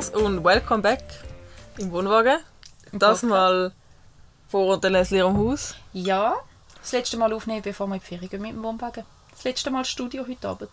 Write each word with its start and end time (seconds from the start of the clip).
Cheers 0.00 0.10
und 0.14 0.42
welcome 0.42 0.82
back 0.82 1.04
im 1.76 1.92
Wohnwagen. 1.92 2.38
Das 2.92 3.22
mal 3.22 3.72
vor 4.48 4.80
der 4.80 4.88
Leslie 4.90 5.20
am 5.20 5.36
Haus. 5.36 5.74
Ja, 5.92 6.36
das 6.80 6.92
letzte 6.92 7.18
Mal 7.18 7.30
aufnehmen, 7.34 7.60
bevor 7.60 7.86
wir 7.86 7.96
in 7.96 8.00
die 8.00 8.06
Ferien 8.06 8.30
gehen 8.30 8.40
mit 8.40 8.52
dem 8.52 8.62
Wohnwagen. 8.62 9.04
Das 9.30 9.44
letzte 9.44 9.70
Mal 9.70 9.84
Studio 9.84 10.24
heute 10.26 10.48
Abend. 10.48 10.70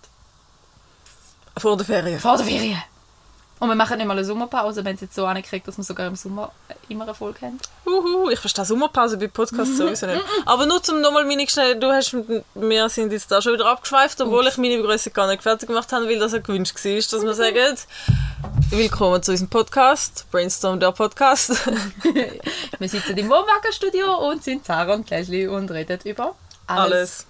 Vor 1.58 1.76
der 1.76 1.86
Ferien. 1.86 2.20
Vor 2.20 2.38
der 2.38 2.46
Ferien! 2.46 2.82
Und 3.60 3.70
wir 3.70 3.76
machen 3.76 3.98
nicht 3.98 4.06
mal 4.06 4.14
eine 4.14 4.24
Sommerpause, 4.24 4.86
wenn 4.86 4.96
es 4.96 5.02
jetzt 5.02 5.16
so 5.16 5.26
ankriegt, 5.26 5.68
dass 5.68 5.78
wir 5.78 5.84
sogar 5.84 6.08
im 6.08 6.16
Sommer 6.16 6.52
immer 6.90 7.06
eine 7.06 7.16
Folge 7.16 7.42
haben. 7.42 7.60
Uhu, 7.86 8.30
ich 8.30 8.40
verstehe 8.40 8.66
Sommerpause 8.66 9.18
bei 9.18 9.28
Podcasts 9.28 9.78
sowieso 9.78 10.06
nicht. 10.06 10.22
Aber 10.46 10.68
nur 10.68 10.82
zum 10.84 11.02
nochmal 11.02 11.26
meine 11.26 11.48
schnell, 11.48 11.80
du 11.80 11.92
hast, 11.92 12.16
wir 12.54 12.90
sind 12.90 13.12
jetzt 13.12 13.32
da 13.32 13.42
schon 13.42 13.54
wieder 13.54 13.66
abgeschweift, 13.66 14.22
obwohl 14.22 14.46
ich 14.48 14.58
meine 14.58 14.78
Begrüßung 14.78 15.14
gar 15.14 15.28
nicht 15.28 15.42
fertig 15.42 15.68
gemacht 15.68 15.92
habe, 15.92 16.06
weil 16.06 16.20
das 16.20 16.34
ja 16.34 16.40
gewünscht 16.40 16.76
war, 16.76 16.94
dass 16.94 17.12
wir 17.12 17.34
sagen, 17.34 17.78
willkommen 18.70 19.24
zu 19.24 19.32
unserem 19.32 19.50
Podcast, 19.50 20.28
Brainstorm 20.30 20.80
der 20.80 20.92
Podcast. 20.92 21.50
Wir 22.80 22.90
sitzen 22.90 23.18
im 23.18 23.28
Wohnwagenstudio 23.30 24.30
und 24.30 24.44
sind 24.44 24.66
Sarah 24.66 24.94
und 24.94 25.10
Leslie 25.10 25.48
und 25.48 25.72
reden 25.72 26.00
über 26.04 26.36
alles. 26.68 26.94
Alles. 26.94 27.26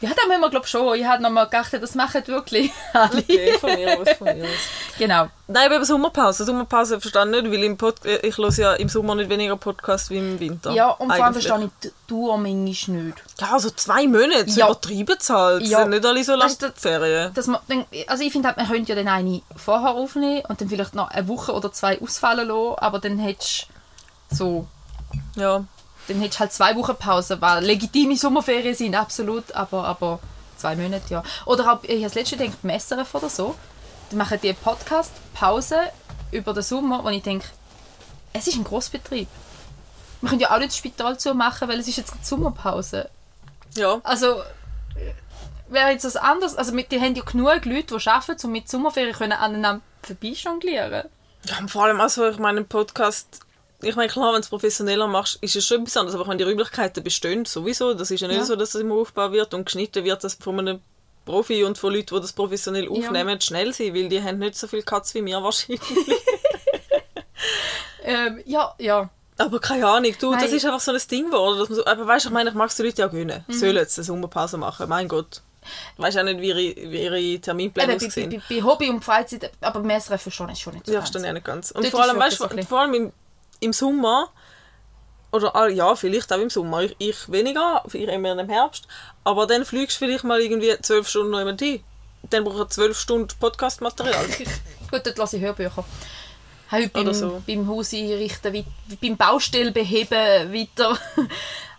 Ja, 0.00 0.10
da 0.10 0.28
müssen 0.28 0.40
wir 0.40 0.50
glaube 0.50 0.66
schon. 0.66 0.94
Ich 0.96 1.04
habe 1.04 1.20
nochmal 1.22 1.46
gedacht, 1.46 1.72
das 1.72 1.94
machen 1.96 2.24
wirklich 2.28 2.70
alle. 2.92 3.18
Okay, 3.18 3.58
von 3.58 3.74
mir 3.74 3.98
aus, 3.98 4.08
von 4.16 4.26
mir 4.28 4.44
aus. 4.44 4.50
Genau. 4.96 5.26
Nein, 5.48 5.72
aber 5.72 5.84
Sommerpause. 5.84 6.44
Sommerpause 6.44 7.00
verstehe 7.00 7.24
ich 7.24 7.30
nicht, 7.42 7.50
weil 7.52 7.64
im 7.64 7.76
Pod 7.76 7.96
ich 8.04 8.38
höre 8.38 8.52
ja 8.52 8.74
im 8.74 8.88
Sommer 8.88 9.14
nicht 9.16 9.28
weniger 9.28 9.56
Podcast 9.56 10.10
wie 10.10 10.18
im 10.18 10.38
Winter. 10.38 10.70
Ja, 10.72 10.90
und 10.90 11.12
vor 11.12 11.24
allem 11.24 11.32
verstehe 11.34 11.64
ich 11.64 11.70
die 11.82 11.90
Dauer 12.06 12.38
manchmal 12.38 12.96
nicht. 12.98 13.18
Ja, 13.40 13.52
also 13.52 13.70
zwei 13.70 14.06
Monate, 14.06 14.50
Ja. 14.50 14.66
übertrieben 14.66 15.18
zahlt. 15.18 15.62
Ja. 15.62 15.68
Ja. 15.70 15.78
Sind 15.80 15.90
nicht 15.90 16.06
alle 16.06 16.22
so 16.24 16.34
lange 16.36 16.54
du, 16.54 16.72
Ferien. 16.76 17.32
Man, 17.46 17.58
dann- 17.68 17.86
also 18.06 18.22
ich 18.22 18.30
finde, 18.32 18.48
halt, 18.48 18.56
man 18.56 18.68
könnte 18.68 18.92
ja 18.92 18.96
dann 19.02 19.08
eine 19.08 19.42
vorher 19.56 19.90
aufnehmen 19.94 20.42
und 20.48 20.60
dann 20.60 20.68
vielleicht 20.68 20.94
noch 20.94 21.10
eine 21.10 21.26
Woche 21.26 21.52
oder 21.52 21.72
zwei 21.72 22.00
ausfallen 22.00 22.46
lassen, 22.46 22.74
aber 22.78 22.98
dann 23.00 23.18
hättest 23.18 23.66
du 24.30 24.36
so, 24.36 24.66
Ja. 25.34 25.64
Dann 26.08 26.20
hättest 26.20 26.36
du 26.36 26.40
halt 26.40 26.52
zwei 26.52 26.76
Wochen 26.76 26.96
Pause, 26.96 27.40
weil 27.40 27.64
legitime 27.64 28.16
Sommerferien 28.16 28.74
sind, 28.74 28.94
absolut, 28.94 29.52
aber, 29.52 29.84
aber 29.84 30.18
zwei 30.56 30.74
Monate, 30.76 31.04
ja. 31.08 31.22
Oder 31.44 31.72
auch, 31.72 31.84
ich 31.84 31.90
habe 31.90 32.02
das 32.02 32.14
letzte 32.14 32.36
gedacht, 32.36 32.58
beim 32.62 32.78
SRF 32.78 33.14
oder 33.14 33.28
so, 33.28 33.54
die 34.10 34.16
machen 34.16 34.38
die 34.42 34.52
Podcast-Pause 34.52 35.76
über 36.32 36.54
den 36.54 36.62
Sommer 36.62 37.04
und 37.04 37.12
ich 37.12 37.22
denke, 37.22 37.46
es 38.32 38.46
ist 38.46 38.56
ein 38.56 38.64
Grossbetrieb. 38.64 39.28
Wir 40.20 40.28
können 40.28 40.40
ja 40.40 40.50
auch 40.50 40.58
nicht 40.58 40.70
das 40.70 40.78
Spital 40.78 41.18
zumachen, 41.18 41.68
weil 41.68 41.78
es 41.78 41.88
ist 41.88 41.96
jetzt 41.96 42.10
gerade 42.10 42.24
Sommerpause. 42.24 43.08
Ja. 43.74 44.00
Also, 44.02 44.40
äh, 44.96 45.12
wäre 45.68 45.90
jetzt 45.90 46.04
was 46.04 46.16
anderes. 46.16 46.56
Also, 46.56 46.72
mit, 46.72 46.90
die 46.90 47.00
haben 47.00 47.14
ja 47.14 47.22
genug 47.22 47.64
Leute, 47.64 47.96
die 47.96 48.08
arbeiten, 48.08 48.46
um 48.46 48.52
mit 48.52 48.68
Sommerferien 48.68 49.14
können 49.14 49.32
aneinander 49.32 49.82
vorbeijonglieren. 50.02 51.04
ja. 51.44 51.68
Vor 51.68 51.84
allem, 51.84 52.00
also 52.00 52.28
ich 52.28 52.38
meine, 52.38 52.60
ein 52.60 52.68
Podcast, 52.68 53.40
ich 53.82 53.96
meine, 53.96 54.08
klar, 54.10 54.28
wenn 54.32 54.40
du 54.40 54.40
es 54.40 54.48
professioneller 54.48 55.06
machst, 55.06 55.38
ist 55.40 55.54
es 55.56 55.66
schon 55.66 55.82
etwas 55.82 55.96
anderes, 55.96 56.18
aber 56.18 56.28
wenn 56.28 56.38
die 56.38 56.44
Räumlichkeiten 56.44 57.02
bestehen, 57.04 57.44
sowieso, 57.44 57.94
das 57.94 58.10
ist 58.10 58.20
ja 58.20 58.28
nicht 58.28 58.38
Ja. 58.38 58.44
so, 58.44 58.56
dass 58.56 58.72
das 58.72 58.82
immer 58.82 58.96
aufgebaut 58.96 59.32
wird 59.32 59.54
und 59.54 59.64
geschnitten 59.64 60.04
wird, 60.04 60.24
das 60.24 60.34
von 60.34 60.58
einem 60.58 60.80
Profi 61.24 61.62
und 61.64 61.78
von 61.78 61.92
Leuten, 61.92 62.14
die 62.14 62.20
das 62.20 62.32
professionell 62.32 62.88
aufnehmen, 62.88 63.40
schnell 63.40 63.72
sein, 63.72 63.94
weil 63.94 64.08
die 64.08 64.22
haben 64.22 64.38
nicht 64.38 64.56
so 64.56 64.66
viel 64.66 64.82
Katz 64.82 65.14
wie 65.14 65.24
wir 65.24 65.42
wahrscheinlich. 65.42 65.80
Ähm, 68.08 68.42
ja, 68.46 68.74
ja. 68.78 69.10
Aber 69.36 69.60
keine 69.60 69.86
Ahnung, 69.86 70.14
du, 70.18 70.32
das 70.32 70.44
Nein. 70.44 70.54
ist 70.54 70.64
einfach 70.64 70.80
so 70.80 70.92
ein 70.92 71.00
Ding 71.10 71.26
geworden. 71.26 71.58
Dass 71.58 71.68
man 71.68 71.76
so, 71.76 71.86
aber 71.86 72.06
weißt 72.06 72.24
du, 72.24 72.28
ich 72.30 72.32
meine, 72.32 72.50
ich 72.50 72.56
mag 72.56 72.70
es 72.70 72.76
den 72.76 72.86
Leuten 72.86 73.00
ja 73.00 73.06
gönnen. 73.06 73.44
Mhm. 73.46 73.52
Sollen 73.52 73.76
jetzt 73.76 73.98
eine 73.98 74.04
Sommerpause 74.04 74.56
machen, 74.56 74.88
mein 74.88 75.08
Gott. 75.08 75.42
Weißt 75.98 76.18
auch 76.18 76.22
nicht, 76.22 76.40
wie 76.40 76.48
ihre, 76.48 76.90
wie 76.90 77.02
ihre 77.02 77.40
Terminpläne 77.40 77.92
Eben, 77.92 78.00
bei, 78.00 78.06
aussehen. 78.06 78.42
bei, 78.48 78.54
bei 78.56 78.62
Hobby 78.62 78.88
und 78.88 79.04
Freizeit, 79.04 79.52
aber 79.60 79.80
SRF 80.00 80.22
verstehe 80.22 80.48
ich 80.52 80.58
schon 80.58 80.74
nicht 80.74 80.86
so 80.86 80.92
Ja, 80.92 81.04
ich 81.04 81.14
auch 81.14 81.32
nicht 81.32 81.44
ganz. 81.44 81.70
Und 81.70 81.84
Dort 81.84 81.92
vor 81.92 82.00
ist 82.00 82.08
allem, 82.08 82.18
weißt 82.18 82.38
so 82.38 82.46
du, 82.46 82.62
vor 82.64 82.80
allem 82.80 82.94
im, 82.94 83.12
im 83.60 83.72
Sommer, 83.72 84.30
oder 85.32 85.68
ja, 85.68 85.94
vielleicht 85.94 86.32
auch 86.32 86.38
im 86.38 86.50
Sommer, 86.50 86.82
ich, 86.82 86.96
ich 86.98 87.30
weniger, 87.30 87.82
ich 87.92 87.94
immer 87.94 88.38
im 88.38 88.48
Herbst, 88.48 88.86
aber 89.24 89.46
dann 89.46 89.64
fliegst 89.64 90.00
du 90.00 90.06
vielleicht 90.06 90.24
mal 90.24 90.40
irgendwie 90.40 90.74
zwölf 90.80 91.08
Stunden 91.08 91.30
noch 91.30 91.38
jemand 91.38 91.60
hin. 91.60 91.82
Dann 92.30 92.44
brauche 92.44 92.62
ich 92.62 92.68
zwölf 92.70 92.98
Stunden 92.98 93.28
Podcast-Material. 93.38 94.26
Gut, 94.90 95.06
dort 95.06 95.18
lasse 95.18 95.36
ich 95.36 95.42
Hörbücher. 95.42 95.84
Heute 96.70 96.88
beim, 96.88 97.14
so. 97.14 97.42
beim 97.46 97.66
Haus 97.66 97.94
einrichten, 97.94 98.64
beim 99.00 99.16
Baustell 99.16 99.70
beheben 99.70 100.52
weiter, 100.52 100.98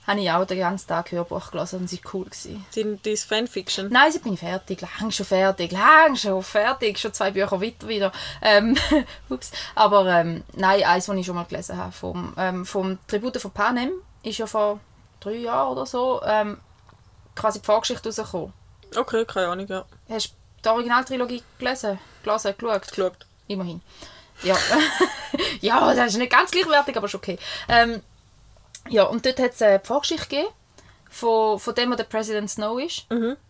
habe 0.09 0.21
ich 0.21 0.31
auch 0.31 0.45
den 0.45 0.57
ganzen 0.57 0.87
Tag 0.87 1.11
Hörbuch 1.11 1.51
gelesen 1.51 1.79
und 1.79 1.85
es 1.85 1.93
war 1.93 2.13
cool. 2.13 2.25
Gewesen. 2.25 2.65
Dein, 2.75 2.99
dein 3.03 3.17
Fanfiction. 3.17 3.89
Nein, 3.89 4.11
ich 4.13 4.21
bin 4.21 4.37
fertig, 4.37 4.81
lang 4.81 5.11
schon 5.11 5.25
fertig, 5.25 5.71
lang 5.71 6.15
schon 6.15 6.41
fertig, 6.41 6.97
schon 6.97 7.13
zwei 7.13 7.29
Bücher 7.29 7.61
weiter 7.61 7.87
wieder. 7.87 8.11
Ähm, 8.41 8.75
ups. 9.29 9.51
Aber 9.75 10.07
ähm, 10.07 10.43
nein, 10.55 10.83
eins, 10.83 11.05
das 11.05 11.15
ich 11.15 11.25
schon 11.25 11.35
mal 11.35 11.45
gelesen 11.45 11.77
habe, 11.77 11.91
vom, 11.91 12.33
ähm, 12.37 12.65
vom 12.65 12.97
Tribute 13.07 13.37
von 13.39 13.51
Panem, 13.51 13.91
ist 14.23 14.39
ja 14.39 14.47
vor 14.47 14.79
drei 15.19 15.35
Jahren 15.35 15.73
oder 15.73 15.85
so 15.85 16.21
ähm, 16.25 16.57
quasi 17.35 17.59
die 17.59 17.65
Vorgeschichte 17.65 18.09
rausgekommen. 18.09 18.53
Okay, 18.95 19.25
keine 19.25 19.49
Ahnung, 19.49 19.67
ja. 19.67 19.85
Hast 20.09 20.29
du 20.29 20.33
die 20.65 20.69
Originaltrilogie 20.69 21.43
gelesen, 21.59 21.99
gelesen, 22.23 22.55
geschaut? 22.57 22.87
Geschaut. 22.87 23.25
Immerhin. 23.47 23.81
Ja. 24.41 24.57
ja, 25.61 25.93
das 25.93 26.13
ist 26.13 26.17
nicht 26.17 26.31
ganz 26.31 26.49
gleichwertig, 26.49 26.97
aber 26.97 27.05
ist 27.05 27.15
okay. 27.15 27.37
Ähm, 27.67 28.01
ja, 28.89 29.03
und 29.03 29.25
dort 29.25 29.39
hat 29.39 29.53
es 29.53 29.61
eine 29.61 29.79
Vorgeschichte 29.79 30.27
gegeben 30.27 30.49
von, 31.09 31.59
von 31.59 31.75
dem, 31.75 31.89
der 31.89 31.97
der 31.97 32.03
President 32.05 32.49
Snow 32.49 32.79
ist. 32.79 33.05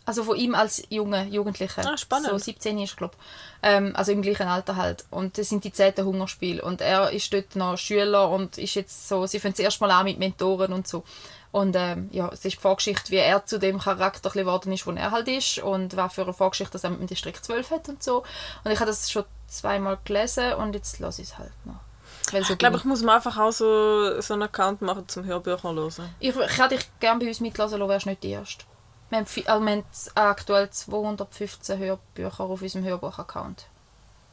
Also 0.05 0.23
von 0.23 0.37
ihm 0.37 0.55
als 0.55 0.81
junger 0.89 1.23
Jugendlicher. 1.23 1.85
Ah, 1.85 1.97
spannend. 1.97 2.29
So 2.29 2.37
17 2.37 2.79
ist, 2.79 2.95
glaube 2.97 3.15
ich. 3.17 3.69
Ähm, 3.69 3.95
also 3.95 4.11
im 4.13 4.21
gleichen 4.21 4.47
Alter 4.47 4.77
halt. 4.77 5.05
Und 5.11 5.37
das 5.37 5.49
sind 5.49 5.65
die 5.65 5.73
10. 5.73 5.95
Hungerspiele. 5.97 6.61
Und 6.61 6.81
er 6.81 7.11
ist 7.11 7.33
dort 7.33 7.55
noch 7.55 7.77
Schüler 7.77 8.29
und 8.29 8.57
ist 8.57 8.75
jetzt 8.75 9.09
so, 9.09 9.25
sie 9.25 9.39
fangen 9.39 9.55
zuerst 9.55 9.81
mal 9.81 9.91
an 9.91 10.05
mit 10.05 10.19
Mentoren 10.19 10.71
und 10.71 10.87
so. 10.87 11.03
Und 11.51 11.75
ähm, 11.75 12.09
ja, 12.11 12.29
es 12.29 12.45
ist 12.45 12.57
die 12.57 12.61
Vorgeschichte, 12.61 13.11
wie 13.11 13.17
er 13.17 13.45
zu 13.45 13.59
dem 13.59 13.79
Charakter 13.79 14.29
geworden 14.29 14.71
ist, 14.71 14.85
wo 14.85 14.91
er 14.91 15.11
halt 15.11 15.27
ist 15.27 15.57
und 15.59 15.97
was 15.97 16.13
für 16.13 16.21
eine 16.21 16.33
Vorgeschichte 16.33 16.73
das 16.73 16.83
er 16.83 16.91
mit 16.91 16.99
dem 16.99 17.07
Distrikt 17.07 17.43
12 17.43 17.71
hat 17.71 17.89
und 17.89 18.03
so. 18.03 18.23
Und 18.63 18.71
ich 18.71 18.79
habe 18.79 18.89
das 18.89 19.11
schon 19.11 19.25
zweimal 19.47 19.97
gelesen 20.05 20.53
und 20.53 20.75
jetzt 20.75 20.99
lasse 20.99 21.23
ich 21.23 21.29
es 21.29 21.37
halt 21.37 21.51
noch. 21.65 21.88
Weil 22.31 22.43
so 22.43 22.53
Ich 22.53 22.59
glaube, 22.59 22.77
ich 22.77 22.83
muss 22.83 23.01
mir 23.01 23.13
einfach 23.13 23.37
auch 23.37 23.51
so, 23.51 24.19
so 24.21 24.33
einen 24.33 24.43
Account 24.43 24.81
machen 24.81 25.07
zum 25.07 25.25
Hörbücher 25.25 25.73
hören. 25.73 26.09
ich, 26.19 26.35
ich 26.35 26.57
hätte 26.57 26.75
dich 26.75 26.89
gerne 26.99 27.19
bei 27.19 27.27
uns 27.27 27.39
mitlassen 27.39 27.79
lassen, 27.79 27.89
wärst 27.89 28.05
nicht 28.05 28.23
die 28.23 28.31
Erste. 28.31 28.65
Wir 29.09 29.19
haben, 29.19 29.25
also 29.45 29.65
wir 29.65 29.71
haben 29.71 29.83
aktuell 30.15 30.69
215 30.69 31.79
Hörbücher 31.79 32.39
auf 32.43 32.61
unserem 32.61 32.85
Hörbuch-Account. 32.85 33.65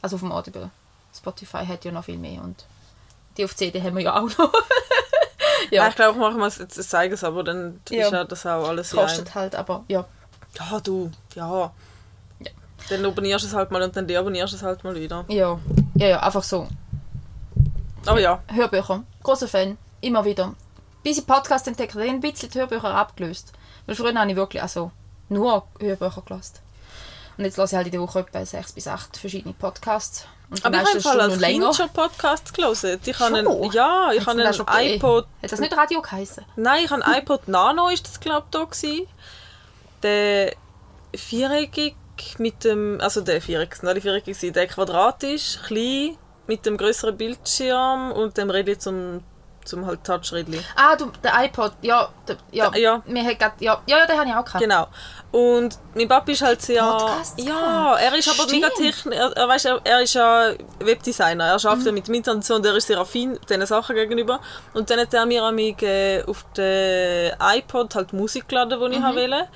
Also 0.01 0.15
auf 0.17 0.21
dem 0.21 0.31
Audible. 0.31 0.69
Spotify 1.15 1.65
hat 1.65 1.83
ja 1.85 1.91
noch 1.91 2.05
viel 2.05 2.17
mehr 2.17 2.41
und 2.43 2.65
die 3.37 3.45
auf 3.45 3.55
CD 3.55 3.81
haben 3.81 3.95
wir 3.95 4.03
ja 4.03 4.15
auch 4.19 4.29
noch. 4.37 4.53
Ja. 5.69 5.89
ich 5.89 5.95
glaube, 5.95 6.13
ich 6.13 6.17
mache 6.19 6.37
mal 6.37 6.49
jetzt 6.49 6.89
zeigen 6.89 7.13
es, 7.13 7.23
aber 7.25 7.43
dann 7.43 7.81
Ja. 7.89 8.05
ist 8.05 8.11
ja 8.13 8.23
das 8.23 8.45
auch 8.45 8.69
alles 8.69 8.91
kostet 8.91 9.35
halt, 9.35 9.53
aber 9.53 9.83
ja. 9.89 10.05
Ja, 10.57 10.79
du, 10.79 11.11
ja. 11.35 11.71
Ja. 12.39 12.51
Dann 12.89 13.05
abonnierst 13.05 13.43
du 13.43 13.49
es 13.49 13.53
halt 13.53 13.69
mal 13.71 13.81
und 13.81 13.93
dann 13.95 14.07
deabonnierst 14.07 14.53
du 14.53 14.57
es 14.57 14.63
halt 14.63 14.83
mal 14.85 14.95
wieder. 14.95 15.25
Ja, 15.27 15.59
ja, 15.95 16.07
ja 16.07 16.19
einfach 16.21 16.43
so. 16.43 16.67
Aber 18.07 18.19
ja, 18.19 18.41
Hörbücher. 18.51 19.03
Großer 19.23 19.47
Fan. 19.47 19.77
Immer 20.01 20.25
wieder. 20.25 20.53
Bis 21.03 21.17
ich 21.17 21.27
Podcast 21.27 21.67
entdeckt 21.67 21.93
habe, 21.93 22.03
ein 22.03 22.19
bisschen 22.19 22.49
die 22.49 22.59
Hörbücher 22.59 22.93
abgelöst. 22.93 23.53
Weil 23.85 23.95
früher 23.95 24.13
habe 24.13 24.29
ich 24.29 24.35
wirklich 24.35 24.61
also 24.61 24.91
nur 25.29 25.67
Hörbücher 25.79 26.21
gelesen. 26.25 26.55
Und 27.37 27.43
jetzt 27.43 27.57
lasse 27.57 27.75
ich 27.75 27.77
halt 27.77 27.87
in 27.87 27.91
der 27.91 28.01
Woche 28.01 28.19
etwa 28.19 28.45
sechs 28.45 28.73
bis 28.73 28.87
acht 28.87 29.15
verschiedene 29.15 29.53
Podcasts. 29.53 30.25
Und 30.49 30.65
aber 30.65 30.81
ich 30.81 30.87
habe 30.87 31.01
Fall 31.01 31.21
als 31.21 31.39
Kind 31.39 31.75
schon 31.75 31.89
Podcast 31.89 32.53
gelesen. 32.53 32.99
Ich 33.05 33.19
habe 33.19 33.35
Schon? 33.35 33.47
einen, 33.47 33.71
ja, 33.71 34.11
ich 34.13 34.25
habe 34.25 34.41
einen 34.41 34.53
schon 34.53 34.65
iPod. 34.67 35.27
Hat 35.43 35.51
das 35.51 35.59
nicht 35.59 35.75
Radio 35.75 36.01
geheißen? 36.01 36.45
Nein, 36.55 36.85
ich 36.85 36.89
habe 36.89 37.05
einen 37.05 37.21
iPod 37.21 37.47
Nano, 37.47 37.89
ist 37.89 38.07
das 38.07 38.19
glaube 38.19 38.45
ich 38.45 38.51
da 38.51 38.63
gewesen. 38.63 39.07
Der 40.03 40.53
viereckig 41.13 41.95
mit 42.37 42.63
dem, 42.63 42.99
also 43.01 43.21
der 43.21 43.41
viereckig, 43.41 43.83
nein, 43.83 43.95
der 43.95 44.01
viereckig 44.01 44.53
der 44.53 44.67
quadratisch, 44.67 45.59
klein, 45.67 46.17
mit 46.47 46.65
dem 46.65 46.77
größeren 46.77 47.15
Bildschirm 47.17 48.11
und 48.11 48.37
dem 48.37 48.49
Rädchen 48.49 48.79
zum, 48.79 49.23
zum 49.65 49.85
halt 49.85 50.03
Touchrädchen. 50.03 50.63
Ah, 50.75 50.95
du, 50.95 51.11
der 51.23 51.33
iPod. 51.45 51.73
Ja, 51.81 52.07
der, 52.27 52.37
ja. 52.51 52.69
Da- 52.69 52.77
ja. 52.77 53.01
Wir 53.05 53.23
haben 53.23 53.37
grad, 53.37 53.53
ja, 53.59 53.81
ja, 53.85 53.97
ja, 53.99 54.05
den 54.05 54.17
habe 54.17 54.29
ich 54.29 54.35
auch 54.35 54.45
gehabt. 54.45 54.63
Genau. 54.63 54.87
Und 55.31 55.77
mein 55.93 56.07
Papa 56.07 56.31
ist 56.31 56.41
halt 56.41 56.61
sehr... 56.61 56.81
Podcasts 56.81 57.43
ja, 57.43 57.95
er 57.97 58.15
ist 58.15 58.29
aber 58.29 58.49
mega 58.49 58.69
technisch... 58.69 59.05
Er, 59.17 59.31
er, 59.35 59.49
er, 59.65 59.81
er 59.83 60.01
ist 60.01 60.13
ja 60.13 60.51
Webdesigner. 60.79 61.43
Er 61.47 61.53
arbeitet 61.55 61.87
Mhm. 61.87 61.93
mit 61.95 62.07
dem 62.07 62.13
Internet 62.13 62.35
und 62.37 62.45
so 62.45 62.55
und 62.55 62.65
er 62.65 62.75
ist 62.77 62.87
sehr 62.87 62.97
affin 62.97 63.37
diesen 63.49 63.65
Sachen 63.65 63.93
gegenüber. 63.95 64.39
Und 64.73 64.89
dann 64.89 65.01
hat 65.01 65.13
er 65.13 65.25
mir 65.25 65.43
amig, 65.43 65.83
äh, 65.83 66.23
auf 66.23 66.45
den 66.55 67.33
iPod 67.41 67.93
halt 67.93 68.13
Musik 68.13 68.47
geladen, 68.47 68.79
die 68.79 68.95
ich 68.95 69.01
Mhm. 69.01 69.15
wollte. 69.15 69.47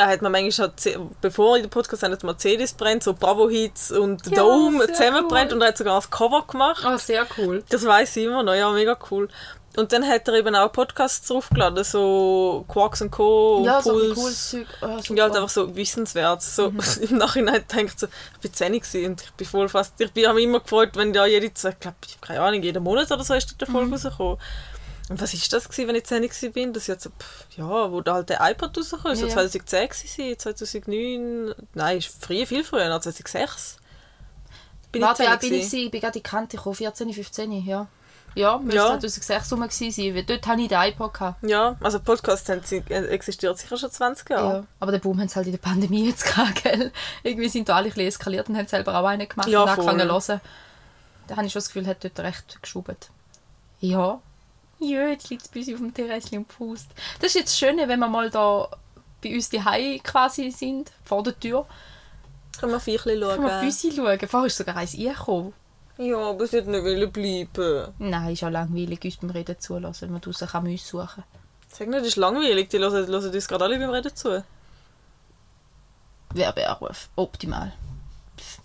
Er 0.00 0.06
hat 0.08 0.22
mir 0.22 0.30
manchmal, 0.30 0.72
C- 0.76 0.96
bevor 1.20 1.56
ich 1.56 1.62
den 1.62 1.70
Podcast 1.70 2.02
habe, 2.02 2.14
hat 2.14 2.22
mir 2.24 2.36
CDs 2.36 2.72
brennt, 2.72 3.02
so 3.02 3.12
Bravo-Hits 3.12 3.92
und 3.92 4.26
Ja, 4.28 4.36
Dome 4.36 4.86
zusammenbrennt 4.86 5.50
cool. 5.50 5.56
und 5.56 5.62
er 5.62 5.68
hat 5.68 5.76
sogar 5.78 5.96
das 5.96 6.10
Cover 6.10 6.44
gemacht. 6.50 6.82
Oh, 6.86 6.96
sehr 6.96 7.26
cool. 7.36 7.62
Das 7.68 7.84
weiß 7.84 8.16
ich 8.16 8.24
immer 8.24 8.42
noch, 8.42 8.54
ja, 8.54 8.70
mega 8.72 8.96
cool. 9.10 9.28
Und 9.76 9.92
dann 9.92 10.04
hat 10.08 10.26
er 10.26 10.34
eben 10.34 10.56
auch 10.56 10.72
Podcasts 10.72 11.28
draufgeladen, 11.28 11.84
so 11.84 12.64
Quarks 12.66 13.02
und 13.02 13.12
Co. 13.12 13.62
Ja, 13.64 13.80
so 13.80 13.90
ein 13.92 13.98
Puls. 13.98 14.14
cooles 14.16 14.50
Zeug. 14.50 14.66
Ah. 14.80 14.98
Ja, 15.10 15.22
halt 15.24 15.36
einfach 15.36 15.48
so 15.48 15.76
wissenswert. 15.76 16.42
So, 16.42 16.72
Im 17.08 17.18
Nachhinein 17.18 17.62
denkt 17.72 18.00
so, 18.00 18.06
ich 18.34 18.40
bin 18.40 18.52
10 18.52 18.72
gewesen 18.72 19.06
und 19.12 19.22
ich 19.22 19.30
bin 19.34 19.46
voll 19.46 19.68
fast, 19.68 19.94
ich 20.00 20.10
bin, 20.12 20.24
habe 20.26 20.34
mich 20.36 20.44
immer 20.44 20.58
gefreut, 20.60 20.90
wenn 20.94 21.14
ja 21.14 21.24
jede, 21.26 21.46
ich 21.46 21.54
glaube, 21.54 21.76
keine 22.20 22.40
Ahnung, 22.40 22.62
jeden 22.62 22.82
Monat 22.82 23.12
oder 23.12 23.22
so 23.22 23.34
ist 23.34 23.50
dort 23.52 23.68
eine 23.68 23.78
Folge 23.78 23.92
rausgekommen. 23.92 24.38
Und 25.10 25.20
was 25.20 25.34
ist 25.34 25.52
das 25.52 25.68
gewesen, 25.68 25.88
wenn 25.88 25.96
ich 25.96 26.04
10 26.04 26.22
gewesen 26.22 26.52
bin? 26.52 26.72
Das 26.72 26.86
jetzt 26.86 27.04
pff, 27.06 27.46
ja, 27.56 27.90
wo 27.92 28.00
da 28.00 28.14
halt 28.14 28.28
der 28.30 28.38
iPod 28.48 28.76
rausgekommen 28.78 29.12
ist, 29.12 29.20
so 29.20 29.26
Ja. 29.26 29.32
2010 29.34 29.88
gewesen, 29.88 30.38
2009, 30.38 31.54
nein, 31.74 31.98
ist 31.98 32.14
früher, 32.24 32.46
viel 32.46 32.64
früher, 32.64 32.84
2006. 32.88 33.76
Bin 34.92 35.02
Warte, 35.02 35.24
ich 35.24 35.28
10 35.28 35.38
bin 35.40 35.54
ich? 35.58 35.72
Ich 35.74 35.90
bin 35.90 36.00
gerade 36.00 36.18
in 36.18 36.22
die 36.22 36.28
Kante 36.28 36.56
gekommen, 36.56 36.76
14, 36.76 37.12
15, 37.12 37.52
ja. 37.66 37.86
Ja, 38.36 38.58
müsste 38.58 38.76
Ja. 38.76 38.86
2006 39.00 39.52
rum 39.52 39.66
sein, 39.68 40.14
weil 40.14 40.22
dort 40.22 40.46
hatte 40.46 40.60
ich 40.62 40.68
den 40.68 40.80
iPod. 40.80 41.12
Gehabt. 41.14 41.42
Ja, 41.42 41.76
also 41.80 41.98
Podcasts 41.98 42.48
haben, 42.48 42.62
äh, 42.88 43.06
existiert 43.06 43.58
sicher 43.58 43.76
schon 43.76 43.90
20 43.90 44.30
Jahre. 44.30 44.54
Ja. 44.58 44.64
Aber 44.78 44.92
den 44.92 45.00
Boom 45.00 45.18
haben 45.18 45.26
sie 45.28 45.34
halt 45.34 45.46
in 45.46 45.52
der 45.52 45.58
Pandemie 45.58 46.06
jetzt 46.08 46.24
gehabt, 46.24 46.62
gell? 46.62 46.92
Irgendwie 47.24 47.48
sind 47.48 47.68
da 47.68 47.74
alle 47.74 47.86
ein 47.86 47.90
bisschen 47.90 48.06
eskaliert 48.06 48.48
und 48.48 48.56
haben 48.56 48.68
selber 48.68 48.96
auch 48.96 49.04
einen 49.06 49.28
gemacht 49.28 49.48
Ja, 49.48 49.62
und 49.64 49.70
angefangen 49.70 50.08
voll. 50.08 50.20
zu 50.22 50.28
hören. 50.34 50.40
Da 51.26 51.36
habe 51.36 51.46
ich 51.46 51.52
schon 51.52 51.58
das 51.60 51.66
Gefühl, 51.72 51.86
hat 51.88 52.04
dort 52.04 52.20
recht 52.20 52.62
geschubt. 52.62 53.10
Ja. 53.80 54.20
Ja, 54.80 55.08
jetzt 55.08 55.28
liegt 55.28 55.42
es 55.42 55.48
bei 55.48 55.60
uns 55.60 55.68
auf 55.68 55.78
dem 55.78 55.94
Terrasse 55.94 56.36
und 56.36 56.48
pust. 56.48 56.88
Das 57.20 57.28
ist 57.28 57.34
jetzt 57.34 57.50
das 57.50 57.58
Schöne, 57.58 57.86
wenn 57.86 58.00
wir 58.00 58.08
mal 58.08 58.30
da 58.30 58.68
bei 59.22 59.34
uns 59.34 59.50
die 59.50 59.60
quasi 60.02 60.50
sind, 60.50 60.90
vor 61.04 61.22
der 61.22 61.38
Tür. 61.38 61.66
Können 62.58 62.72
wir 62.72 62.80
Viechli 62.80 63.18
Können 63.20 63.42
wir 63.42 63.48
schauen? 63.48 63.60
Büsi 63.60 63.92
schauen. 63.92 64.28
Vorher 64.28 64.46
ist 64.46 64.56
sogar 64.56 64.76
eins 64.76 64.94
eingekommen. 64.94 65.52
Ja, 65.98 66.16
aber 66.16 66.44
es 66.44 66.52
wird 66.52 66.66
nicht 66.66 67.12
bleiben. 67.12 67.92
Nein, 67.98 68.32
ist 68.32 68.42
auch 68.42 68.48
langweilig, 68.50 69.04
uns 69.04 69.16
beim 69.18 69.30
Reden 69.30 69.60
zulassen, 69.60 70.02
wenn 70.02 70.12
man 70.12 70.20
draussen 70.22 70.48
kann 70.48 70.64
Mäuse 70.64 70.84
suchen 70.84 71.24
Sag 71.68 71.88
nicht, 71.88 72.00
das 72.00 72.08
ist 72.08 72.16
langweilig. 72.16 72.68
Die 72.70 72.78
hören, 72.78 73.06
hören 73.06 73.34
uns 73.34 73.48
gerade 73.48 73.64
alle 73.64 73.78
beim 73.78 73.90
Reden 73.90 74.14
zu. 74.16 74.42
Werbeanruf. 76.32 77.10
Optimal. 77.16 77.72
Pff. 78.36 78.60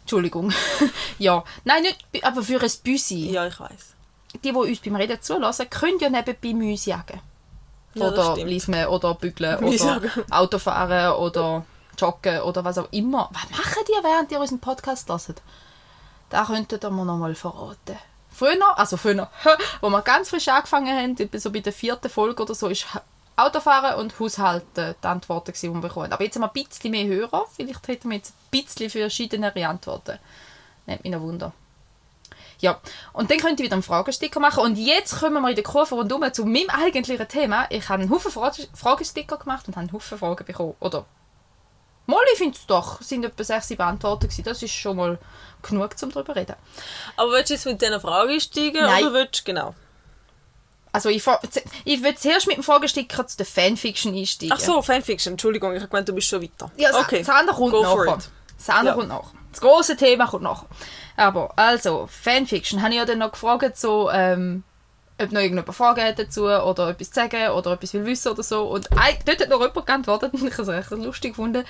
Entschuldigung. 0.00 0.52
ja. 1.18 1.44
Nein, 1.64 1.82
nicht, 1.82 2.04
aber 2.24 2.42
für 2.42 2.60
ein 2.60 2.70
Büsi. 2.82 3.30
Ja, 3.30 3.46
ich 3.46 3.58
weiß. 3.58 3.95
Die, 4.42 4.52
die 4.52 4.56
uns 4.56 4.80
beim 4.80 4.96
Reden 4.96 5.20
zulassen, 5.20 5.70
können 5.70 5.98
ja 5.98 6.10
nebenbei 6.10 6.54
Mäuse 6.54 6.90
jagen. 6.90 7.20
Ja, 7.94 8.08
oder 8.08 8.36
lesen 8.44 8.86
oder 8.86 9.14
bügeln 9.14 9.56
oder. 9.64 10.00
Autofahren 10.30 11.14
oder 11.14 11.64
joggen 11.98 12.40
oder 12.42 12.64
was 12.64 12.78
auch 12.78 12.88
immer. 12.92 13.30
Was 13.32 13.58
machen 13.58 13.82
die, 13.88 14.04
während 14.04 14.30
ihr 14.30 14.40
unseren 14.40 14.60
Podcast 14.60 15.08
hört? 15.08 15.42
Das 16.28 16.48
könntet 16.48 16.84
ihr 16.84 16.90
mir 16.90 17.04
noch 17.04 17.16
mal 17.16 17.34
verraten. 17.34 17.98
Früher, 18.30 18.78
also 18.78 18.98
früher, 18.98 19.30
wo 19.80 19.88
wir 19.88 20.02
ganz 20.02 20.28
frisch 20.28 20.48
angefangen 20.48 20.94
haben, 20.94 21.38
so 21.38 21.50
bei 21.50 21.60
der 21.60 21.72
vierten 21.72 22.10
Folge 22.10 22.42
oder 22.42 22.54
so, 22.54 22.68
ist 22.68 22.86
Autofahren 23.36 23.98
und 23.98 24.18
Haushalten 24.18 24.94
die 25.02 25.06
Antworten, 25.06 25.52
die 25.54 25.68
wir 25.68 25.80
bekommen. 25.80 26.12
Aber 26.12 26.24
jetzt 26.24 26.36
haben 26.36 26.42
wir 26.42 26.50
ein 26.54 26.64
bisschen 26.64 26.90
mehr 26.90 27.06
Hörer. 27.06 27.46
Vielleicht 27.54 27.86
hätten 27.88 28.10
wir 28.10 28.16
jetzt 28.16 28.32
ein 28.32 28.50
bisschen 28.50 28.90
verschiedenere 28.90 29.66
Antworten. 29.66 30.18
Nimmt 30.86 31.04
mich 31.04 31.12
noch 31.12 31.20
Wunder. 31.20 31.52
Ja, 32.60 32.80
und 33.12 33.30
dann 33.30 33.38
könnt 33.38 33.60
ihr 33.60 33.64
wieder 33.66 33.74
einen 33.74 33.82
Fragesticker 33.82 34.40
machen. 34.40 34.62
Und 34.62 34.76
jetzt 34.76 35.20
kommen 35.20 35.42
wir 35.42 35.48
in 35.50 35.54
der 35.54 35.64
Kurve 35.64 35.94
rundum 35.94 36.24
zu 36.32 36.44
meinem 36.44 36.70
eigentlichen 36.70 37.28
Thema. 37.28 37.66
Ich 37.70 37.88
habe 37.88 38.02
einen 38.02 38.10
Haufen 38.10 38.30
Frage 38.30 38.66
Fragesticker 38.74 39.36
gemacht 39.36 39.68
und 39.68 39.76
habe 39.76 39.82
einen 39.84 39.92
Haufen 39.92 40.18
Fragen 40.18 40.44
bekommen. 40.44 40.74
Oder 40.80 41.04
mal, 42.06 42.22
ich 42.32 42.38
finde 42.38 42.56
es 42.56 42.66
doch, 42.66 43.00
es 43.00 43.08
sind 43.08 43.24
etwa 43.24 43.44
sechs, 43.44 43.68
sieben 43.68 43.82
Antworten 43.82 44.24
gewesen. 44.28 44.44
Das 44.44 44.62
ist 44.62 44.72
schon 44.72 44.96
mal 44.96 45.18
genug, 45.62 45.94
um 46.02 46.10
darüber 46.10 46.32
zu 46.32 46.38
reden. 46.40 46.56
Aber 47.16 47.32
willst 47.32 47.50
du 47.50 47.54
jetzt 47.54 47.66
mit 47.66 47.82
diesen 47.82 48.00
Fragen 48.00 48.30
einsteigen? 48.30 48.82
Nein. 48.82 49.04
Oder 49.04 49.12
willst 49.12 49.40
du, 49.40 49.44
genau. 49.44 49.74
Also 50.92 51.10
ich, 51.10 51.22
ich 51.84 52.02
will 52.02 52.14
zuerst 52.16 52.46
mit 52.46 52.56
dem 52.56 52.62
Fragesticker 52.62 53.26
zu 53.26 53.36
der 53.36 53.44
Fanfiction 53.44 54.14
einsteigen. 54.16 54.54
Ach 54.56 54.60
so, 54.60 54.80
Fanfiction. 54.80 55.34
Entschuldigung, 55.34 55.74
ich 55.74 55.80
habe 55.80 55.90
gemeint, 55.90 56.08
du 56.08 56.14
bist 56.14 56.26
schon 56.28 56.40
weiter. 56.42 56.70
Ja, 56.78 56.90
das, 56.90 57.02
okay. 57.04 57.18
das 57.18 57.28
andere 57.28 57.54
kommt 57.54 57.72
Go 57.72 57.84
for 57.84 58.04
nachher. 58.06 58.16
it. 58.18 58.30
Das 58.56 58.68
andere 58.70 58.86
Ja. 58.86 58.94
kommt 58.94 59.08
nachher. 59.08 59.32
Das 59.52 59.60
große 59.60 59.96
Thema 59.96 60.26
kommt 60.26 60.44
nachher. 60.44 60.66
Aber, 61.16 61.52
also, 61.56 62.06
Fanfiction. 62.10 62.82
Habe 62.82 62.92
ich 62.92 62.98
ja 62.98 63.04
dann 63.04 63.18
noch 63.18 63.32
gefragt, 63.32 63.76
so, 63.76 64.10
ähm, 64.10 64.62
ob 65.20 65.32
noch 65.32 65.40
irgendjemand 65.40 65.74
Fragen 65.74 66.04
hat 66.04 66.18
dazu 66.18 66.44
oder 66.44 66.90
etwas 66.90 67.08
zu 67.10 67.14
sagen 67.14 67.48
oder 67.52 67.72
etwas 67.72 67.94
will 67.94 68.04
wissen 68.04 68.32
oder 68.32 68.42
so. 68.42 68.64
Und 68.68 68.92
ei- 68.98 69.18
dort 69.24 69.40
hat 69.40 69.48
noch 69.48 69.60
jemand 69.60 69.86
geantwortet 69.86 70.34
und 70.34 70.42
ich 70.46 70.52
habe 70.52 70.62
es 70.62 70.68
recht 70.68 70.90
lustig 70.90 71.30
gefunden. 71.32 71.64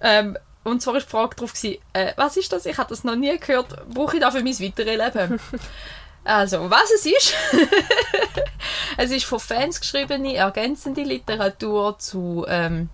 Ähm, 0.00 0.38
und 0.64 0.80
zwar 0.82 0.94
war 0.94 1.00
die 1.00 1.06
Frage 1.06 1.36
drauf, 1.36 1.52
gewesen, 1.52 1.78
äh, 1.92 2.12
was 2.16 2.36
ist 2.36 2.52
das? 2.52 2.66
Ich 2.66 2.78
habe 2.78 2.88
das 2.88 3.04
noch 3.04 3.14
nie 3.16 3.36
gehört. 3.38 3.76
Brauche 3.90 4.16
ich 4.16 4.22
das 4.22 4.34
für 4.34 4.42
mein 4.42 4.58
weiteres 4.58 5.14
Leben? 5.14 5.40
also, 6.24 6.70
was 6.70 6.90
es 6.90 7.06
ist? 7.06 7.34
es 8.96 9.10
ist 9.10 9.26
von 9.26 9.38
Fans 9.40 9.78
geschriebene, 9.78 10.34
ergänzende 10.34 11.02
Literatur 11.02 11.98
zu, 11.98 12.46
ähm, 12.48 12.88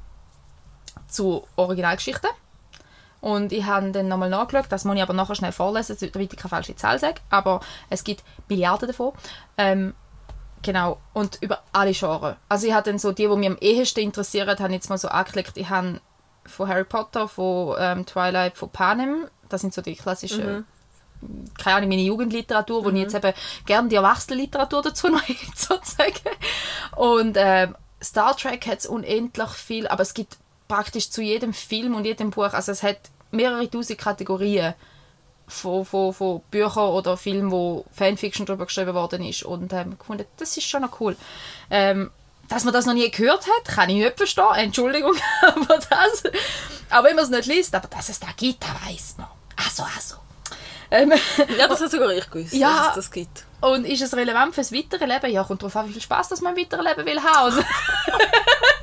zu 1.09 1.47
Originalgeschichten. 1.57 2.31
Und 3.23 3.53
ich 3.53 3.65
habe 3.65 3.93
dann 3.93 4.09
nochmal 4.09 4.29
nachgeschaut, 4.29 4.67
das 4.69 4.85
muss 4.85 4.97
ich 4.97 5.03
aber 5.03 5.15
nachher 5.15 5.37
schnell 5.37 5.53
vorlesen, 5.53 5.97
damit 6.13 6.33
ich 6.33 6.39
keine 6.39 6.51
falsche 6.51 6.75
Zahl 6.75 6.99
sage. 6.99 7.21
Aber 7.31 7.61
es 7.89 8.03
gibt 8.03 8.25
Milliarden 8.49 8.89
davon. 8.89 9.13
Ähm, 9.57 9.95
genau, 10.61 10.99
und 11.13 11.39
über 11.41 11.63
alle 11.73 11.93
Genres. 11.93 12.35
Also 12.49 12.67
ich 12.67 12.73
habe 12.73 12.91
dann 12.91 12.99
so 12.99 13.13
die, 13.13 13.29
die 13.29 13.37
mich 13.37 13.49
am 13.49 13.57
ehesten 13.59 14.01
interessieren, 14.01 14.59
habe 14.59 14.69
ich 14.71 14.75
jetzt 14.75 14.91
mal 14.91 14.99
so 14.99 15.07
angeklickt. 15.07 15.57
Ich 15.57 15.71
habe 15.71 16.01
von 16.47 16.69
Harry 16.69 16.83
Potter, 16.83 17.29
von 17.29 17.77
ähm, 17.79 18.07
Twilight, 18.07 18.57
von 18.57 18.71
Panem, 18.71 19.29
das 19.49 19.61
sind 19.61 19.73
so 19.73 19.83
die 19.83 19.95
klassischen, 19.95 20.67
keine 21.63 21.77
Ahnung, 21.77 21.91
meine 21.91 22.03
Jugendliteratur, 22.03 22.85
wo 22.85 22.89
ich 22.89 22.97
jetzt 22.97 23.15
eben 23.15 23.33
gerne 23.67 23.89
die 23.89 23.95
Erwachsenenliteratur 23.95 24.83
dazu 24.83 25.09
noch 25.11 25.23
sozusagen. 25.55 26.19
Und 26.97 27.37
ähm, 27.39 27.77
Star 28.03 28.37
Trek 28.37 28.67
hat 28.67 28.81
es 28.81 28.87
unendlich 28.87 29.51
viel, 29.51 29.87
aber 29.87 30.03
es 30.03 30.13
gibt 30.13 30.39
praktisch 30.73 31.11
zu 31.11 31.21
jedem 31.21 31.53
Film 31.53 31.95
und 31.95 32.07
jedem 32.07 32.31
Buch, 32.31 32.53
also 32.55 32.73
es 32.73 32.83
hat 32.83 32.97
mehrere 33.31 33.69
tausend 33.71 33.99
Kategorien 33.99 34.73
von, 35.47 35.85
von, 35.85 36.15
von 36.15 36.41
Büchern 36.51 36.89
oder 36.89 37.19
Filmen, 37.19 37.51
wo 37.51 37.85
Fanfiction 37.93 38.47
darüber 38.47 38.65
geschrieben 38.65 38.95
worden 38.95 39.23
ist. 39.23 39.43
Und 39.43 39.71
ähm, 39.75 39.99
gefunden, 39.99 40.25
das 40.39 40.57
ist 40.57 40.67
schon 40.67 40.81
noch 40.81 40.99
cool. 41.01 41.15
Ähm, 41.71 42.11
dass 42.49 42.65
man 42.65 42.73
das 42.73 42.87
noch 42.87 42.95
nie 42.95 43.11
gehört 43.11 43.47
hat, 43.47 43.75
kann 43.75 43.91
ich 43.91 43.97
nicht 43.97 44.17
verstehen. 44.17 44.55
Entschuldigung, 44.57 45.15
aber 45.43 45.77
das. 45.79 46.23
Aber 46.89 47.09
wenn 47.09 47.17
man 47.17 47.25
es 47.25 47.31
nicht 47.31 47.47
liest, 47.47 47.75
aber 47.75 47.89
dass 47.89 48.09
es 48.09 48.19
da 48.21 48.29
gibt, 48.35 48.63
da 48.65 48.69
weiß 48.89 49.17
man. 49.19 49.27
Also, 49.57 49.83
also. 49.95 50.17
Ähm, 50.91 51.13
Ja, 51.59 51.69
das 51.69 51.83
hat 51.83 51.91
sogar 51.91 52.11
ich 52.13 52.31
gewusst, 52.31 52.55
Ja. 52.55 52.69
dass 52.79 52.89
es 52.89 52.95
das 52.95 53.11
gibt. 53.11 53.45
und 53.61 53.85
ist 53.85 54.01
es 54.01 54.15
relevant 54.15 54.55
fürs 54.55 54.73
weitere 54.73 55.05
Leben? 55.05 55.31
Ja, 55.31 55.45
kommt 55.45 55.61
darauf 55.63 55.77
an, 55.77 55.89
wie 55.89 55.93
viel 55.93 56.03
Spaß 56.03 56.29
dass 56.31 56.41
man 56.41 56.55
im 56.57 56.63
weiteren 56.63 56.85
Leben 56.87 57.05
will 57.05 57.23
haben. 57.23 57.63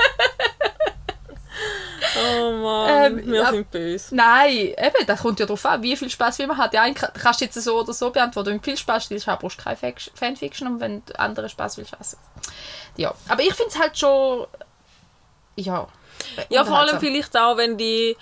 Oh 2.22 2.52
Mann, 2.54 3.20
Ähm, 3.20 3.26
wir 3.32 3.42
ja. 3.42 3.52
sind 3.52 3.70
böse. 3.72 4.16
nein, 4.16 4.52
eben, 4.52 5.06
das 5.08 5.22
kommt 5.22 5.40
ja 5.40 5.46
darauf 5.46 5.66
an, 5.66 5.82
wie 5.84 5.96
viel 5.96 6.10
Spaß 6.10 6.40
man 6.40 6.58
hat. 6.58 6.72
Kann- 6.74 6.94
kannst 6.96 7.42
du 7.42 7.46
jetzt 7.46 7.56
so 7.62 7.80
oder 7.80 7.94
so 7.94 8.10
beantworten. 8.10 8.50
Wenn 8.50 8.58
du 8.58 8.64
viel 8.64 8.78
Spaß 8.78 9.10
willst, 9.10 9.26
brauchst 9.26 9.60
du 9.60 9.64
keine 9.64 9.78
Fanfiction 10.16 10.68
und 10.68 10.80
wenn 10.80 11.04
du 11.06 11.20
andere 11.20 11.50
Spaß 11.50 11.78
willst, 11.78 11.94
also. 11.98 12.18
Ja, 12.98 13.14
aber 13.28 13.42
ich 13.42 13.54
finde 13.54 13.72
es 13.72 13.80
halt 13.80 13.98
schon. 13.98 14.48
Ja. 15.56 15.88
Ja, 16.50 16.66
vor 16.66 16.78
allem 16.78 16.90
unterhaltsam. 16.90 17.00
vielleicht 17.00 17.38
auch, 17.38 17.58
wenn 17.58 17.78
die, 17.78 18.16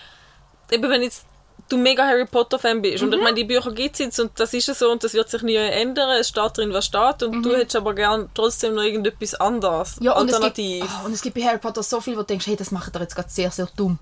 eben 0.72 0.89
wenn 0.89 1.01
jetzt 1.01 1.25
du 1.69 1.77
mega 1.77 2.05
Harry 2.05 2.25
Potter 2.25 2.59
Fan 2.59 2.81
bist 2.81 3.01
Mhm. 3.03 3.09
und 3.09 3.15
ich 3.15 3.21
meine, 3.24 3.36
die 3.36 3.43
Bücher 3.43 3.71
gibt 3.71 3.95
es 3.95 4.00
jetzt 4.00 4.19
und 4.19 4.31
das 4.39 4.53
ist 4.53 4.67
ja 4.67 4.74
so 4.74 4.91
und 4.91 5.03
das 5.03 5.13
wird 5.13 5.29
sich 5.29 5.41
nie 5.41 5.55
ändern, 5.55 6.09
es 6.19 6.29
steht 6.29 6.57
drin, 6.57 6.71
was 6.74 6.86
steht 6.86 7.24
und 7.24 7.43
du 7.43 7.55
hättest 7.55 7.75
aber 7.75 7.93
gern 7.93 8.29
trotzdem 8.33 8.75
noch 8.75 8.83
irgendetwas 8.83 9.36
anderes, 9.36 10.00
Mhm. 10.00 10.05
Ja, 10.05 10.12
und 10.13 10.29
es, 10.29 10.39
gibt, 10.39 10.43
alternativ. 10.57 10.91
oh, 11.01 11.05
und 11.05 11.13
es 11.13 11.21
gibt 11.21 11.36
bei 11.36 11.43
Harry 11.43 11.57
Potter 11.57 11.83
so 11.83 12.00
viel, 12.01 12.15
wo 12.15 12.21
du 12.21 12.27
denkst, 12.27 12.47
hey, 12.47 12.55
das 12.55 12.71
macht 12.71 12.93
er 12.95 13.01
jetzt 13.01 13.15
gerade 13.15 13.29
sehr, 13.29 13.51
sehr 13.51 13.67
dumm. 13.75 14.00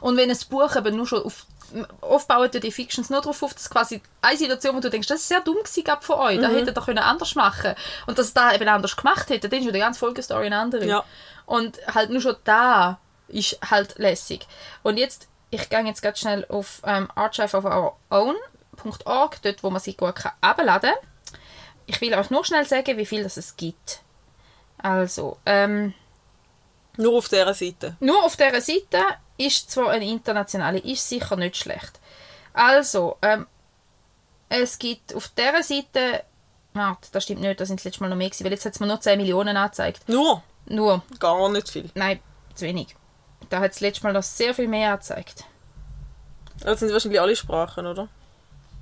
Und 0.00 0.16
wenn 0.16 0.30
ein 0.30 0.38
Buch 0.48 0.76
eben 0.76 0.96
nur 0.96 1.06
schon 1.06 1.22
auf 1.22 1.46
oft 2.00 2.26
bauen 2.26 2.50
die 2.50 2.72
Fictions 2.72 3.10
nur 3.10 3.20
darauf 3.20 3.40
auf, 3.44 3.54
dass 3.54 3.70
quasi 3.70 4.02
eine 4.22 4.36
Situation, 4.36 4.74
wo 4.74 4.80
du 4.80 4.90
denkst, 4.90 5.06
das 5.06 5.20
ist 5.20 5.28
sehr 5.28 5.40
dumm 5.40 5.54
gewesen 5.62 5.84
von 6.00 6.16
euch, 6.18 6.38
Mhm. 6.38 6.42
da 6.42 6.48
hättet 6.48 6.76
ihr 6.76 6.82
können 6.82 6.98
anders 6.98 7.36
machen 7.36 7.74
Und 8.06 8.18
dass 8.18 8.32
da 8.34 8.52
eben 8.52 8.66
anders 8.68 8.96
gemacht 8.96 9.28
hätte, 9.30 9.48
dann 9.48 9.60
ist 9.60 9.66
ja 9.66 9.70
die 9.72 9.78
ganze 9.78 10.00
Folgestory 10.00 10.46
eine 10.46 10.58
andere. 10.58 10.84
Ja. 10.84 11.04
Und 11.46 11.78
halt 11.94 12.10
nur 12.10 12.20
schon 12.20 12.34
da 12.42 12.98
ist 13.28 13.56
halt 13.70 13.96
lässig. 13.98 14.48
Und 14.82 14.96
jetzt, 14.96 15.28
ich 15.50 15.68
gehe 15.68 15.84
jetzt 15.84 16.02
ganz 16.02 16.18
schnell 16.20 16.46
auf 16.48 16.80
ähm, 16.84 17.08
archiveofourown.org, 17.14 19.42
dort 19.42 19.62
wo 19.62 19.70
man 19.70 19.80
sich 19.80 19.96
gut 19.96 20.14
kann 20.16 20.32
abladen 20.40 20.90
kann. 20.92 21.40
Ich 21.86 22.00
will 22.00 22.14
euch 22.14 22.30
nur 22.30 22.44
schnell 22.44 22.64
sagen, 22.66 22.96
wie 22.96 23.06
viel 23.06 23.22
das 23.22 23.36
es 23.36 23.56
gibt. 23.56 24.00
Also, 24.78 25.38
ähm, 25.44 25.92
Nur 26.96 27.18
auf 27.18 27.28
dieser 27.28 27.54
Seite. 27.54 27.96
nur 28.00 28.24
auf 28.24 28.36
dieser 28.36 28.60
Seite 28.60 28.98
ist 29.36 29.70
zwar 29.70 29.90
eine 29.90 30.06
internationale, 30.06 30.78
ist 30.78 31.08
sicher 31.08 31.36
nicht 31.36 31.56
schlecht. 31.56 31.98
Also, 32.52 33.16
ähm, 33.22 33.46
es 34.48 34.78
gibt 34.78 35.14
auf 35.14 35.28
dieser 35.28 35.62
Seite, 35.62 36.24
warte, 36.74 37.08
das 37.12 37.24
stimmt 37.24 37.40
nicht, 37.40 37.60
da 37.60 37.66
sind 37.66 37.80
es 37.80 37.84
letztes 37.84 38.00
Mal 38.00 38.08
noch 38.08 38.16
mehr 38.16 38.28
gewesen, 38.28 38.44
weil 38.44 38.52
jetzt 38.52 38.64
hat 38.64 38.74
es 38.74 38.80
mir 38.80 38.86
nur 38.86 39.00
10 39.00 39.18
Millionen 39.18 39.56
angezeigt. 39.56 40.08
Nur, 40.08 40.42
Nur, 40.66 41.02
gar 41.18 41.48
nicht 41.50 41.68
viel. 41.68 41.90
nein, 41.94 42.20
zu 42.54 42.64
wenig. 42.66 42.94
Da 43.48 43.60
hat 43.60 43.72
es 43.72 43.80
letztes 43.80 44.02
Mal 44.02 44.12
noch 44.12 44.22
sehr 44.22 44.54
viel 44.54 44.68
mehr 44.68 44.92
angezeigt. 44.92 45.44
Das 46.60 46.80
sind 46.80 46.92
wahrscheinlich 46.92 47.20
alle 47.20 47.34
Sprachen, 47.34 47.86
oder? 47.86 48.08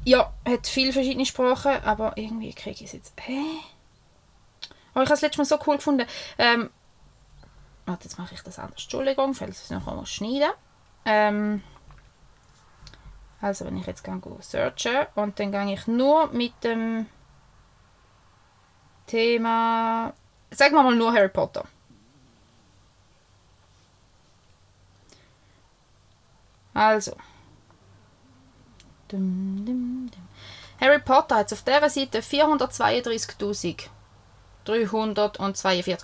Ja, 0.04 0.32
hat 0.46 0.66
viele 0.66 0.92
verschiedene 0.92 1.26
Sprachen, 1.26 1.82
aber 1.84 2.12
irgendwie 2.16 2.52
kriege 2.52 2.76
ich 2.76 2.86
es 2.86 2.92
jetzt. 2.92 3.12
Hä? 3.20 3.40
Aber 4.94 5.04
ich 5.04 5.10
habe 5.10 5.14
es 5.14 5.20
letztes 5.20 5.38
Mal 5.38 5.44
so 5.44 5.64
cool 5.66 5.76
gefunden. 5.76 6.06
Ähm, 6.38 6.70
warte, 7.86 8.04
jetzt 8.04 8.18
mache 8.18 8.34
ich 8.34 8.42
das 8.42 8.58
anders. 8.58 8.82
Entschuldigung, 8.82 9.34
falls 9.34 9.58
ich 9.58 9.64
es 9.64 9.70
noch 9.70 9.86
einmal 9.86 10.06
schneiden. 10.06 10.50
Ähm, 11.04 11.62
also, 13.40 13.64
wenn 13.64 13.76
ich 13.76 13.86
jetzt 13.86 14.02
gehe 14.02 14.20
searchen 14.40 15.06
und 15.14 15.38
dann 15.38 15.52
gehe 15.52 15.74
ich 15.74 15.86
nur 15.86 16.28
mit 16.32 16.52
dem 16.64 17.06
Thema, 19.06 20.12
sagen 20.50 20.74
wir 20.74 20.82
mal 20.82 20.96
nur 20.96 21.12
Harry 21.12 21.28
Potter. 21.28 21.64
Also. 26.78 27.16
Dum, 29.08 29.64
dum, 29.66 30.08
dum. 30.12 30.28
Harry 30.80 31.00
Potter 31.00 31.34
hat 31.34 31.52
auf 31.52 31.62
dieser 31.62 31.90
Seite 31.90 32.20
432.342. 32.20 33.88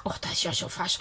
Oh, 0.05 0.13
das 0.21 0.33
ist 0.33 0.43
ja 0.43 0.53
schon 0.53 0.69
fast. 0.69 0.99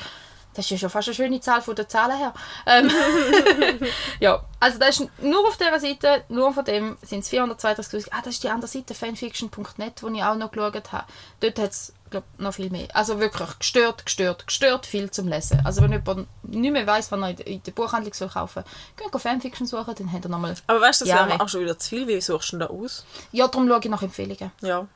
Das 0.53 0.65
ist 0.65 0.69
ja 0.69 0.77
schon 0.77 0.91
fast 0.91 1.07
eine 1.07 1.15
schöne 1.15 1.41
Zahl 1.41 1.63
von 1.63 1.75
den 1.75 1.89
Zahlen 1.89 2.17
her. 2.17 2.35
Ähm, 2.67 2.91
ja, 4.19 4.43
also 4.59 4.77
das 4.77 4.99
ist 4.99 5.09
nur 5.23 5.47
auf 5.47 5.57
dieser 5.57 5.79
Seite, 5.79 6.23
nur 6.29 6.53
von 6.53 6.65
dem 6.65 6.95
sind 7.01 7.21
es 7.21 7.31
432.000. 7.31 8.09
Ah, 8.11 8.21
das 8.23 8.35
ist 8.35 8.43
die 8.43 8.49
andere 8.49 8.67
Seite, 8.69 8.93
fanfiction.net, 8.93 10.03
wo 10.03 10.07
ich 10.09 10.23
auch 10.23 10.35
noch 10.35 10.51
geschaut 10.51 10.91
habe. 10.91 11.07
Dort 11.39 11.57
hat 11.57 11.71
es 11.71 11.93
glaube 12.13 12.27
noch 12.37 12.53
viel 12.53 12.69
mehr. 12.69 12.87
Also 12.93 13.19
wirklich 13.19 13.59
gestört, 13.59 14.05
gestört, 14.05 14.47
gestört 14.47 14.85
viel 14.85 15.11
zum 15.11 15.27
Lesen. 15.27 15.61
Also 15.65 15.81
wenn 15.81 15.91
jemand 15.91 16.27
nicht 16.43 16.71
mehr 16.71 16.87
weiss, 16.87 17.11
was 17.11 17.19
er 17.19 17.47
in 17.47 17.61
der, 17.63 17.71
Buchhandlung 17.71 18.13
soll 18.13 18.29
kaufen 18.29 18.63
soll, 18.97 19.09
geh 19.11 19.19
Fanfiction 19.19 19.67
suchen, 19.67 19.93
dann 19.95 20.11
hat 20.11 20.23
er 20.23 20.29
nochmal 20.29 20.55
Aber 20.67 20.81
weißt 20.81 21.01
du, 21.01 21.05
das 21.05 21.15
wäre 21.15 21.41
auch 21.41 21.49
schon 21.49 21.61
wieder 21.61 21.77
zu 21.77 21.89
viel. 21.89 22.07
Wie 22.07 22.21
suchst 22.21 22.53
du 22.53 22.57
denn 22.57 22.67
da 22.67 22.73
aus? 22.73 23.05
Ja, 23.31 23.47
darum 23.47 23.67
schaue 23.67 23.79
ich 23.83 23.89
nach 23.89 24.01
Empfehlungen. 24.01 24.51
Ja. 24.61 24.87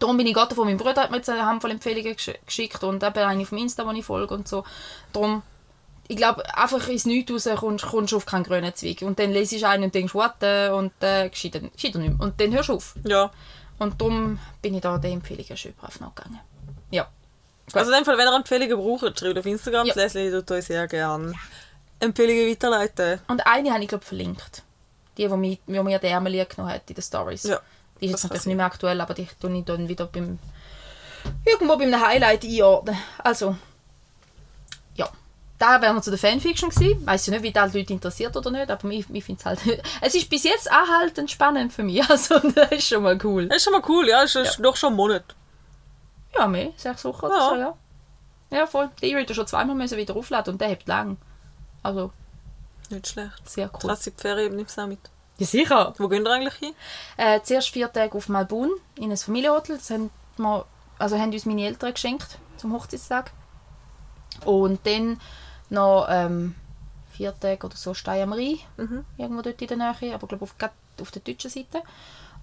Darum 0.00 0.16
bin 0.16 0.26
ich 0.26 0.34
gerade 0.34 0.54
von 0.54 0.66
meinem 0.66 0.78
Bruder 0.78 1.02
hat 1.02 1.10
mir 1.10 1.18
jetzt 1.18 1.28
eine 1.28 1.44
Handvoll 1.44 1.70
Empfehlungen 1.70 2.16
gesch 2.16 2.32
geschickt 2.46 2.82
und 2.82 3.02
eben 3.02 3.18
eine 3.18 3.46
vom 3.46 3.58
Insta, 3.58 3.84
die 3.84 3.98
ich 3.98 4.04
folge 4.04 4.34
und 4.34 4.48
so. 4.48 4.64
Darum, 5.12 5.42
ich 6.08 6.16
glaube, 6.16 6.42
einfach 6.56 6.88
ins 6.88 7.04
Nichts 7.04 7.30
raus 7.30 7.60
kommst, 7.60 7.86
kommst 7.86 8.12
du 8.12 8.16
auf 8.16 8.26
keinen 8.26 8.44
grünen 8.44 8.74
Zweig. 8.74 9.02
Und 9.02 9.18
dann 9.18 9.32
lesest 9.32 9.62
du 9.62 9.68
einen 9.68 9.84
und 9.84 9.94
denkst, 9.94 10.14
what, 10.14 10.42
und 10.72 10.92
äh, 11.00 11.28
geschieht 11.28 11.54
dann 11.54 11.70
geschieht 11.72 11.94
dann 11.94 12.02
nicht 12.02 12.18
mehr. 12.18 12.26
Und 12.26 12.40
dann 12.40 12.52
hörst 12.52 12.70
du 12.70 12.74
auf. 12.74 12.94
Ja. 13.04 13.30
Und 13.82 14.00
darum 14.00 14.38
bin 14.60 14.74
ich 14.74 14.80
da 14.80 14.98
den 14.98 15.14
Empfehlungen 15.14 15.56
schön 15.56 15.74
brav 15.74 16.00
nachgegangen. 16.00 16.40
Ja. 16.90 17.08
Also 17.72 17.90
in 17.90 17.98
dem 17.98 18.04
Fall, 18.04 18.18
wenn 18.18 18.26
ihr 18.26 18.34
Empfehlungen 18.34 18.76
braucht, 18.76 19.18
schreibt 19.18 19.38
auf 19.38 19.46
Instagram. 19.46 19.86
Ja. 19.86 19.94
Ja. 19.94 20.02
Leslie 20.02 20.30
tut 20.30 20.50
euch 20.50 20.64
sehr 20.64 20.86
gerne 20.88 21.34
Empfehlungen 22.00 22.50
weiterleiten. 22.50 23.20
Und 23.28 23.46
eine 23.46 23.72
habe 23.72 23.82
ich, 23.82 23.88
glaube 23.88 24.04
verlinkt. 24.04 24.62
Die, 25.16 25.28
die 25.28 25.36
mir, 25.36 25.58
die 25.66 25.82
mir 25.82 25.98
der 25.98 26.10
Ärmel 26.10 26.32
genommen 26.46 26.72
hat 26.72 26.88
in 26.88 26.94
den 26.94 27.02
Stories. 27.02 27.44
Ja, 27.44 27.60
Die 28.00 28.06
ist 28.06 28.12
jetzt 28.12 28.22
natürlich 28.24 28.46
nicht 28.46 28.56
mehr 28.56 28.66
aktuell, 28.66 29.00
aber 29.00 29.14
die 29.14 29.28
tue 29.40 29.56
ich 29.56 29.64
dann 29.64 29.88
wieder 29.88 30.06
beim, 30.06 30.38
irgendwo 31.44 31.76
beim 31.76 31.94
Highlight 31.94 32.44
einordnen. 32.44 32.96
Also, 33.18 33.46
ja. 33.50 33.56
Da 35.62 35.80
wären 35.80 35.94
wir 35.94 36.02
zu 36.02 36.10
der 36.10 36.18
Fanfiction 36.18 36.70
gewesen. 36.70 36.98
Ich 37.00 37.06
weiss 37.06 37.24
ja 37.26 37.32
nicht, 37.34 37.44
wie 37.44 37.52
das 37.52 37.70
die 37.70 37.78
Leute 37.78 37.92
interessiert 37.92 38.36
oder 38.36 38.50
nicht, 38.50 38.68
aber 38.68 38.88
ich, 38.90 39.08
ich 39.08 39.24
finde 39.24 39.38
es 39.38 39.46
halt... 39.46 39.60
Es 40.00 40.12
ist 40.16 40.28
bis 40.28 40.42
jetzt 40.42 40.68
anhaltend 40.72 41.30
spannend 41.30 41.72
für 41.72 41.84
mich. 41.84 42.02
Also, 42.10 42.40
das 42.40 42.72
ist 42.72 42.88
schon 42.88 43.04
mal 43.04 43.16
cool. 43.22 43.46
Das 43.46 43.58
ist 43.58 43.64
schon 43.64 43.72
mal 43.72 43.82
cool, 43.88 44.08
ja. 44.08 44.22
Das 44.22 44.34
ist 44.34 44.58
doch 44.60 44.74
schon 44.74 44.92
ein 44.92 44.96
Monat. 44.96 45.22
Ja, 46.36 46.48
mehr. 46.48 46.72
Sechs 46.76 47.04
Wochen 47.04 47.26
oder 47.26 47.36
Ja. 47.36 47.48
so, 47.48 47.54
ja. 47.56 47.76
Ja, 48.50 48.66
voll. 48.66 48.90
Die 49.00 49.12
E-Reader 49.12 49.34
schon 49.34 49.46
zweimal 49.46 49.76
müssen 49.76 49.96
wieder 49.98 50.16
aufladen 50.16 50.54
und 50.54 50.60
der 50.60 50.66
hebt 50.68 50.88
lang. 50.88 51.16
Also, 51.84 52.10
Nicht 52.90 53.06
schlecht. 53.06 53.48
sehr 53.48 53.70
cool. 53.72 53.88
Krass, 53.90 54.00
die 54.00 54.10
Ferien 54.10 54.56
nimmst 54.56 54.76
du 54.76 54.82
auch 54.82 54.88
mit. 54.88 54.98
Ja, 55.38 55.46
sicher. 55.46 55.94
Wo 55.96 56.08
gehen 56.08 56.24
wir 56.24 56.32
eigentlich 56.32 56.54
hin? 56.54 56.74
Äh, 57.16 57.40
zuerst 57.44 57.68
vier 57.70 57.92
Tage 57.92 58.16
auf 58.18 58.28
Malbun 58.28 58.70
in 58.96 59.12
ein 59.12 59.16
Familienhotel. 59.16 59.78
Das 59.78 59.90
haben, 59.90 60.10
wir, 60.38 60.64
also 60.98 61.16
haben 61.16 61.30
uns 61.32 61.46
meine 61.46 61.64
Eltern 61.66 61.94
geschenkt 61.94 62.38
zum 62.56 62.72
Hochzeitstag. 62.72 63.30
Und 64.44 64.80
dann 64.86 65.20
noch 65.72 66.06
ähm, 66.08 66.54
vier 67.10 67.38
Tage 67.38 67.66
oder 67.66 67.76
so 67.76 67.94
Stein 67.94 68.22
am 68.22 68.32
Rhein, 68.32 68.58
Mhm. 68.76 69.04
irgendwo 69.18 69.42
dort 69.42 69.60
in 69.60 69.68
der 69.68 69.76
Nähe, 69.76 70.14
aber 70.14 70.26
glaube 70.26 70.44
auf, 70.44 70.54
auf 71.00 71.10
der 71.10 71.22
deutschen 71.22 71.50
Seite. 71.50 71.82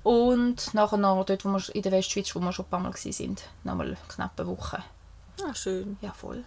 Und 0.03 0.73
nachher 0.73 0.97
noch 0.97 1.23
dort, 1.25 1.43
wo 1.45 1.49
wir 1.49 1.75
in 1.75 1.81
der 1.81 1.91
Westschweiz, 1.91 2.33
wo 2.35 2.39
wir 2.39 2.53
schon 2.53 2.65
ein 2.65 2.69
paar 2.69 2.79
Mal 2.79 2.93
waren, 2.93 3.35
nochmal 3.63 3.97
knapp 4.07 4.39
eine 4.39 4.47
Woche. 4.49 4.83
Ah, 5.43 5.53
schön. 5.53 5.97
Ja, 6.01 6.11
voll. 6.13 6.43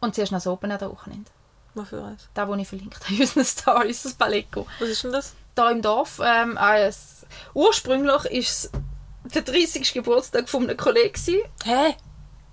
Und 0.00 0.14
zuerst 0.14 0.32
noch 0.32 0.38
das 0.38 0.46
Open 0.46 0.70
an 0.70 0.78
der 0.78 0.90
Wochenende. 0.90 1.30
Was 1.74 1.88
für 1.88 2.04
eins? 2.04 2.28
Da, 2.34 2.46
wo 2.46 2.54
ich 2.54 2.68
verlinkt 2.68 3.02
habe 3.04 3.14
in 3.14 3.20
unseren 3.20 3.44
Stories, 3.44 4.02
das 4.02 4.14
Paleco. 4.14 4.66
Was 4.78 4.88
ist 4.88 5.04
denn 5.04 5.12
das? 5.12 5.34
da 5.54 5.70
im 5.70 5.82
Dorf. 5.82 6.20
Ähm, 6.24 6.58
als, 6.58 7.24
ursprünglich 7.54 8.12
war 8.12 8.26
es 8.32 8.70
der 9.32 9.42
30. 9.42 9.92
Geburtstag 9.94 10.48
von 10.48 10.64
einem 10.64 10.76
Kollegen. 10.76 11.40
Hä? 11.64 11.94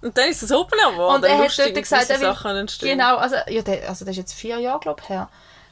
Und 0.02 0.18
dann 0.18 0.30
ist 0.30 0.42
es 0.44 0.52
Open 0.52 0.80
Air 0.80 0.92
geworden. 0.92 1.16
Und 1.16 1.24
er 1.24 1.38
hat 1.38 1.58
dort 1.58 1.76
gesagt, 1.76 2.10
er 2.10 2.20
will, 2.20 2.68
genau, 2.80 3.18
also, 3.18 3.36
ja, 3.48 3.62
der, 3.62 3.88
also 3.90 4.04
das 4.06 4.12
ist 4.14 4.18
jetzt 4.18 4.34
vier 4.34 4.60
Jahre, 4.60 4.80
glaube 4.80 5.02
ich, 5.04 5.10
her, 5.10 5.30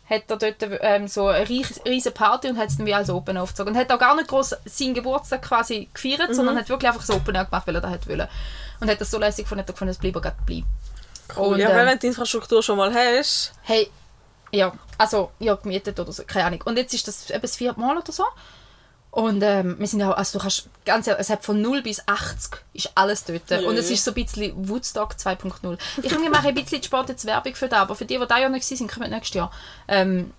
hat 0.10 0.24
er 0.28 0.38
dort 0.38 0.56
ähm, 0.82 1.08
so 1.08 1.28
eine 1.28 1.48
riesige 1.50 2.12
Party 2.12 2.48
und 2.50 2.58
hat 2.58 2.70
es 2.70 2.78
dann 2.78 2.86
wie 2.86 2.94
als 2.94 3.10
Open 3.10 3.38
aufgezogen. 3.38 3.74
Und 3.74 3.80
hat 3.80 3.92
auch 3.92 4.00
gar 4.00 4.16
nicht 4.16 4.28
groß 4.28 4.56
seinen 4.66 4.94
Geburtstag 4.94 5.42
quasi 5.42 5.90
gefeiert, 5.94 6.34
sondern 6.36 6.56
Mhm. 6.56 6.60
hat 6.60 6.70
wirklich 6.70 6.90
einfach 6.90 7.06
das 7.06 7.16
Open 7.16 7.34
gemacht, 7.34 7.68
weil 7.68 7.76
er 7.76 7.82
das 7.82 8.08
wollen. 8.08 8.28
Und 8.80 8.90
hat 8.90 9.02
das 9.02 9.12
so 9.12 9.20
lässig 9.20 9.46
gefunden, 9.46 9.62
hat 9.62 9.70
er 9.70 9.74
gefunden, 9.74 9.92
es 9.92 9.98
bleibt 9.98 10.22
gerade 10.22 10.36
bleiben. 10.46 10.66
Cool. 11.36 11.54
Und, 11.54 11.60
ja, 11.60 11.70
weil 11.70 11.86
wenn 11.86 11.94
du 11.94 12.00
die 12.00 12.08
Infrastruktur 12.08 12.64
schon 12.64 12.78
mal 12.78 12.94
hast, 12.94 13.54
Hey, 13.62 13.90
ja, 14.52 14.72
also, 14.98 15.32
ja, 15.40 15.54
gemietet 15.56 16.00
oder 16.00 16.12
so, 16.12 16.24
keine 16.24 16.46
Ahnung. 16.46 16.64
Und 16.66 16.78
jetzt 16.78 16.94
ist 16.94 17.08
das 17.08 17.30
eben 17.30 17.42
das 17.42 17.56
vierte 17.56 17.80
Mal 17.80 17.98
oder 17.98 18.12
so. 18.12 18.24
Und 19.12 19.42
ähm, 19.42 19.76
wir 19.80 19.88
sind 19.88 20.02
ja, 20.02 20.12
also 20.12 20.38
du 20.38 20.44
kannst, 20.44 20.70
ganz 20.86 21.08
ehrlich, 21.08 21.22
es 21.22 21.30
hat 21.32 21.44
von 21.44 21.62
0 21.62 21.82
bis 21.82 22.08
80 22.08 22.62
ist 22.74 22.92
alles 22.94 23.24
dort. 23.24 23.50
Yeah. 23.50 23.68
Und 23.68 23.76
es 23.76 23.90
ist 23.90 24.04
so 24.04 24.12
ein 24.12 24.16
bisschen 24.16 24.70
Woodstock 24.70 25.14
2.0. 25.14 25.78
Ich 26.04 26.10
finde, 26.10 26.26
wir 26.26 26.30
machen 26.30 26.48
ein 26.48 26.56
bisschen 26.56 26.84
Sport 26.84 27.10
jetzt 27.10 27.26
Werbung 27.26 27.56
für 27.56 27.68
das, 27.68 27.80
aber 27.80 27.96
für 27.96 28.06
die, 28.06 28.20
die 28.20 28.28
da 28.28 28.38
ja 28.38 28.50
nicht 28.50 28.66
sind, 28.66 28.92
kommen 28.92 29.10
nächstes 29.10 29.34
Jahr. 29.34 29.52
Ähm, 29.88 30.32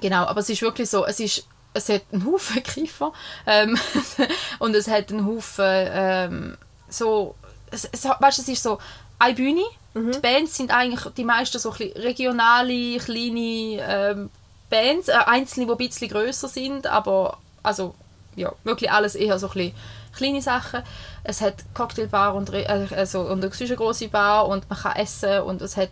genau, 0.00 0.24
aber 0.24 0.40
es 0.40 0.48
ist 0.48 0.62
wirklich 0.62 0.88
so, 0.88 1.04
es 1.04 1.20
ist, 1.20 1.46
es 1.74 1.90
hat 1.90 2.02
einen 2.10 2.24
Haufen 2.24 2.62
Kiefer 2.62 3.12
ähm, 3.46 3.78
und 4.58 4.74
es 4.74 4.88
hat 4.88 5.10
einen 5.10 5.26
Haufen 5.26 5.64
ähm, 5.66 6.56
so, 6.88 7.34
es, 7.70 7.84
es, 7.92 8.04
weißt, 8.04 8.38
es 8.38 8.48
ist 8.48 8.62
so 8.62 8.78
eine 9.18 9.34
Bühne, 9.34 9.62
die 9.94 10.18
Bands 10.20 10.56
sind 10.56 10.70
eigentlich 10.70 11.12
die 11.16 11.24
meisten 11.24 11.58
so 11.58 11.72
ein 11.72 11.76
bisschen 11.76 12.02
regionale, 12.02 12.98
kleine 12.98 13.80
ähm, 13.80 14.30
Bands, 14.70 15.08
äh, 15.08 15.12
einzelne, 15.26 15.66
die 15.66 15.72
ein 15.72 15.76
bisschen 15.88 16.08
grösser 16.08 16.48
sind, 16.48 16.86
aber 16.86 17.38
also, 17.62 17.94
ja, 18.36 18.52
wirklich 18.64 18.90
alles 18.90 19.14
eher 19.14 19.38
so 19.38 19.48
ein 19.48 19.52
bisschen 19.52 19.74
kleine 20.16 20.42
Sachen. 20.42 20.82
Es 21.24 21.40
hat 21.40 21.56
Cocktailbar 21.74 22.34
und, 22.34 22.52
äh, 22.52 22.66
also, 22.96 23.20
und 23.22 23.44
ist 23.44 23.60
eine 23.60 23.76
grosse 23.76 24.08
Bar 24.08 24.48
und 24.48 24.68
man 24.70 24.78
kann 24.78 24.96
essen 24.96 25.42
und 25.42 25.60
es 25.60 25.76
hat 25.76 25.90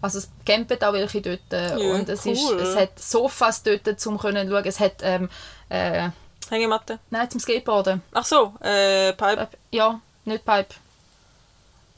also 0.00 0.18
es 0.18 0.28
campen 0.46 0.80
auch 0.82 0.92
welche 0.92 1.20
dort 1.20 1.40
Ja, 1.50 1.76
und 1.76 2.08
es, 2.08 2.24
ist, 2.24 2.40
cool. 2.48 2.60
es 2.60 2.76
hat 2.76 2.98
Sofas 3.00 3.62
dort 3.62 3.98
zum 3.98 4.18
können 4.18 4.48
schauen. 4.48 4.64
Es 4.64 4.78
hat 4.78 4.94
ähm, 5.02 5.28
äh, 5.68 6.10
Hängematte. 6.48 6.98
nein 7.10 7.28
zum 7.28 7.40
Skateboarden. 7.40 8.02
Ach 8.12 8.24
so, 8.24 8.54
äh, 8.60 9.12
Pipe. 9.12 9.36
Pipe. 9.38 9.58
Ja, 9.72 10.00
nicht 10.24 10.44
Pipe. 10.44 10.74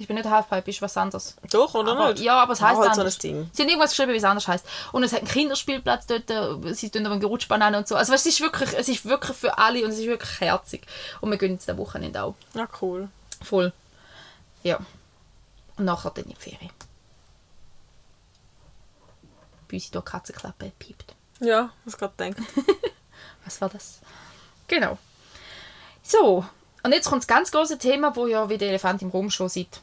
Ich 0.00 0.06
bin 0.06 0.16
nicht 0.16 0.26
Halfpipe, 0.30 0.70
ist 0.70 0.80
was 0.80 0.96
anderes. 0.96 1.36
Doch, 1.50 1.74
oder 1.74 1.92
Aber, 1.92 2.12
nicht? 2.12 2.22
ja, 2.22 2.42
aber 2.42 2.54
es 2.54 2.62
heisst 2.62 2.78
halt 2.80 2.94
so 2.94 3.00
ein 3.02 3.06
anders. 3.06 3.18
Ding. 3.18 3.50
Sie 3.52 3.60
haben 3.62 3.68
irgendwas 3.68 3.90
geschrieben, 3.90 4.12
wie 4.12 4.16
es 4.16 4.24
anders 4.24 4.48
heisst. 4.48 4.64
Und 4.92 5.02
es 5.02 5.12
hat 5.12 5.18
einen 5.20 5.28
Kinderspielplatz 5.28 6.06
dort, 6.06 6.30
äh, 6.30 6.72
sie 6.72 6.88
tun 6.88 7.04
aber 7.04 7.18
Gerutschbahn 7.18 7.74
und 7.74 7.86
so. 7.86 7.96
Also 7.96 8.14
es 8.14 8.24
ist, 8.24 8.40
wirklich, 8.40 8.72
es 8.72 8.88
ist 8.88 9.04
wirklich 9.04 9.36
für 9.36 9.58
alle 9.58 9.84
und 9.84 9.90
es 9.90 9.98
ist 9.98 10.06
wirklich 10.06 10.40
herzig. 10.40 10.86
Und 11.20 11.30
wir 11.30 11.36
gehen 11.36 11.52
jetzt 11.52 11.68
am 11.68 11.76
Wochenende 11.76 12.22
auch 12.22 12.34
Ja, 12.54 12.66
cool. 12.80 13.10
voll. 13.44 13.74
Ja. 14.62 14.78
Und 15.76 15.84
nachher 15.84 16.10
dann 16.12 16.24
in 16.24 16.30
die 16.30 16.36
Ferien. 16.36 16.70
Bei 19.68 19.74
uns 19.76 19.84
hier 19.84 20.00
die 20.00 20.04
Katzenklappe 20.04 20.72
piept. 20.78 21.14
Ja, 21.40 21.70
was 21.84 21.98
gerade 21.98 22.14
denkt. 22.18 22.40
Was 23.44 23.60
war 23.60 23.68
das? 23.68 24.00
Genau. 24.66 24.96
So, 26.02 26.44
und 26.82 26.92
jetzt 26.92 27.08
kommt 27.08 27.22
das 27.22 27.26
ganz 27.28 27.50
große 27.50 27.78
Thema, 27.78 28.14
wo 28.16 28.26
ja 28.26 28.48
wie 28.48 28.58
der 28.58 28.68
Elefant 28.68 29.00
im 29.02 29.08
Raum 29.10 29.30
schon 29.30 29.48
seit, 29.48 29.80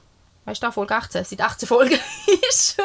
weißt 0.48 0.64
du, 0.64 0.72
Folge 0.72 0.96
18, 0.96 1.26
seit 1.26 1.42
18 1.42 1.68
Folgen 1.68 2.00
ist. 2.50 2.78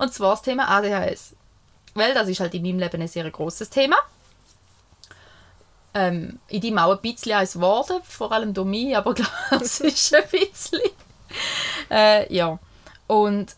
und 0.00 0.12
zwar 0.12 0.32
das 0.32 0.42
Thema 0.42 0.68
ADHS. 0.68 1.34
Weil 1.94 2.12
das 2.12 2.28
ist 2.28 2.40
halt 2.40 2.54
in 2.54 2.62
meinem 2.62 2.80
Leben 2.80 3.00
ein 3.00 3.08
sehr 3.08 3.30
großes 3.30 3.70
Thema. 3.70 3.96
Ähm, 5.94 6.40
in 6.48 6.60
deinem 6.60 6.78
auch 6.78 6.90
ein 6.90 7.00
bisschen 7.00 7.32
eins 7.32 7.52
geworden, 7.52 8.00
vor 8.02 8.32
allem 8.32 8.52
durch 8.52 8.66
mich, 8.66 8.96
aber 8.96 9.14
klar, 9.14 9.30
es 9.62 9.78
ist 9.78 10.12
ein 10.12 10.24
bisschen. 10.28 10.80
Äh, 11.88 12.34
ja. 12.34 12.58
Und 13.06 13.54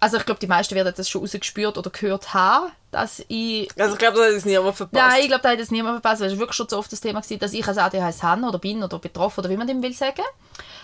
also 0.00 0.16
ich 0.16 0.24
glaube, 0.24 0.40
die 0.40 0.46
meisten 0.46 0.74
werden 0.74 0.92
das 0.96 1.08
schon 1.08 1.20
rausgespürt 1.20 1.76
oder 1.76 1.90
gehört 1.90 2.32
haben, 2.32 2.72
dass 2.90 3.22
ich 3.28 3.68
Also 3.78 3.92
ich 3.92 3.98
glaube, 3.98 4.16
das 4.16 4.26
hat 4.26 4.32
jetzt 4.32 4.46
niemand 4.46 4.74
verpasst. 4.74 4.94
Nein, 4.94 5.20
ich 5.20 5.28
glaube, 5.28 5.42
da 5.42 5.50
hat 5.50 5.60
es 5.60 5.70
niemand 5.70 6.00
verpasst, 6.00 6.22
weil 6.22 6.28
es 6.28 6.32
war 6.34 6.40
wirklich 6.40 6.56
schon 6.56 6.68
so 6.68 6.78
oft 6.78 6.90
das 6.90 7.02
Thema 7.02 7.20
gewesen, 7.20 7.38
dass 7.38 7.52
ich 7.52 7.68
als 7.68 7.76
ADHS 7.76 8.22
habe 8.22 8.42
oder 8.46 8.58
bin 8.58 8.82
oder 8.82 8.98
betroffen 8.98 9.40
oder 9.40 9.50
wie 9.50 9.58
man 9.58 9.66
dem 9.66 9.82
will 9.82 9.92
sagen. 9.92 10.24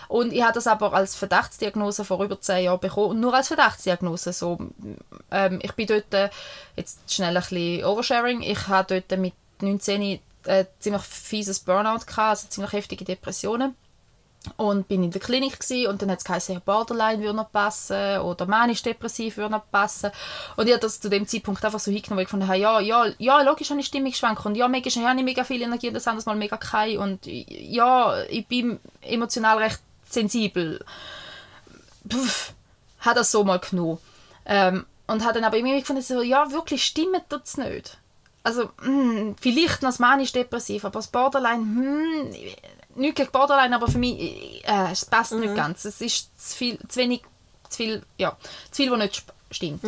Und 0.07 0.31
ich 0.31 0.43
habe 0.43 0.53
das 0.53 0.67
aber 0.67 0.93
als 0.93 1.15
Verdachtsdiagnose 1.15 2.05
vor 2.05 2.23
über 2.23 2.39
zehn 2.39 2.65
Jahren 2.65 2.79
bekommen 2.79 3.09
und 3.09 3.19
nur 3.19 3.33
als 3.33 3.47
Verdachtsdiagnose. 3.47 4.31
So, 4.33 4.59
ähm, 5.31 5.59
ich 5.63 5.73
bin 5.73 5.87
dort, 5.87 6.13
äh, 6.13 6.29
jetzt 6.75 7.11
schnell 7.11 7.35
ein 7.35 7.41
bisschen 7.41 7.85
Oversharing, 7.85 8.41
ich 8.41 8.67
habe 8.67 9.01
dort 9.01 9.19
mit 9.19 9.33
19 9.61 10.19
äh, 10.45 10.65
ziemlich 10.79 11.01
fieses 11.01 11.59
Burnout 11.59 12.05
gehabt, 12.05 12.19
also 12.19 12.47
ziemlich 12.47 12.71
heftige 12.71 13.03
Depressionen. 13.03 13.75
Und 14.55 14.87
bin 14.87 15.03
in 15.03 15.11
der 15.11 15.21
Klinik 15.21 15.59
gewesen, 15.59 15.87
und 15.87 16.01
dann 16.01 16.11
hat 16.11 16.19
es 16.19 16.25
geheißen, 16.25 16.55
ja, 16.55 16.61
Borderline 16.63 17.21
würde 17.21 17.35
noch 17.35 17.51
passen 17.51 18.19
oder 18.19 18.45
manisch-depressiv 18.45 19.37
würde 19.37 19.51
noch 19.51 19.69
passen 19.71 20.11
und 20.55 20.67
ich 20.67 20.73
habe 20.73 20.81
das 20.81 20.99
zu 20.99 21.09
dem 21.09 21.27
Zeitpunkt 21.27 21.63
einfach 21.65 21.79
so 21.79 21.91
hingenommen, 21.91 22.25
weil 22.31 22.39
ich 22.39 22.47
habe, 22.47 22.57
ja, 22.57 22.79
ja, 22.79 23.05
ja, 23.17 23.41
logisch 23.41 23.69
habe 23.69 23.79
ich 23.79 23.87
Stimmungsschwankungen 23.87 24.53
und 24.53 24.57
ja, 24.57 24.67
manchmal 24.67 25.09
habe 25.09 25.19
ich 25.19 25.25
mega 25.25 25.43
viel 25.43 25.61
Energie, 25.61 25.91
das 25.91 26.07
andere 26.07 26.25
Mal 26.29 26.35
mega 26.35 26.57
keine 26.57 26.99
und 26.99 27.25
ja, 27.25 28.21
ich 28.29 28.47
bin 28.47 28.79
emotional 29.01 29.57
recht 29.57 29.79
sensibel. 30.09 30.83
Puff, 32.07 32.53
hat 32.99 33.17
das 33.17 33.31
so 33.31 33.43
mal 33.43 33.59
genommen. 33.59 33.99
Ähm, 34.45 34.85
und 35.07 35.25
hat 35.25 35.35
dann 35.35 35.43
aber 35.43 35.57
irgendwie 35.57 35.79
gefunden, 35.79 36.01
so, 36.01 36.21
ja, 36.21 36.51
wirklich 36.51 36.83
stimmt 36.83 37.23
das 37.29 37.57
nicht. 37.57 37.97
Also, 38.43 38.69
hm, 38.81 39.35
vielleicht 39.39 39.81
noch 39.81 39.89
das 39.89 39.99
manisch-depressiv, 39.99 40.85
aber 40.85 40.99
das 40.99 41.07
Borderline, 41.07 41.63
hm, 41.63 42.33
nicht 42.97 43.15
gegen 43.15 43.31
Borderline, 43.31 43.75
aber 43.75 43.87
für 43.87 43.97
mich, 43.97 44.63
äh, 44.67 44.91
es 44.91 45.05
passt 45.05 45.33
nicht 45.33 45.55
ganz. 45.55 45.85
Es 45.85 46.01
ist 46.01 46.29
zu 46.39 46.55
viel, 46.55 46.79
zu 46.87 46.99
wenig, 46.99 47.21
zu 47.69 47.77
viel, 47.77 48.03
ja, 48.17 48.35
zu 48.71 48.83
viel, 48.83 48.91
was 48.91 48.99
nicht 48.99 49.23
stimmt. 49.51 49.83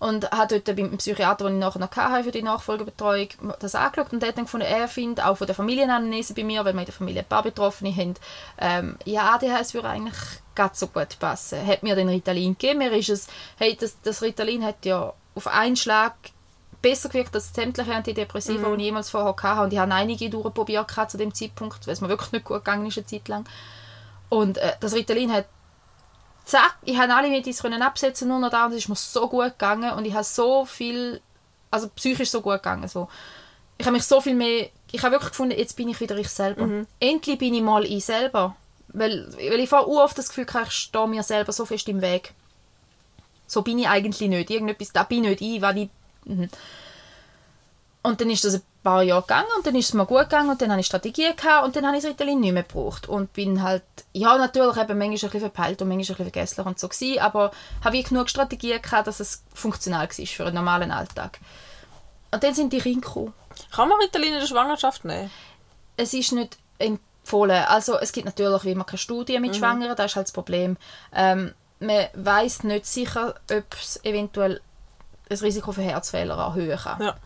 Und 0.00 0.30
hat 0.30 0.52
dort 0.52 0.66
beim 0.66 0.98
Psychiater, 0.98 1.46
den 1.46 1.54
ich 1.54 1.60
nachher 1.60 1.78
noch 1.78 1.90
hatte 1.90 2.24
für 2.24 2.30
die 2.30 2.42
Nachfolgebetreuung, 2.42 3.28
das 3.60 3.74
angeschaut 3.74 4.12
und 4.12 4.20
der 4.20 4.30
hat 4.30 4.36
dann 4.36 4.44
gefunden, 4.44 4.66
er 4.66 4.86
findet, 4.88 5.24
auch 5.24 5.36
von 5.36 5.46
der 5.46 5.56
Familienanamnese 5.56 6.34
bei 6.34 6.44
mir, 6.44 6.64
weil 6.64 6.74
wir 6.74 6.80
in 6.80 6.86
der 6.86 6.94
Familie 6.94 7.22
ein 7.22 7.28
paar 7.28 7.42
Betroffene 7.42 7.94
haben, 7.94 8.14
ähm, 8.58 8.98
ja, 9.04 9.34
ADHS 9.34 9.72
würde 9.72 9.88
eigentlich 9.88 10.18
ganz 10.54 10.80
so 10.80 10.88
gut 10.88 11.18
passen. 11.18 11.64
Hat 11.66 11.82
mir 11.82 11.94
den 11.94 12.08
Ritalin 12.08 12.52
gegeben, 12.58 12.80
mir 12.80 12.92
ist 12.92 13.08
es, 13.08 13.28
hey, 13.56 13.76
das, 13.80 13.96
das 14.02 14.20
Ritalin 14.20 14.64
hat 14.64 14.84
ja 14.84 15.14
auf 15.34 15.46
einen 15.46 15.76
Schlag 15.76 16.14
besser 16.84 17.08
gewirkt 17.08 17.34
als 17.34 17.54
sämtliche 17.54 17.94
Antidepressiva, 17.94 18.68
die 18.68 18.82
ich 18.82 18.82
jemals 18.82 19.08
vorher 19.08 19.34
hatte. 19.42 19.62
Und 19.62 19.72
ich 19.72 19.78
habe 19.78 19.94
einige 19.94 20.28
durchprobiert 20.28 20.90
zu 21.08 21.16
dem 21.16 21.32
Zeitpunkt, 21.32 21.86
weil 21.86 21.94
es 21.94 22.02
mir 22.02 22.10
wirklich 22.10 22.32
nicht 22.32 22.44
gut 22.44 22.58
gegangen 22.58 22.86
ist 22.86 22.98
eine 22.98 23.06
Zeit 23.06 23.26
lang. 23.28 23.48
Und 24.28 24.58
äh, 24.58 24.74
das 24.80 24.94
Ritalin 24.94 25.32
hat 25.32 25.46
zack, 26.44 26.76
ich 26.82 26.98
habe 26.98 27.14
alle 27.14 27.30
Medis 27.30 27.62
können 27.62 27.80
absetzen, 27.80 28.28
nur 28.28 28.38
noch 28.38 28.50
da, 28.50 28.66
und 28.66 28.72
es 28.72 28.78
ist 28.78 28.88
mir 28.88 28.96
so 28.96 29.28
gut 29.28 29.52
gegangen 29.52 29.92
und 29.92 30.04
ich 30.04 30.12
habe 30.12 30.24
so 30.24 30.66
viel, 30.66 31.22
also 31.70 31.88
psychisch 31.88 32.30
so 32.30 32.42
gut 32.42 32.62
gegangen, 32.62 32.86
so. 32.86 33.08
Ich 33.78 33.86
habe 33.86 33.96
mich 33.96 34.04
so 34.04 34.20
viel 34.20 34.34
mehr, 34.34 34.68
ich 34.92 35.02
habe 35.02 35.12
wirklich 35.12 35.30
gefunden, 35.30 35.58
jetzt 35.58 35.76
bin 35.76 35.88
ich 35.88 35.98
wieder 36.00 36.16
ich 36.16 36.28
selber. 36.28 36.84
Endlich 37.00 37.38
bin 37.38 37.54
ich 37.54 37.62
mal 37.62 37.84
ich 37.84 38.04
selber. 38.04 38.56
Weil, 38.88 39.32
weil 39.34 39.58
ich 39.58 39.68
vorher 39.68 39.88
oft 39.88 40.16
das 40.16 40.28
Gefühl 40.28 40.46
hatte, 40.52 40.68
ich 40.68 40.74
stehe 40.74 41.08
mir 41.08 41.22
selber 41.24 41.50
so 41.50 41.64
fest 41.64 41.88
im 41.88 42.00
Weg. 42.00 42.34
So 43.46 43.62
bin 43.62 43.78
ich 43.80 43.88
eigentlich 43.88 44.28
nicht. 44.28 44.50
Irgendetwas, 44.50 44.92
da 44.92 45.02
bin 45.02 45.22
nicht 45.22 45.40
ich, 45.40 45.60
weil 45.62 45.78
ich... 45.78 45.90
Mhm. 46.24 46.48
Und 48.02 48.20
dann 48.20 48.28
ist 48.28 48.44
das 48.44 48.54
ein 48.54 48.62
paar 48.82 49.02
Jahre 49.02 49.22
gegangen 49.22 49.48
und 49.56 49.66
dann 49.66 49.74
ist 49.74 49.86
es 49.86 49.94
mir 49.94 50.04
gut 50.04 50.24
gegangen 50.24 50.50
und 50.50 50.60
dann 50.60 50.70
habe 50.70 50.80
ich 50.80 50.86
Strategien 50.86 51.34
gehabt 51.34 51.64
und 51.64 51.74
dann 51.74 51.86
habe 51.86 51.96
ich 51.96 52.02
das 52.02 52.12
Ritalin 52.12 52.38
nicht 52.40 52.52
mehr 52.52 52.62
gebraucht. 52.62 53.08
Und 53.08 53.32
bin 53.32 53.62
halt, 53.62 53.82
ja 54.12 54.36
natürlich 54.36 54.76
eben 54.76 54.98
manchmal 54.98 55.06
ein 55.06 55.10
bisschen 55.10 55.40
verpeilt 55.40 55.80
und 55.80 55.88
manchmal 55.88 56.02
ein 56.02 56.06
bisschen 56.08 56.16
vergesslich 56.16 56.66
und 56.66 56.78
so 56.78 56.88
gewesen, 56.88 57.18
aber 57.20 57.50
habe 57.82 57.96
ich 57.96 58.04
genug 58.06 58.28
Strategien 58.28 58.82
gehabt, 58.82 59.06
dass 59.06 59.20
es 59.20 59.42
funktional 59.54 60.06
war 60.06 60.26
für 60.26 60.44
einen 60.44 60.54
normalen 60.54 60.90
Alltag. 60.90 61.38
Und 62.30 62.44
dann 62.44 62.52
sind 62.52 62.74
die 62.74 62.80
Kinder 62.80 63.00
gekommen. 63.00 63.32
Kann 63.72 63.88
man 63.88 63.98
Ritalin 64.00 64.34
in 64.34 64.40
der 64.40 64.46
Schwangerschaft 64.46 65.06
nehmen? 65.06 65.30
Es 65.96 66.12
ist 66.12 66.32
nicht 66.32 66.58
empfohlen. 66.78 67.64
Also 67.68 67.98
es 67.98 68.12
gibt 68.12 68.26
natürlich 68.26 68.64
wie 68.64 68.72
immer 68.72 68.84
keine 68.84 68.98
Studien 68.98 69.40
Mhm. 69.40 69.48
mit 69.48 69.56
Schwangeren, 69.56 69.96
das 69.96 70.10
ist 70.12 70.16
halt 70.16 70.26
das 70.26 70.32
Problem. 70.32 70.76
Ähm, 71.14 71.54
man 71.80 72.06
weiß 72.12 72.64
nicht 72.64 72.84
sicher, 72.84 73.34
ob 73.50 73.64
es 73.80 74.04
eventuell 74.04 74.60
das 75.28 75.42
Risiko 75.42 75.72
für 75.72 75.82
Herzfehler 75.82 76.36
erhöhen 76.36 76.78
kann. 76.78 77.02
Ja. 77.02 77.16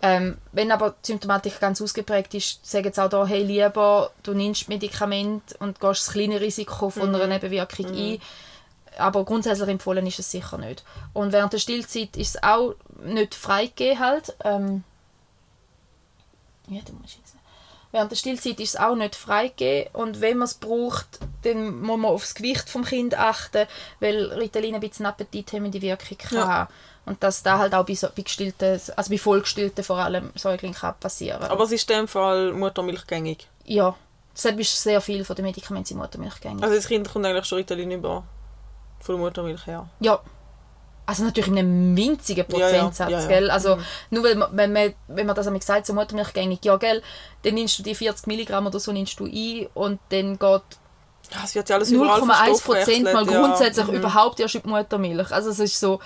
Ähm, 0.00 0.38
wenn 0.52 0.70
aber 0.70 0.90
die 0.90 1.06
Symptomatik 1.08 1.58
ganz 1.58 1.82
ausgeprägt 1.82 2.32
ist, 2.34 2.64
sagen 2.64 2.92
sie 2.92 3.02
auch 3.02 3.08
da, 3.08 3.26
hey, 3.26 3.42
lieber, 3.42 4.12
du 4.22 4.32
nimmst 4.32 4.68
Medikament 4.68 5.56
und 5.58 5.80
gehst 5.80 6.06
das 6.06 6.12
kleine 6.12 6.40
Risiko 6.40 6.88
von 6.90 7.14
einer 7.14 7.26
Nebenwirkung 7.26 7.86
ein. 7.86 8.20
Aber 8.96 9.24
grundsätzlich 9.24 9.68
empfohlen 9.68 10.06
ist 10.06 10.18
es 10.18 10.30
sicher 10.30 10.58
nicht. 10.58 10.84
Und 11.14 11.32
während 11.32 11.52
der 11.52 11.58
Stillzeit 11.58 12.16
ist 12.16 12.36
es 12.36 12.42
auch 12.42 12.74
nicht 13.04 13.34
freigegeben 13.34 13.98
halt. 13.98 14.36
Ähm, 14.44 14.84
ja, 16.68 16.80
du 16.86 16.92
musst 16.92 17.16
jetzt... 17.16 17.34
Während 17.90 18.10
der 18.10 18.16
Stillzeit 18.16 18.60
ist 18.60 18.74
es 18.74 18.80
auch 18.80 18.94
nicht 18.96 19.14
freigegeben 19.14 19.94
und 19.94 20.20
wenn 20.20 20.36
man 20.36 20.44
es 20.44 20.54
braucht, 20.54 21.20
dann 21.42 21.80
muss 21.80 21.96
man 21.98 22.10
aufs 22.10 22.34
Gewicht 22.34 22.68
vom 22.68 22.84
Kind 22.84 23.18
achten, 23.18 23.66
weil 23.98 24.26
Ritalin 24.32 24.74
ein 24.74 24.80
bisschen 24.80 25.06
appetithemmende 25.06 25.80
Wirkung 25.80 26.18
kann 26.18 26.38
Ja. 26.38 26.46
haben. 26.46 26.72
Und 27.08 27.22
dass 27.22 27.42
da 27.42 27.58
halt 27.58 27.74
auch 27.74 27.84
bei, 27.86 27.94
so, 27.94 28.08
bei 28.14 28.22
gestillten, 28.22 28.80
also 28.96 29.10
bei 29.10 29.18
vollgestillten 29.18 29.82
vor 29.82 29.98
allem 29.98 30.30
Säuglingen 30.34 30.76
kann 30.78 30.94
passieren. 31.00 31.42
Aber 31.42 31.64
es 31.64 31.72
ist 31.72 31.90
in 31.90 31.96
dem 31.98 32.08
Fall 32.08 32.52
Muttermilchgängig. 32.52 33.48
ja, 33.64 33.94
deshalb 34.36 34.60
ist 34.60 34.80
sehr 34.82 35.00
viel 35.00 35.24
von 35.24 35.34
den 35.34 35.44
Medikamenten 35.46 35.94
in 35.94 35.98
Muttermilch 35.98 36.40
gängig. 36.40 36.62
Also 36.62 36.76
das 36.76 36.86
Kind 36.86 37.10
kommt 37.12 37.26
eigentlich 37.26 37.44
schon 37.46 37.58
Ritalin 37.58 37.90
über 37.90 38.22
von 39.00 39.14
der 39.16 39.24
Muttermilch 39.24 39.66
her. 39.66 39.88
Ja. 40.00 40.20
Also 41.06 41.24
natürlich 41.24 41.48
in 41.48 41.56
einem 41.58 41.96
winzigen 41.96 42.44
Ja, 42.50 42.58
ja, 42.58 42.66
Prozentsatz, 42.68 43.10
ja, 43.10 43.20
ja. 43.20 43.26
gell? 43.26 43.50
Also 43.50 43.78
nur 44.10 44.22
weil 44.24 44.34
man, 44.34 44.48
wenn, 44.52 44.72
man, 44.74 44.94
wenn 45.08 45.26
man 45.26 45.34
das 45.34 45.46
einmal 45.46 45.60
gesagt 45.60 45.86
so 45.86 45.94
Muttermilchgängig, 45.94 46.58
ja, 46.64 46.76
gell, 46.76 47.02
dann 47.42 47.54
nimmst 47.54 47.78
du 47.78 47.82
die 47.82 47.94
40 47.94 48.26
Milligramm 48.26 48.66
oder 48.66 48.78
so 48.78 48.92
nimmst 48.92 49.18
du 49.18 49.24
ein 49.24 49.68
und 49.72 49.98
dann 50.10 50.38
geht 50.38 50.62
Ja, 51.32 51.38
es 51.44 51.54
wird 51.54 51.68
ja 51.70 51.76
alles 51.76 51.90
überall 51.90 52.20
0,1 52.20 52.62
Prozent 52.62 53.04
mal 53.04 53.24
grundsätzlich 53.24 53.86
Mhm. 53.86 53.94
überhaupt 53.94 54.38
erst 54.40 54.56
in 54.56 54.62
die 54.62 54.68
Muttermilch. 54.68 55.32
Also 55.32 55.48
es 55.48 55.58
ist 55.60 55.80
so, 55.80 55.98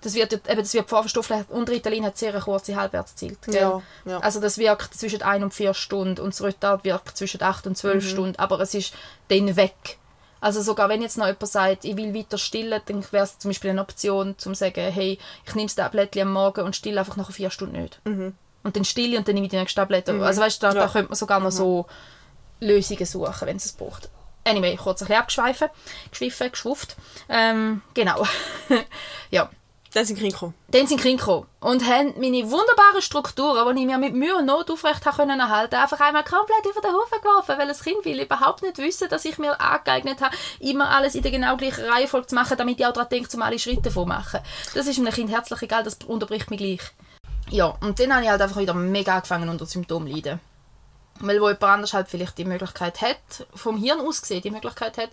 das 0.00 0.14
wird, 0.14 0.32
eben, 0.32 0.42
das 0.58 0.74
wird 0.74 0.88
vorverstofflicht 0.88 1.50
und 1.50 1.68
Ritalin 1.68 2.04
hat 2.04 2.16
sehr 2.18 2.32
eine 2.32 2.40
kurze 2.42 2.76
Halbwertszeit. 2.76 3.36
Ja, 3.48 3.82
ja. 4.04 4.18
Also 4.18 4.40
das 4.40 4.58
wirkt 4.58 4.94
zwischen 4.94 5.22
1 5.22 5.42
und 5.44 5.54
4 5.54 5.74
Stunden 5.74 6.20
und 6.20 6.32
das 6.34 6.42
Retard 6.42 6.84
wirkt 6.84 7.16
zwischen 7.16 7.42
8 7.42 7.66
und 7.66 7.72
Mhm. 7.72 7.76
12 7.76 8.08
Stunden, 8.08 8.36
aber 8.38 8.60
es 8.60 8.74
ist 8.74 8.94
dann 9.28 9.56
weg. 9.56 9.98
Also 10.40 10.60
sogar 10.60 10.88
wenn 10.90 11.00
jetzt 11.00 11.16
noch 11.16 11.26
jemand 11.26 11.46
sagt, 11.48 11.84
ich 11.86 11.96
will 11.96 12.14
weiter 12.14 12.36
stillen, 12.36 12.80
dann 12.86 13.04
wäre 13.12 13.24
es 13.24 13.38
zum 13.38 13.50
Beispiel 13.50 13.70
eine 13.70 13.80
Option, 13.80 14.36
zu 14.36 14.52
sagen, 14.54 14.92
hey, 14.92 15.18
ich 15.46 15.54
nehme 15.54 15.66
das 15.66 15.74
Tablettchen 15.74 16.22
am 16.28 16.32
Morgen 16.34 16.60
und 16.64 16.76
stille 16.76 17.00
einfach 17.00 17.16
nach 17.16 17.30
4 17.32 17.50
Stunden 17.50 17.80
nicht. 17.80 18.00
Und 18.04 18.76
dann 18.76 18.84
stille 18.84 19.16
und 19.18 19.26
dann 19.26 19.34
nehme 19.34 19.46
ich 19.46 19.50
die 19.50 19.56
nächste 19.58 19.80
Tablette. 19.80 20.12
Also 20.22 20.40
weißt 20.42 20.62
du, 20.62 20.66
da, 20.66 20.72
da 20.72 20.74
Mhm. 20.74 20.80
Ja. 20.80 20.86
Mhm. 20.86 20.92
könnte 20.92 21.08
man 21.10 21.16
sogar 21.16 21.40
noch 21.40 21.50
so 21.50 21.86
Lösungen 22.60 23.04
suchen, 23.06 23.34
wenn 23.46 23.56
es 23.56 23.64
es 23.66 23.72
braucht. 23.72 24.08
Anyway, 24.44 24.76
kurz 24.76 25.00
ein 25.00 25.06
bisschen 25.06 25.20
abgeschweifen, 25.20 25.68
geschwiffen, 26.10 26.50
geschwufft. 26.50 26.96
Ähm, 27.28 27.82
genau. 27.94 28.24
ja. 29.30 29.50
Dann 29.94 30.04
sind 30.04 30.18
gekommen. 30.18 30.54
Dann 30.72 30.88
sind 30.88 31.00
gekommen 31.00 31.46
und 31.60 31.88
haben 31.88 32.14
meine 32.16 32.50
wunderbaren 32.50 33.00
Strukturen, 33.00 33.76
die 33.76 33.82
ich 33.82 33.86
mir 33.86 33.96
mit 33.96 34.12
Mühe 34.12 34.34
und 34.36 34.46
Not 34.46 34.68
aufrecht 34.68 35.06
habe 35.06 35.18
können 35.18 35.38
erhalten, 35.38 35.76
einfach 35.76 36.00
einmal 36.00 36.24
komplett 36.24 36.66
über 36.68 36.80
den 36.80 36.90
Haufen 36.90 37.20
geworfen, 37.22 37.56
weil 37.56 37.68
das 37.68 37.84
Kind 37.84 38.04
will 38.04 38.20
überhaupt 38.20 38.62
nicht 38.62 38.78
wissen, 38.78 39.08
dass 39.08 39.24
ich 39.24 39.38
mir 39.38 39.60
angeeignet 39.60 40.20
habe, 40.20 40.34
immer 40.58 40.90
alles 40.90 41.14
in 41.14 41.22
der 41.22 41.30
genau 41.30 41.56
gleichen 41.56 41.84
Reihenfolge 41.84 42.26
zu 42.26 42.34
machen, 42.34 42.56
damit 42.58 42.80
ich 42.80 42.86
auch 42.86 42.92
daran 42.92 43.08
denke, 43.08 43.28
um 43.36 43.42
alle 43.42 43.60
Schritte 43.60 43.92
vormachen. 43.92 44.40
Das 44.74 44.88
ist 44.88 44.98
einem 44.98 45.12
Kind 45.12 45.30
herzlich 45.30 45.62
egal, 45.62 45.84
das 45.84 45.96
unterbricht 46.04 46.50
mich 46.50 46.58
gleich. 46.58 46.80
Ja, 47.50 47.66
und 47.80 48.00
dann 48.00 48.12
habe 48.12 48.24
ich 48.24 48.30
halt 48.30 48.42
einfach 48.42 48.60
wieder 48.60 48.74
mega 48.74 49.14
angefangen 49.14 49.48
unter 49.48 49.66
Symptomen 49.66 50.08
zu 50.08 50.14
leiden. 50.14 50.40
Weil 51.20 51.40
wo 51.40 51.46
jemand 51.48 51.62
anders 51.64 51.92
halt 51.94 52.08
vielleicht 52.08 52.36
die 52.38 52.44
Möglichkeit 52.44 53.00
hat, 53.00 53.46
vom 53.54 53.76
Hirn 53.76 54.00
aus 54.00 54.20
gesehen, 54.20 54.42
die 54.42 54.50
Möglichkeit 54.50 54.98
hat, 54.98 55.10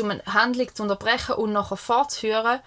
um 0.00 0.10
eine 0.10 0.24
Handlung 0.26 0.74
zu 0.74 0.82
unterbrechen 0.84 1.34
und 1.34 1.52
nachher 1.52 1.76
fortzuführen, 1.76 2.60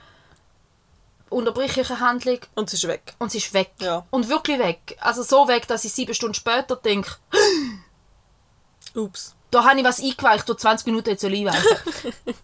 unterbreche 1.29 1.81
ich 1.81 1.89
eine 1.89 1.99
Handlung 2.01 2.39
Und 2.53 2.67
es 2.67 2.73
ist 2.75 2.87
weg. 2.87 3.15
und 3.19 3.31
sie 3.31 3.39
ist 3.39 3.53
weg. 3.53 3.71
Ja. 3.79 4.05
Und 4.11 4.29
wirklich 4.29 4.59
weg. 4.59 4.97
Also 4.99 5.23
so 5.23 5.47
weg, 5.47 5.67
dass 5.67 5.85
ich 5.85 5.93
sieben 5.93 6.13
Stunden 6.13 6.35
später 6.35 6.75
denke, 6.75 7.11
Ups. 8.95 9.35
da 9.51 9.63
habe 9.65 9.79
ich 9.79 9.85
was 9.85 10.01
eingeweicht, 10.01 10.47
du 10.47 10.53
20 10.53 10.85
Minuten 10.87 11.09
jetzt 11.09 11.21
soll 11.21 11.33
einweichen. 11.33 11.63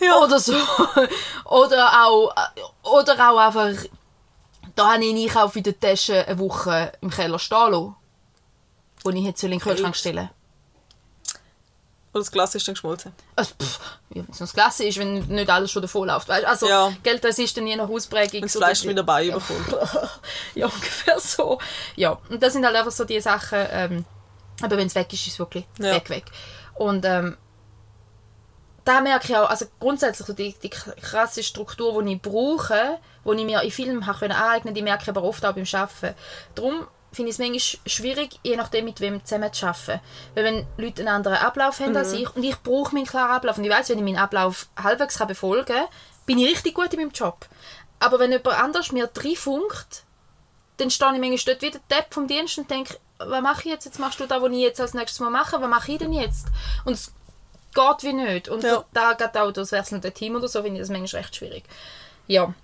Ja. 0.00 0.16
Oder 0.18 0.40
so. 0.40 0.54
Oder 1.44 2.04
auch, 2.04 2.34
oder 2.82 3.30
auch 3.30 3.38
einfach, 3.38 3.70
da 4.74 4.92
habe 4.92 5.04
ich 5.04 5.10
einen 5.10 5.22
Einkauf 5.22 5.54
in 5.54 5.62
der 5.62 5.78
Tasche 5.78 6.26
eine 6.26 6.36
Woche 6.40 6.90
im 7.00 7.10
Keller 7.10 7.38
stehen 7.38 7.70
lassen, 7.70 7.94
wo 9.04 9.10
ich 9.10 9.22
jetzt 9.24 9.42
in 9.42 9.50
den 9.52 9.60
Kühlschrank 9.60 9.96
stellen 9.96 10.30
Und 12.12 12.20
das 12.20 12.30
Glas 12.32 12.54
ist 12.54 12.66
dann 12.66 12.74
geschmolzen. 12.74 13.12
also, 13.36 13.54
pff, 13.60 13.80
ja, 14.10 14.22
wenn 14.22 14.30
es 14.30 14.38
das 14.38 14.52
Klasse 14.52 14.84
ist, 14.84 14.98
wenn 14.98 15.20
nicht 15.26 15.50
alles 15.50 15.70
schon 15.70 15.82
davon 15.82 16.08
läuft. 16.08 16.28
Weißt? 16.28 16.44
Also, 16.46 16.68
Ja. 16.68 16.92
Geld, 17.02 17.22
das 17.22 17.38
ist 17.38 17.56
dann 17.56 17.66
je 17.66 17.76
nach 17.76 17.88
Ausprägung. 17.88 18.40
Das 18.42 18.52
Fleisch 18.56 18.84
mit 18.84 18.96
dabei 18.98 19.26
überkommt. 19.26 19.68
ja, 20.54 20.66
ungefähr 20.66 21.20
so. 21.20 21.58
Ja, 21.96 22.18
und 22.28 22.42
das 22.42 22.54
sind 22.54 22.64
halt 22.64 22.74
einfach 22.76 22.92
so 22.92 23.04
die 23.04 23.20
Sachen, 23.20 23.58
ähm, 23.70 24.04
aber 24.62 24.76
wenn 24.76 24.86
es 24.88 24.94
weg 24.94 25.12
ist, 25.12 25.26
ist 25.26 25.34
es 25.34 25.38
wirklich 25.38 25.64
Ja. 25.78 25.94
weg, 25.94 26.08
weg. 26.10 26.24
Und 26.74 27.04
ähm, 27.04 27.36
da 28.84 29.00
merke 29.02 29.28
ich 29.28 29.36
auch, 29.36 29.50
also 29.50 29.66
grundsätzlich 29.78 30.26
so 30.26 30.32
die, 30.32 30.54
die 30.62 30.70
krasse 30.70 31.42
Struktur, 31.42 32.02
die 32.02 32.14
ich 32.14 32.22
brauche, 32.22 32.98
die 33.26 33.32
ich 33.32 33.44
mir 33.44 33.60
in 33.62 33.70
Filmen 33.70 34.02
aneignen 34.02 34.74
die 34.74 34.82
merke 34.82 35.02
ich 35.02 35.08
aber 35.10 35.22
oft 35.22 35.44
auch 35.44 35.52
beim 35.52 35.66
Arbeiten. 35.70 36.14
Darum 36.54 36.86
finde 37.12 37.30
ich 37.30 37.34
es 37.34 37.38
manchmal 37.38 37.80
schwierig, 37.90 38.38
je 38.42 38.56
nachdem 38.56 38.84
mit 38.84 39.00
wem 39.00 39.24
zusammen 39.24 39.52
zu 39.52 39.66
arbeiten. 39.66 40.00
Weil 40.34 40.44
wenn 40.44 40.66
Leute 40.76 41.02
einen 41.02 41.08
anderen 41.08 41.38
Ablauf 41.38 41.80
haben 41.80 41.96
als 41.96 42.12
ich 42.12 42.34
und 42.36 42.42
ich 42.42 42.56
brauche 42.62 42.94
meinen 42.94 43.06
klaren 43.06 43.30
Ablauf 43.30 43.58
und 43.58 43.64
ich 43.64 43.70
weiß, 43.70 43.88
wenn 43.88 43.98
ich 43.98 44.04
meinen 44.04 44.18
Ablauf 44.18 44.68
halbwegs 44.80 45.18
kann 45.18 45.28
befolgen 45.28 45.64
kann, 45.66 45.86
bin 46.26 46.38
ich 46.38 46.48
richtig 46.50 46.74
gut 46.74 46.92
in 46.92 47.00
meinem 47.00 47.10
Job. 47.12 47.46
Aber 48.00 48.18
wenn 48.18 48.30
jemand 48.30 48.60
anders 48.62 48.92
mir 48.92 49.10
reinfunkt, 49.16 50.04
dann 50.76 50.90
stehe 50.90 51.12
ich 51.12 51.20
manchmal 51.20 51.54
dort 51.54 51.62
wieder 51.62 51.80
Depp 51.90 52.14
vom 52.14 52.28
Dienst 52.28 52.58
und 52.58 52.70
denke, 52.70 52.98
was 53.18 53.42
mache 53.42 53.60
ich 53.60 53.72
jetzt? 53.72 53.84
Jetzt 53.84 53.98
machst 53.98 54.20
du 54.20 54.26
da, 54.26 54.40
was 54.40 54.50
ich 54.52 54.58
jetzt 54.58 54.80
als 54.80 54.94
nächstes 54.94 55.18
mal 55.20 55.30
mache. 55.30 55.60
Was 55.60 55.68
mache 55.68 55.92
ich 55.92 55.98
denn 55.98 56.12
jetzt? 56.12 56.46
Und 56.84 56.92
es 56.92 57.12
geht 57.74 58.02
wie 58.02 58.12
nicht. 58.12 58.48
Und 58.48 58.62
Ja. 58.62 58.84
da 58.92 59.14
geht 59.14 59.36
auch 59.36 59.50
das 59.50 59.72
wechselnde 59.72 60.12
Team 60.12 60.36
oder 60.36 60.46
so, 60.46 60.62
finde 60.62 60.80
ich 60.80 60.86
das 60.86 60.96
manchmal 60.96 61.22
recht 61.22 61.34
schwierig. 61.34 61.64
Ja. 62.28 62.54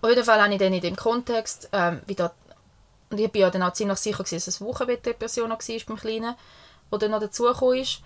Auf 0.00 0.08
jeden 0.10 0.24
Fall 0.24 0.42
habe 0.42 0.52
ich 0.52 0.58
dann 0.58 0.72
in 0.72 0.80
dem 0.80 0.96
Kontext 0.96 1.68
ähm, 1.72 2.00
wieder, 2.06 2.34
und 3.12 3.18
ich 3.18 3.30
bin 3.30 3.42
ja 3.42 3.50
dann 3.50 3.62
auch 3.62 3.72
ziemlich 3.72 3.98
sicher 3.98 4.18
gewesen, 4.24 4.36
dass 4.36 4.48
es 4.48 4.60
Wochenbettdepression 4.60 5.48
noch 5.48 5.60
war 5.60 5.76
beim 5.86 5.96
Kleinen, 5.96 6.34
der 6.90 6.98
dann 6.98 7.10
noch 7.12 7.20
dazugekommen 7.20 7.78
ist. 7.78 8.00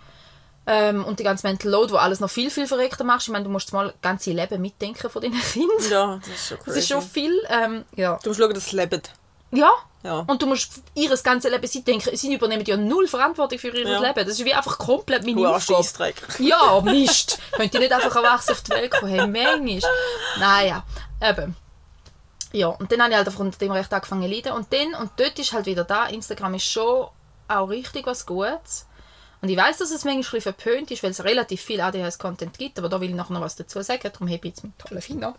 Ähm, 0.68 1.04
und 1.04 1.20
die 1.20 1.22
ganze 1.24 1.46
Mental 1.46 1.70
Load, 1.70 1.92
wo 1.92 1.96
alles 1.96 2.18
noch 2.18 2.28
viel, 2.28 2.50
viel 2.50 2.66
verrückter 2.66 3.04
machst. 3.04 3.28
Ich 3.28 3.32
meine, 3.32 3.44
du 3.44 3.50
musst 3.50 3.72
mal 3.72 3.86
das 3.86 3.94
ganze 4.02 4.32
Leben 4.32 4.60
mitdenken 4.60 5.08
von 5.08 5.22
deinen 5.22 5.40
Kindern. 5.52 5.90
Ja, 5.90 6.18
das 6.20 6.28
ist 6.28 6.48
schon 6.48 6.56
crazy. 6.58 6.66
Das 6.66 6.76
ist 6.76 6.88
schon 6.88 7.02
viel. 7.02 7.40
Ähm, 7.48 7.84
ja. 7.94 8.18
Du 8.22 8.30
musst 8.30 8.40
schauen, 8.40 8.52
dass 8.52 8.66
es 8.66 8.72
lebt. 8.72 9.12
ja. 9.52 9.70
Ja. 10.02 10.20
Und 10.28 10.40
du 10.40 10.46
musst 10.46 10.82
ihres 10.94 11.24
ganze 11.24 11.48
Leben 11.48 11.66
sie 11.66 11.82
denken, 11.82 12.16
sie 12.16 12.32
übernehmen 12.32 12.64
ja 12.64 12.76
null 12.76 13.08
Verantwortung 13.08 13.58
für 13.58 13.68
ihr 13.76 13.88
Ja. 13.88 13.98
Leben. 13.98 14.14
Das 14.24 14.38
ist 14.38 14.44
wie 14.44 14.54
einfach 14.54 14.78
komplett 14.78 15.24
meine 15.24 15.34
Du 15.34 15.46
Aufgabe. 15.46 15.82
Ja, 16.38 16.80
Mist. 16.80 17.40
Könnt 17.56 17.74
ihr 17.74 17.80
nicht 17.80 17.92
einfach 17.92 18.14
erwachsen 18.14 18.52
auf 18.52 18.60
die 18.62 18.70
Welt 18.70 18.92
kommen? 18.92 19.10
Hey, 19.10 19.26
manchmal. 19.26 19.90
Naja, 20.38 20.84
eben. 21.20 21.56
Ja, 22.52 22.68
und 22.68 22.90
dann 22.90 23.02
habe 23.02 23.10
ich 23.10 23.16
halt 23.16 23.38
unter 23.38 23.58
dem 23.58 23.72
recht 23.72 23.92
angefangen 23.92 24.22
zu 24.22 24.28
leiden. 24.28 24.52
Und 24.52 24.72
dann, 24.72 24.94
und 25.00 25.10
dort 25.16 25.38
ist 25.38 25.52
halt 25.52 25.66
wieder 25.66 25.84
da, 25.84 26.06
Instagram 26.06 26.54
ist 26.54 26.64
schon 26.64 27.08
auch 27.48 27.68
richtig 27.68 28.06
was 28.06 28.26
Gutes. 28.26 28.86
Und 29.42 29.48
ich 29.48 29.56
weiß, 29.56 29.78
dass 29.78 29.90
es 29.90 30.04
manchmal 30.04 30.40
verpönt 30.40 30.90
ist, 30.90 31.02
weil 31.02 31.10
es 31.10 31.22
relativ 31.22 31.60
viel 31.60 31.80
ADHS-Content 31.80 32.58
gibt, 32.58 32.78
aber 32.78 32.88
da 32.88 33.00
will 33.00 33.10
ich 33.10 33.14
nachher 33.14 33.34
noch 33.34 33.42
was 33.42 33.56
dazu 33.56 33.82
sagen, 33.82 34.10
darum 34.10 34.28
habe 34.28 34.38
ich 34.38 34.44
jetzt 34.44 34.64
meinen 34.64 34.78
tollen 34.78 35.02
Finger. 35.02 35.34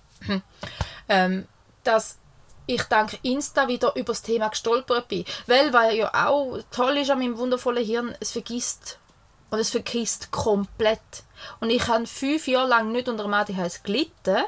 ähm, 1.09 1.47
dass 1.83 2.17
ich 2.67 2.83
dank 2.83 3.17
Insta 3.23 3.67
wieder 3.67 3.95
über 3.95 4.13
das 4.13 4.21
Thema 4.21 4.49
gestolpert 4.49 5.07
bin. 5.07 5.25
Weil, 5.47 5.73
weil 5.73 5.95
ja 5.95 6.27
auch 6.27 6.59
toll 6.69 6.97
ist 6.97 7.09
an 7.09 7.19
meinem 7.19 7.37
wundervollen 7.37 7.83
Hirn, 7.83 8.15
es 8.19 8.31
vergisst 8.31 8.99
und 9.49 9.59
es 9.59 9.69
vergisst 9.69 10.31
komplett. 10.31 11.23
Und 11.59 11.69
ich 11.69 11.87
habe 11.87 12.05
fünf 12.05 12.47
Jahre 12.47 12.67
lang 12.67 12.91
nicht 12.91 13.07
unter 13.07 13.23
dem 13.23 13.33
ADHS 13.33 13.83
gelitten. 13.83 14.43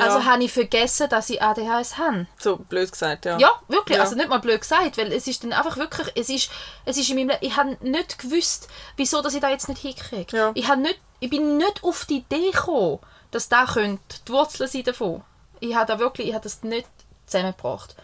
Also 0.00 0.18
Ja. 0.18 0.24
habe 0.24 0.44
ich 0.44 0.52
vergessen, 0.52 1.08
dass 1.08 1.30
ich 1.30 1.40
ADHS 1.42 1.98
habe. 1.98 2.26
So 2.38 2.56
blöd 2.56 2.90
gesagt, 2.90 3.24
ja. 3.24 3.38
Ja, 3.38 3.50
wirklich. 3.68 3.96
Ja. 3.96 4.04
Also 4.04 4.16
nicht 4.16 4.28
mal 4.28 4.38
blöd 4.38 4.60
gesagt, 4.60 4.98
weil 4.98 5.12
es 5.12 5.26
ist 5.26 5.44
dann 5.44 5.52
einfach 5.52 5.76
wirklich, 5.76 6.08
es 6.14 6.28
ist, 6.28 6.50
es 6.84 6.96
ist 6.96 7.08
in 7.10 7.16
meinem 7.16 7.28
Leben, 7.30 7.46
ich 7.46 7.56
habe 7.56 7.76
nicht 7.80 8.18
gewusst, 8.18 8.68
wieso 8.96 9.22
dass 9.22 9.34
ich 9.34 9.40
da 9.40 9.50
jetzt 9.50 9.68
nicht 9.68 9.80
hinkriege. 9.82 10.36
Ja. 10.36 10.50
Ich, 10.54 10.68
habe 10.68 10.80
nicht, 10.80 11.00
ich 11.20 11.30
bin 11.30 11.56
nicht 11.58 11.82
auf 11.82 12.04
die 12.04 12.18
Idee 12.18 12.50
gekommen, 12.50 12.98
dass 13.30 13.48
da 13.48 13.64
könnte 13.66 14.02
die 14.26 14.32
Wurzeln 14.32 14.68
sein 14.68 14.84
davon. 14.84 15.22
Ich 15.60 15.74
habe 15.74 15.86
da 15.86 15.98
wirklich, 15.98 16.28
ich 16.28 16.34
habe 16.34 16.44
das 16.44 16.62
nicht 16.62 16.88
zusammengebracht. 17.26 17.96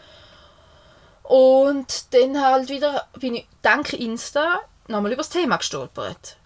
Und 1.23 2.13
dann 2.15 2.45
halt 2.45 2.69
wieder 2.69 3.07
bin 3.19 3.35
ich 3.37 3.47
dank 3.63 3.93
Insta 3.93 4.61
nochmal 4.89 5.13
über 5.13 5.23
das 5.23 5.29
Thema 5.31 5.57
gestolpert. 5.57 6.37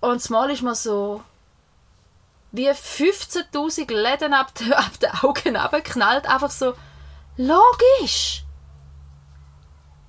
Und 0.00 0.14
das 0.16 0.30
Mal 0.30 0.50
ist 0.50 0.62
mir 0.62 0.74
so 0.74 1.22
wie 2.52 2.68
15'000 2.70 3.92
Läden 3.92 4.32
ab, 4.32 4.54
den- 4.54 4.72
ab 4.72 4.98
den 5.00 5.10
Augen 5.22 5.56
runtergeknallt. 5.56 6.26
Einfach 6.26 6.50
so, 6.50 6.74
logisch! 7.36 8.42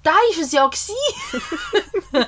Da 0.01 0.11
war 0.11 0.41
es 0.41 0.51
ja. 0.53 0.69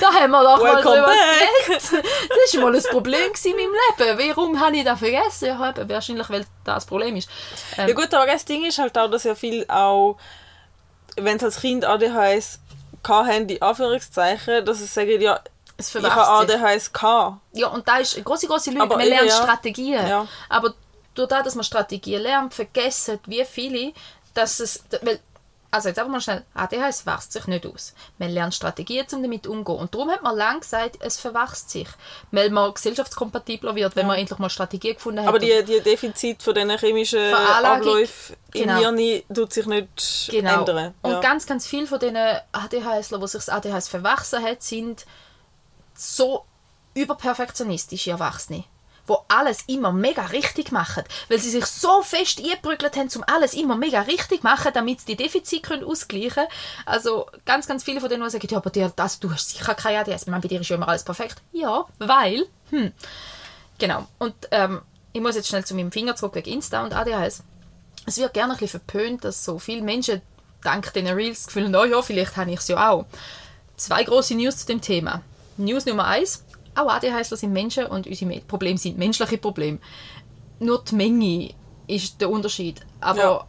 da 0.00 0.12
haben 0.12 0.30
wir 0.30 0.42
doch 0.44 0.62
mal 0.62 0.76
Welcome 0.76 0.94
drüber 0.96 1.06
back. 1.08 1.66
geredet. 1.66 1.82
Das 2.28 2.54
war 2.54 2.62
mal 2.70 2.76
ein 2.76 2.82
Problem 2.88 3.32
in 3.44 3.50
meinem 3.52 4.16
Leben. 4.18 4.36
Warum 4.36 4.60
habe 4.60 4.76
ich 4.76 4.84
das 4.84 4.98
vergessen? 5.00 5.46
Ja, 5.48 5.70
eben, 5.70 5.88
wahrscheinlich, 5.88 6.30
weil 6.30 6.40
das 6.40 6.48
das 6.64 6.86
Problem 6.86 7.16
ist. 7.16 7.28
Ähm, 7.76 7.88
Ja 7.88 7.94
gut, 7.94 8.14
aber 8.14 8.26
das 8.26 8.44
Ding 8.44 8.64
ist 8.64 8.78
halt 8.78 8.96
auch, 8.96 9.10
dass 9.10 9.24
ja 9.24 9.34
viel 9.34 9.64
auch, 9.68 10.16
wenn 11.16 11.38
sie 11.40 11.46
als 11.46 11.60
Kind 11.60 11.84
ADHS 11.84 12.60
haben, 13.06 13.46
die 13.48 13.60
Anführungszeichen, 13.60 14.64
dass 14.64 14.78
sie 14.78 14.86
sagen, 14.86 15.20
ja, 15.20 15.40
es 15.76 15.86
ich 15.86 15.92
verwechselt 15.92 16.48
sich. 16.48 16.60
ADHS 16.60 16.92
gehabt. 16.92 17.36
Ja, 17.52 17.68
und 17.68 17.86
da 17.86 17.98
ist 17.98 18.14
eine 18.14 18.24
große, 18.24 18.46
große 18.46 18.70
Lüge. 18.70 18.82
Aber 18.82 18.96
man 18.96 19.06
lernt 19.08 19.28
ja. 19.28 19.36
Strategien. 19.36 20.06
Ja. 20.08 20.26
Aber 20.48 20.74
durch 21.14 21.28
das, 21.28 21.44
dass 21.44 21.54
man 21.54 21.64
Strategien 21.64 22.22
lernt, 22.22 22.54
vergessen 22.54 23.18
wie 23.26 23.44
viele, 23.44 23.92
dass 24.34 24.60
es... 24.60 24.82
Weil, 25.02 25.20
also 25.68 25.88
jetzt 25.88 25.98
einfach 25.98 26.12
mal 26.12 26.20
schnell, 26.20 26.44
ADHS 26.54 27.04
wächst 27.04 27.32
sich 27.32 27.46
nicht 27.48 27.66
aus. 27.66 27.92
Man 28.18 28.30
lernt 28.30 28.54
Strategien, 28.54 29.04
um 29.12 29.22
damit 29.22 29.46
umzugehen. 29.46 29.80
Und 29.80 29.94
darum 29.94 30.10
hat 30.10 30.22
man 30.22 30.34
lange 30.34 30.60
gesagt, 30.60 30.96
es 31.00 31.18
verwachst 31.18 31.68
sich. 31.68 31.88
Weil 32.30 32.48
man 32.50 32.72
gesellschaftskompatibler 32.72 33.74
wird, 33.74 33.94
wenn 33.96 34.06
man 34.06 34.16
endlich 34.16 34.38
mal 34.38 34.48
Strategien 34.48 34.94
gefunden 34.94 35.20
hat. 35.20 35.28
Aber 35.28 35.38
die, 35.38 35.62
die 35.64 35.80
Defizit 35.80 36.42
von 36.42 36.54
diesen 36.54 36.78
chemischen 36.78 37.34
Abläufen 37.34 38.36
genau. 38.52 38.90
im 38.90 38.96
Hirn 38.96 39.22
tut 39.34 39.52
sich 39.52 39.66
nicht 39.66 40.28
Genau. 40.30 40.60
ändern. 40.60 40.94
Und 41.02 41.10
ja. 41.10 41.20
ganz, 41.20 41.46
ganz 41.46 41.66
viele 41.66 41.86
von 41.86 41.98
diesen 41.98 42.16
ADHSler, 42.52 43.18
die 43.18 43.26
sich 43.26 43.44
das 43.44 43.48
ADHS 43.50 43.88
verwachsen 43.88 44.42
hat, 44.42 44.62
sind 44.62 45.04
so 45.96 46.44
überperfektionistische 46.94 48.10
Erwachsene, 48.10 48.64
wo 49.06 49.24
alles 49.28 49.62
immer 49.66 49.92
mega 49.92 50.24
richtig 50.26 50.72
machen, 50.72 51.04
weil 51.28 51.38
sie 51.38 51.50
sich 51.50 51.66
so 51.66 52.02
fest 52.02 52.40
eingeprügelt 52.40 52.96
haben, 52.96 53.10
um 53.14 53.24
alles 53.26 53.54
immer 53.54 53.76
mega 53.76 54.00
richtig 54.02 54.42
machen, 54.42 54.72
damit 54.74 55.00
sie 55.00 55.14
die 55.14 55.22
Defizite 55.22 55.68
können 55.68 55.84
ausgleichen 55.84 56.30
können. 56.30 56.48
Also 56.86 57.26
ganz, 57.44 57.66
ganz 57.66 57.84
viele 57.84 58.00
von 58.00 58.08
denen, 58.08 58.28
sagen, 58.30 58.48
ja, 58.50 58.56
aber 58.56 58.70
dir, 58.70 58.92
das, 58.94 59.20
du 59.20 59.30
hast 59.30 59.50
sicher 59.50 59.74
kein 59.74 59.96
ADHS, 59.96 60.22
ich 60.22 60.28
meine, 60.28 60.42
bei 60.42 60.48
dir 60.48 60.60
ist 60.60 60.68
ja 60.68 60.76
immer 60.76 60.88
alles 60.88 61.04
perfekt. 61.04 61.42
Ja, 61.52 61.86
weil, 61.98 62.46
hm. 62.70 62.92
Genau. 63.78 64.06
Und 64.18 64.34
ähm, 64.50 64.80
ich 65.12 65.20
muss 65.20 65.36
jetzt 65.36 65.48
schnell 65.48 65.64
zu 65.64 65.74
meinem 65.74 65.92
Finger 65.92 66.16
zurück 66.16 66.34
wegen 66.34 66.50
Insta 66.50 66.82
und 66.82 66.94
ADHS. 66.94 67.42
Es 68.06 68.18
wird 68.18 68.34
gerne 68.34 68.52
ein 68.52 68.58
bisschen 68.58 68.80
verpönt, 68.80 69.24
dass 69.24 69.44
so 69.44 69.58
viele 69.58 69.82
Menschen 69.82 70.22
dank 70.62 70.92
diesen 70.92 71.08
Reels 71.08 71.38
das 71.38 71.46
Gefühl 71.46 71.64
haben, 71.66 71.74
oh 71.74 71.84
ja, 71.84 72.02
vielleicht 72.02 72.36
habe 72.36 72.50
ich 72.50 72.60
es 72.60 72.68
ja 72.68 72.90
auch. 72.90 73.06
Zwei 73.76 74.04
große 74.04 74.34
News 74.34 74.58
zu 74.58 74.66
dem 74.66 74.80
Thema. 74.80 75.22
News 75.58 75.86
Nummer 75.86 76.04
eins: 76.06 76.44
Auch 76.74 76.88
ADHSler 76.90 77.36
sind 77.36 77.52
Menschen 77.52 77.86
und 77.86 78.06
unsere 78.06 78.26
Me- 78.30 78.40
Probleme 78.46 78.78
sind 78.78 78.98
menschliche 78.98 79.38
Probleme. 79.38 79.78
Nur 80.58 80.82
die 80.84 80.94
Menge 80.94 81.50
ist 81.86 82.20
der 82.20 82.30
Unterschied. 82.30 82.80
Aber 83.00 83.18
Ja. 83.18 83.44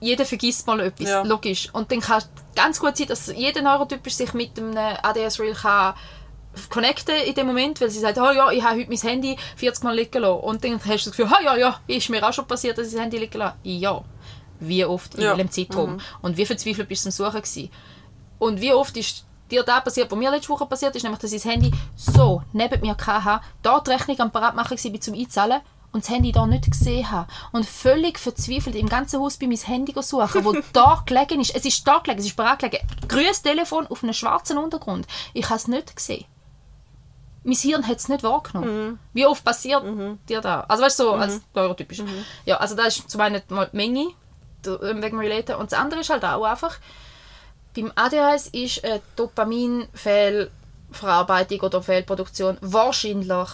jeder 0.00 0.24
vergisst 0.26 0.66
mal 0.66 0.80
etwas, 0.80 1.08
Ja. 1.08 1.22
logisch. 1.22 1.68
Und 1.72 1.90
dann 1.92 2.00
kann 2.00 2.18
es 2.18 2.28
ganz 2.54 2.80
gut 2.80 2.96
sein, 2.96 3.06
dass 3.06 3.26
jeder 3.34 3.62
Neurotypisch 3.62 4.14
sich 4.14 4.32
mit 4.34 4.58
einem 4.58 4.76
ADHS-Reel 4.76 5.54
kann 5.54 5.94
connecten 6.70 7.14
in 7.26 7.34
dem 7.34 7.46
Moment, 7.46 7.80
weil 7.82 7.90
sie 7.90 7.98
sagt, 8.00 8.16
oh 8.18 8.30
ja, 8.30 8.50
ich 8.50 8.62
habe 8.62 8.78
heute 8.80 8.88
mein 8.88 8.98
Handy 8.98 9.36
40 9.56 9.84
Mal 9.84 9.94
liegen 9.94 10.22
lassen. 10.22 10.40
Und 10.40 10.64
dann 10.64 10.72
hast 10.78 11.04
du 11.06 11.10
das 11.10 11.16
Gefühl, 11.16 11.28
oh 11.30 11.44
ja, 11.44 11.56
ja, 11.56 11.80
ist 11.86 12.08
mir 12.08 12.26
auch 12.26 12.32
schon 12.32 12.46
passiert, 12.46 12.78
dass 12.78 12.86
ich 12.88 12.94
das 12.94 13.02
Handy 13.02 13.18
liegen 13.18 13.38
lasse. 13.38 13.56
Ja. 13.62 14.02
Wie 14.58 14.84
oft 14.86 15.14
in 15.16 15.20
Ja. 15.22 15.30
welchem 15.36 15.50
Zeitraum? 15.50 16.00
Und 16.22 16.36
wie 16.38 16.46
verzweifelt 16.46 16.88
bist 16.88 17.04
du 17.04 17.08
am 17.08 17.12
Suchen 17.12 17.42
gewesen? 17.42 17.70
Und 18.38 18.60
wie 18.62 18.72
oft 18.72 18.96
ist 18.96 19.26
dir 19.50 19.62
das 19.62 19.84
passiert, 19.84 20.10
was 20.10 20.18
mir 20.18 20.30
letzte 20.30 20.48
Woche 20.50 20.66
passiert 20.66 20.94
ist, 20.96 21.02
nämlich, 21.02 21.20
dass 21.20 21.32
ich 21.32 21.42
das 21.42 21.50
Handy 21.50 21.72
so 21.94 22.42
neben 22.52 22.80
mir 22.80 22.96
hatte, 22.96 23.44
da 23.62 23.80
die 23.80 23.90
Rechnung 23.90 24.20
am 24.20 24.30
Parat 24.30 24.54
machen 24.54 24.76
war, 24.76 25.00
zum 25.00 25.14
Einzahlen 25.14 25.60
und 25.92 26.04
das 26.04 26.10
Handy 26.10 26.32
da 26.32 26.46
nicht 26.46 26.70
gesehen 26.70 27.10
habe. 27.10 27.26
Und 27.52 27.66
völlig 27.66 28.18
verzweifelt 28.18 28.76
im 28.76 28.88
ganzen 28.88 29.20
Haus 29.20 29.36
bei 29.36 29.46
mein 29.46 29.56
Handy 29.56 29.94
suchen, 30.00 30.44
wo 30.44 30.52
da 30.72 31.02
gelegen 31.06 31.40
ist. 31.40 31.54
Es 31.54 31.64
ist 31.64 31.86
da 31.86 31.98
gelegen, 31.98 32.20
es 32.20 32.26
ist 32.26 32.36
parat 32.36 32.58
gelegen. 32.58 32.86
Grünes 33.08 33.42
Telefon 33.42 33.86
auf 33.86 34.02
einem 34.02 34.12
schwarzen 34.12 34.58
Untergrund. 34.58 35.06
Ich 35.32 35.46
habe 35.46 35.56
es 35.56 35.68
nicht 35.68 35.96
gesehen. 35.96 36.24
Mein 37.44 37.54
Hirn 37.56 37.86
hat 37.86 37.98
es 37.98 38.08
nicht 38.08 38.24
wahrgenommen. 38.24 38.98
Wie 39.12 39.24
oft 39.24 39.44
passiert 39.44 39.82
dir 40.28 40.40
das? 40.40 40.68
Also 40.68 40.82
weißt 40.82 40.98
du, 40.98 41.04
so 41.04 41.12
als 41.12 41.40
neurotypisch. 41.54 42.02
Ja, 42.44 42.56
also 42.56 42.74
das 42.74 42.98
ist 42.98 43.08
zum 43.08 43.20
einen 43.20 43.40
mal 43.48 43.68
die 43.72 43.76
Menge, 43.76 44.08
ähm, 44.66 45.00
wegen 45.00 45.18
Relaten. 45.18 45.54
Und 45.54 45.70
das 45.70 45.78
andere 45.78 46.00
ist 46.00 46.10
halt 46.10 46.24
auch 46.24 46.44
einfach, 46.44 46.76
beim 47.76 47.92
ADHS 47.94 48.48
ist 48.48 48.84
eine 48.84 49.00
Dopaminfehlverarbeitung 49.16 51.60
oder 51.60 51.82
Fehlproduktion 51.82 52.56
wahrscheinlich 52.62 53.48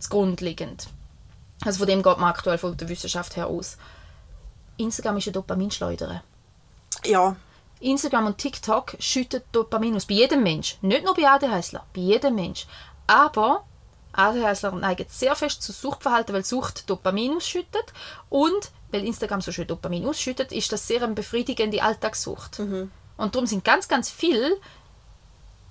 zugrunde 0.00 0.44
liegend. 0.44 0.88
Also 1.64 1.78
von 1.78 1.86
dem 1.86 2.02
geht 2.02 2.18
man 2.18 2.30
aktuell 2.30 2.58
von 2.58 2.76
der 2.76 2.88
Wissenschaft 2.88 3.36
her 3.36 3.46
aus. 3.46 3.76
Instagram 4.76 5.18
ist 5.18 5.28
eine 5.28 5.34
Dopaminschleuder. 5.34 6.24
ja. 7.06 7.36
Instagram 7.80 8.26
und 8.26 8.38
TikTok 8.38 8.96
schütten 8.98 9.40
Dopamin 9.52 9.94
aus. 9.94 10.06
Bei 10.06 10.14
jedem 10.14 10.42
Mensch. 10.42 10.78
Nicht 10.80 11.04
nur 11.04 11.14
bei 11.14 11.28
ADHSler, 11.28 11.86
bei 11.94 12.00
jedem 12.00 12.34
Mensch. 12.34 12.66
Aber 13.06 13.62
ADHSler 14.12 14.72
neigen 14.72 15.06
sehr 15.08 15.36
fest 15.36 15.62
zu 15.62 15.70
Suchtverhalten, 15.70 16.34
weil 16.34 16.44
Sucht 16.44 16.90
Dopamin 16.90 17.36
ausschüttet. 17.36 17.92
Und 18.30 18.72
weil 18.90 19.04
Instagram 19.04 19.42
so 19.42 19.52
schön 19.52 19.68
Dopamin 19.68 20.06
ausschüttet, 20.06 20.50
ist 20.50 20.72
das 20.72 20.88
sehr 20.88 21.04
eine 21.04 21.14
befriedigende 21.14 21.80
Alltagssucht. 21.80 22.58
Und 23.18 23.34
darum 23.34 23.46
sind 23.46 23.64
ganz, 23.64 23.88
ganz 23.88 24.08
viele 24.08 24.56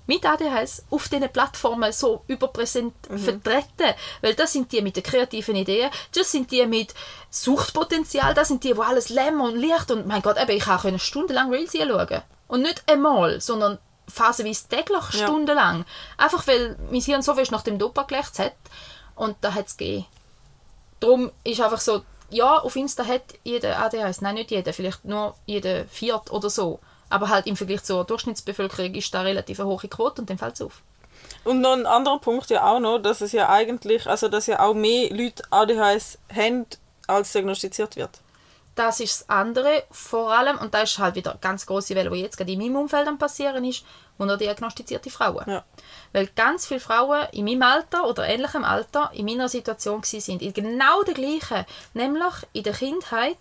mit 0.06 0.24
ADHS 0.24 0.84
auf 0.90 1.08
diesen 1.08 1.28
Plattformen 1.30 1.92
so 1.92 2.22
überpräsent 2.28 2.94
vertreten. 3.08 3.94
Weil 4.22 4.34
das 4.34 4.52
sind 4.52 4.72
die 4.72 4.80
mit 4.80 4.96
den 4.96 5.02
kreativen 5.02 5.54
Ideen, 5.54 5.90
das 6.14 6.32
sind 6.32 6.50
die 6.50 6.66
mit 6.66 6.94
Suchtpotenzial, 7.30 8.32
das 8.32 8.48
sind 8.48 8.64
die, 8.64 8.76
wo 8.76 8.82
alles 8.82 9.10
Lämmer 9.10 9.44
und 9.44 9.56
Licht 9.56 9.90
und 9.90 10.06
mein 10.06 10.22
Gott, 10.22 10.38
eben, 10.40 10.50
ich 10.56 10.64
kann 10.64 10.98
stundenlang 10.98 11.50
Reels 11.52 11.72
schauen. 11.72 12.22
Und 12.46 12.62
nicht 12.62 12.82
einmal, 12.90 13.40
sondern 13.42 13.78
phasenweise 14.08 14.68
täglich 14.68 15.02
Ja. 15.12 15.26
stundenlang. 15.26 15.84
Einfach 16.16 16.46
weil 16.46 16.76
mein 16.90 17.02
Hirn 17.02 17.20
so 17.20 17.34
fest 17.34 17.52
nach 17.52 17.62
dem 17.62 17.78
Dopa 17.78 18.04
gelächt 18.04 18.38
hat 18.38 18.54
und 19.14 19.36
da 19.42 19.52
hat 19.52 19.66
es 19.66 19.76
gegeben. 19.76 20.06
Darum 21.00 21.30
ist 21.44 21.60
einfach 21.60 21.80
so, 21.80 22.02
ja, 22.30 22.58
auf 22.58 22.76
Insta 22.76 23.04
hat 23.04 23.22
jeder 23.44 23.78
ADHS, 23.78 24.22
nein, 24.22 24.34
nicht 24.36 24.50
jeder, 24.50 24.72
vielleicht 24.72 25.04
nur 25.04 25.34
jeder 25.44 25.84
Viert 25.86 26.30
oder 26.30 26.48
so. 26.48 26.80
Aber 27.10 27.28
halt 27.28 27.46
im 27.46 27.56
Vergleich 27.56 27.82
zur 27.82 28.04
Durchschnittsbevölkerung 28.04 28.94
ist 28.94 29.12
da 29.14 29.22
relativ 29.22 29.60
eine 29.60 29.68
hohe 29.68 29.88
Quote 29.88 30.20
und 30.20 30.30
dann 30.30 30.38
fällt 30.38 30.54
es 30.54 30.62
auf. 30.62 30.82
Und 31.44 31.60
noch 31.60 31.72
ein 31.72 31.86
anderer 31.86 32.18
Punkt 32.18 32.50
ja 32.50 32.64
auch 32.64 32.80
noch, 32.80 32.98
dass 32.98 33.20
es 33.20 33.32
ja 33.32 33.48
eigentlich, 33.48 34.06
also 34.06 34.28
dass 34.28 34.46
ja 34.46 34.60
auch 34.60 34.74
mehr 34.74 35.10
Leute 35.10 35.42
ADHS 35.50 36.18
haben, 36.34 36.66
als 37.06 37.32
diagnostiziert 37.32 37.96
wird. 37.96 38.10
Das 38.74 39.00
ist 39.00 39.22
das 39.22 39.28
andere, 39.28 39.82
vor 39.90 40.30
allem, 40.32 40.56
und 40.58 40.72
das 40.72 40.90
ist 40.90 40.98
halt 40.98 41.16
wieder 41.16 41.32
eine 41.32 41.40
ganz 41.40 41.66
große 41.66 41.96
Welle, 41.96 42.10
die 42.10 42.20
jetzt 42.20 42.36
gerade 42.36 42.52
in 42.52 42.60
meinem 42.60 42.76
Umfeld 42.76 43.08
am 43.08 43.18
passieren 43.18 43.64
ist, 43.64 43.84
unterdiagnostizierte 44.18 45.10
Frauen. 45.10 45.44
Ja. 45.48 45.64
Weil 46.12 46.28
ganz 46.28 46.66
viele 46.66 46.78
Frauen 46.78 47.26
in 47.32 47.44
meinem 47.44 47.62
Alter 47.62 48.06
oder 48.06 48.28
ähnlichem 48.28 48.64
Alter 48.64 49.10
in 49.14 49.24
meiner 49.24 49.48
Situation 49.48 50.02
sind, 50.04 50.42
in 50.42 50.52
genau 50.52 51.02
der 51.02 51.14
gleichen, 51.14 51.64
nämlich 51.94 52.34
in 52.52 52.62
der 52.62 52.72
Kindheit 52.72 53.38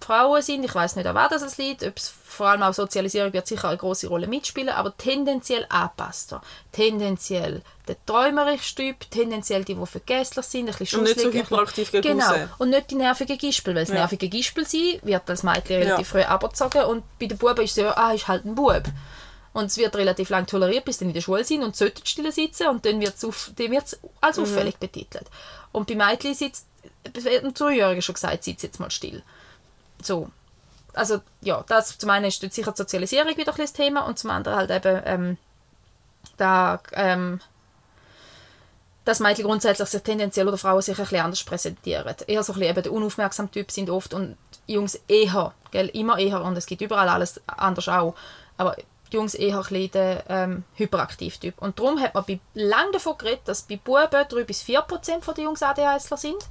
Frauen 0.00 0.40
sind, 0.42 0.64
ich 0.64 0.74
weiß 0.74 0.96
nicht, 0.96 1.06
an 1.06 1.14
was 1.14 1.28
das 1.42 1.58
liegt, 1.58 1.82
ob 1.84 1.96
es 1.96 2.08
vor 2.24 2.46
allem 2.48 2.62
auch 2.62 2.72
Sozialisierung 2.72 3.32
wird 3.32 3.46
sicher 3.46 3.68
eine 3.68 3.76
große 3.76 4.06
Rolle 4.08 4.26
mitspielen, 4.26 4.68
aber 4.70 4.96
tendenziell 4.96 5.66
angepasster, 5.68 6.40
tendenziell 6.72 7.62
der 7.88 7.96
träumerische 8.06 8.74
Typ, 8.76 9.10
tendenziell 9.10 9.64
die, 9.64 9.74
die 9.74 9.86
vergesslich 9.86 10.46
sind, 10.46 10.68
ein 10.68 10.74
bisschen 10.76 11.00
Und 11.00 11.04
nicht 11.06 11.20
so 11.20 11.30
hyperaktiv 11.32 11.90
gegen 11.90 12.02
Genau, 12.18 12.30
aussen. 12.30 12.50
und 12.58 12.70
nicht 12.70 12.90
die 12.90 12.94
nervigen 12.94 13.36
Gispel, 13.38 13.74
weil 13.74 13.82
das 13.82 13.88
Ja. 13.90 13.96
nervige 13.96 14.28
Gispel 14.28 14.64
sein 14.66 15.00
wird 15.02 15.28
als 15.28 15.42
Mädchen 15.42 15.76
relativ 15.82 16.06
Ja. 16.14 16.20
früh 16.20 16.22
abgezogen 16.22 16.84
und 16.84 17.02
bei 17.18 17.26
den 17.26 17.36
Buben 17.38 17.64
ist 17.64 17.72
es 17.72 17.76
ja, 17.82 17.96
ah, 17.96 18.12
ist 18.12 18.28
halt 18.28 18.44
ein 18.44 18.54
Bub. 18.54 18.84
Und 19.54 19.64
es 19.66 19.76
wird 19.78 19.96
relativ 19.96 20.28
lang 20.28 20.46
toleriert, 20.46 20.84
bis 20.84 20.98
sie 20.98 21.04
dann 21.04 21.08
in 21.10 21.14
der 21.14 21.20
Schule 21.22 21.42
sind 21.42 21.64
und 21.64 21.74
sollten 21.74 22.06
still 22.06 22.30
sitzen 22.30 22.68
und 22.68 22.84
dann 22.86 23.00
wird 23.00 23.16
es 23.16 23.24
auf, 23.24 23.50
als 24.20 24.36
Mhm. 24.36 24.42
auffällig 24.44 24.76
betitelt. 24.76 25.26
Und 25.72 25.88
bei 25.88 25.94
Mädchen 25.96 26.34
sitzt, 26.34 26.66
es 27.12 27.26
ein 27.26 27.54
Zweijähriger 27.56 28.02
schon 28.02 28.14
gesagt, 28.14 28.44
sitzt 28.44 28.62
jetzt 28.62 28.78
mal 28.78 28.90
still. 28.90 29.22
So. 30.02 30.30
Also, 30.94 31.20
ja, 31.42 31.64
das 31.68 31.98
zum 31.98 32.10
einen 32.10 32.26
ist 32.26 32.40
sicher 32.40 32.72
die 32.72 32.76
Sozialisierung 32.76 33.36
wieder 33.36 33.54
ein 33.56 33.66
Thema 33.66 34.00
und 34.06 34.18
zum 34.18 34.30
anderen 34.30 34.58
halt 34.58 34.70
eben, 34.70 35.02
ähm, 35.04 35.36
da, 36.36 36.80
ähm, 36.92 37.40
dass 39.04 39.20
Mädchen 39.20 39.44
grundsätzlich 39.44 39.88
sich 39.88 40.02
tendenziell 40.02 40.48
oder 40.48 40.58
Frauen 40.58 40.82
sich 40.82 40.98
ein 40.98 41.04
bisschen 41.04 41.24
anders 41.24 41.44
präsentieren. 41.44 42.14
Eher 42.26 42.42
so 42.42 42.52
ein 42.52 42.58
bisschen 42.58 42.70
eben 42.70 42.82
der 42.82 42.92
unaufmerksame 42.92 43.50
Typ 43.50 43.70
sind 43.70 43.90
oft 43.90 44.12
und 44.12 44.36
Jungs 44.66 45.00
eher, 45.08 45.54
gell, 45.70 45.88
immer 45.88 46.18
eher 46.18 46.42
und 46.42 46.56
es 46.56 46.66
gibt 46.66 46.82
überall 46.82 47.08
alles 47.08 47.40
anders 47.46 47.88
auch, 47.88 48.14
aber 48.56 48.76
die 49.10 49.16
Jungs 49.16 49.34
eher 49.34 49.56
ein 49.56 49.62
bisschen 49.62 49.90
der 49.92 50.24
ähm, 50.28 50.64
hyperaktiv 50.74 51.38
Typ. 51.38 51.60
Und 51.62 51.78
darum 51.78 52.00
hat 52.00 52.14
man 52.14 52.24
bei 52.26 52.40
lang 52.54 52.92
davon 52.92 53.16
geredet, 53.16 53.42
dass 53.46 53.62
bei 53.62 53.76
Buben 53.76 54.26
3 54.28 54.44
bis 54.44 54.62
4 54.62 54.82
Prozent 54.82 55.26
der 55.26 55.44
Jungs 55.44 55.62
ADHSler 55.62 56.16
sind 56.16 56.44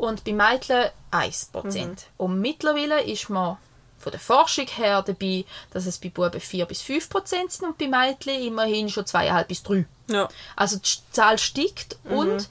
und 0.00 0.24
bei 0.24 0.32
Mädchen 0.32 0.86
1 1.10 1.46
Prozent. 1.46 2.06
Und 2.16 2.40
mittlerweile 2.40 3.02
ist 3.02 3.28
man 3.28 3.58
von 3.98 4.12
der 4.12 4.20
Forschung 4.20 4.66
her 4.66 5.02
dabei, 5.02 5.44
dass 5.72 5.84
es 5.84 5.98
bei 5.98 6.08
Buben 6.08 6.40
4 6.40 6.64
bis 6.64 6.80
5 6.80 7.10
Prozent 7.10 7.52
sind 7.52 7.68
und 7.68 7.78
bei 7.78 7.86
Mädchen 7.86 8.42
immerhin 8.42 8.88
schon 8.88 9.04
2,5 9.04 9.44
bis 9.44 9.62
3. 9.62 9.86
Ja. 10.08 10.28
Also 10.56 10.78
die 10.78 10.88
Zahl 11.12 11.36
steigt 11.38 11.98
und 12.04 12.48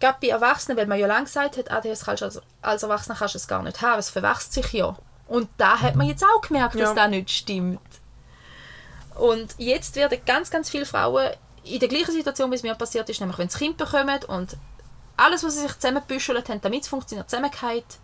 gerade 0.00 0.18
bei 0.20 0.28
Erwachsenen, 0.28 0.76
weil 0.76 0.86
man 0.86 0.98
ja 0.98 1.06
lange 1.06 1.24
gesagt 1.24 1.56
hat, 1.56 1.70
ADHS 1.70 2.04
kannst 2.04 2.22
als, 2.22 2.42
als 2.60 2.82
Erwachsener 2.82 3.16
kannst 3.16 3.34
du 3.34 3.38
es 3.38 3.48
gar 3.48 3.62
nicht 3.62 3.80
haben, 3.80 3.98
es 3.98 4.10
verwachst 4.10 4.52
sich 4.52 4.70
ja. 4.74 4.96
Und 5.28 5.48
da 5.56 5.80
hat 5.80 5.94
man 5.94 6.08
jetzt 6.08 6.24
auch 6.24 6.42
gemerkt, 6.42 6.74
dass 6.74 6.90
Ja. 6.90 6.94
das 6.94 7.10
nicht 7.10 7.30
stimmt. 7.30 7.80
Und 9.14 9.54
jetzt 9.58 9.96
werden 9.96 10.18
ganz, 10.26 10.50
ganz 10.50 10.68
viele 10.68 10.84
Frauen 10.86 11.30
in 11.64 11.78
der 11.78 11.88
gleichen 11.88 12.12
Situation, 12.12 12.50
wie 12.50 12.54
es 12.56 12.62
mir 12.62 12.74
passiert 12.74 13.08
ist, 13.08 13.20
nämlich 13.20 13.38
wenn 13.38 13.48
sie 13.48 13.58
Kind 13.58 13.76
bekommen 13.76 14.18
und 14.28 14.56
alles, 15.20 15.44
was 15.44 15.54
sie 15.54 15.62
sich 15.62 15.74
zusammenbüschelt 15.74 16.48
haben, 16.48 16.60
damit 16.60 16.82
es 16.82 16.88
funktioniert, 16.88 17.28
zusammengeht, 17.28 17.98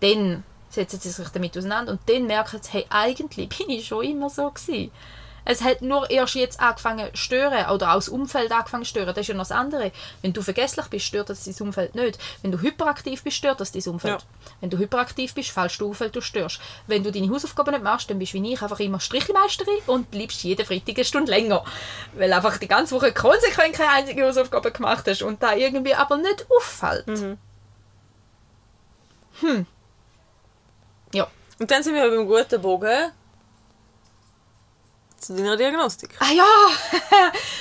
dann 0.00 0.44
setzen 0.70 1.00
sie 1.00 1.10
sich 1.10 1.28
damit 1.28 1.56
auseinander 1.56 1.92
und 1.92 2.00
dann 2.08 2.26
merken 2.26 2.60
sie, 2.62 2.72
hey, 2.72 2.86
eigentlich 2.90 3.48
bin 3.48 3.70
ich 3.70 3.86
schon 3.86 4.04
immer 4.04 4.30
so 4.30 4.50
gewesen. 4.50 4.90
Es 5.44 5.62
hat 5.62 5.82
nur 5.82 6.10
erst 6.10 6.34
jetzt 6.34 6.60
angefangen 6.60 7.10
zu 7.12 7.16
stören 7.16 7.70
oder 7.70 7.94
das 7.94 8.08
Umfeld 8.08 8.50
angefangen 8.50 8.84
zu 8.84 8.90
stören. 8.90 9.08
Das 9.08 9.18
ist 9.18 9.28
ja 9.28 9.34
noch 9.34 9.42
das 9.42 9.52
andere. 9.52 9.92
Wenn 10.22 10.32
du 10.32 10.42
vergesslich 10.42 10.86
bist, 10.86 11.06
stört 11.06 11.30
das 11.30 11.44
dein 11.44 11.54
Umfeld 11.66 11.94
nicht. 11.94 12.18
Wenn 12.42 12.52
du 12.52 12.60
hyperaktiv 12.60 13.22
bist, 13.22 13.36
stört 13.36 13.60
das 13.60 13.72
dein 13.72 13.82
Umfeld. 13.86 14.20
Ja. 14.20 14.26
Wenn 14.60 14.70
du 14.70 14.78
hyperaktiv 14.78 15.34
bist, 15.34 15.50
fällst 15.50 15.80
du 15.80 15.90
auf, 15.90 16.00
weil 16.00 16.10
du 16.10 16.20
störst. 16.20 16.60
Wenn 16.86 17.02
du 17.04 17.12
deine 17.12 17.30
Hausaufgaben 17.30 17.72
nicht 17.72 17.84
machst, 17.84 18.10
dann 18.10 18.18
bist 18.18 18.32
du 18.32 18.42
wie 18.42 18.52
ich 18.52 18.62
einfach 18.62 18.80
immer 18.80 19.00
Strichelmeisterin 19.00 19.78
und 19.86 20.10
bleibst 20.10 20.42
jeden 20.42 20.64
Freitag 20.64 20.96
eine 20.96 21.04
Stunde 21.04 21.30
länger. 21.30 21.64
Weil 22.14 22.32
einfach 22.32 22.58
die 22.58 22.68
ganze 22.68 22.94
Woche 22.94 23.12
konsequent 23.12 23.74
keine 23.74 23.90
einzige 23.90 24.24
Hausaufgabe 24.26 24.72
gemacht 24.72 25.04
hast 25.06 25.22
und 25.22 25.42
da 25.42 25.54
irgendwie 25.54 25.94
aber 25.94 26.16
nicht 26.16 26.46
auffällt. 26.50 27.06
Hm. 29.40 29.66
Ja. 31.12 31.28
Und 31.58 31.70
dann 31.70 31.82
sind 31.82 31.94
wir 31.94 32.08
beim 32.08 32.26
guten 32.26 32.62
Bogen 32.62 33.12
zu 35.24 35.36
deiner 35.36 35.56
Diagnostik. 35.56 36.10
Ah 36.18 36.32
ja! 36.32 36.44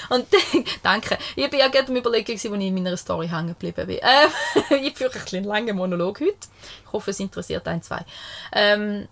und 0.16 0.28
danke. 0.84 1.18
Ich 1.36 1.50
bin 1.50 1.60
ja 1.60 1.68
gerade 1.70 1.88
am 1.88 1.96
Überlegen, 1.96 2.28
wo 2.28 2.56
ich 2.56 2.62
in 2.62 2.74
meiner 2.74 2.98
Story 2.98 3.28
hängen 3.28 3.50
geblieben 3.50 3.88
bin. 3.88 4.00
Ähm, 4.02 4.30
ich 4.84 4.96
führe 4.98 5.14
ein 5.14 5.22
bisschen 5.22 5.44
langen 5.44 5.76
Monolog 5.76 6.20
heute. 6.20 6.48
Ich 6.86 6.92
hoffe, 6.92 7.12
es 7.12 7.20
interessiert 7.20 7.68
ein, 7.68 7.82
zwei. 7.82 8.06
Ähm, 8.52 9.08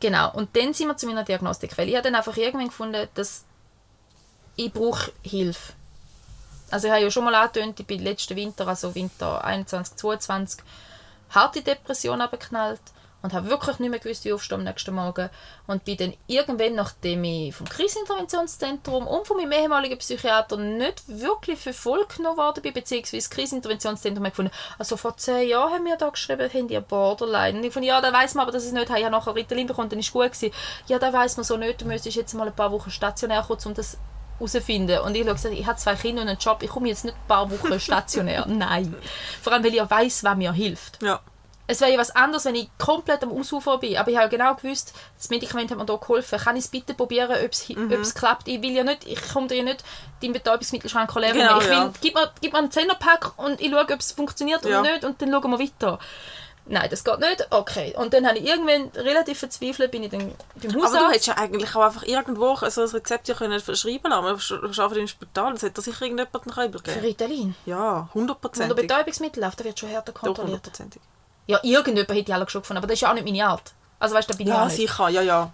genau. 0.00 0.32
Und 0.32 0.56
dann 0.56 0.74
sind 0.74 0.88
wir 0.88 0.96
zu 0.96 1.06
meiner 1.06 1.24
Diagnostik. 1.24 1.76
Weil 1.78 1.88
ich 1.88 1.94
habe 1.94 2.04
dann 2.04 2.16
einfach 2.16 2.36
irgendwann 2.36 2.68
gefunden, 2.68 3.08
dass 3.14 3.44
ich 4.56 4.72
brauche 4.72 5.12
Hilfe. 5.22 5.72
Also 6.70 6.86
ich 6.86 6.92
habe 6.92 7.02
ja 7.02 7.10
schon 7.10 7.24
mal 7.24 7.34
angetönt, 7.34 7.80
ich 7.80 7.86
bin 7.86 8.02
letzten 8.02 8.36
Winter, 8.36 8.68
also 8.68 8.94
Winter 8.94 9.44
21, 9.44 9.96
22, 9.96 10.62
harte 11.30 11.62
Depression 11.62 12.20
abgeknallt 12.20 12.80
und 13.22 13.34
habe 13.34 13.50
wirklich 13.50 13.78
nicht 13.78 13.90
mehr 13.90 13.98
gewusst, 13.98 14.24
wie 14.24 14.28
ich 14.28 14.34
aufstehe 14.34 14.56
am 14.56 14.64
nächsten 14.64 14.94
Morgen. 14.94 15.28
Und 15.66 15.84
bin 15.84 15.96
dann 15.96 16.14
irgendwann, 16.26 16.74
nachdem 16.74 17.24
ich 17.24 17.54
vom 17.54 17.68
Kriseninterventionszentrum 17.68 19.06
und 19.06 19.26
von 19.26 19.36
meinem 19.36 19.52
ehemaligen 19.52 19.98
Psychiater 19.98 20.56
nicht 20.56 21.02
wirklich 21.06 21.58
für 21.58 21.72
voll 21.72 22.06
genommen 22.06 22.38
worden 22.38 22.62
bin, 22.62 22.72
beziehungsweise 22.72 23.18
das 23.18 23.30
Kriseninterventionszentrum 23.30 24.24
hat 24.24 24.32
gefunden, 24.32 24.52
also 24.78 24.96
vor 24.96 25.16
zehn 25.16 25.48
Jahren 25.48 25.72
haben 25.72 25.84
wir 25.84 25.96
da 25.96 26.08
geschrieben, 26.08 26.50
haben 26.52 26.68
die 26.68 26.80
Borderline. 26.80 27.58
Und 27.58 27.64
ich 27.64 27.72
fand, 27.72 27.84
ja, 27.84 28.00
da 28.00 28.12
weiß 28.12 28.34
man 28.34 28.42
aber, 28.42 28.52
dass 28.52 28.62
ich 28.62 28.68
es 28.68 28.74
nicht 28.74 28.90
habe. 28.90 29.00
Ich 29.00 29.08
nachher 29.08 29.34
Ritalin 29.34 29.66
bekommen, 29.66 29.88
dann 29.88 29.98
ist 29.98 30.12
gut 30.12 30.32
gewesen. 30.32 30.52
Ja, 30.86 30.98
da 30.98 31.12
weiß 31.12 31.36
man 31.36 31.44
so 31.44 31.56
nicht, 31.56 31.80
du 31.80 31.86
müsstest 31.86 32.16
jetzt 32.16 32.34
mal 32.34 32.46
ein 32.46 32.56
paar 32.56 32.72
Wochen 32.72 32.90
stationär 32.90 33.42
kommen, 33.42 33.60
um 33.64 33.74
das 33.74 33.98
herauszufinden. 34.40 35.00
Und 35.00 35.14
ich 35.14 35.22
habe 35.22 35.34
gesagt, 35.34 35.54
ich 35.54 35.66
habe 35.66 35.78
zwei 35.78 35.94
Kinder 35.94 36.22
und 36.22 36.28
einen 36.28 36.38
Job, 36.38 36.62
ich 36.62 36.70
komme 36.70 36.88
jetzt 36.88 37.04
nicht 37.04 37.14
ein 37.14 37.28
paar 37.28 37.50
Wochen 37.50 37.78
stationär. 37.78 38.46
Nein. 38.48 38.94
Vor 39.42 39.52
allem, 39.52 39.62
weil 39.62 39.70
ich 39.70 39.76
ja 39.76 39.90
weiss, 39.90 40.24
was 40.24 40.36
mir 40.36 40.52
hilft. 40.52 41.02
Ja. 41.02 41.20
Es 41.70 41.80
wäre 41.80 41.92
ja 41.92 41.98
was 41.98 42.10
anderes, 42.14 42.44
wenn 42.44 42.54
ich 42.56 42.68
komplett 42.78 43.22
am 43.22 43.32
Ausufern 43.32 43.78
bin. 43.80 43.96
Aber 43.96 44.10
ich 44.10 44.16
habe 44.16 44.24
ja 44.24 44.28
genau 44.28 44.54
gewusst, 44.56 44.92
das 45.16 45.30
Medikament 45.30 45.70
hat 45.70 45.78
mir 45.78 45.86
hier 45.86 45.98
geholfen. 45.98 46.38
Kann 46.38 46.56
ich 46.56 46.64
es 46.64 46.70
bitte 46.70 46.94
probieren, 46.94 47.30
ob 47.30 47.52
es, 47.52 47.68
Mhm. 47.68 47.92
ob 47.92 48.00
es 48.00 48.14
klappt? 48.14 48.48
Ich 48.48 48.60
will 48.60 48.72
ja 48.72 48.82
nicht, 48.84 49.06
ich 49.06 49.20
komme 49.32 49.46
dir 49.46 49.58
ja 49.58 49.62
nicht 49.62 49.84
deinen 50.22 50.32
Betäubungsmittelschrank 50.32 51.14
leeren. 51.14 51.38
Genau, 51.38 51.58
ich 51.60 51.64
will, 51.66 51.72
ja. 51.72 51.92
gib, 52.00 52.14
mir, 52.14 52.30
gib 52.40 52.52
mir 52.52 52.58
einen 52.58 52.70
Zehnerpack 52.70 53.38
und 53.38 53.60
ich 53.60 53.70
schaue, 53.70 53.82
ob 53.82 54.00
es 54.00 54.12
funktioniert 54.12 54.64
Ja. 54.64 54.80
oder 54.80 54.90
nicht 54.92 55.04
und 55.04 55.20
dann 55.22 55.30
schauen 55.30 55.50
wir 55.50 55.58
weiter. 55.60 55.98
Nein, 56.66 56.88
das 56.88 57.02
geht 57.02 57.18
nicht. 57.18 57.46
Okay. 57.50 57.94
Und 57.96 58.12
dann 58.14 58.26
habe 58.28 58.38
ich 58.38 58.46
irgendwann 58.46 58.90
relativ 58.94 59.38
verzweifelt, 59.40 59.90
bin 59.90 60.04
ich 60.04 60.10
dann 60.10 60.32
beim 60.54 60.70
Aber 60.70 60.82
Hausarzt. 60.84 61.00
du 61.00 61.08
hättest 61.08 61.26
ja 61.26 61.36
eigentlich 61.36 61.74
auch 61.74 61.80
einfach 61.82 62.02
irgendwo 62.04 62.54
so 62.68 62.82
ein 62.82 62.88
Rezept 62.88 63.26
ja 63.28 63.34
können 63.34 63.58
verschreiben 63.60 64.10
lassen. 64.10 64.58
Du 64.60 64.66
arbeitest 64.66 64.96
im 64.96 65.08
Spital, 65.08 65.52
das 65.54 65.62
hätte 65.62 65.74
da 65.74 65.82
sicher 65.82 66.02
irgendjemand 66.04 66.58
einen 66.58 66.72
Für 66.84 67.02
Ritalin. 67.02 67.54
Ja, 67.66 68.08
hundertprozentig. 68.14 68.76
Betäubungsmittel 68.76 69.42
läuft, 69.42 69.58
dann 69.58 69.66
wird 69.66 69.80
schon 69.80 69.88
härter 69.88 70.12
kontrolliert. 70.12 70.46
hundertprozentig. 70.46 71.02
Ja, 71.50 71.58
irgendjemand 71.62 72.10
hätte 72.10 72.30
ich 72.30 72.34
alle 72.34 72.48
schon 72.48 72.62
gefunden, 72.62 72.78
aber 72.78 72.86
das 72.86 72.94
ist 72.94 73.00
ja 73.02 73.10
auch 73.10 73.14
nicht 73.14 73.24
meine 73.26 73.44
Art. 73.46 73.72
Also 73.98 74.14
weißt 74.14 74.28
du, 74.28 74.32
da 74.32 74.38
bin 74.38 74.46
ich 74.46 74.52
Ja, 74.52 74.62
auch 74.62 74.66
nicht. 74.66 74.76
sicher, 74.76 75.08
ja, 75.08 75.22
ja. 75.22 75.52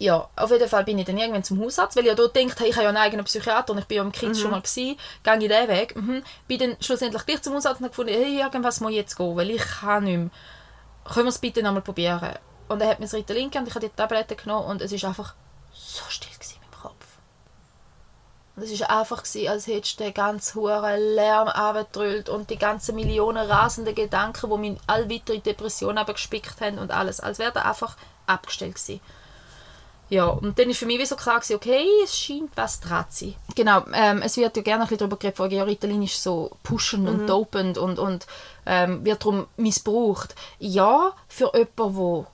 Ja, 0.00 0.28
auf 0.34 0.50
jeden 0.50 0.68
Fall 0.68 0.82
bin 0.82 0.98
ich 0.98 1.04
dann 1.04 1.16
irgendwann 1.18 1.44
zum 1.44 1.60
Hausarzt, 1.60 1.96
weil 1.96 2.02
ich 2.04 2.08
ja 2.08 2.16
dort 2.16 2.34
denkt, 2.34 2.58
hey, 2.58 2.68
ich 2.70 2.74
habe 2.74 2.82
ja 2.84 2.88
einen 2.88 2.98
eigenen 2.98 3.24
Psychiater 3.24 3.72
und 3.72 3.78
ich 3.78 3.84
bin 3.84 3.98
ja 3.98 4.02
im 4.02 4.10
Kids 4.10 4.40
schon 4.40 4.50
mal 4.50 4.60
gewesen, 4.60 4.96
gehe 5.22 5.34
ich 5.34 5.38
diesen 5.38 5.68
Weg. 5.68 5.94
Mhm. 5.94 6.22
Bin 6.48 6.58
dann 6.58 6.76
schlussendlich 6.80 7.24
gleich 7.26 7.42
zum 7.42 7.54
Hausarzt 7.54 7.80
und 7.80 7.84
habe 7.84 7.90
gefunden, 7.90 8.12
hey, 8.12 8.40
irgendwas 8.40 8.80
muss 8.80 8.92
jetzt 8.92 9.14
gehen, 9.16 9.36
weil 9.36 9.50
ich 9.50 9.62
kann 9.62 10.02
nicht 10.04 10.16
mehr. 10.18 10.30
Können 11.04 11.26
wir 11.26 11.30
es 11.30 11.38
bitte 11.38 11.62
nochmal 11.62 11.82
probieren? 11.82 12.34
Und 12.66 12.80
er 12.80 12.88
hat 12.88 12.98
mir 12.98 13.04
das 13.06 13.14
Ritalin 13.14 13.44
gegeben 13.50 13.64
und 13.64 13.68
ich 13.68 13.74
habe 13.76 13.86
die 13.88 13.94
Tabletten 13.94 14.36
genommen 14.36 14.66
und 14.66 14.82
es 14.82 14.90
ist 14.90 15.04
einfach 15.04 15.34
so 15.72 16.02
still 16.08 16.32
gewesen 16.32 16.56
in 16.56 16.70
meinem 16.70 16.80
Kopf. 16.82 17.06
Und 18.56 18.62
es 18.62 18.80
war 18.80 19.00
einfach, 19.00 19.24
gewesen, 19.24 19.48
als 19.48 19.66
hättest 19.66 19.98
du 19.98 20.04
den 20.04 20.14
ganzen 20.14 20.60
hohen 20.60 21.14
Lärm 21.14 21.48
abgedrüllt 21.48 22.28
und 22.28 22.50
die 22.50 22.58
ganzen 22.58 22.94
Millionen 22.94 23.50
rasenden 23.50 23.94
Gedanken, 23.94 24.50
die 24.50 24.70
mich 24.70 24.80
all 24.86 25.10
weitere 25.10 25.40
Depressionen 25.40 25.98
abgespickt 25.98 26.60
haben 26.60 26.78
und 26.78 26.92
alles. 26.92 27.20
Als 27.20 27.38
wäre 27.38 27.52
er 27.54 27.66
einfach 27.66 27.96
abgestellt 28.26 28.76
gewesen. 28.76 29.00
Ja, 30.10 30.26
und 30.26 30.58
dann 30.58 30.70
ist 30.70 30.78
für 30.78 30.86
mich 30.86 30.98
wie 30.98 31.06
so 31.06 31.16
klar 31.16 31.40
gewesen, 31.40 31.56
okay, 31.56 31.86
es 32.04 32.16
scheint 32.16 32.50
was 32.56 32.78
dran 32.78 33.06
zu 33.08 33.24
sein. 33.24 33.34
Genau, 33.56 33.82
ähm, 33.92 34.22
es 34.22 34.36
wird 34.36 34.56
ja 34.56 34.62
gerne 34.62 34.82
ein 34.82 34.88
bisschen 34.88 34.98
darüber 34.98 35.16
geredet, 35.16 35.52
ja, 35.52 35.64
Ritalin 35.64 36.02
ist 36.02 36.22
so 36.22 36.50
pushend 36.62 37.08
und 37.08 37.26
dopend 37.26 37.78
und, 37.78 37.98
und 37.98 38.26
ähm, 38.66 39.04
wird 39.04 39.24
darum 39.24 39.46
missbraucht. 39.56 40.34
Ja, 40.58 41.12
für 41.26 41.50
jemanden, 41.54 41.96
der 41.96 42.26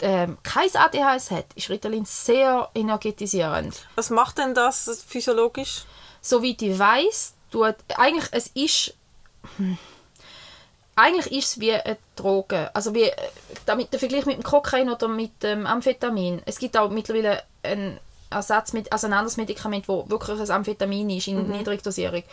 ähm, 0.00 0.38
kein 0.42 0.68
ADHS 0.74 1.30
hat, 1.30 1.46
ist 1.54 1.70
Ritalin 1.70 2.04
sehr 2.04 2.68
energetisierend. 2.74 3.86
Was 3.94 4.10
macht 4.10 4.38
denn 4.38 4.54
das 4.54 5.02
physiologisch? 5.06 5.84
Soweit 6.20 6.62
ich 6.62 6.78
weiß, 6.78 7.34
tut 7.50 7.76
eigentlich 7.96 8.28
es 8.32 8.48
ist 8.48 8.94
hm, 9.56 9.78
eigentlich 10.98 11.32
ist 11.32 11.50
es 11.50 11.60
wie 11.60 11.72
eine 11.72 11.96
Droge. 12.16 12.74
Also 12.74 12.92
wie, 12.92 13.04
äh, 13.04 13.16
damit 13.66 13.92
der 13.92 14.00
Vergleich 14.00 14.26
mit 14.26 14.36
dem 14.36 14.42
Kokain 14.42 14.90
oder 14.90 15.06
mit 15.06 15.42
dem 15.42 15.64
Amphetamin. 15.64 16.42
Es 16.44 16.58
gibt 16.58 16.76
auch 16.76 16.90
mittlerweile 16.90 17.42
einen 17.62 18.00
Ersatzmed 18.30 18.92
also 18.92 19.06
ein 19.06 19.12
anderes 19.12 19.36
Medikament, 19.36 19.88
das 19.88 20.10
wirklich 20.10 20.40
ein 20.40 20.50
Amphetamin 20.50 21.08
ist, 21.10 21.28
in 21.28 21.46
Mhm. 21.46 21.56
Niedrigdosierung. 21.56 22.24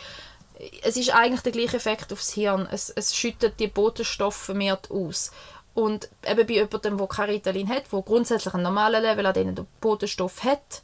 Es 0.82 0.96
ist 0.96 1.14
eigentlich 1.14 1.42
der 1.42 1.52
gleiche 1.52 1.76
Effekt 1.76 2.12
aufs 2.12 2.32
Hirn. 2.32 2.66
Es, 2.70 2.90
es 2.90 3.14
schüttet 3.14 3.60
die 3.60 3.68
Botenstoffe 3.68 4.36
vermehrt 4.36 4.90
aus. 4.90 5.30
Und 5.76 6.08
eben 6.26 6.46
bei 6.46 6.54
jemandem, 6.54 6.96
der 6.96 7.06
kein 7.06 7.28
Ritalin 7.28 7.68
hat, 7.68 7.92
der 7.92 8.00
grundsätzlich 8.00 8.54
einen 8.54 8.62
normalen 8.62 9.02
Level 9.02 9.26
an 9.26 9.34
denen 9.34 9.66
Botenstoff 9.82 10.42
hat, 10.42 10.80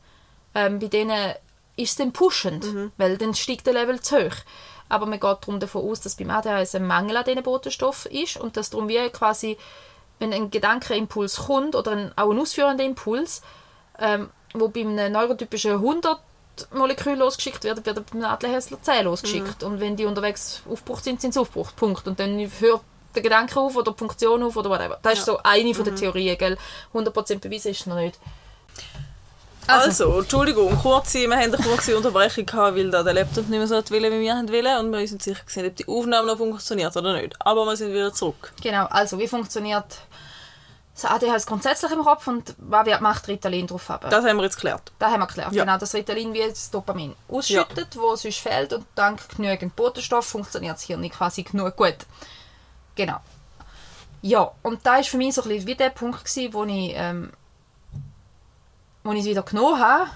ähm, 0.55 0.81
bei 0.81 0.89
denen 0.89 1.33
ist 1.77 1.93
es 1.93 1.97
dann 1.97 2.13
pushend, 2.13 2.67
weil 2.99 3.17
dann 3.17 3.35
steigt 3.35 3.67
der 3.67 3.73
Level 3.73 4.01
zu 4.03 4.17
hoch. 4.19 4.37
Aber 4.91 5.07
man 5.07 5.19
geht 5.19 5.39
darum 5.41 5.61
davon 5.61 5.91
aus, 5.91 6.03
dass 6.03 6.17
beim 6.17 6.29
ADHS 6.29 6.75
ein 6.75 6.87
Mangel 6.87 7.17
an 7.17 7.25
diesen 7.25 7.43
Botenstoffen 7.43 8.13
ist 8.13 8.37
und 8.37 8.59
dass 8.59 8.69
darum 8.69 8.87
wie 8.89 9.09
quasi, 9.09 9.57
wenn 10.19 10.35
ein 10.35 10.51
Gedankenimpuls 10.51 11.47
kommt 11.47 11.75
oder 11.75 11.93
ein, 11.93 12.13
auch 12.19 12.31
ein 12.31 12.39
ausführender 12.39 12.85
Impuls, 12.85 13.41
ähm, 13.99 14.29
wo 14.53 14.69
bei 14.69 14.81
einem 14.81 15.11
neurotypischen 15.11 15.73
100 15.73 16.21
Molekül 16.75 17.15
losgeschickt 17.15 17.65
werden, 17.65 17.87
wird 17.87 18.11
beim 18.11 18.25
Adlerhässler 18.25 18.77
10 18.83 19.07
losgeschickt. 19.07 19.63
Und 19.63 19.81
wenn 19.81 19.97
die 19.97 20.05
unterwegs 20.05 20.63
aufgebraucht 20.71 21.05
sind, 21.05 21.23
sind 21.23 21.33
sie 21.33 21.41
aufgebraucht. 21.41 21.77
Punkt. 21.77 22.07
Und 22.07 22.21
dann 22.21 22.39
hört 22.61 22.83
der 23.15 23.23
Gedanke 23.23 23.59
auf 23.59 23.77
oder 23.77 23.93
die 23.93 23.99
Funktion 23.99 24.43
auf 24.43 24.57
oder 24.57 24.71
whatever. 24.71 24.99
Das 25.03 25.19
ist 25.19 25.25
so 25.25 25.39
eine 25.43 25.75
von 25.75 25.85
der 25.85 25.95
Theorien, 25.95 26.39
gell? 26.39 26.59
100% 26.95 27.39
bewiesen 27.41 27.71
ist 27.71 27.81
es 27.81 27.87
noch 27.87 27.97
nicht. 27.97 28.19
Also, 29.67 30.19
Entschuldigung, 30.19 30.77
kurze, 30.77 31.19
wir 31.19 31.37
haben 31.37 31.55
eine 31.55 31.57
kurze 31.57 31.97
Unterbrechung 31.97 32.47
gehabt, 32.47 32.77
weil 32.77 32.91
da 32.91 33.03
der 33.03 33.15
Laptop 33.15 33.49
nicht 33.49 33.59
mehr 33.59 33.67
so 33.67 33.77
hat 33.77 33.91
wollen, 33.91 34.13
wie 34.13 34.21
wir 34.21 34.35
haben 34.35 34.51
wollen 34.51 34.79
und 34.79 34.93
wir 34.93 35.07
sind 35.07 35.25
nicht 35.25 35.25
sicher 35.25 35.45
gewesen, 35.45 35.67
ob 35.67 35.77
die 35.77 35.89
Aufnahme 35.89 36.27
noch 36.27 36.39
funktioniert 36.39 36.97
oder 36.97 37.21
nicht. 37.21 37.35
Aber 37.39 37.65
wir 37.65 37.77
sind 37.77 37.93
wieder 37.93 38.13
zurück. 38.13 38.53
Genau, 38.61 38.87
also 38.87 39.19
wie 39.19 39.29
funktioniert 39.29 39.87
das 40.95 41.05
ADHS 41.07 41.47
grundsätzlich 41.47 41.91
im 41.93 42.03
Kopf 42.03 42.27
und 42.27 42.55
was 42.59 43.01
macht 43.01 43.29
Ritalin 43.29 43.67
drauf 43.67 43.89
haben? 43.89 44.11
Das 44.11 44.25
haben 44.25 44.37
wir 44.37 44.45
jetzt 44.45 44.57
geklärt. 44.57 44.93
Das 44.99 45.11
haben 45.11 45.21
wir 45.21 45.27
geklärt. 45.27 45.53
Ja. 45.53 45.65
Genau, 45.65 45.79
das 45.79 45.95
Ritalin 45.95 46.35
wie 46.35 46.47
das 46.47 46.71
Dopamin 46.71 47.15
ausschüttet, 47.29 47.97
wo 47.97 48.15
sonst 48.15 48.39
fehlt 48.39 48.73
und 48.73 48.85
dank 48.95 49.21
genügend 49.37 49.75
Botenstoff 49.75 50.27
funktioniert 50.27 50.75
das 50.75 50.83
Hirn 50.83 51.09
quasi 51.09 51.45
genug 51.45 51.77
gut. 51.77 51.97
Genau. 52.95 53.19
Ja, 54.21 54.53
und 54.63 54.87
da 54.87 54.99
ist 54.99 55.09
für 55.09 55.17
mich 55.17 55.35
so 55.35 55.43
ein 55.43 55.49
bisschen 55.49 55.67
wie 55.67 55.75
der 55.75 55.91
Punkt 55.91 56.25
gewesen, 56.25 56.55
wo 56.55 56.65
ich, 56.65 56.93
ähm, 56.95 57.33
wo 59.03 59.13
ich 59.13 59.21
es 59.21 59.27
wieder 59.27 59.43
genommen 59.43 59.81
habe, 59.81 60.11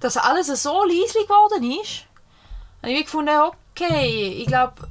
dass 0.00 0.16
alles 0.16 0.46
so 0.62 0.84
leislich 0.84 1.24
geworden 1.24 1.70
ist. 1.82 2.04
Und 2.82 2.90
ich 2.90 2.98
wie 2.98 3.04
gefunden, 3.04 3.36
okay, 3.74 4.28
ich 4.38 4.46
glaube, 4.46 4.88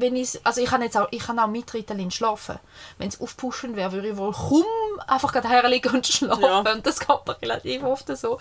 wenn 0.00 0.16
ich 0.16 0.38
also 0.44 0.60
ich 0.60 0.68
kann 0.68 0.82
jetzt 0.82 0.96
auch 0.96 1.08
ich 1.10 1.20
kann 1.20 1.38
auch 1.38 1.48
mit 1.48 1.72
Ritalin 1.74 2.10
schlafen. 2.10 2.58
Wenn 2.98 3.08
es 3.08 3.20
aufpushen 3.20 3.76
wäre, 3.76 3.92
würde 3.92 4.08
ich 4.08 4.16
wohl 4.16 4.32
kaum 4.32 4.64
einfach 5.06 5.32
gerade 5.32 5.48
herlegen 5.48 5.94
und 5.94 6.06
schlafen. 6.06 6.42
Ja. 6.42 6.58
Und 6.60 6.86
das 6.86 7.00
mir 7.06 7.36
relativ 7.42 7.82
oft 7.82 8.16
so, 8.16 8.38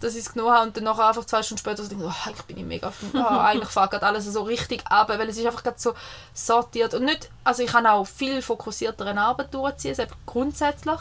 dass 0.00 0.14
ich 0.14 0.20
es 0.20 0.32
genommen 0.32 0.52
habe 0.52 0.66
und 0.66 0.76
dann 0.76 0.84
nachher 0.84 1.08
einfach 1.08 1.24
zwei 1.24 1.42
Stunden 1.42 1.58
später 1.60 1.82
so 1.82 1.88
denke, 1.88 2.06
oh, 2.06 2.26
eigentlich 2.26 2.46
bin 2.46 2.58
ich 2.58 2.64
mega, 2.64 2.92
oh, 3.14 3.18
eigentlich 3.40 3.68
fährt 3.68 3.90
gerade 3.90 4.06
alles 4.06 4.24
so 4.24 4.42
richtig 4.42 4.82
ab, 4.86 5.08
weil 5.08 5.28
es 5.28 5.36
ist 5.36 5.46
einfach 5.46 5.62
gerade 5.62 5.78
so 5.78 5.94
sortiert 6.32 6.94
und 6.94 7.04
nicht, 7.04 7.30
also 7.44 7.62
ich 7.62 7.70
kann 7.70 7.86
auch 7.86 8.06
viel 8.06 8.40
fokussiertere 8.42 9.16
Arbeit 9.16 9.52
durchziehen, 9.52 9.94
selbst 9.94 10.16
grundsätzlich. 10.26 10.98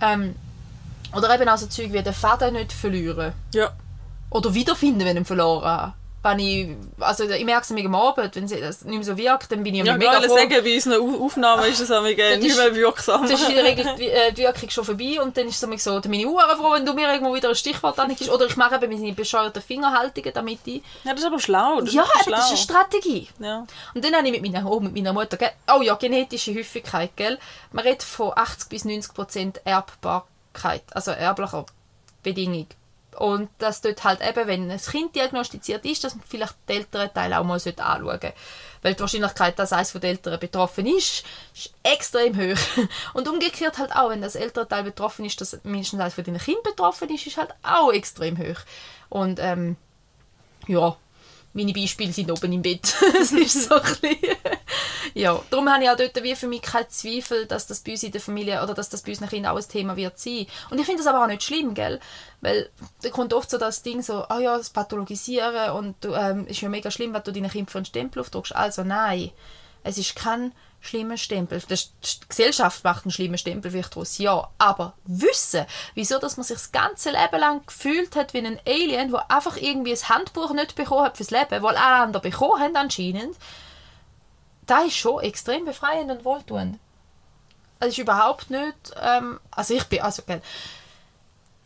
Ähm, 0.00 0.36
oder 1.14 1.34
eben 1.34 1.48
auch 1.48 1.58
so 1.58 1.66
Zeug 1.66 1.92
wie 1.92 2.02
den 2.02 2.14
Faden 2.14 2.54
nicht 2.54 2.72
verlieren 2.72 3.34
Ja. 3.52 3.72
oder 4.30 4.54
wiederfinden, 4.54 5.00
wenn 5.00 5.16
ich 5.16 5.22
ihn 5.22 5.24
verloren 5.26 5.64
habe. 5.64 5.92
Wenn 6.24 6.38
ich, 6.38 6.68
also 7.00 7.24
ich 7.24 7.44
merke 7.44 7.62
es 7.64 7.70
mir 7.70 7.84
am 7.84 7.96
Abend, 7.96 8.36
wenn 8.36 8.44
es 8.44 8.52
nicht 8.84 8.84
mehr 8.84 9.02
so 9.02 9.16
wirkt, 9.16 9.50
dann 9.50 9.64
bin 9.64 9.74
ich 9.74 9.84
Ja, 9.84 9.96
mega 9.96 10.20
froh. 10.20 10.36
sagen, 10.36 10.54
bei 10.62 10.74
unseren 10.76 11.00
Au- 11.00 11.24
Aufnahmen 11.24 11.64
ist 11.64 11.80
es 11.80 11.88
nicht 11.88 12.16
mehr 12.56 12.74
wirksam. 12.76 13.22
Das 13.28 13.40
ist 13.40 13.48
in 13.48 13.56
der 13.56 13.64
Regel 13.64 13.84
die, 13.98 14.08
äh, 14.08 14.32
die 14.32 14.42
Wirkung 14.42 14.70
schon 14.70 14.84
vorbei 14.84 15.20
und 15.20 15.36
dann 15.36 15.48
ist 15.48 15.60
es 15.60 15.82
so, 15.84 15.98
dann 15.98 16.10
bin 16.12 16.20
ich 16.20 16.26
auch 16.26 16.56
froh, 16.56 16.74
wenn 16.74 16.86
du 16.86 16.92
mir 16.94 17.12
irgendwo 17.12 17.34
wieder 17.34 17.48
ein 17.48 17.56
Stichwort 17.56 17.98
angibst. 17.98 18.30
Oder 18.30 18.46
ich 18.46 18.56
mache 18.56 18.76
eben 18.76 18.88
meine 19.00 19.12
bescheuerten 19.14 19.60
Fingerhaltungen 19.60 20.30
damit 20.32 20.60
ich... 20.66 20.82
Ja, 21.02 21.10
das 21.12 21.22
ist 21.22 21.26
aber 21.26 21.40
schlau. 21.40 21.80
Das 21.80 21.92
Ja, 21.92 22.02
ist 22.04 22.26
eben, 22.28 22.30
das 22.36 22.52
ist 22.52 22.68
schlau. 22.68 22.76
eine 22.78 22.86
Strategie. 22.88 23.28
Ja. 23.40 23.66
Und 23.92 24.04
dann 24.04 24.14
habe 24.14 24.24
ich 24.28 24.40
mit 24.40 24.42
meiner, 24.52 24.70
oh, 24.70 24.78
mit 24.78 24.94
meiner 24.94 25.12
Mutter, 25.12 25.36
gell? 25.36 25.50
oh 25.76 25.82
ja, 25.82 25.94
genetische 25.96 26.54
Häufigkeit, 26.54 27.10
gell? 27.16 27.36
Man 27.72 27.84
redet 27.84 28.04
von 28.04 28.30
80 28.36 28.68
bis 28.68 28.84
90 28.84 29.12
Prozent 29.12 29.60
Erbbarkeit, 29.64 30.82
also 30.92 31.10
erblicher 31.10 31.66
Bedingung. 32.22 32.66
Und 33.16 33.50
dass 33.58 33.80
dort 33.82 34.04
halt 34.04 34.20
eben, 34.20 34.46
wenn 34.46 34.70
ein 34.70 34.80
Kind 34.80 35.14
diagnostiziert 35.14 35.84
ist, 35.84 36.02
dass 36.02 36.14
man 36.14 36.24
vielleicht 36.26 36.54
den 36.68 36.78
älteren 36.78 37.12
Teil 37.12 37.32
auch 37.34 37.44
mal 37.44 37.54
anschauen 37.54 38.04
sollte. 38.04 38.32
Weil 38.80 38.94
die 38.94 39.00
Wahrscheinlichkeit, 39.00 39.58
dass 39.58 39.72
eines 39.72 39.92
den 39.92 40.02
Eltern 40.02 40.40
betroffen 40.40 40.86
ist, 40.86 41.24
ist 41.54 41.72
extrem 41.82 42.36
hoch. 42.36 42.58
Und 43.14 43.28
umgekehrt 43.28 43.78
halt 43.78 43.94
auch, 43.94 44.10
wenn 44.10 44.22
das 44.22 44.34
ältere 44.34 44.66
Teil 44.66 44.82
betroffen 44.82 45.24
ist, 45.24 45.40
dass 45.40 45.58
mindestens 45.62 46.00
eines 46.00 46.14
von 46.14 46.24
den 46.24 46.38
Kindern 46.38 46.62
betroffen 46.64 47.08
ist, 47.10 47.26
ist 47.26 47.36
halt 47.36 47.54
auch 47.62 47.92
extrem 47.92 48.38
hoch. 48.38 48.60
Und 49.08 49.38
ähm, 49.40 49.76
ja, 50.66 50.96
meine 51.54 51.72
Beispiele 51.72 52.12
sind 52.12 52.30
oben 52.30 52.52
im 52.52 52.62
Bett. 52.62 52.94
das 53.12 53.32
ist 53.32 53.68
so 53.68 53.74
ein 53.74 53.82
bisschen... 53.82 54.36
ja, 55.14 55.40
darum 55.50 55.68
habe 55.68 55.84
ich 55.84 55.90
auch 55.90 55.96
dort 55.96 56.22
wie 56.22 56.34
für 56.34 56.48
mich 56.48 56.62
keinen 56.62 56.88
Zweifel, 56.88 57.46
dass 57.46 57.66
das 57.66 57.80
bei 57.80 57.92
uns 57.92 58.02
in 58.02 58.12
der 58.12 58.20
Familie 58.20 58.62
oder 58.62 58.74
dass 58.74 58.88
das 58.88 59.02
bei 59.02 59.10
unseren 59.12 59.28
Kindern 59.28 59.52
auch 59.52 59.58
ein 59.58 59.68
Thema 59.68 59.96
wird 59.96 60.18
sein. 60.18 60.46
Und 60.70 60.78
ich 60.78 60.86
finde 60.86 61.02
das 61.02 61.06
aber 61.06 61.22
auch 61.22 61.28
nicht 61.28 61.42
schlimm, 61.42 61.74
gell? 61.74 62.00
Weil 62.40 62.70
da 63.02 63.10
kommt 63.10 63.34
oft 63.34 63.50
so 63.50 63.58
das 63.58 63.82
Ding 63.82 64.02
so, 64.02 64.24
ah 64.28 64.40
ja, 64.40 64.56
das 64.56 64.70
Pathologisieren 64.70 65.72
und 65.72 65.96
du, 66.00 66.14
ähm, 66.14 66.46
ist 66.46 66.60
ja 66.60 66.68
mega 66.68 66.90
schlimm, 66.90 67.12
wenn 67.14 67.22
du 67.22 67.32
deinen 67.32 67.50
Kind 67.50 67.70
für 67.70 67.78
einen 67.78 67.84
Stempel 67.84 68.20
aufdrückst. 68.20 68.56
Also 68.56 68.82
nein, 68.82 69.30
es 69.84 69.98
ist 69.98 70.16
kein 70.16 70.52
schlimmer 70.82 71.16
Stempel. 71.16 71.60
Die 71.60 71.78
Gesellschaft 72.28 72.84
macht 72.84 73.04
einen 73.04 73.12
schlimmen 73.12 73.38
Stempel 73.38 73.70
vielleicht 73.70 73.94
daraus, 73.94 74.18
ja. 74.18 74.50
Aber 74.58 74.94
wissen, 75.04 75.64
wieso 75.94 76.18
dass 76.18 76.36
man 76.36 76.44
sich 76.44 76.56
das 76.56 76.72
ganze 76.72 77.10
Leben 77.10 77.40
lang 77.40 77.64
gefühlt 77.64 78.16
hat 78.16 78.34
wie 78.34 78.38
ein 78.38 78.60
Alien, 78.66 79.12
der 79.12 79.30
einfach 79.30 79.56
irgendwie 79.56 79.92
ein 79.92 80.08
Handbuch 80.08 80.52
nicht 80.52 80.74
bekommen 80.74 81.04
hat 81.04 81.16
fürs 81.16 81.30
Leben, 81.30 81.62
weil 81.62 81.76
alle 81.76 82.02
anderen 82.02 82.22
bekommen 82.22 82.60
haben 82.60 82.76
anscheinend, 82.76 83.36
das 84.66 84.86
ist 84.86 84.96
schon 84.96 85.22
extrem 85.22 85.64
befreiend 85.64 86.10
und 86.10 86.24
wohltuend. 86.24 86.78
Es 87.78 87.88
ist 87.88 87.98
überhaupt 87.98 88.50
nicht, 88.50 88.92
ähm, 89.00 89.40
also 89.50 89.74
ich 89.74 89.84
bin, 89.84 90.00
also, 90.02 90.22
gell, 90.26 90.42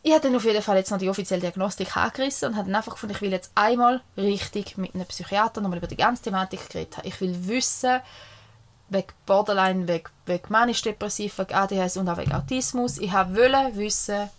ich 0.03 0.13
habe 0.13 0.21
dann 0.21 0.35
auf 0.35 0.45
jeden 0.45 0.61
Fall 0.61 0.77
jetzt 0.77 0.91
noch 0.91 0.99
die 0.99 1.09
offizielle 1.09 1.41
Diagnostik 1.41 1.97
angerissen 1.97 2.49
und 2.49 2.55
habe 2.55 2.67
dann 2.67 2.75
einfach 2.75 2.93
gefunden, 2.93 3.15
ich 3.15 3.21
will 3.21 3.31
jetzt 3.31 3.51
einmal 3.55 4.01
richtig 4.15 4.77
mit 4.77 4.95
einem 4.95 5.05
Psychiater 5.05 5.59
nochmal 5.59 5.79
über 5.79 5.87
die 5.87 5.97
ganze 5.97 6.23
Thematik 6.23 6.69
geredet 6.69 6.97
haben. 6.97 7.07
Ich 7.07 7.19
will 7.19 7.47
wissen, 7.47 7.99
wegen 8.89 9.07
Borderline, 9.25 9.87
wegen, 9.87 10.09
wegen 10.25 10.45
manisch-depressiv, 10.49 11.37
wegen 11.39 11.53
ADHS 11.53 11.97
und 11.97 12.09
auch 12.09 12.17
wegen 12.17 12.33
Autismus. 12.33 12.97
Ich 12.97 13.13
wollte 13.13 13.75
wissen, 13.75 14.29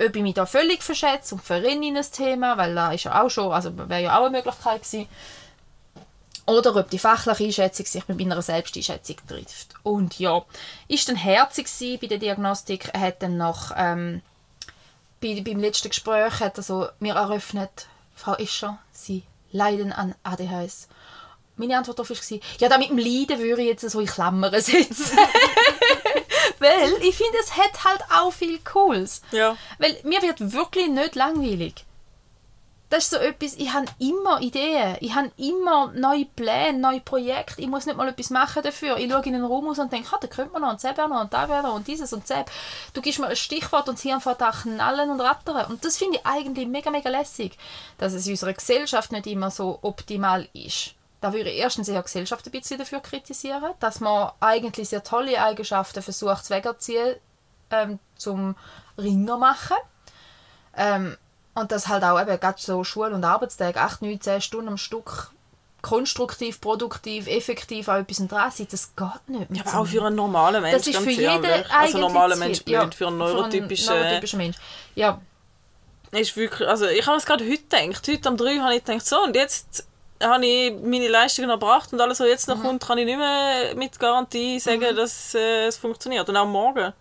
ob 0.00 0.16
ich 0.16 0.22
mich 0.22 0.34
da 0.34 0.46
völlig 0.46 0.82
verschätze 0.82 1.34
und 1.34 1.44
verrenne 1.44 1.86
in 1.86 1.96
ein 1.96 2.10
Thema, 2.10 2.56
weil 2.56 2.74
da 2.74 2.92
ist 2.92 3.04
ja 3.04 3.22
auch 3.22 3.28
schon, 3.28 3.52
also 3.52 3.76
wäre 3.76 4.02
ja 4.02 4.18
auch 4.18 4.26
eine 4.26 4.38
Möglichkeit 4.38 4.82
gewesen. 4.82 5.08
Oder 6.44 6.74
ob 6.74 6.90
die 6.90 6.98
fachliche 6.98 7.44
Einschätzung 7.44 7.86
sich 7.86 8.08
mit 8.08 8.18
meiner 8.18 8.42
Selbsteinschätzung 8.42 9.16
trifft. 9.28 9.74
Und 9.84 10.18
ja, 10.18 10.44
ist 10.88 11.08
dann 11.08 11.16
herzig 11.16 11.68
bei 12.00 12.06
der 12.08 12.18
Diagnostik. 12.18 12.92
Hat 12.94 13.22
dann 13.22 13.36
noch 13.36 13.70
ähm, 13.76 14.22
bei, 15.20 15.40
beim 15.40 15.60
letzten 15.60 15.90
Gespräch 15.90 16.40
hat 16.40 16.56
er 16.56 16.64
so 16.64 16.88
mir 16.98 17.14
eröffnet, 17.14 17.86
Frau 18.16 18.34
Ischer, 18.34 18.78
Sie 18.90 19.22
leiden 19.52 19.92
an 19.92 20.14
ADHS. 20.24 20.88
Meine 21.56 21.76
Antwort 21.76 21.98
darauf 21.98 22.10
war, 22.10 22.38
ja, 22.58 22.68
da 22.68 22.78
mit 22.78 22.90
dem 22.90 22.98
Leiden 22.98 23.38
würde 23.38 23.62
ich 23.62 23.68
jetzt 23.68 23.88
so 23.88 24.00
in 24.00 24.06
Klammern 24.06 24.58
setzen. 24.60 25.18
Weil 26.58 26.92
ich 27.02 27.16
finde, 27.16 27.38
es 27.40 27.56
hat 27.56 27.84
halt 27.84 28.02
auch 28.10 28.32
viel 28.32 28.58
Cooles. 28.60 29.22
Ja. 29.32 29.56
Weil 29.78 29.96
mir 30.04 30.22
wird 30.22 30.52
wirklich 30.52 30.88
nicht 30.88 31.14
langweilig. 31.14 31.84
Das 32.92 33.04
ist 33.04 33.10
so 33.10 33.16
etwas, 33.16 33.54
ich 33.54 33.72
habe 33.72 33.86
immer 33.98 34.42
Ideen, 34.42 34.98
ich 35.00 35.14
habe 35.14 35.32
immer 35.38 35.90
neue 35.94 36.26
Pläne, 36.26 36.78
neue 36.78 37.00
Projekte, 37.00 37.62
ich 37.62 37.66
muss 37.66 37.86
nicht 37.86 37.96
mal 37.96 38.06
etwas 38.06 38.28
machen 38.28 38.62
dafür. 38.62 38.98
Ich 38.98 39.10
schaue 39.10 39.24
in 39.24 39.32
den 39.32 39.44
Raum 39.44 39.66
aus 39.68 39.78
und 39.78 39.90
denke, 39.90 40.08
ah, 40.12 40.18
da 40.20 40.26
könnte 40.26 40.52
man 40.52 40.60
noch 40.60 40.72
und 40.72 40.84
das 40.84 40.94
wäre 40.94 41.08
noch 41.08 41.22
und 41.22 41.32
da 41.32 41.48
wäre 41.48 41.62
noch 41.62 41.74
und 41.74 41.88
dieses 41.88 42.12
und 42.12 42.28
das. 42.28 42.44
Du 42.92 43.00
gibst 43.00 43.18
mir 43.18 43.28
ein 43.28 43.36
Stichwort 43.36 43.88
und 43.88 43.98
Hirn 43.98 44.20
fährt 44.20 44.42
an 44.42 44.52
knallen 44.52 45.08
und 45.08 45.22
rattern. 45.22 45.70
Und 45.70 45.86
das 45.86 45.96
finde 45.96 46.18
ich 46.18 46.26
eigentlich 46.26 46.68
mega, 46.68 46.90
mega 46.90 47.08
lässig, 47.08 47.56
dass 47.96 48.12
es 48.12 48.26
in 48.26 48.32
unserer 48.32 48.52
Gesellschaft 48.52 49.10
nicht 49.10 49.26
immer 49.26 49.50
so 49.50 49.78
optimal 49.80 50.46
ist. 50.52 50.94
Da 51.22 51.32
würde 51.32 51.50
ich 51.50 51.58
erstens 51.58 51.88
eher 51.88 52.00
die 52.00 52.02
Gesellschaft 52.02 52.44
ein 52.44 52.50
bisschen 52.50 52.78
dafür 52.78 53.00
kritisieren, 53.00 53.72
dass 53.78 54.00
man 54.00 54.32
eigentlich 54.40 54.88
sehr 54.88 55.04
tolle 55.04 55.40
Eigenschaften 55.40 56.02
versucht 56.02 56.44
zu 56.44 56.52
wegzuziehen, 56.52 57.14
ähm, 57.70 58.00
zum 58.16 58.56
Ringer 58.98 59.38
machen. 59.38 59.76
Ähm, 60.76 61.16
und 61.54 61.70
das 61.70 61.86
halt 61.86 62.02
auch 62.02 62.20
eben 62.20 62.40
gerade 62.40 62.60
so 62.60 62.82
Schul- 62.82 63.12
und 63.12 63.24
Arbeitstag, 63.24 63.76
8, 63.76 64.02
9, 64.02 64.20
10 64.20 64.40
Stunden 64.40 64.68
am 64.68 64.76
Stück 64.76 65.30
konstruktiv, 65.80 66.60
produktiv, 66.60 67.28
effektiv 67.28 67.88
an 67.88 68.02
etwas 68.02 68.26
dran 68.28 68.50
sein, 68.50 68.68
das 68.70 68.94
geht 68.96 69.28
nicht. 69.28 69.50
mit 69.50 69.58
Ja, 69.58 69.66
aber 69.66 69.80
auch 69.80 69.86
für 69.86 70.04
einen 70.04 70.16
normalen 70.16 70.62
Mensch. 70.62 70.76
das 70.76 70.86
ist 70.88 70.96
für 70.98 71.10
jeden 71.10 71.44
ehrlich. 71.44 71.70
eigentlich 71.70 71.72
Also 71.72 71.98
normaler 71.98 72.36
Mensch 72.36 72.64
blöd, 72.64 72.94
für 72.94 73.06
einen 73.06 73.18
neurotypischen... 73.18 73.94
neurotypischen 73.94 74.38
Mensch. 74.38 74.56
Ja, 74.96 75.20
ist 76.12 76.36
wirklich, 76.36 76.68
also 76.68 76.86
ich 76.86 77.06
habe 77.06 77.16
es 77.16 77.26
gerade 77.26 77.44
heute 77.44 77.62
gedacht. 77.62 78.08
Heute 78.08 78.28
am 78.28 78.36
3 78.36 78.58
habe 78.58 78.74
ich 78.74 78.84
gedacht, 78.84 79.06
so 79.06 79.22
und 79.22 79.34
jetzt 79.34 79.86
habe 80.22 80.44
ich 80.46 80.72
meine 80.82 81.08
Leistungen 81.08 81.50
erbracht 81.50 81.92
und 81.92 82.00
alles, 82.00 82.20
was 82.20 82.26
jetzt 82.28 82.48
noch 82.48 82.56
Mhm. 82.58 82.62
kommt, 82.62 82.86
kann 82.86 82.98
ich 82.98 83.04
nicht 83.06 83.18
mehr 83.18 83.74
mit 83.74 83.98
Garantie 83.98 84.58
sagen, 84.60 84.94
dass 84.96 85.34
äh, 85.34 85.66
es 85.66 85.76
funktioniert. 85.76 86.28
Und 86.28 86.36
auch 86.36 86.46
morgen. 86.46 86.92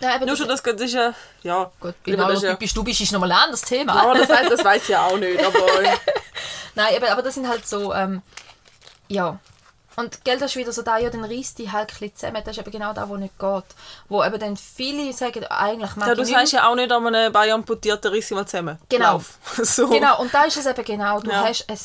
Ja, 0.00 0.18
Nur 0.18 0.28
das- 0.28 0.38
schon 0.38 0.48
das, 0.48 0.62
das 0.62 0.80
ist 0.80 0.94
ja, 0.94 1.12
ja. 1.42 1.64
Gut, 1.80 1.90
aber 1.90 1.94
genau, 2.04 2.28
das 2.30 2.42
ja, 2.42 2.52
typisch 2.52 2.72
du 2.72 2.84
bist, 2.84 3.00
ist 3.00 3.10
nochmal 3.12 3.32
ein 3.32 3.38
anderes 3.38 3.62
Thema. 3.62 3.94
ja, 3.96 4.14
das, 4.14 4.28
weiss- 4.28 4.48
das 4.48 4.64
weiß 4.64 4.82
ich 4.84 4.88
ja 4.90 5.04
auch 5.06 5.16
nicht, 5.18 5.44
aber 5.44 5.58
Nein, 6.76 6.94
eben, 6.94 7.06
aber 7.06 7.22
das 7.22 7.34
sind 7.34 7.48
halt 7.48 7.66
so, 7.66 7.92
ähm, 7.92 8.22
ja. 9.08 9.38
Und 9.96 10.24
Geld 10.24 10.40
ist 10.42 10.54
wieder 10.54 10.70
so 10.70 10.82
da, 10.82 10.96
ja, 10.98 11.10
dann 11.10 11.24
reißt 11.24 11.58
die 11.58 11.72
halt 11.72 11.92
ein 12.00 12.14
zusammen. 12.14 12.40
Das 12.44 12.56
ist 12.56 12.60
eben 12.60 12.70
genau 12.70 12.92
das, 12.92 13.10
was 13.10 13.18
nicht 13.18 13.36
geht. 13.36 13.64
Wo 14.08 14.22
eben 14.22 14.38
dann 14.38 14.56
viele 14.56 15.12
sagen, 15.12 15.44
eigentlich 15.46 15.96
mag 15.96 16.06
ja, 16.10 16.14
du 16.14 16.24
sagst 16.24 16.52
ja 16.52 16.68
auch 16.68 16.76
nicht 16.76 16.92
an 16.92 17.04
einem 17.04 17.32
Bein 17.32 17.50
amputierten 17.50 18.12
Riss 18.12 18.30
mal 18.30 18.46
zusammen. 18.46 18.78
Genau. 18.88 19.20
So. 19.64 19.88
Genau, 19.88 20.20
und 20.20 20.32
da 20.32 20.44
ist 20.44 20.56
es 20.56 20.66
eben 20.66 20.84
genau. 20.84 21.18
Du 21.18 21.32
Ja. 21.32 21.42
hast 21.48 21.68
ein 21.68 21.76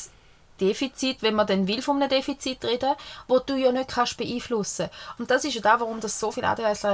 Defizit, 0.60 1.20
wenn 1.22 1.34
man 1.34 1.46
dann 1.48 1.66
will 1.66 1.82
von 1.82 1.96
einem 2.00 2.08
Defizit 2.08 2.64
reden, 2.64 2.94
wo 3.26 3.40
du 3.40 3.56
ja 3.56 3.72
nicht 3.72 3.88
kannst 3.90 4.16
beeinflussen. 4.16 4.88
Und 5.18 5.30
das 5.30 5.44
ist 5.44 5.54
ja 5.54 5.60
da, 5.60 5.80
warum 5.80 5.98
das 6.00 6.20
so 6.20 6.30
viele 6.30 6.46
ADHSler 6.48 6.92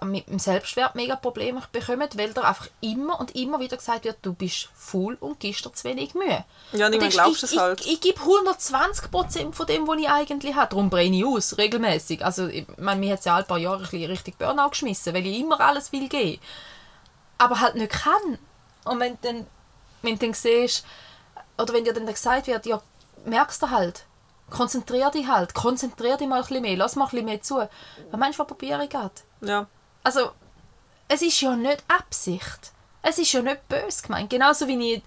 auch 0.00 0.02
mit 0.02 0.28
dem 0.28 0.38
Selbstwert 0.38 0.94
mega 0.94 1.16
Probleme 1.16 1.60
bekommen, 1.72 2.08
weil 2.14 2.32
da 2.32 2.42
einfach 2.42 2.68
immer 2.80 3.18
und 3.18 3.34
immer 3.34 3.58
wieder 3.58 3.76
gesagt 3.76 4.04
wird, 4.04 4.18
du 4.22 4.32
bist 4.34 4.68
faul 4.74 5.16
und 5.18 5.40
gibst 5.40 5.64
dir 5.64 5.72
zu 5.72 5.84
wenig 5.84 6.14
Mühe. 6.14 6.44
Ja, 6.72 6.86
Und 6.86 6.92
niemand 6.92 7.12
ich- 7.14 7.20
ich, 7.20 7.42
es 7.42 7.56
halt. 7.56 7.80
Ich, 7.80 7.92
ich 7.94 8.00
gebe 8.00 8.20
120% 8.20 9.52
von 9.52 9.66
dem, 9.66 9.86
was 9.88 9.98
ich 9.98 10.08
eigentlich 10.08 10.54
habe. 10.54 10.68
Darum 10.70 10.88
brenne 10.90 11.16
ich 11.16 11.24
aus, 11.24 11.58
regelmäßig. 11.58 12.24
Also, 12.24 12.46
ich 12.46 12.66
meine, 12.78 13.00
mir 13.00 13.12
hat 13.12 13.18
es 13.20 13.24
ja 13.24 13.36
ein 13.36 13.46
paar 13.46 13.58
Jahre 13.58 13.78
ein 13.78 13.82
bisschen 13.82 14.10
richtig 14.10 14.38
Burnout 14.38 14.70
geschmissen, 14.70 15.12
weil 15.14 15.26
ich 15.26 15.40
immer 15.40 15.60
alles 15.60 15.92
will 15.92 16.08
geben. 16.08 16.40
Aber 17.38 17.60
halt 17.60 17.74
nicht 17.74 17.90
kann. 17.90 18.38
Und 18.84 19.00
wenn 19.00 19.12
du 19.14 19.18
dann, 19.22 19.46
wenn 20.02 20.18
du 20.18 20.26
dann 20.26 20.34
siehst, 20.34 20.84
oder 21.58 21.72
wenn 21.74 21.84
dir 21.84 21.92
dann 21.92 22.06
gesagt 22.06 22.46
wird, 22.46 22.66
ja, 22.66 22.80
merkst 23.24 23.62
du 23.62 23.70
halt, 23.70 24.06
konzentrier 24.50 25.10
dich 25.10 25.26
halt, 25.26 25.54
konzentrier 25.54 26.16
dich 26.16 26.28
mal 26.28 26.36
ein 26.36 26.42
bisschen 26.42 26.62
mehr, 26.62 26.76
lass 26.76 26.96
mal 26.96 27.04
ein 27.04 27.10
bisschen 27.10 27.24
mehr 27.26 27.42
zu. 27.42 27.56
Was 27.56 27.68
meinst 28.18 28.38
du, 28.38 28.42
was 28.42 28.48
probiere 28.48 28.84
ich? 28.84 28.90
Ja. 29.40 29.66
Also, 30.04 30.32
es 31.08 31.22
ist 31.22 31.40
ja 31.40 31.56
nicht 31.56 31.82
Absicht. 31.88 32.72
Es 33.02 33.18
ist 33.18 33.32
ja 33.32 33.42
nicht 33.42 33.68
böse 33.68 34.02
gemeint. 34.02 34.30
Genauso 34.30 34.68
wie 34.68 34.94
ich 34.94 35.02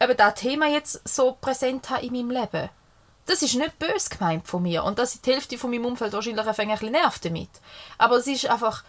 eben 0.00 0.16
das 0.16 0.34
Thema 0.34 0.66
jetzt 0.66 1.06
so 1.08 1.36
präsent 1.40 1.88
habe 1.90 2.04
in 2.04 2.12
meinem 2.12 2.30
Leben. 2.30 2.68
Das 3.26 3.42
ist 3.42 3.54
nicht 3.54 3.78
böse 3.78 4.10
gemeint 4.10 4.46
von 4.46 4.62
mir. 4.62 4.84
Und 4.84 4.98
dass 4.98 5.20
die 5.20 5.32
Hälfte 5.32 5.58
von 5.58 5.70
meinem 5.70 5.86
Umfeld 5.86 6.12
wahrscheinlich 6.12 6.46
ein 6.46 6.54
bisschen 6.54 6.92
nervt 6.92 7.24
damit. 7.24 7.50
Aber 7.98 8.16
es 8.16 8.26
ist 8.26 8.46
einfach, 8.46 8.84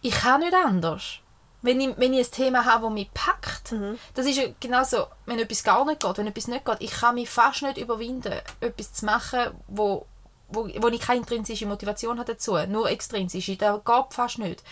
ich 0.00 0.14
kann 0.14 0.40
nicht 0.40 0.54
anders. 0.54 1.18
Wenn 1.64 1.80
ich, 1.80 1.96
wenn 1.96 2.12
ich 2.12 2.26
ein 2.26 2.30
Thema 2.30 2.66
habe, 2.66 2.84
das 2.84 2.92
mich 2.92 3.10
packt, 3.14 3.74
das 4.12 4.26
ist 4.26 4.36
ja 4.36 4.44
genauso, 4.60 5.06
wenn 5.24 5.38
etwas 5.38 5.64
gar 5.64 5.82
nicht 5.86 6.02
geht, 6.02 6.18
wenn 6.18 6.26
etwas 6.26 6.46
nicht 6.46 6.62
geht, 6.62 6.76
ich 6.80 6.90
kann 6.90 7.14
mich 7.14 7.30
fast 7.30 7.62
nicht 7.62 7.78
überwinden, 7.78 8.34
etwas 8.60 8.92
zu 8.92 9.06
machen, 9.06 9.46
wo, 9.66 10.04
wo, 10.48 10.68
wo 10.68 10.88
ich 10.88 11.00
keine 11.00 11.20
intrinsische 11.20 11.64
Motivation 11.64 12.18
habe 12.18 12.34
dazu, 12.34 12.58
nur 12.68 12.90
extrinsische, 12.90 13.56
das 13.56 13.82
geht 13.82 14.04
fast 14.10 14.38
nicht. 14.38 14.62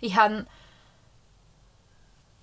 Ich 0.00 0.16
habe 0.16 0.46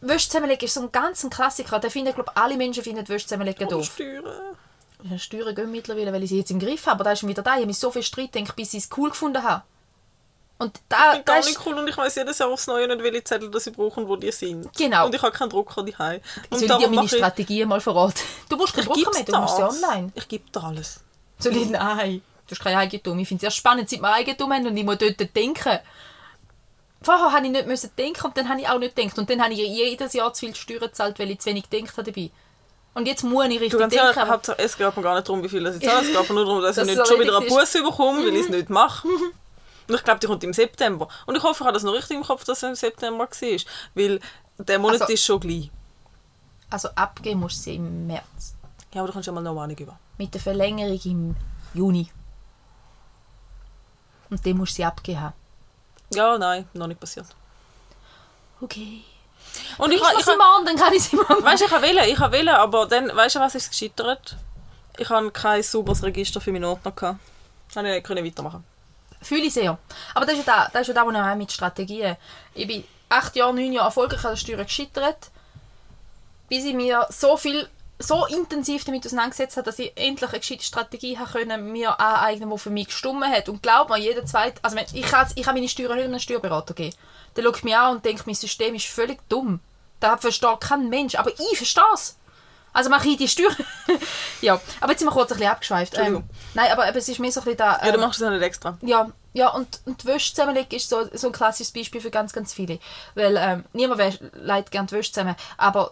Wäsche 0.01 0.29
zusammenlegen 0.29 0.65
ist 0.65 0.75
so 0.75 0.81
ein 0.81 0.91
ganz 0.91 1.27
Klassiker. 1.27 1.79
Den 1.79 1.89
finden, 1.89 2.13
glaube 2.13 2.37
alle 2.37 2.57
Menschen 2.57 2.83
finden 2.83 3.09
Wäsche 3.09 3.25
zusammenlegen 3.25 3.67
doof. 3.67 3.85
Steuern. 3.85 4.55
Ja, 5.01 5.17
Steuern 5.17 5.55
gehen 5.55 5.71
mittlerweile, 5.71 6.13
weil 6.13 6.21
ich 6.21 6.29
sie 6.29 6.37
jetzt 6.37 6.51
im 6.51 6.59
Griff 6.59 6.85
habe. 6.85 6.95
Aber 6.95 7.03
da 7.05 7.11
ist 7.13 7.21
schon 7.21 7.29
wieder 7.29 7.41
da. 7.41 7.53
Ich 7.53 7.57
habe 7.57 7.65
mich 7.65 7.79
so 7.79 7.89
viel 7.89 8.03
Streit 8.03 8.33
gedacht, 8.33 8.55
bis 8.55 8.75
ich 8.75 8.83
es 8.83 8.89
cool 8.97 9.09
gefunden 9.09 9.41
habe. 9.41 9.63
Und 10.57 10.79
da, 10.87 11.11
Ich 11.11 11.17
bin 11.17 11.25
gar 11.25 11.39
nicht 11.39 11.59
cool 11.65 11.73
und 11.73 11.87
ich 11.89 11.97
weiß 11.97 12.15
jedes 12.15 12.37
Jahr 12.37 12.49
aufs 12.49 12.65
Neue 12.67 12.87
nicht, 12.87 13.03
welche 13.03 13.23
Zettel 13.25 13.51
das 13.51 13.65
sie 13.65 13.71
brauchen, 13.71 14.07
wo 14.07 14.15
die 14.15 14.31
sind. 14.31 14.71
Genau. 14.77 15.05
Und 15.07 15.13
ich 15.13 15.21
habe 15.21 15.31
keinen 15.33 15.49
Drucker 15.49 15.83
daheim. 15.83 16.21
Und 16.49 16.59
soll 16.59 16.69
ich 16.71 16.77
dir 16.77 16.87
meine 16.89 17.05
ich- 17.05 17.11
Strategie 17.11 17.65
mal 17.65 17.81
verraten? 17.81 18.21
Du 18.47 18.55
musst 18.55 18.73
keinen 18.73 18.83
Ich 18.83 19.03
Drucker 19.03 19.11
mehr, 19.11 19.23
du 19.25 19.37
musst 19.37 19.55
sie 19.57 19.61
das. 19.61 19.83
online. 19.83 20.11
Ich 20.15 20.27
gebe 20.29 20.49
dir 20.49 20.63
alles. 20.63 21.01
Soll 21.39 21.57
ich? 21.57 21.69
Nein. 21.69 22.21
Du 22.47 22.51
hast 22.51 22.61
kein 22.63 22.77
Eigentum. 22.77 23.19
Ich 23.19 23.27
finde 23.27 23.39
es 23.45 23.53
sehr 23.53 23.57
spannend, 23.59 23.89
seit 23.89 23.99
wir 24.01 24.13
Eigentum 24.13 24.53
haben 24.53 24.65
und 24.67 24.77
ich 24.77 24.83
muss 24.85 24.97
dort 24.97 25.19
denken. 25.35 25.79
Vorher 27.01 27.31
habe 27.33 27.45
ich 27.45 27.51
nicht 27.51 27.67
müssen 27.67 27.91
denken 27.97 28.25
und 28.25 28.37
dann 28.37 28.47
habe 28.49 28.61
ich 28.61 28.67
auch 28.69 28.79
nicht 28.79 28.95
gedacht. 28.95 29.17
Und 29.19 29.29
dann 29.29 29.41
habe 29.43 29.53
ich 29.53 29.59
jedes 29.59 30.13
Jahr 30.13 30.33
zu 30.33 30.45
viel 30.45 30.55
Steuern 30.55 30.79
gezahlt, 30.79 31.19
weil 31.19 31.29
ich 31.31 31.39
zu 31.39 31.49
wenig 31.49 31.69
gedacht 31.69 31.97
habe 31.97 32.11
dabei. 32.11 32.31
Und 32.93 33.07
jetzt 33.07 33.23
muss 33.23 33.45
ich 33.47 33.59
richtig 33.59 33.71
Du 33.71 33.85
denken. 33.87 34.29
Hauptsache, 34.29 34.57
es 34.59 34.77
geht 34.77 34.95
mir 34.95 35.03
gar 35.03 35.15
nicht 35.15 35.27
darum, 35.27 35.43
wie 35.43 35.49
viel 35.49 35.63
das 35.63 35.75
ich 35.75 35.83
zahle. 35.83 36.07
Es 36.07 36.13
geht 36.17 36.29
mir 36.29 36.35
nur 36.35 36.45
darum, 36.45 36.61
dass 36.61 36.77
Dass 36.77 36.87
ich 36.87 36.95
nicht 36.97 37.07
schon 37.07 37.19
wieder 37.19 37.37
einen 37.37 37.47
Bus 37.47 37.73
bekomme, 37.73 38.19
weil 38.25 38.33
ich 38.35 38.41
es 38.45 38.49
nicht 38.49 38.69
mache. 38.69 39.07
Und 39.87 39.95
ich 39.95 40.03
glaube, 40.03 40.19
die 40.19 40.27
kommt 40.27 40.43
im 40.43 40.53
September. 40.53 41.07
Und 41.25 41.35
ich 41.35 41.43
hoffe, 41.43 41.61
ich 41.63 41.65
habe 41.65 41.73
das 41.73 41.83
noch 41.83 41.93
richtig 41.93 42.17
im 42.17 42.23
Kopf, 42.23 42.43
dass 42.43 42.57
es 42.57 42.63
im 42.69 42.75
September 42.75 43.19
war. 43.27 43.59
Weil 43.95 44.19
der 44.57 44.79
Monat 44.79 45.01
Also- 45.01 45.13
ist 45.13 45.23
schon 45.25 45.39
gleich. 45.39 45.69
Also 46.69 46.89
abgeben 46.95 47.39
musst 47.41 47.57
du 47.57 47.61
sie 47.63 47.75
im 47.75 48.07
März. 48.07 48.55
Ja, 48.93 49.01
aber 49.01 49.07
du 49.07 49.13
kannst 49.13 49.27
ja 49.27 49.33
mal 49.33 49.41
noch 49.41 49.59
eine 49.61 49.73
über. 49.73 49.97
Mit 50.17 50.33
der 50.33 50.41
Verlängerung 50.41 50.99
im 51.03 51.35
Juni. 51.73 52.09
Und 54.29 54.45
dann 54.45 54.57
musst 54.57 54.73
du 54.73 54.75
sie 54.77 54.85
abgeben 54.85 55.21
haben. 55.21 55.33
Ja, 56.13 56.37
nein, 56.37 56.67
noch 56.73 56.87
nicht 56.87 56.99
passiert. 56.99 57.27
Okay. 58.61 59.03
Und 59.77 59.91
ich, 59.91 60.01
Ich 60.01 60.19
ich, 60.19 60.25
sie 60.25 60.31
morgen, 60.37 60.65
dann 60.65 60.75
kann 60.75 60.93
ich 60.93 61.03
sie 61.03 61.15
morgen. 61.15 61.43
weißt, 61.43 61.63
ich 61.63 61.71
habe 61.71 61.83
wählen, 61.83 62.03
ich 62.09 62.19
habe 62.19 62.31
wählen, 62.33 62.49
aber 62.55 62.85
dann, 62.87 63.15
weißt 63.15 63.35
du, 63.35 63.39
was 63.39 63.55
ist 63.55 63.69
gescheitert? 63.69 64.35
Ich 64.97 65.09
habe 65.09 65.29
kein 65.31 65.61
sauberes 65.61 66.03
Register 66.03 66.41
für 66.41 66.51
meine 66.51 66.67
Ordner 66.69 66.91
gehabt. 66.91 67.19
Habe 67.75 67.97
ich 67.97 68.07
nicht 68.09 68.25
weitermachen. 68.25 68.63
Fühle 69.21 69.43
ich 69.43 69.53
sehr. 69.53 69.77
Aber 70.13 70.25
das 70.25 70.35
ist 70.37 70.45
ja 70.45 70.53
da, 70.53 70.69
das 70.71 70.81
ist 70.81 70.87
ja 70.89 70.93
da, 70.93 71.05
wo 71.05 71.11
ich 71.11 71.17
auch 71.17 71.35
mit 71.35 71.51
Strategien. 71.51 72.15
Ich 72.53 72.67
bin 72.67 72.83
acht 73.09 73.35
Jahre, 73.35 73.53
neun 73.53 73.73
Jahre 73.73 73.87
erfolgreich 73.87 74.23
an 74.25 74.31
der 74.31 74.37
Steuer 74.37 74.63
gescheitert, 74.63 75.31
bis 76.49 76.65
ich 76.65 76.73
mir 76.73 77.07
so 77.09 77.37
viel, 77.37 77.67
so 77.97 78.25
intensiv 78.25 78.83
damit 78.83 79.05
auseinandergesetzt 79.05 79.57
habe, 79.57 79.65
dass 79.65 79.79
ich 79.79 79.95
endlich 79.95 80.29
eine 80.29 80.39
gescheite 80.39 80.63
Strategie 80.63 81.17
habe 81.17 81.31
können, 81.31 81.71
mir 81.71 81.99
aneignen, 81.99 82.49
die 82.49 82.57
für 82.57 82.69
mich 82.69 82.87
gestummen 82.87 83.31
hat. 83.31 83.49
Und 83.49 83.63
glaub 83.63 83.89
mir, 83.89 83.97
jeder 83.97 84.25
zweite, 84.25 84.59
also 84.63 84.77
ich 84.93 85.03
kann, 85.03 85.27
ich 85.35 85.43
kann 85.43 85.55
meine 85.55 85.69
Steuern 85.69 85.95
nicht 85.95 86.05
einem 86.05 86.19
Steuerberater 86.19 86.73
geben. 86.73 86.95
Der 87.35 87.43
schaut 87.43 87.63
mich 87.63 87.75
an 87.75 87.95
und 87.97 88.05
denkt, 88.05 88.25
mein 88.27 88.35
System 88.35 88.75
ist 88.75 88.85
völlig 88.85 89.19
dumm. 89.29 89.59
Das 89.99 90.21
versteht 90.21 90.61
kein 90.61 90.89
Mensch, 90.89 91.15
aber 91.15 91.31
ich 91.31 91.57
verstehe 91.57 91.83
es. 91.93 92.17
Also 92.75 92.89
mache 92.89 93.07
ich 93.07 93.15
die 93.15 93.29
Steuern. 93.29 93.55
ja, 94.41 94.59
aber 94.81 94.91
jetzt 94.91 94.99
sind 94.99 95.07
wir 95.07 95.13
kurz 95.13 95.31
ein 95.31 95.37
bisschen 95.37 95.51
abgeschweift. 95.51 95.97
Ähm, 95.97 96.25
nein, 96.55 96.69
aber 96.73 96.93
es 96.93 97.07
ist 97.07 97.19
mir 97.19 97.31
so 97.31 97.39
ein 97.39 97.45
bisschen 97.45 97.57
da... 97.57 97.79
Ja, 97.81 97.91
du 97.91 97.95
ähm, 97.95 98.01
machst 98.01 98.19
das 98.19 98.29
nicht 98.29 98.43
extra. 98.43 98.77
ja, 98.81 99.09
ja 99.31 99.47
und, 99.47 99.79
und 99.85 100.03
die 100.03 100.07
Wäsche 100.07 100.33
zusammenlegen 100.33 100.75
ist 100.75 100.89
so, 100.89 101.07
so 101.13 101.27
ein 101.27 101.33
klassisches 101.33 101.71
Beispiel 101.71 102.01
für 102.01 102.11
ganz, 102.11 102.33
ganz 102.33 102.51
viele. 102.53 102.79
Weil 103.13 103.37
ähm, 103.37 103.63
niemand 103.71 104.19
legt 104.33 104.71
gerne 104.71 104.87
die 104.87 104.93
Wäsche 104.93 105.13
zusammen, 105.13 105.35
aber 105.55 105.91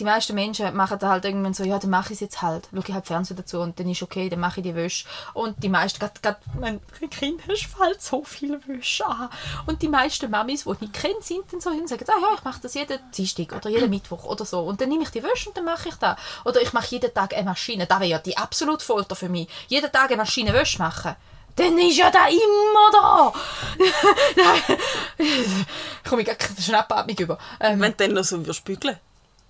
die 0.00 0.04
meisten 0.04 0.34
Menschen 0.34 0.74
machen 0.74 0.98
da 0.98 1.10
halt 1.10 1.26
irgendwann 1.26 1.52
so, 1.52 1.62
ja, 1.62 1.78
dann 1.78 1.90
mache 1.90 2.08
ich 2.08 2.14
es 2.14 2.20
jetzt 2.20 2.40
halt. 2.40 2.68
Schau 2.72 2.80
ich 2.80 2.94
halt 2.94 3.06
Fernsehen 3.06 3.36
dazu 3.36 3.60
und 3.60 3.78
dann 3.78 3.88
ist 3.88 4.02
okay, 4.02 4.30
dann 4.30 4.40
mache 4.40 4.60
ich 4.60 4.64
die 4.64 4.74
Wäsche. 4.74 5.06
Und 5.34 5.62
die 5.62 5.68
meisten, 5.68 5.98
gerade 5.98 6.38
mein 6.58 6.80
Kind 7.10 7.42
es 7.48 7.60
fällt 7.60 8.00
so 8.00 8.24
viel 8.24 8.58
Wäsche 8.66 9.06
an. 9.06 9.28
Und 9.66 9.82
die 9.82 9.88
meisten 9.88 10.30
Mamis, 10.30 10.64
die 10.64 10.70
ich 10.70 10.80
nicht 10.80 10.92
kenne, 10.94 11.20
sind 11.20 11.44
dann 11.52 11.60
so 11.60 11.70
hin 11.70 11.82
und 11.82 11.88
sagen, 11.88 12.04
ah, 12.08 12.18
ja, 12.18 12.34
ich 12.34 12.44
mache 12.44 12.60
das 12.62 12.72
jeden 12.74 12.98
Dienstag 13.14 13.52
oder 13.52 13.68
jeden 13.68 13.90
Mittwoch 13.90 14.24
oder 14.24 14.46
so. 14.46 14.60
Und 14.60 14.80
dann 14.80 14.88
nehme 14.88 15.02
ich 15.02 15.10
die 15.10 15.22
Wäsche 15.22 15.50
und 15.50 15.56
dann 15.58 15.66
mache 15.66 15.90
ich 15.90 15.96
das. 15.96 16.18
Oder 16.46 16.62
ich 16.62 16.72
mache 16.72 16.88
jeden 16.88 17.12
Tag 17.12 17.34
eine 17.34 17.44
Maschine. 17.44 17.86
Das 17.86 18.00
wäre 18.00 18.10
ja 18.10 18.18
die 18.18 18.38
absolute 18.38 18.82
Folter 18.82 19.14
für 19.14 19.28
mich. 19.28 19.48
Jeden 19.68 19.92
Tag 19.92 20.08
eine 20.08 20.16
Maschine 20.16 20.54
Wäsche 20.54 20.78
machen. 20.78 21.14
Dann 21.56 21.76
ist 21.78 21.98
ja 21.98 22.10
da 22.10 22.26
immer 22.26 22.90
da. 22.90 23.32
ich 25.18 26.08
komme 26.08 26.24
gerade 26.24 26.38
eine 26.42 26.62
Schnappatmung 26.62 27.18
über. 27.18 27.38
Ähm, 27.60 27.80
Wenn 27.80 27.92
du 27.92 27.96
dann 27.98 28.14
noch 28.14 28.24
so 28.24 28.46
wirst 28.46 28.64
bügeln. 28.64 28.98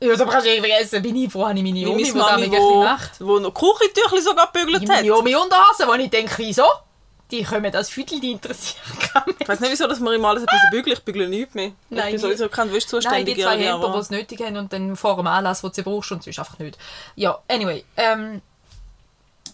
Ja, 0.03 0.17
da 0.17 0.25
kannst 0.25 0.47
du 0.47 0.51
nicht 0.51 0.61
vergessen, 0.61 1.03
bin 1.03 1.17
ich 1.17 1.31
froh, 1.31 1.47
habe 1.47 1.59
ich 1.59 1.65
meine 1.65 1.89
Omi, 1.89 2.05
die 2.05 2.13
da 2.13 2.39
mega 2.39 2.57
viel 2.57 2.85
macht. 2.85 3.21
wo 3.21 3.39
noch 3.39 3.53
Küchentüchli 3.53 4.23
sogar 4.23 4.51
gebügelt 4.53 4.83
hat. 4.83 4.89
Meine 4.89 5.15
Omi 5.15 5.35
Unterhosen, 5.35 5.87
wo 5.87 5.95
ich 5.95 6.09
denke, 6.11 6.33
wieso? 6.39 6.65
Die 7.31 7.45
kommen 7.45 7.73
als 7.77 7.91
Viertel, 7.91 8.19
die 8.19 8.33
interessieren 8.33 8.99
kann. 9.13 9.23
Ich 9.39 9.47
weiß 9.47 9.61
nicht, 9.61 9.71
wieso 9.71 9.87
dass 9.87 10.01
wir 10.01 10.13
immer 10.13 10.31
alles 10.31 10.43
ein 10.43 10.47
bisschen 10.47 10.71
bügeln. 10.73 10.97
Ich 10.97 11.05
bügle 11.05 11.29
nichts 11.29 11.55
mehr. 11.55 11.73
Nein, 11.89 12.07
ich 12.07 12.11
bin 12.13 12.19
sowieso 12.19 12.49
kein 12.49 12.67
Nein, 12.67 12.71
die 12.71 12.77
Wäschzuständiger. 12.77 13.43
zwei 13.45 13.57
ja, 13.57 13.75
Hemper, 13.75 13.93
die 13.93 13.99
es 13.99 14.11
nötig 14.11 14.41
haben 14.41 14.57
und 14.57 14.73
dann 14.73 14.97
vor 14.97 15.17
dem 15.17 15.27
Anlass, 15.29 15.63
wo 15.63 15.69
du 15.69 15.75
sie 15.75 15.83
brauchst 15.83 16.11
und 16.11 16.25
sonst 16.25 16.39
einfach 16.39 16.59
nicht. 16.59 16.77
Ja, 17.15 17.39
anyway. 17.47 17.85
Ähm, 17.97 18.43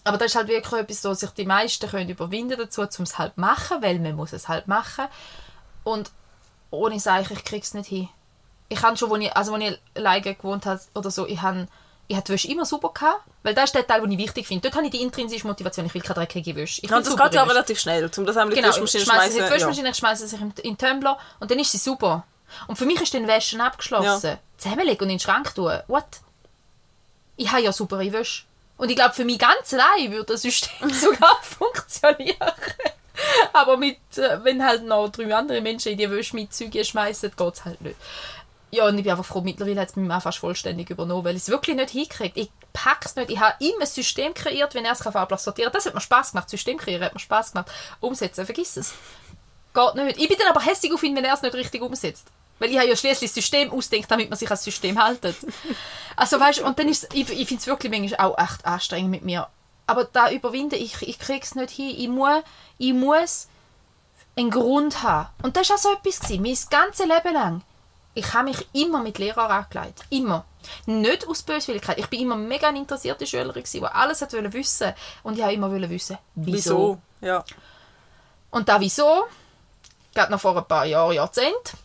aber 0.05 0.17
das 0.17 0.27
ist 0.27 0.35
halt 0.37 0.47
wirklich 0.47 0.81
etwas, 0.81 1.03
wo 1.03 1.13
sich 1.13 1.29
die 1.31 1.45
meisten 1.45 1.87
können 1.89 2.09
überwinden 2.09 2.57
dazu, 2.57 2.81
um 2.81 3.03
es 3.03 3.17
halt 3.19 3.37
machen, 3.37 3.81
weil 3.81 3.99
man 3.99 4.15
muss 4.15 4.33
es 4.33 4.47
halt 4.47 4.67
machen. 4.67 5.05
Und 5.83 6.09
ohne 6.71 6.99
Seiche, 6.99 7.33
ich 7.33 7.43
krieg's 7.43 7.73
nicht 7.73 7.89
hin. 7.89 8.09
Ich 8.69 8.81
habe 8.81 8.97
schon, 8.97 9.11
als 9.11 9.23
ich, 9.23 9.35
also, 9.35 9.53
als 9.53 9.63
ich 9.63 9.79
alleine 9.95 10.35
gewohnt 10.35 10.65
habe 10.65 10.79
oder 10.93 11.11
so, 11.11 11.25
ich 11.25 11.41
habe 11.41 11.67
ich 12.07 12.15
hatte 12.15 12.27
die 12.27 12.33
Wäsche 12.33 12.47
immer 12.47 12.65
super 12.65 12.91
gehabt, 12.93 13.21
weil 13.43 13.53
das 13.53 13.65
ist 13.65 13.75
der 13.75 13.85
Teil, 13.85 14.01
den 14.01 14.11
ich 14.11 14.17
wichtig 14.17 14.47
finde. 14.47 14.61
Dort 14.61 14.75
habe 14.75 14.85
ich 14.85 14.91
die 14.91 15.01
intrinsische 15.01 15.45
Motivation, 15.45 15.85
ich 15.85 15.93
will 15.93 16.01
keine 16.01 16.15
dreckige 16.15 16.55
Wäsche. 16.55 16.81
Ich 16.81 16.89
Ja, 16.89 16.99
das 16.99 17.15
geht 17.15 17.33
ja 17.33 17.43
relativ 17.43 17.79
schnell, 17.79 18.09
um 18.15 18.25
das 18.25 18.37
einmal 18.37 18.53
in 18.53 18.63
die 18.63 18.69
Genau, 18.69 18.83
ich 18.83 18.91
sie 18.91 18.99
in 18.99 19.03
schmeißen. 19.03 19.35
die 19.35 19.51
Waschmaschine, 19.51 19.89
ich 19.89 19.97
schmeiße 19.97 20.27
sie 20.27 20.35
in 20.37 20.53
den 20.53 20.77
Tumbler 20.77 21.17
und 21.39 21.51
dann 21.51 21.59
ist 21.59 21.71
sie 21.71 21.77
super. 21.77 22.23
Und 22.67 22.77
für 22.77 22.85
mich 22.85 23.01
ist 23.01 23.13
dann 23.13 23.27
Wäsche 23.27 23.61
abgeschlossen. 23.61 24.37
Zusammenlegen 24.57 24.99
und 24.99 25.09
in 25.09 25.17
den 25.17 25.19
Schrank 25.19 25.53
tun. 25.53 25.79
What? 25.87 26.05
Ich 27.35 27.51
habe 27.51 27.61
ja 27.61 27.73
saubere 27.73 28.11
Wäsche. 28.11 28.43
Und 28.77 28.89
ich 28.89 28.95
glaube, 28.95 29.13
für 29.13 29.25
mich 29.25 29.39
ganz 29.39 29.73
allein 29.73 30.11
würde 30.11 30.33
das 30.33 30.43
System 30.43 30.89
sogar 30.93 31.37
funktionieren. 31.41 32.53
Aber 33.51 33.77
mit, 33.77 33.97
äh, 34.17 34.43
wenn 34.43 34.63
halt 34.63 34.83
noch 34.83 35.09
drei 35.09 35.33
andere 35.35 35.59
Menschen 35.61 35.91
in 35.91 35.97
die 35.97 36.09
Wäsche 36.09 36.35
mit 36.35 36.53
Züge 36.53 36.85
schmeißen, 36.85 37.31
geht 37.35 37.53
es 37.53 37.65
halt 37.65 37.81
nicht. 37.81 37.95
Ja, 38.69 38.85
und 38.85 38.97
ich 38.97 39.03
bin 39.03 39.11
einfach 39.11 39.25
froh, 39.25 39.41
mittlerweile 39.41 39.79
hat 39.79 39.89
es 39.89 39.95
mich 39.95 40.11
auch 40.11 40.21
fast 40.21 40.39
vollständig 40.39 40.89
übernommen, 40.89 41.23
weil 41.23 41.35
ich 41.35 41.43
es 41.43 41.49
wirklich 41.49 41.75
nicht 41.75 41.91
hinkriege. 41.91 42.39
Ich 42.39 42.51
pack's 42.73 43.15
nicht. 43.15 43.31
Ich 43.31 43.39
habe 43.39 43.55
immer 43.59 43.81
ein 43.81 43.87
System 43.87 44.33
kreiert, 44.33 44.75
wenn 44.75 44.83
er 44.83 44.91
es 44.91 45.01
farblich 45.01 45.39
sortieren 45.39 45.71
kann. 45.71 45.77
Das 45.77 45.85
hat 45.85 45.93
mir 45.93 46.01
Spaß 46.01 46.31
gemacht. 46.31 46.49
System 46.49 46.77
kreieren 46.77 47.05
hat 47.05 47.13
mir 47.13 47.19
Spaß 47.19 47.53
gemacht. 47.53 47.71
Umsetzen, 48.01 48.45
vergiss 48.45 48.75
es. 48.75 48.93
geht 49.73 49.95
nicht. 49.95 50.17
Ich 50.19 50.27
bin 50.27 50.37
dann 50.37 50.49
aber 50.49 50.65
hässlich 50.65 50.93
auf 50.93 51.01
ihn, 51.03 51.15
wenn 51.15 51.23
er 51.23 51.33
es 51.33 51.41
nicht 51.41 51.55
richtig 51.55 51.81
umsetzt. 51.81 52.27
Weil 52.59 52.71
ich 52.71 52.77
habe 52.77 52.89
ja 52.89 52.95
schließlich 52.95 53.29
das 53.29 53.35
System 53.35 53.71
ausdenkt, 53.71 54.11
damit 54.11 54.29
man 54.29 54.37
sich 54.37 54.49
ans 54.49 54.63
System 54.63 55.01
haltet. 55.01 55.37
Also 56.19 56.39
weißt 56.39 56.61
und 56.61 56.79
dann 56.79 56.89
ist 56.89 57.13
ich, 57.13 57.29
ich 57.29 57.47
finde 57.47 57.61
es 57.61 57.67
wirklich 57.67 57.91
manchmal 57.91 58.27
auch 58.27 58.39
echt 58.39 58.65
anstrengend 58.65 59.11
mit 59.11 59.23
mir. 59.23 59.47
Aber 59.85 60.05
da 60.05 60.31
überwinden, 60.31 60.73
ich, 60.73 60.99
ich 61.03 61.19
kriege 61.19 61.43
es 61.43 61.53
nicht 61.53 61.69
hin. 61.69 61.93
Ich 61.95 62.07
muss, 62.07 62.41
ich 62.79 62.93
muss 62.93 63.47
einen 64.35 64.49
Grund 64.49 65.03
haben. 65.03 65.29
Und 65.43 65.55
das 65.55 65.69
war 65.69 65.75
auch 65.75 65.79
so 65.79 65.93
etwas. 65.93 66.19
Gewesen. 66.21 66.41
Mein 66.41 66.57
ganzes 66.71 67.05
Leben 67.05 67.33
lang. 67.35 67.61
Ich 68.17 68.33
habe 68.33 68.45
mich 68.45 68.67
immer 68.73 69.03
mit 69.03 69.19
Lehrern 69.19 69.51
angelegt. 69.51 70.03
Immer. 70.09 70.43
Nicht 70.87 71.27
aus 71.27 71.43
Böswilligkeit. 71.43 71.99
Ich 71.99 72.07
bin 72.07 72.21
immer 72.21 72.35
mega 72.35 72.67
eine 72.67 72.79
interessierte 72.79 73.27
Schülerin, 73.27 73.63
die 73.71 73.83
alles 73.83 74.21
wollte 74.21 74.53
wissen. 74.53 74.91
Und 75.21 75.35
ich 75.35 75.41
wollte 75.41 75.53
immer 75.53 75.71
wissen, 75.89 76.17
wieso. 76.33 76.53
Wieso? 76.55 77.01
Ja. 77.21 77.45
Und 78.49 78.67
da 78.67 78.81
wieso, 78.81 79.27
gerade 80.15 80.31
noch 80.31 80.41
vor 80.41 80.57
ein 80.57 80.67
paar 80.67 80.87
Jahren, 80.87 81.13
Jahrzehnten, 81.13 81.77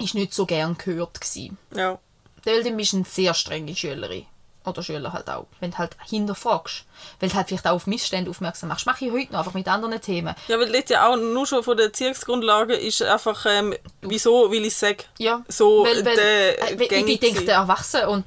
ist 0.00 0.14
nicht 0.14 0.32
so 0.32 0.46
gern 0.46 0.78
gehört 0.78 1.20
gewesen. 1.20 1.58
Ja. 1.74 1.98
Weil 2.44 2.62
du 2.62 2.70
bist 2.70 2.94
eine 2.94 3.04
sehr 3.04 3.34
strenge 3.34 3.76
Schülerin. 3.76 4.24
Oder 4.68 4.82
Schüler 4.82 5.12
halt 5.12 5.28
auch. 5.30 5.46
Wenn 5.60 5.70
du 5.70 5.78
halt 5.78 5.96
hinterfragst. 6.08 6.84
Weil 7.20 7.28
du 7.28 7.34
halt 7.36 7.48
vielleicht 7.48 7.66
auch 7.66 7.72
auf 7.74 7.86
Missstände 7.86 8.30
aufmerksam 8.30 8.68
machst. 8.68 8.86
Mache 8.86 9.04
ich 9.06 9.12
heute 9.12 9.32
noch, 9.32 9.38
einfach 9.40 9.54
mit 9.54 9.68
anderen 9.68 10.00
Themen. 10.00 10.34
Ja, 10.48 10.58
weil 10.58 10.70
dort 10.72 10.90
ja 10.90 11.08
auch 11.08 11.16
nur 11.16 11.46
schon 11.46 11.62
von 11.62 11.76
der 11.76 11.86
Erziehungsgrundlage 11.86 12.74
ist 12.74 13.02
einfach, 13.02 13.46
ähm, 13.46 13.74
wieso 14.02 14.50
will 14.50 14.64
ich 14.64 14.74
sagen? 14.76 14.98
Ja, 15.18 15.42
So 15.48 15.84
weil, 15.84 16.04
weil, 16.04 16.16
der 16.16 16.72
äh, 16.72 16.78
weil 16.78 16.82
ich 17.08 17.20
denke, 17.20 17.34
gewesen. 17.40 17.48
erwachsen 17.48 18.04
und 18.06 18.24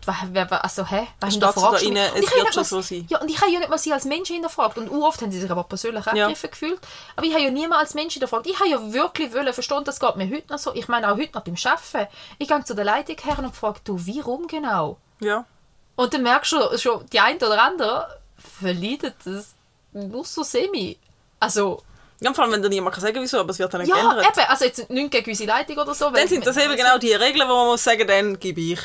also, 0.51 0.85
hä? 0.85 1.07
Hinterfragst 1.23 1.83
du 1.85 1.91
mich? 1.91 1.99
rein, 2.01 2.11
es 2.15 2.21
wird 2.21 2.53
schon 2.53 2.61
mal- 2.61 2.63
so 2.63 2.81
sein. 2.81 3.05
Ja, 3.09 3.19
und 3.19 3.29
ich 3.29 3.39
habe 3.41 3.51
ja 3.51 3.59
nicht 3.59 3.69
mal 3.69 3.77
sie 3.77 3.91
als 3.93 4.05
Mensch 4.05 4.29
hinterfragt. 4.29 4.77
Und 4.77 4.89
oft 4.89 5.21
haben 5.21 5.31
sie 5.31 5.39
sich 5.41 5.51
aber 5.51 5.63
persönlich 5.65 6.05
Ja. 6.05 6.11
angegriffen 6.11 6.49
gefühlt. 6.51 6.79
Aber 7.15 7.25
ich 7.25 7.33
habe 7.33 7.43
ja 7.43 7.51
niemals 7.51 7.81
als 7.81 7.93
Mensch 7.93 8.13
hinterfragt. 8.13 8.47
Ich 8.47 8.59
habe 8.59 8.69
ja 8.69 8.93
wirklich 8.93 9.33
wollen 9.33 9.53
verstehen, 9.53 9.83
das 9.83 9.99
geht 9.99 10.15
mir 10.15 10.29
heute 10.29 10.51
noch 10.51 10.59
so. 10.59 10.73
Ich 10.73 10.87
meine 10.87 11.11
auch 11.11 11.17
heute 11.17 11.33
noch 11.35 11.43
beim 11.43 11.55
Arbeiten. 11.65 12.07
Ich 12.37 12.47
gehe 12.47 12.63
zu 12.63 12.73
der 12.75 12.85
Leitung 12.85 13.17
her 13.23 13.37
und 13.39 13.55
frage, 13.55 13.79
du, 13.83 14.05
wie 14.05 14.19
rum 14.21 14.47
genau? 14.47 14.97
Ja. 15.19 15.45
Und 16.01 16.13
dann 16.13 16.23
merkst 16.23 16.51
du 16.53 16.77
schon, 16.79 17.05
die 17.11 17.19
eine 17.19 17.37
oder 17.37 17.61
andere 17.61 18.19
verleidet 18.59 19.13
das 19.23 19.53
nur 19.93 20.25
so 20.25 20.41
semi. 20.41 20.97
Also, 21.39 21.83
Ja, 22.19 22.33
vor 22.33 22.43
allem, 22.43 22.53
wenn 22.53 22.61
dir 22.63 22.69
niemand 22.69 22.95
kann 22.95 23.03
sagen 23.03 23.21
wieso, 23.21 23.39
aber 23.39 23.51
es 23.51 23.59
wird 23.59 23.71
dann 23.73 23.81
nicht 23.81 23.89
ja, 23.89 23.95
geändert. 23.95 24.25
eben, 24.37 24.47
also 24.47 24.65
jetzt 24.65 24.89
nicht 24.89 25.11
gegen 25.11 25.29
unsere 25.29 25.49
Leitung 25.49 25.77
oder 25.77 25.93
so. 25.93 26.09
Dann 26.09 26.27
sind 26.27 26.45
das 26.45 26.57
eben 26.57 26.75
genau 26.75 26.97
die 26.97 27.13
Regeln, 27.13 27.47
wo 27.47 27.53
man 27.55 27.67
muss 27.67 27.83
sagen, 27.83 28.07
dann 28.07 28.39
gebe 28.39 28.61
ich 28.61 28.79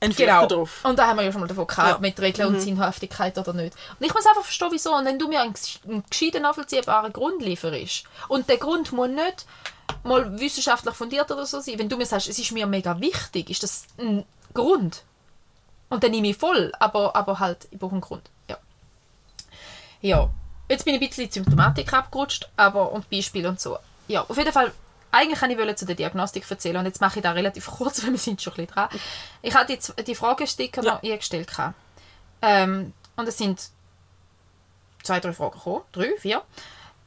einen 0.00 0.14
Genau. 0.14 0.46
drauf. 0.46 0.80
Und 0.84 0.98
da 0.98 1.06
haben 1.08 1.16
wir 1.18 1.24
ja 1.24 1.32
schon 1.32 1.40
mal 1.40 1.46
davon 1.48 1.66
gehabt, 1.66 1.88
Ja. 1.88 1.94
Mhm. 1.96 2.02
mit 2.02 2.20
Regeln 2.20 2.48
und 2.54 2.60
Sinnhaftigkeit 2.60 3.36
oder 3.38 3.52
nicht. 3.52 3.74
Und 3.98 4.06
ich 4.06 4.14
muss 4.14 4.26
einfach 4.26 4.42
verstehen, 4.44 4.68
wieso. 4.70 4.94
Und 4.94 5.04
wenn 5.04 5.18
du 5.18 5.26
mir 5.28 5.40
einen, 5.40 5.54
einen 5.88 6.04
gescheiten, 6.08 6.42
nachvollziehbaren 6.42 7.12
Grund 7.12 7.42
lieferst, 7.42 8.04
und 8.28 8.48
der 8.48 8.56
Grund 8.58 8.92
muss 8.92 9.08
nicht 9.08 9.46
mal 10.04 10.38
wissenschaftlich 10.40 10.94
fundiert 10.94 11.28
oder 11.32 11.44
so 11.46 11.58
sein, 11.60 11.78
wenn 11.78 11.88
du 11.88 11.96
mir 11.96 12.06
sagst, 12.06 12.28
es 12.28 12.38
ist 12.38 12.52
mir 12.52 12.66
mega 12.66 13.00
wichtig, 13.00 13.50
ist 13.50 13.62
das 13.64 13.84
ein 13.98 14.24
Grund. 14.54 15.02
Und 15.92 16.02
dann 16.02 16.10
nehme 16.10 16.28
ich 16.28 16.38
voll, 16.38 16.72
aber, 16.78 17.14
aber 17.14 17.38
halt, 17.38 17.68
ich 17.70 17.78
brauche 17.78 17.92
einen 17.92 18.00
Grund. 18.00 18.30
Ja. 18.48 18.56
Ja. 20.00 20.30
Jetzt 20.70 20.86
bin 20.86 20.94
ich 20.94 21.02
ein 21.02 21.06
bisschen 21.06 21.24
in 21.24 21.28
die 21.28 21.34
Symptomatik 21.34 21.92
abgerutscht, 21.92 22.48
aber 22.56 22.92
und 22.92 23.10
Beispiele 23.10 23.46
und 23.46 23.60
so. 23.60 23.78
Ja, 24.08 24.22
auf 24.26 24.38
jeden 24.38 24.52
Fall, 24.52 24.72
eigentlich 25.10 25.38
kann 25.38 25.50
ich 25.50 25.76
zu 25.76 25.84
der 25.84 25.94
Diagnostik 25.94 26.50
erzählen 26.50 26.78
und 26.78 26.86
jetzt 26.86 27.02
mache 27.02 27.18
ich 27.18 27.22
da 27.22 27.32
relativ 27.32 27.66
kurz, 27.78 28.02
weil 28.02 28.12
wir 28.12 28.18
sind 28.18 28.40
schon 28.40 28.54
ein 28.54 28.64
bisschen 28.64 28.74
dran. 28.74 28.88
Ich 29.42 29.54
hatte 29.54 29.74
jetzt 29.74 29.92
die 30.06 30.14
Fragesticker 30.14 30.82
Ja. 30.82 30.94
noch 30.94 31.02
eingestellt. 31.02 31.52
Ähm, 32.40 32.94
und 33.16 33.28
es 33.28 33.36
sind 33.36 33.60
zwei, 35.02 35.20
drei 35.20 35.34
Fragen 35.34 35.58
gekommen. 35.58 35.82
Drei, 35.92 36.14
vier. 36.18 36.40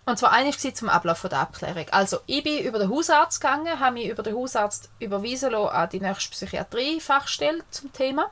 Und 0.05 0.19
zwar 0.19 0.31
eine 0.31 0.51
war 0.51 0.73
zum 0.75 0.89
Ablauf 0.89 1.23
der 1.23 1.39
Abklärung. 1.39 1.87
Also, 1.89 2.19
ich 2.27 2.43
bin 2.43 2.63
über 2.63 2.77
den 2.77 2.91
Hausarzt 2.91 3.41
gegangen, 3.41 3.79
habe 3.79 3.93
mich 3.95 4.07
über 4.09 4.21
den 4.21 4.35
Hausarzt 4.35 4.89
überwiesen 4.99 5.49
lassen 5.53 5.69
an 5.75 5.89
die 5.89 5.99
nächste 5.99 6.29
Psychiatrie-Fachstelle 6.29 7.63
zum 7.71 7.91
Thema. 7.91 8.29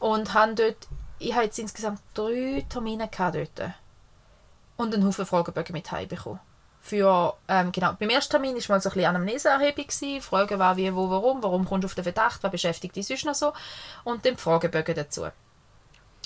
Und 0.00 0.34
habe 0.34 0.54
dort, 0.54 0.88
ich 1.20 1.34
habe 1.34 1.44
jetzt 1.44 1.58
insgesamt 1.58 2.00
drei 2.14 2.66
Termine 2.68 3.08
dort. 3.16 3.74
Und 4.76 4.94
einen 4.94 5.06
Haufen 5.06 5.26
Fragebögen 5.26 5.74
mit 5.74 5.92
heimbekommen. 5.92 6.40
Für, 6.80 7.36
ähm, 7.46 7.70
genau, 7.70 7.92
beim 7.92 8.08
ersten 8.08 8.30
Termin 8.32 8.56
war 8.56 8.62
mal 8.68 8.80
so 8.80 8.88
ein 8.88 8.94
bisschen 8.94 9.04
Anamneseerhebung. 9.04 9.86
gewesen. 9.86 10.22
Fragen 10.22 10.58
war 10.58 10.76
wie, 10.76 10.94
wo, 10.94 11.10
warum, 11.10 11.42
warum 11.42 11.66
kommst 11.66 11.84
du 11.84 11.86
auf 11.86 11.94
den 11.94 12.04
Verdacht, 12.04 12.42
was 12.42 12.50
beschäftigt 12.50 12.96
dich 12.96 13.06
sonst 13.06 13.26
noch 13.26 13.34
so. 13.34 13.52
Und 14.02 14.24
dann 14.24 14.34
die 14.34 14.40
Fragebögen 14.40 14.94
dazu. 14.94 15.26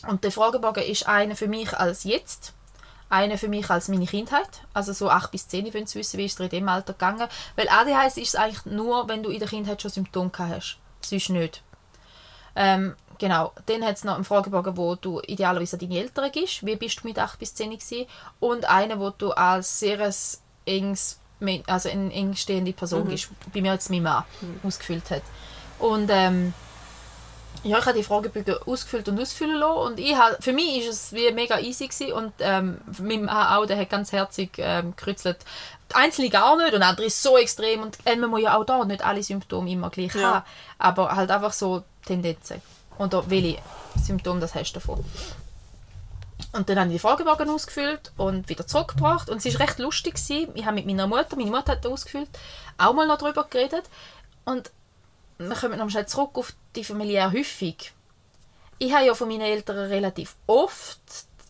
Und 0.07 0.23
der 0.23 0.31
Fragebogen 0.31 0.85
ist 0.85 1.09
einer 1.09 1.35
für 1.35 1.49
mich 1.49 1.77
als 1.77 2.05
jetzt, 2.05 2.53
einer 3.09 3.39
für 3.39 3.49
mich 3.49 3.69
als 3.71 3.89
meine 3.89 4.07
Kindheit. 4.07 4.63
Also 4.73 4.93
so 4.93 5.11
8 5.11 5.31
bis 5.31 5.49
10, 5.49 5.73
wenn 5.75 5.87
Sie 5.87 5.99
wissen, 5.99 6.19
wie 6.19 6.27
ist 6.27 6.39
es 6.39 6.41
in 6.41 6.51
dem 6.51 6.69
Alter 6.69 6.93
gegangen. 6.93 7.29
Weil 7.57 7.69
ADHS 7.69 8.17
ist 8.19 8.29
es 8.29 8.37
eigentlich 8.37 8.67
nur, 8.67 9.09
wenn 9.09 9.23
du 9.23 9.31
in 9.31 9.41
der 9.41 9.49
Kindheit 9.49 9.83
schon 9.83 9.91
Symptome 9.91 10.31
gehabt 10.31 10.55
hast. 10.55 10.79
Sonst 11.01 11.31
nicht. 11.31 11.63
Ähm, 12.57 12.95
genau. 13.19 13.53
Dann 13.67 13.85
hat 13.85 13.97
es 13.97 14.05
noch 14.05 14.15
einen 14.15 14.25
Fragebogen, 14.25 14.77
wo 14.77 14.95
du 14.95 15.21
idealerweise 15.27 15.79
deine 15.79 15.99
Eltern 15.99 16.31
gehst. 16.33 16.65
Wie 16.65 16.77
bist 16.77 17.03
du 17.03 17.09
mit 17.09 17.19
8 17.19 17.39
bis 17.39 17.55
10 17.55 17.71
gewesen? 17.71 18.07
Und 18.41 18.65
einen, 18.69 19.01
wo 19.01 19.11
du 19.11 19.33
als 19.33 19.79
sehr 19.81 19.99
enges, 20.67 21.19
also 21.67 21.89
eine 21.89 22.13
eng 22.13 22.35
stehende 22.35 22.73
Person 22.73 23.07
bist. 23.07 23.29
Bei 23.53 23.61
mir 23.61 23.73
jetzt 23.73 23.91
mein 23.91 24.03
Mann 24.03 24.25
ausgefüllt 24.63 25.11
hat. 25.11 25.23
Und 25.79 26.09
ähm, 26.13 26.55
ja, 27.63 27.79
ich 27.79 27.87
habe 27.87 27.97
die 27.97 28.05
Fragebögen 28.05 28.57
ausgefüllt 28.67 29.09
und 29.09 29.19
ausfüllen 29.21 29.57
lassen 29.57 29.79
und 29.93 30.01
ich 30.01 30.15
habe, 30.15 30.37
für 30.41 30.53
mich 30.53 30.81
ist 30.81 30.89
es 30.89 31.13
wie 31.13 31.33
mega 31.33 31.59
easy 31.61 31.87
gewesen 31.89 32.13
und 32.13 32.33
ähm, 32.41 32.79
mein 33.01 33.25
Mann 33.25 33.47
auch, 33.57 33.65
der 33.67 33.79
hat 33.79 33.89
ganz 33.91 34.13
herzig 34.13 34.51
ähm, 34.59 34.95
gekritzelt. 34.97 35.39
Einzelne 35.93 36.29
gar 36.29 36.57
nicht 36.57 36.75
und 36.75 36.83
andere 36.83 37.07
ist 37.07 37.23
so 37.23 37.39
extrem 37.39 37.83
und 37.83 37.97
äh, 38.05 38.17
man 38.17 38.29
muss 38.31 38.43
ja 38.43 38.57
auch 38.57 38.65
da 38.65 38.85
nicht 38.85 39.05
alle 39.05 39.23
Symptome 39.23 39.71
immer 39.71 39.89
gleich 39.91 40.15
Ja. 40.15 40.23
haben, 40.35 40.45
aber 40.79 41.17
halt 41.17 41.31
einfach 41.31 41.53
so 41.53 41.83
Tendenzen. 42.05 42.61
Und 42.99 43.13
welche 43.31 43.59
Symptome 44.03 44.41
das 44.41 44.55
hast 44.55 44.73
davon. 44.73 45.05
Und 46.53 46.69
dann 46.69 46.79
habe 46.79 46.89
ich 46.89 46.95
die 46.95 46.99
Fragebogen 47.01 47.51
ausgefüllt 47.51 48.13
und 48.17 48.49
wieder 48.49 48.67
zurückgebracht. 48.67 49.29
Und 49.29 49.45
es 49.45 49.53
war 49.55 49.67
recht 49.67 49.79
lustig. 49.79 50.15
Gewesen. 50.15 50.51
Ich 50.55 50.65
habe 50.65 50.77
mit 50.77 50.87
meiner 50.87 51.07
Mutter, 51.07 51.37
meine 51.37 51.51
Mutter 51.51 51.73
hat 51.73 51.87
ausgefüllt, 51.87 52.29
auch 52.79 52.93
mal 52.93 53.07
noch 53.07 53.19
darüber 53.19 53.45
geredet. 53.45 53.85
Und 54.45 54.71
wir 55.39 55.57
kommen 55.57 55.79
noch 55.79 55.91
schnell 55.91 56.07
zurück 56.07 56.31
auf 56.35 56.53
die 56.77 56.85
familiäre 56.85 57.33
Häufung. 57.33 57.75
Ich 58.79 58.93
habe 58.93 59.07
ja 59.07 59.15
von 59.15 59.29
meinen 59.29 59.43
Eltern 59.43 59.79
relativ 59.79 60.37
oft, 60.47 61.01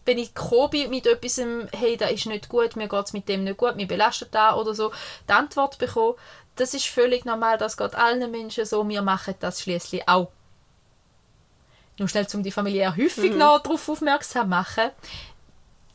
wenn 0.05 0.19
ich 0.19 0.35
gekommen 0.35 0.71
bin 0.71 0.91
mit 0.91 1.07
etwas, 1.07 1.41
hey, 1.73 1.97
das 1.97 2.13
ist 2.13 2.27
nicht 2.27 2.49
gut, 2.49 2.77
mir 2.77 2.89
geht 2.89 3.07
es 3.07 3.13
mit 3.13 3.29
dem 3.29 3.45
nicht 3.45 3.57
gut, 3.57 3.77
mir 3.77 3.87
belastet 3.87 4.35
da 4.35 4.55
oder 4.55 4.75
so, 4.75 4.93
die 5.29 5.33
Antwort 5.33 5.79
bekommen, 5.79 6.15
das 6.57 6.75
ist 6.75 6.87
völlig 6.87 7.25
normal, 7.25 7.59
das 7.59 7.77
geht 7.77 7.95
allen 7.95 8.31
Menschen 8.31 8.67
so, 8.67 8.87
wir 8.89 9.03
machen 9.03 9.35
das 9.41 9.63
schließlich 9.63 10.07
auch. 10.09 10.31
Nur 11.99 12.09
schnell, 12.09 12.27
um 12.35 12.43
die 12.43 12.51
familiäre 12.51 12.97
Häufung 12.97 13.37
noch 13.39 13.63
darauf 13.63 13.89
aufmerksam 13.89 14.45
zu 14.45 14.49
machen. 14.49 14.91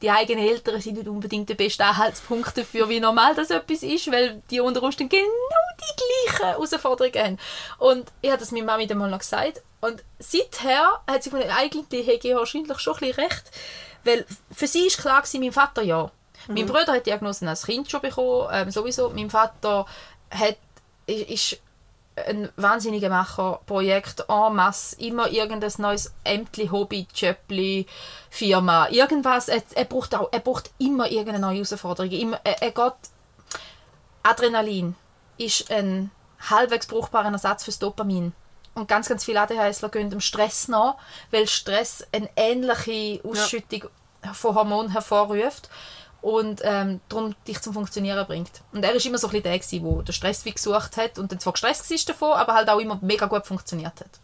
Die 0.01 0.09
eigenen 0.09 0.47
Eltern 0.47 0.79
sind 0.79 0.95
nicht 0.95 1.09
unbedingt 1.09 1.49
der 1.49 1.55
beste 1.55 1.83
Anhaltspunkt 1.83 2.57
dafür, 2.57 2.87
wie 2.87 3.01
normal 3.01 3.35
das 3.35 3.49
etwas 3.49 3.83
ist, 3.83 4.09
weil 4.09 4.41
die 4.49 4.61
unter 4.61 4.81
Umständen 4.81 5.09
genau 5.09 5.27
die 5.77 6.29
gleichen 6.29 6.45
Herausforderungen 6.45 7.19
haben. 7.19 7.37
Und 7.79 8.09
ich 8.21 8.29
habe 8.29 8.39
das 8.39 8.51
meiner 8.51 8.65
Mami 8.65 8.87
dann 8.87 8.97
mal 8.97 9.09
noch 9.09 9.19
gesagt. 9.19 9.61
Und 9.81 10.01
seither 10.19 11.01
hat 11.05 11.23
sie 11.23 11.29
gefunden, 11.29 11.51
eigentlich 11.51 12.07
hätte 12.07 12.29
ich 12.29 12.35
wahrscheinlich 12.35 12.79
schon 12.79 12.93
ein 12.93 12.99
bisschen 12.99 13.23
recht. 13.23 13.51
Weil 14.05 14.25
für 14.51 14.67
sie 14.67 14.87
ist 14.87 14.99
klar 14.99 15.21
gewesen, 15.21 15.41
mein 15.41 15.51
Vater 15.51 15.81
ja. 15.81 16.09
Mein 16.47 16.65
Bruder 16.65 16.93
hat 16.93 17.05
die 17.05 17.09
Diagnose 17.09 17.47
als 17.47 17.65
Kind 17.65 17.91
schon 17.91 18.01
bekommen, 18.01 18.47
ähm, 18.51 18.71
sowieso. 18.71 19.09
Mein 19.09 19.29
Vater 19.29 19.85
hat, 20.31 20.57
ist 21.05 21.57
ein 22.15 22.49
wahnsinniger 22.55 23.09
Macher, 23.09 23.61
Projekt 23.65 24.25
en 24.27 24.55
masse, 24.55 24.99
immer 24.99 25.29
irgendein 25.29 25.71
neues 25.77 26.13
Ämtli, 26.23 26.67
Hobby, 26.67 27.07
Jobli, 27.13 27.85
Firma, 28.29 28.89
irgendwas. 28.89 29.47
Er, 29.47 29.63
er, 29.75 29.85
braucht 29.85 30.13
auch, 30.15 30.29
er 30.31 30.39
braucht 30.39 30.71
immer 30.79 31.09
irgendeine 31.09 31.39
neue 31.39 31.63
Herausforderung. 31.63 32.11
Immer, 32.11 32.39
er, 32.43 32.61
er 32.61 32.71
geht, 32.71 32.93
Adrenalin 34.23 34.95
ist 35.37 35.71
ein 35.71 36.11
halbwegs 36.49 36.87
brauchbarer 36.87 37.31
Ersatz 37.31 37.63
fürs 37.63 37.79
Dopamin. 37.79 38.33
Und 38.75 38.87
ganz, 38.87 39.09
ganz 39.09 39.25
viele 39.25 39.41
ADHSler 39.41 39.89
gehen 39.89 40.09
dem 40.09 40.21
Stress 40.21 40.67
nach, 40.67 40.95
weil 41.31 41.47
Stress 41.47 42.05
eine 42.13 42.29
ähnliche 42.35 43.21
Ausschüttung 43.23 43.89
von 44.33 44.55
Hormonen 44.55 44.91
hervorruft 44.91 45.69
und 46.21 46.61
ähm, 46.63 46.99
darum 47.07 47.35
dich 47.47 47.61
zum 47.61 47.73
Funktionieren 47.73 48.25
bringt. 48.27 48.61
Und 48.73 48.83
er 48.83 48.93
ist 48.93 49.05
immer 49.05 49.17
so 49.17 49.27
ein 49.27 49.41
bisschen 49.41 49.83
der, 49.83 49.89
der 49.89 50.03
den 50.03 50.13
Stress 50.13 50.45
wie 50.45 50.51
gesucht 50.51 50.97
hat 50.97 51.17
und 51.17 51.31
dann 51.31 51.39
zwar 51.39 51.53
gestresst 51.53 51.89
war 51.89 51.97
davon, 52.07 52.31
aber 52.33 52.53
halt 52.53 52.69
auch 52.69 52.79
immer 52.79 52.99
mega 53.01 53.25
gut 53.27 53.45
funktioniert 53.45 53.99
hat. 53.99 54.19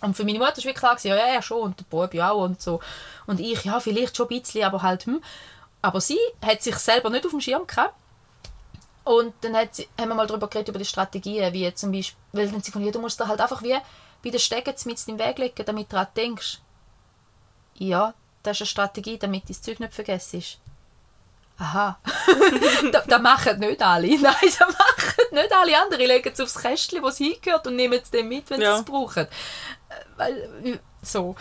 Und 0.00 0.16
für 0.16 0.24
meine 0.24 0.38
Mutter 0.38 0.64
war 0.64 0.72
klar, 0.72 0.98
ja, 1.02 1.14
ja, 1.14 1.42
schon, 1.42 1.62
und 1.62 1.78
der 1.78 1.84
Bub 1.84 2.12
ja 2.12 2.32
auch 2.32 2.42
und 2.42 2.60
so. 2.60 2.80
Und 3.26 3.38
ich, 3.38 3.64
ja, 3.64 3.78
vielleicht 3.78 4.16
schon 4.16 4.26
ein 4.28 4.40
bisschen, 4.40 4.64
aber 4.64 4.82
halt, 4.82 5.06
hm. 5.06 5.22
Aber 5.80 6.00
sie 6.00 6.18
hat 6.44 6.62
sich 6.62 6.76
selber 6.76 7.10
nicht 7.10 7.24
auf 7.24 7.30
dem 7.30 7.40
Schirm 7.40 7.66
gehabt. 7.66 7.94
Und 9.04 9.34
dann 9.42 9.56
hat 9.56 9.74
sie, 9.74 9.88
haben 9.98 10.08
wir 10.08 10.14
mal 10.14 10.26
darüber 10.26 10.48
geredet, 10.48 10.68
über 10.68 10.78
die 10.78 10.84
Strategien, 10.84 11.52
wie 11.52 11.72
zum 11.74 11.92
Beispiel, 11.92 12.18
weil 12.32 12.48
dann 12.50 12.62
sie 12.62 12.70
von 12.70 12.82
musst 13.00 13.20
da 13.20 13.26
halt 13.26 13.40
einfach 13.40 13.62
wie 13.62 13.76
bei 14.22 14.30
den 14.30 14.40
Stegen 14.40 14.74
mit 14.84 15.08
im 15.08 15.18
Weg 15.18 15.38
legen, 15.38 15.64
damit 15.64 15.90
du 15.90 15.96
daran 15.96 16.08
denkst. 16.16 16.60
Ja, 17.74 18.14
das 18.42 18.56
ist 18.56 18.62
eine 18.62 18.66
Strategie, 18.66 19.18
damit 19.18 19.44
du 19.44 19.48
das 19.48 19.62
Zeug 19.62 19.80
nicht 19.80 19.94
vergisst. 19.94 20.58
Aha, 21.58 21.98
das, 22.92 23.06
das 23.06 23.22
machen 23.22 23.58
nicht 23.60 23.82
alle. 23.82 24.06
Nein, 24.18 24.34
das 24.42 24.60
machen 24.60 25.24
nicht 25.32 25.52
alle. 25.52 25.80
Andere 25.80 26.06
legen 26.06 26.30
es 26.32 26.40
aufs 26.40 26.58
Kästchen, 26.58 27.02
wo 27.02 27.08
es 27.08 27.18
hingehört 27.18 27.66
und 27.66 27.76
nehmen 27.76 28.00
es 28.02 28.10
dann 28.10 28.28
mit, 28.28 28.48
wenn 28.50 28.60
Ja. 28.60 28.74
sie 28.74 28.80
es 28.80 28.84
brauchen. 28.84 29.26
Äh, 29.26 29.28
Weil, 30.16 30.80
so. 31.02 31.36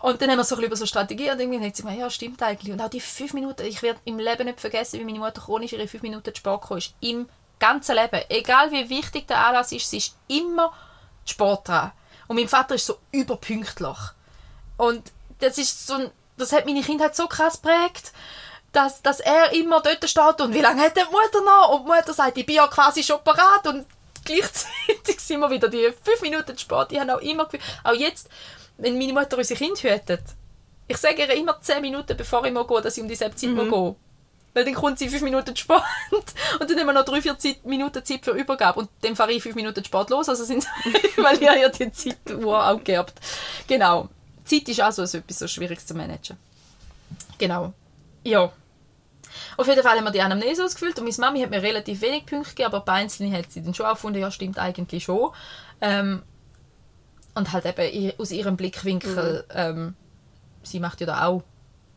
Und 0.00 0.22
dann 0.22 0.30
haben 0.30 0.38
wir 0.38 0.44
so 0.44 0.54
ein 0.54 0.58
bisschen 0.60 0.66
über 0.68 0.76
so 0.76 0.86
Strategie 0.86 1.30
und 1.30 1.40
irgendwie 1.40 1.58
denkt 1.58 1.76
sich, 1.76 1.84
ja, 1.84 2.08
stimmt 2.08 2.40
eigentlich. 2.42 2.72
Und 2.72 2.80
auch 2.80 2.88
die 2.88 3.00
fünf 3.00 3.32
Minuten, 3.34 3.66
ich 3.66 3.82
werde 3.82 3.98
im 4.04 4.18
Leben 4.18 4.44
nicht 4.44 4.60
vergessen, 4.60 5.00
wie 5.00 5.04
meine 5.04 5.18
Mutter 5.18 5.40
chronisch 5.40 5.72
ihre 5.72 5.88
fünf 5.88 6.02
Minuten 6.04 6.32
zu 6.32 6.38
spät 6.38 6.60
gekommen 6.60 6.78
ist. 6.78 6.94
Im 7.00 7.28
ganzen 7.58 7.96
Leben. 7.96 8.20
Egal 8.28 8.70
wie 8.70 8.88
wichtig 8.88 9.26
der 9.26 9.44
Anlass 9.44 9.72
ist, 9.72 9.90
sie 9.90 9.96
ist 9.98 10.16
immer 10.28 10.72
zu 11.24 11.34
spät 11.34 11.58
dran. 11.64 11.90
Und 12.28 12.36
mein 12.36 12.46
Vater 12.46 12.76
ist 12.76 12.86
so 12.86 12.98
überpünktlich. 13.10 13.96
Und 14.76 15.10
das 15.40 15.58
ist 15.58 15.86
so 15.88 15.94
ein, 15.94 16.10
das 16.36 16.52
hat 16.52 16.66
meine 16.66 16.82
Kindheit 16.82 17.16
so 17.16 17.26
krass 17.26 17.60
geprägt, 17.60 18.12
dass, 18.72 19.02
dass 19.02 19.20
er 19.20 19.52
immer 19.52 19.80
dort 19.80 20.08
steht 20.08 20.40
und 20.40 20.54
wie 20.54 20.60
lange 20.60 20.82
hat 20.82 20.96
die 20.96 21.04
Mutter 21.04 21.42
noch? 21.44 21.70
Und 21.74 21.84
die 21.84 21.90
Mutter 21.90 22.12
sagt, 22.12 22.36
ich 22.36 22.46
bin 22.46 22.56
ja 22.56 22.66
quasi 22.66 23.02
schon 23.02 23.22
parat 23.24 23.66
und 23.66 23.86
gleichzeitig 24.24 25.18
sind 25.18 25.40
wir 25.40 25.50
wieder 25.50 25.68
die 25.68 25.92
fünf 26.02 26.20
Minuten 26.20 26.56
zu 26.56 26.62
spät. 26.62 26.88
Ich 26.90 27.00
habe 27.00 27.14
auch 27.14 27.20
immer 27.20 27.44
gefühlt, 27.44 27.62
auch 27.84 27.94
jetzt, 27.94 28.28
wenn 28.76 28.98
meine 28.98 29.12
Mutter 29.12 29.38
unsere 29.38 29.58
Kinder 29.58 29.80
hütet, 29.80 30.22
ich 30.86 30.96
sage 30.96 31.22
ihr 31.22 31.30
immer 31.34 31.60
zehn 31.60 31.80
Minuten, 31.82 32.16
bevor 32.16 32.44
ich 32.44 32.52
mal 32.52 32.66
gehe, 32.66 32.80
dass 32.80 32.96
ich 32.96 33.02
um 33.02 33.08
dieselbe 33.08 33.36
Zeit 33.36 33.50
mhm. 33.50 33.70
gehe. 33.70 33.96
Weil 34.54 34.64
dann 34.64 34.74
kommt 34.74 34.98
sie 34.98 35.08
fünf 35.08 35.22
Minuten 35.22 35.54
zu 35.54 35.62
spät 35.62 35.82
und 36.60 36.70
dann 36.70 36.78
haben 36.78 36.86
wir 36.86 36.92
noch 36.92 37.04
drei, 37.04 37.20
vier 37.20 37.38
Zeit, 37.38 37.64
Minuten 37.64 38.04
Zeit 38.04 38.24
für 38.24 38.32
Übergabe 38.32 38.80
und 38.80 38.88
dann 39.02 39.14
fahre 39.14 39.32
ich 39.32 39.42
fünf 39.42 39.54
Minuten 39.54 39.84
zu 39.84 39.88
spät 39.88 40.10
los, 40.10 40.28
also 40.28 40.44
sind 40.44 40.66
weil 41.16 41.40
ich 41.40 41.48
habe 41.48 41.60
ja 41.60 41.68
die 41.68 41.92
Zeituhr 41.92 42.66
auch 42.66 42.82
gehabt. 42.82 43.14
Genau. 43.66 44.08
Zeit 44.44 44.68
ist 44.68 44.80
auch 44.80 44.90
so 44.90 45.02
etwas 45.02 45.38
so 45.38 45.46
Schwieriges 45.46 45.86
zu 45.86 45.94
managen. 45.94 46.38
Genau. 47.36 47.72
Ja. 48.24 48.50
Auf 49.56 49.66
jeden 49.66 49.82
Fall 49.82 49.96
haben 49.96 50.04
wir 50.04 50.10
die 50.10 50.22
Anamnese 50.22 50.64
ausgefüllt 50.64 50.98
und 50.98 51.04
meine 51.04 51.16
Mami 51.18 51.40
hat 51.40 51.50
mir 51.50 51.62
relativ 51.62 52.00
wenig 52.00 52.26
Punkte 52.26 52.50
gegeben, 52.50 52.74
aber 52.74 52.84
bei 52.84 52.92
Einzelnen 52.94 53.32
hat 53.32 53.50
sie 53.50 53.62
dann 53.62 53.74
schon 53.74 53.88
gefunden, 53.88 54.20
ja 54.20 54.30
stimmt 54.30 54.58
eigentlich 54.58 55.04
schon. 55.04 55.30
Ähm, 55.80 56.22
und 57.34 57.52
halt 57.52 57.66
eben 57.66 58.12
aus 58.18 58.30
ihrem 58.30 58.56
Blickwinkel, 58.56 59.44
ähm, 59.54 59.94
sie 60.62 60.80
macht 60.80 61.00
ja 61.00 61.06
da 61.06 61.26
auch, 61.26 61.42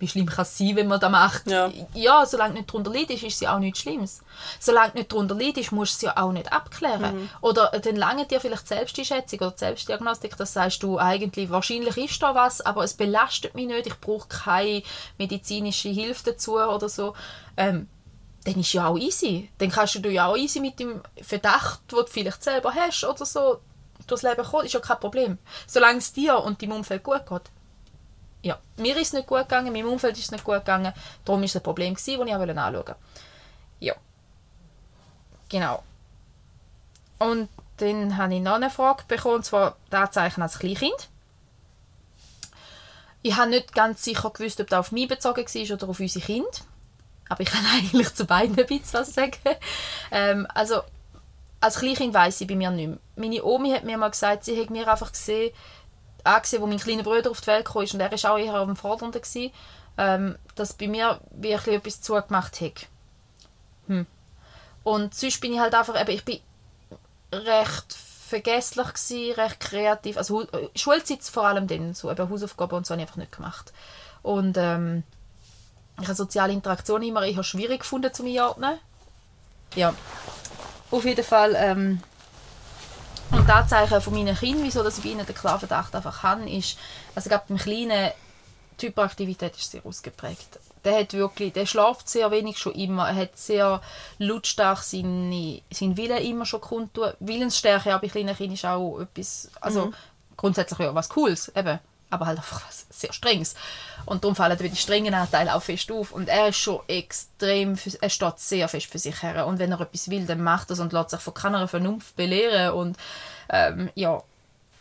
wie 0.02 0.08
schlimm 0.08 0.26
kann 0.26 0.42
es 0.44 0.58
sein, 0.58 0.76
wenn 0.76 0.88
man 0.88 1.00
das 1.00 1.12
macht. 1.12 1.50
Ja. 1.50 1.72
ja, 1.94 2.26
solange 2.26 2.56
nicht 2.56 2.70
darunter 2.70 2.92
leidest, 2.92 3.24
ist 3.24 3.36
es 3.36 3.40
ja 3.42 3.56
auch 3.56 3.60
nichts 3.60 3.80
Schlimmes. 3.80 4.22
Solange 4.60 4.94
nicht 4.96 5.12
darunter 5.12 5.36
leidest, 5.36 5.72
musst 5.72 5.94
du 6.02 6.08
es 6.08 6.14
ja 6.14 6.22
auch 6.22 6.32
nicht 6.32 6.52
abklären. 6.52 7.30
Oder 7.42 7.74
äh, 7.74 7.80
dann 7.80 7.96
lange 7.96 8.26
dir 8.26 8.42
vielleicht 8.42 8.64
die 8.64 8.74
Selbsteinschätzung 8.74 9.40
oder 9.40 9.58
Selbstdiagnostik, 9.58 10.36
das 10.36 10.54
sagst 10.54 10.84
du 10.84 10.98
eigentlich, 10.98 11.50
wahrscheinlich 11.50 11.98
ist 11.98 12.22
da 12.22 12.36
was, 12.36 12.62
aber 12.62 12.84
es 12.84 12.96
belastet 12.96 13.56
mich 13.56 13.68
nicht, 13.68 13.88
ich 13.88 14.00
brauche 14.00 14.28
keine 14.28 14.84
medizinische 15.18 15.90
Hilfe 15.90 16.32
dazu 16.32 16.58
oder 16.58 16.90
so. 16.90 17.14
Ähm, 17.56 17.88
dann 18.44 18.60
ist 18.60 18.74
ja 18.74 18.88
auch 18.88 18.98
easy. 18.98 19.50
Dann 19.60 19.70
kannst 19.70 20.04
du 20.04 20.10
ja 20.10 20.26
auch 20.26 20.38
easy 20.38 20.60
mit 20.60 20.80
dem 20.80 21.02
Verdacht, 21.22 21.82
den 21.92 22.00
du 22.00 22.06
vielleicht 22.08 22.44
selber 22.44 22.74
hast 22.74 23.04
oder 23.04 23.26
so, 23.26 23.60
durchs 24.08 24.24
Leben 24.24 24.44
kommen, 24.44 24.66
ist 24.66 24.74
ja 24.74 24.80
kein 24.80 25.00
Problem. 25.00 25.38
Solange 25.68 26.00
es 26.00 26.12
dir 26.12 26.40
und 26.40 26.62
deinem 26.62 26.74
Umfeld 26.74 27.04
gut 27.04 27.26
geht. 27.28 27.52
Ja, 28.44 28.60
mir 28.78 28.96
ist 28.98 29.08
es 29.08 29.14
nicht 29.14 29.28
gut 29.28 29.42
gegangen, 29.42 29.72
meinem 29.72 29.90
Umfeld 29.90 30.18
ist 30.18 30.26
es 30.26 30.32
nicht 30.32 30.44
gut 30.44 30.56
gegangen, 30.56 30.94
darum 31.26 31.42
war 31.42 31.46
es 31.46 31.56
ein 31.56 31.62
Problem, 31.62 31.94
das 31.94 32.08
ich 32.08 32.20
anschauen 32.20 32.74
wollte. 32.74 32.96
Ja. 33.80 33.96
Genau. 35.50 35.84
Und 37.20 37.50
dann 37.78 38.18
habe 38.18 38.36
ich 38.36 38.42
noch 38.42 38.54
eine 38.54 38.70
Frage 38.70 39.04
bekommen, 39.08 39.36
und 39.36 39.46
zwar 39.46 39.76
das 39.90 40.12
Zeichen 40.12 40.42
als 40.42 40.60
Kleinkind. 40.60 41.10
Ich 43.22 43.36
habe 43.36 43.52
nicht 43.52 43.74
ganz 43.74 44.04
sicher 44.04 44.32
gewusst, 44.32 44.60
ob 44.60 44.70
das 44.70 44.80
auf 44.80 44.92
mich 44.92 45.08
bezogen 45.08 45.46
war 45.46 45.76
oder 45.76 45.90
auf 45.90 46.00
unsere 46.00 46.26
Kinder. 46.26 46.50
Aber 47.30 47.42
ich 47.42 47.50
kann 47.50 47.66
eigentlich 47.78 48.14
zu 48.14 48.26
beiden 48.26 48.58
ein 48.58 48.66
bisschen 48.66 48.94
was 48.94 49.14
sagen. 49.14 49.38
Ähm, 50.12 50.48
also, 50.54 50.82
als 51.60 51.78
Kleinkind 51.78 52.14
weiss 52.14 52.42
ich 52.42 52.48
bei 52.48 52.56
mir 52.56 52.72
nicht 52.72 52.88
mehr. 52.88 52.98
Meine 53.16 53.44
Omi 53.44 53.72
hat 53.72 53.84
mir 53.84 53.98
mal 53.98 54.10
gesagt, 54.10 54.46
sie 54.46 54.60
hat 54.60 54.72
mir 54.72 54.88
einfach 54.88 55.12
gesehen, 55.12 55.54
angesehen, 56.24 56.62
wo 56.62 56.68
mein 56.68 56.80
kleiner 56.80 57.04
Bruder 57.04 57.32
auf 57.32 57.42
die 57.42 57.48
Welt 57.48 57.66
kam 57.66 57.82
und 57.82 58.00
er 58.00 58.12
war 58.12 58.32
auch 58.32 58.38
eher 58.38 58.54
am 58.54 58.76
Fordernden, 58.76 59.22
gewesen, 59.22 59.52
ähm, 59.98 60.38
dass 60.56 60.74
bei 60.74 60.88
mir 60.88 61.20
wirklich 61.32 61.76
etwas 61.76 62.02
zugemacht 62.02 62.62
hat. 62.62 62.88
Hm. 63.88 64.06
Und 64.84 65.14
sonst 65.14 65.42
bin 65.42 65.54
ich 65.54 65.60
halt 65.60 65.76
einfach, 65.76 66.00
eben, 66.00 66.12
ich 66.12 66.26
bin 66.26 66.40
recht 67.32 67.94
vergesslich 67.94 68.88
gewesen, 68.94 69.34
recht 69.34 69.60
kreativ, 69.60 70.18
also 70.18 70.44
äh, 70.44 70.70
Schulzeit 70.76 71.24
vor 71.24 71.48
allem 71.48 71.68
dann, 71.68 71.94
so 71.94 72.10
eben 72.10 72.30
Hausaufgaben 72.30 72.78
und 72.78 72.86
so 72.86 72.94
habe 72.94 73.02
ich 73.02 73.08
einfach 73.08 73.18
nicht 73.18 73.32
gemacht. 73.32 73.74
Und 74.24 74.58
ähm, 74.58 75.04
ich 76.00 76.08
habe 76.08 76.16
soziale 76.16 76.54
Interaktion 76.54 77.04
immer 77.04 77.24
eher 77.24 77.44
schwierig 77.44 77.82
gefunden 77.82 78.14
zu 78.14 78.24
einordnen. 78.26 78.80
Ja, 79.76 79.94
auf 80.90 81.06
jeden 81.06 81.24
Fall 81.24 81.56
ähm, 81.56 82.02
und 83.32 83.48
das 83.48 83.68
Zeichen 83.70 84.02
von 84.02 84.14
meinen 84.14 84.36
Kindern, 84.36 84.64
wieso 84.64 84.84
dass 84.84 84.98
ich 84.98 85.04
bei 85.04 85.12
ihnen 85.12 85.26
den 85.26 85.36
klaren 85.36 85.60
Verdacht 85.60 85.96
einfach 85.96 86.24
habe, 86.24 86.50
ist, 86.50 86.78
also 87.16 87.30
gerade 87.30 87.46
beim 87.48 87.58
Kleinen, 87.58 88.12
die 88.80 88.88
Hyperaktivität 88.88 89.56
ist 89.56 89.72
sehr 89.72 89.86
ausgeprägt. 89.86 90.60
Der 90.84 91.00
hat 91.00 91.14
wirklich, 91.14 91.54
der 91.54 91.66
schlaft 91.66 92.10
sehr 92.10 92.32
wenig 92.32 92.58
schon 92.58 92.74
immer, 92.74 93.08
er 93.08 93.16
hat 93.16 93.38
sehr 93.38 93.82
lautstark 94.18 94.80
seine, 94.80 95.62
seinen 95.72 95.98
Willen 95.98 96.18
immer 96.18 96.46
schon 96.46 96.62
kundtun. 96.62 97.14
Willensstärke 97.20 97.96
auch 97.96 98.02
bei 98.02 98.08
kleinen 98.08 98.36
Kindern 98.36 98.56
ist 98.56 98.66
auch 98.66 99.00
etwas, 99.00 99.50
also 99.62 99.92
grundsätzlich 100.36 100.80
ja 100.80 100.96
was 100.96 101.10
Cooles, 101.10 101.52
eben, 101.56 101.80
aber 102.12 102.28
halt 102.28 102.38
einfach 102.38 102.62
was 102.68 102.86
sehr 102.90 103.14
Strenges. 103.14 103.56
Und 104.06 104.24
darum 104.24 104.36
fallen 104.36 104.58
die 104.58 104.76
strengen 104.76 105.14
Anteile 105.14 105.56
auch 105.56 105.64
fest 105.64 105.92
auf. 105.92 106.12
Und 106.12 106.28
er 106.30 106.50
ist 106.50 106.58
schon 106.58 106.82
extrem, 106.88 107.78
für, 107.78 107.92
er 108.02 108.10
steht 108.10 108.40
sehr 108.40 108.68
fest 108.68 108.88
für 108.88 109.00
sich 109.00 109.22
her. 109.24 109.48
Und 109.48 109.60
wenn 109.60 109.72
er 109.72 109.82
etwas 109.82 110.10
will, 110.10 110.26
dann 110.26 110.42
macht 110.44 110.70
er 110.70 110.74
es 110.74 110.80
und 110.80 110.94
lässt 110.94 111.12
sich 111.12 111.20
von 111.20 111.34
keiner 111.34 111.68
Vernunft 111.68 112.16
belehren. 112.16 112.74
Und 112.74 112.98
ähm, 113.50 113.90
ja, 113.96 114.22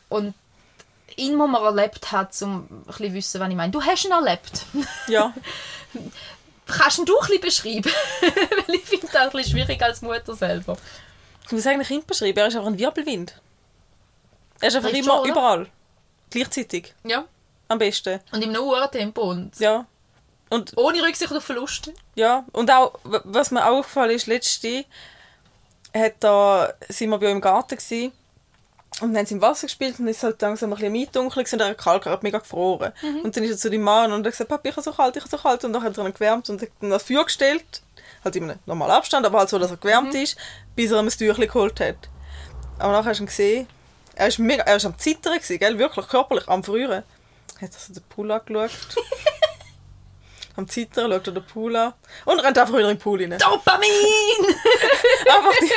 und 0.08 0.34
ihn 1.16 1.36
muss 1.36 1.50
man 1.50 1.62
erlebt 1.62 2.12
haben, 2.12 2.28
um 2.42 2.68
ein 2.70 2.84
bisschen 2.86 3.14
wissen, 3.14 3.40
was 3.40 3.48
ich 3.48 3.56
meine. 3.56 3.72
Du 3.72 3.82
hast 3.82 4.04
ihn 4.04 4.12
erlebt. 4.12 4.64
Ja. 5.08 5.32
Kannst 6.66 6.98
ihn 6.98 7.04
du 7.04 7.18
ein 7.18 7.40
bisschen 7.40 7.80
beschreiben? 7.80 7.92
Weil 8.66 8.76
ich 8.76 8.84
finde 8.84 9.06
das 9.06 9.16
ein 9.16 9.30
bisschen 9.30 9.52
schwierig 9.52 9.82
als 9.82 10.02
Mutter 10.02 10.34
selber. 10.34 10.76
Ich 11.46 11.52
muss 11.52 11.66
eigentlich 11.66 11.88
Kind 11.88 12.06
beschreiben, 12.06 12.38
er 12.38 12.46
ist 12.46 12.54
einfach 12.54 12.68
ein 12.68 12.78
Wirbelwind. 12.78 13.34
Er 14.60 14.68
ist 14.68 14.76
einfach 14.76 14.90
Echt 14.90 15.04
immer 15.04 15.16
schon, 15.16 15.30
überall. 15.30 15.66
Gleichzeitig. 16.30 16.94
Ja. 17.04 17.24
Am 17.68 17.78
besten. 17.78 18.20
Und 18.32 18.42
im 18.42 18.54
Tempo 18.90 19.22
und 19.30 19.58
Ja. 19.58 19.86
Und, 20.48 20.76
ohne 20.76 21.02
Rücksicht 21.02 21.32
auf 21.32 21.44
Verluste. 21.44 21.94
ja. 22.16 22.44
und 22.52 22.70
auch, 22.72 22.98
was 23.04 23.52
mir 23.52 23.64
auch 23.64 23.78
aufgefallen 23.78 24.10
ist, 24.10 24.26
letzte 24.26 24.84
hat 25.94 26.14
da, 26.20 26.72
sind 26.88 27.10
wir 27.10 27.18
bei 27.18 27.30
im 27.30 27.40
Garten 27.40 27.76
gewesen, 27.76 28.12
und 29.00 29.12
dann 29.14 29.18
haben 29.18 29.26
sie 29.26 29.34
im 29.34 29.40
Wasser 29.40 29.66
gespielt 29.66 29.98
und 29.98 30.08
es 30.08 30.18
ist 30.18 30.22
halt 30.24 30.42
langsam 30.42 30.70
ein 30.70 30.76
bisschen 30.76 30.92
mitdunkel 30.92 31.44
und 31.50 31.60
er 31.60 31.68
hat 31.68 31.78
kalt, 31.78 32.04
er 32.06 32.12
hat 32.12 32.22
mega 32.22 32.38
gefroren. 32.38 32.92
Und 33.22 33.34
dann 33.34 33.44
ist 33.44 33.50
er 33.50 33.56
zu 33.56 33.70
dem 33.70 33.82
Mann 33.82 34.12
und 34.12 34.26
er 34.26 34.26
hat 34.26 34.32
gesagt, 34.32 34.50
Papi, 34.50 34.68
ich 34.68 34.76
habe 34.76 34.82
so 34.82 34.92
kalt, 34.92 35.16
ich 35.16 35.22
habe 35.22 35.30
so 35.30 35.38
kalt. 35.38 35.64
Und 35.64 35.72
dann 35.72 35.82
hat 35.82 35.96
er 35.96 36.04
ihn 36.04 36.12
gewärmt 36.12 36.50
und 36.50 36.60
hat 36.60 36.68
dann 36.80 36.90
das 36.90 37.04
Feuer 37.04 37.24
gestellt. 37.24 37.82
Halt 38.22 38.36
in 38.36 38.44
einem 38.44 38.58
normalen 38.66 38.90
Abstand, 38.92 39.24
aber 39.24 39.38
halt 39.38 39.48
so, 39.48 39.58
dass 39.58 39.70
er 39.70 39.78
gewärmt 39.78 40.14
ist, 40.14 40.36
bis 40.76 40.90
er 40.90 40.98
ihm 41.00 41.06
ein 41.06 41.10
Tüchlein 41.10 41.48
geholt 41.48 41.80
hat. 41.80 41.96
Aber 42.78 42.92
nachher 42.92 43.10
hast 43.10 43.20
du 43.20 43.24
ihn 43.24 43.26
gesehen, 43.26 43.66
er 44.20 44.28
ist 44.28 44.38
mega, 44.38 44.62
er 44.64 44.76
ist 44.76 44.84
am 44.84 44.98
Zittern 44.98 45.34
gewesen, 45.34 45.58
gell? 45.58 45.78
wirklich 45.78 46.06
körperlich 46.06 46.46
am 46.46 46.62
Frühren. 46.62 47.04
Hat 47.60 47.70
er 47.72 47.78
so 47.78 47.94
den 47.94 48.02
Pool 48.02 48.30
angeschaut. 48.30 48.70
am 50.56 50.68
Zittern 50.68 51.10
schaut 51.10 51.26
er 51.26 51.32
den 51.32 51.46
Pool 51.46 51.74
an 51.74 51.94
und 52.26 52.38
rennt 52.38 52.58
einfach 52.58 52.74
wieder 52.74 52.90
in 52.90 52.96
den 52.96 53.02
Pool 53.02 53.18
rein. 53.18 53.38
Dopamin! 53.38 53.88
Einfach 55.26 55.54
die, 55.60 55.72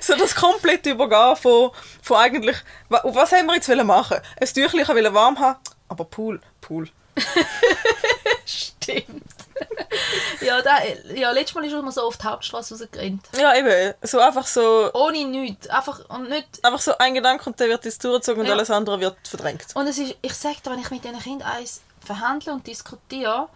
so 0.00 0.16
das 0.16 0.34
komplette 0.34 0.90
Übergehen 0.90 1.36
von, 1.36 1.70
von 2.02 2.16
eigentlich, 2.16 2.56
was 2.88 3.32
haben 3.32 3.46
wir 3.46 3.54
jetzt 3.54 3.68
wollen 3.68 3.86
machen? 3.86 4.18
Ein 4.40 4.48
Tüchlein 4.48 5.14
warm 5.14 5.38
haben, 5.38 5.58
aber 5.88 6.04
Pool, 6.04 6.40
Pool. 6.60 6.88
Stimmt. 8.46 9.37
ja, 10.40 10.62
da, 10.62 10.76
ja, 11.14 11.30
letztes 11.30 11.54
Mal 11.54 11.64
ist 11.64 11.72
er 11.72 11.78
immer 11.80 11.92
so 11.92 12.02
auf 12.02 12.16
die 12.16 12.24
Hauptstraße 12.24 12.74
rausgerannt. 12.78 13.28
Ja, 13.38 13.54
eben, 13.56 13.94
so 14.02 14.18
einfach 14.20 14.46
so, 14.46 14.90
Ohne 14.94 15.24
nichts. 15.26 15.68
Einfach 15.68 16.00
und 16.08 16.28
nicht. 16.28 16.64
einfach 16.64 16.80
so 16.80 16.96
ein 16.98 17.14
Gedanke 17.14 17.46
und 17.46 17.58
der 17.60 17.68
wird 17.68 17.84
jetzt 17.84 18.02
durchgezogen 18.04 18.40
und 18.42 18.46
Ja. 18.46 18.52
alles 18.54 18.70
andere 18.70 19.00
wird 19.00 19.16
verdrängt. 19.26 19.66
Und 19.74 19.86
es 19.86 19.98
ist, 19.98 20.16
ich 20.22 20.34
sage 20.34 20.56
dir, 20.64 20.70
wenn 20.70 20.78
ich 20.80 20.90
mit 20.90 21.04
diesen 21.04 21.18
Kindern 21.18 21.48
eins 21.50 21.80
verhandle 22.04 22.52
und 22.52 22.66
diskutiere 22.66 23.48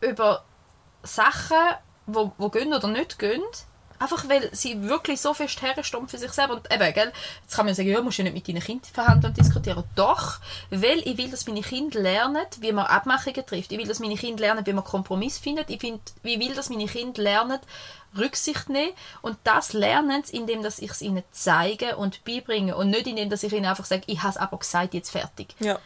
über 0.00 0.44
Sachen, 1.02 1.56
wo, 2.06 2.32
wo 2.38 2.48
gehen 2.48 2.72
oder 2.72 2.88
nicht 2.88 3.18
gehen, 3.18 3.42
einfach 3.98 4.28
weil 4.28 4.48
sie 4.52 4.82
wirklich 4.82 5.20
so 5.20 5.34
fest 5.34 5.62
herstehen 5.62 6.08
für 6.08 6.18
sich 6.18 6.32
selber. 6.32 6.54
Und 6.54 6.72
eben, 6.72 6.94
gell, 6.94 7.12
jetzt 7.42 7.54
kann 7.54 7.66
man 7.66 7.74
sagen, 7.74 7.88
ja, 7.88 8.02
musst 8.02 8.18
du 8.18 8.22
ja 8.22 8.30
nicht 8.30 8.34
mit 8.34 8.48
deinen 8.48 8.64
Kindern 8.64 8.92
verhandeln 8.92 9.32
und 9.32 9.38
diskutieren. 9.38 9.84
Doch, 9.94 10.38
weil 10.70 11.00
ich 11.00 11.16
will, 11.16 11.30
dass 11.30 11.46
meine 11.46 11.62
Kinder 11.62 12.00
lernen, 12.00 12.44
wie 12.60 12.72
man 12.72 12.86
Abmachungen 12.86 13.46
trifft. 13.46 13.72
Ich 13.72 13.78
will, 13.78 13.86
dass 13.86 14.00
meine 14.00 14.16
Kinder 14.16 14.40
lernen, 14.40 14.66
wie 14.66 14.72
man 14.72 14.84
Kompromiss 14.84 15.38
findet. 15.38 15.70
Ich, 15.70 15.80
find, 15.80 16.00
ich 16.22 16.40
will, 16.40 16.54
dass 16.54 16.70
meine 16.70 16.86
Kinder 16.86 17.22
lernen, 17.22 17.58
Rücksicht 18.16 18.68
nehmen. 18.68 18.92
Und 19.22 19.36
das 19.44 19.72
lernen 19.72 20.22
sie, 20.24 20.36
indem 20.36 20.62
dass 20.62 20.78
ich 20.78 20.90
es 20.90 21.02
ihnen 21.02 21.22
zeige 21.32 21.96
und 21.96 22.24
beibringe. 22.24 22.76
Und 22.76 22.90
nicht 22.90 23.06
indem 23.06 23.30
dass 23.30 23.42
ich 23.42 23.52
ihnen 23.52 23.66
einfach 23.66 23.84
sage, 23.84 24.02
ich 24.06 24.22
habe 24.22 24.30
es 24.30 24.36
aber 24.36 24.58
gesagt, 24.58 24.94
jetzt 24.94 25.10
fertig. 25.10 25.54
Ja. 25.60 25.78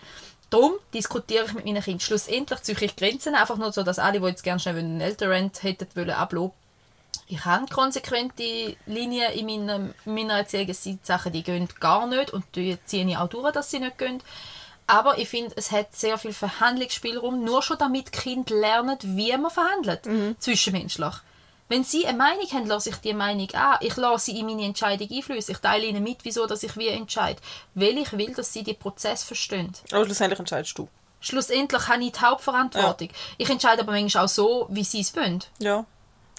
Darum 0.50 0.72
diskutiere 0.94 1.44
ich 1.44 1.52
mit 1.52 1.66
meinen 1.66 1.82
Kindern. 1.82 2.00
Schlussendlich 2.00 2.62
ziehe 2.62 2.78
ich 2.80 2.96
Grenzen, 2.96 3.34
einfach 3.34 3.56
nur 3.56 3.72
so, 3.72 3.82
dass 3.82 3.98
alle, 3.98 4.20
die 4.20 4.26
jetzt 4.26 4.42
gerne 4.42 4.60
schnell 4.60 4.78
einen 4.78 5.00
Elternrent 5.00 5.62
hätten 5.62 5.88
wollen, 5.94 6.10
ablassen. 6.10 6.52
Ich 7.30 7.44
habe 7.44 7.66
konsequente 7.66 8.76
Linien 8.86 9.32
in 9.32 9.46
meiner, 9.46 9.90
in 10.06 10.14
meiner 10.14 10.38
Erziehung. 10.38 10.68
Es 10.68 10.82
sind 10.82 11.04
Sachen, 11.04 11.32
die 11.32 11.42
gehen 11.42 11.68
gar 11.78 12.06
nicht 12.06 12.32
und 12.32 12.44
die 12.54 12.78
ziehe 12.84 13.06
ich 13.06 13.16
auch 13.16 13.28
durch, 13.28 13.52
dass 13.52 13.70
sie 13.70 13.80
nicht 13.80 13.98
gehen. 13.98 14.22
Aber 14.86 15.18
ich 15.18 15.28
finde, 15.28 15.54
es 15.56 15.70
hat 15.70 15.94
sehr 15.94 16.16
viel 16.16 16.32
Verhandlungsspielraum, 16.32 17.44
nur 17.44 17.62
schon 17.62 17.76
damit 17.76 18.10
Kinder 18.10 18.54
lernen, 18.54 18.96
wie 19.02 19.36
man 19.36 19.50
verhandelt, 19.50 20.08
zwischenmenschlich. 20.38 21.14
Wenn 21.68 21.84
sie 21.84 22.06
eine 22.06 22.16
Meinung 22.16 22.50
haben, 22.50 22.66
lasse 22.66 22.88
ich 22.88 22.96
die 22.96 23.12
Meinung 23.12 23.50
an. 23.50 23.76
Ich 23.82 23.96
lasse 23.96 24.26
sie 24.26 24.38
in 24.40 24.46
meine 24.46 24.64
Entscheidung 24.64 25.06
einflüssen. 25.10 25.52
Ich 25.52 25.60
teile 25.60 25.84
ihnen 25.84 26.02
mit, 26.02 26.20
wieso 26.22 26.46
dass 26.46 26.62
ich 26.62 26.74
wie 26.78 26.88
entscheide. 26.88 27.42
Weil 27.74 27.98
ich 27.98 28.10
will, 28.16 28.32
dass 28.32 28.54
sie 28.54 28.62
den 28.62 28.78
Prozess 28.78 29.22
verstehen. 29.22 29.70
Aber 29.92 30.06
schlussendlich 30.06 30.38
entscheidest 30.38 30.78
du. 30.78 30.88
Schlussendlich 31.20 31.88
habe 31.88 32.02
ich 32.04 32.12
die 32.12 32.20
Hauptverantwortung. 32.20 33.10
Ich 33.36 33.50
entscheide 33.50 33.82
aber 33.82 33.92
manchmal 33.92 34.24
auch 34.24 34.28
so, 34.28 34.66
wie 34.70 34.84
sie 34.84 35.00
es 35.00 35.14
wollen. 35.14 35.44
Ja. 35.58 35.84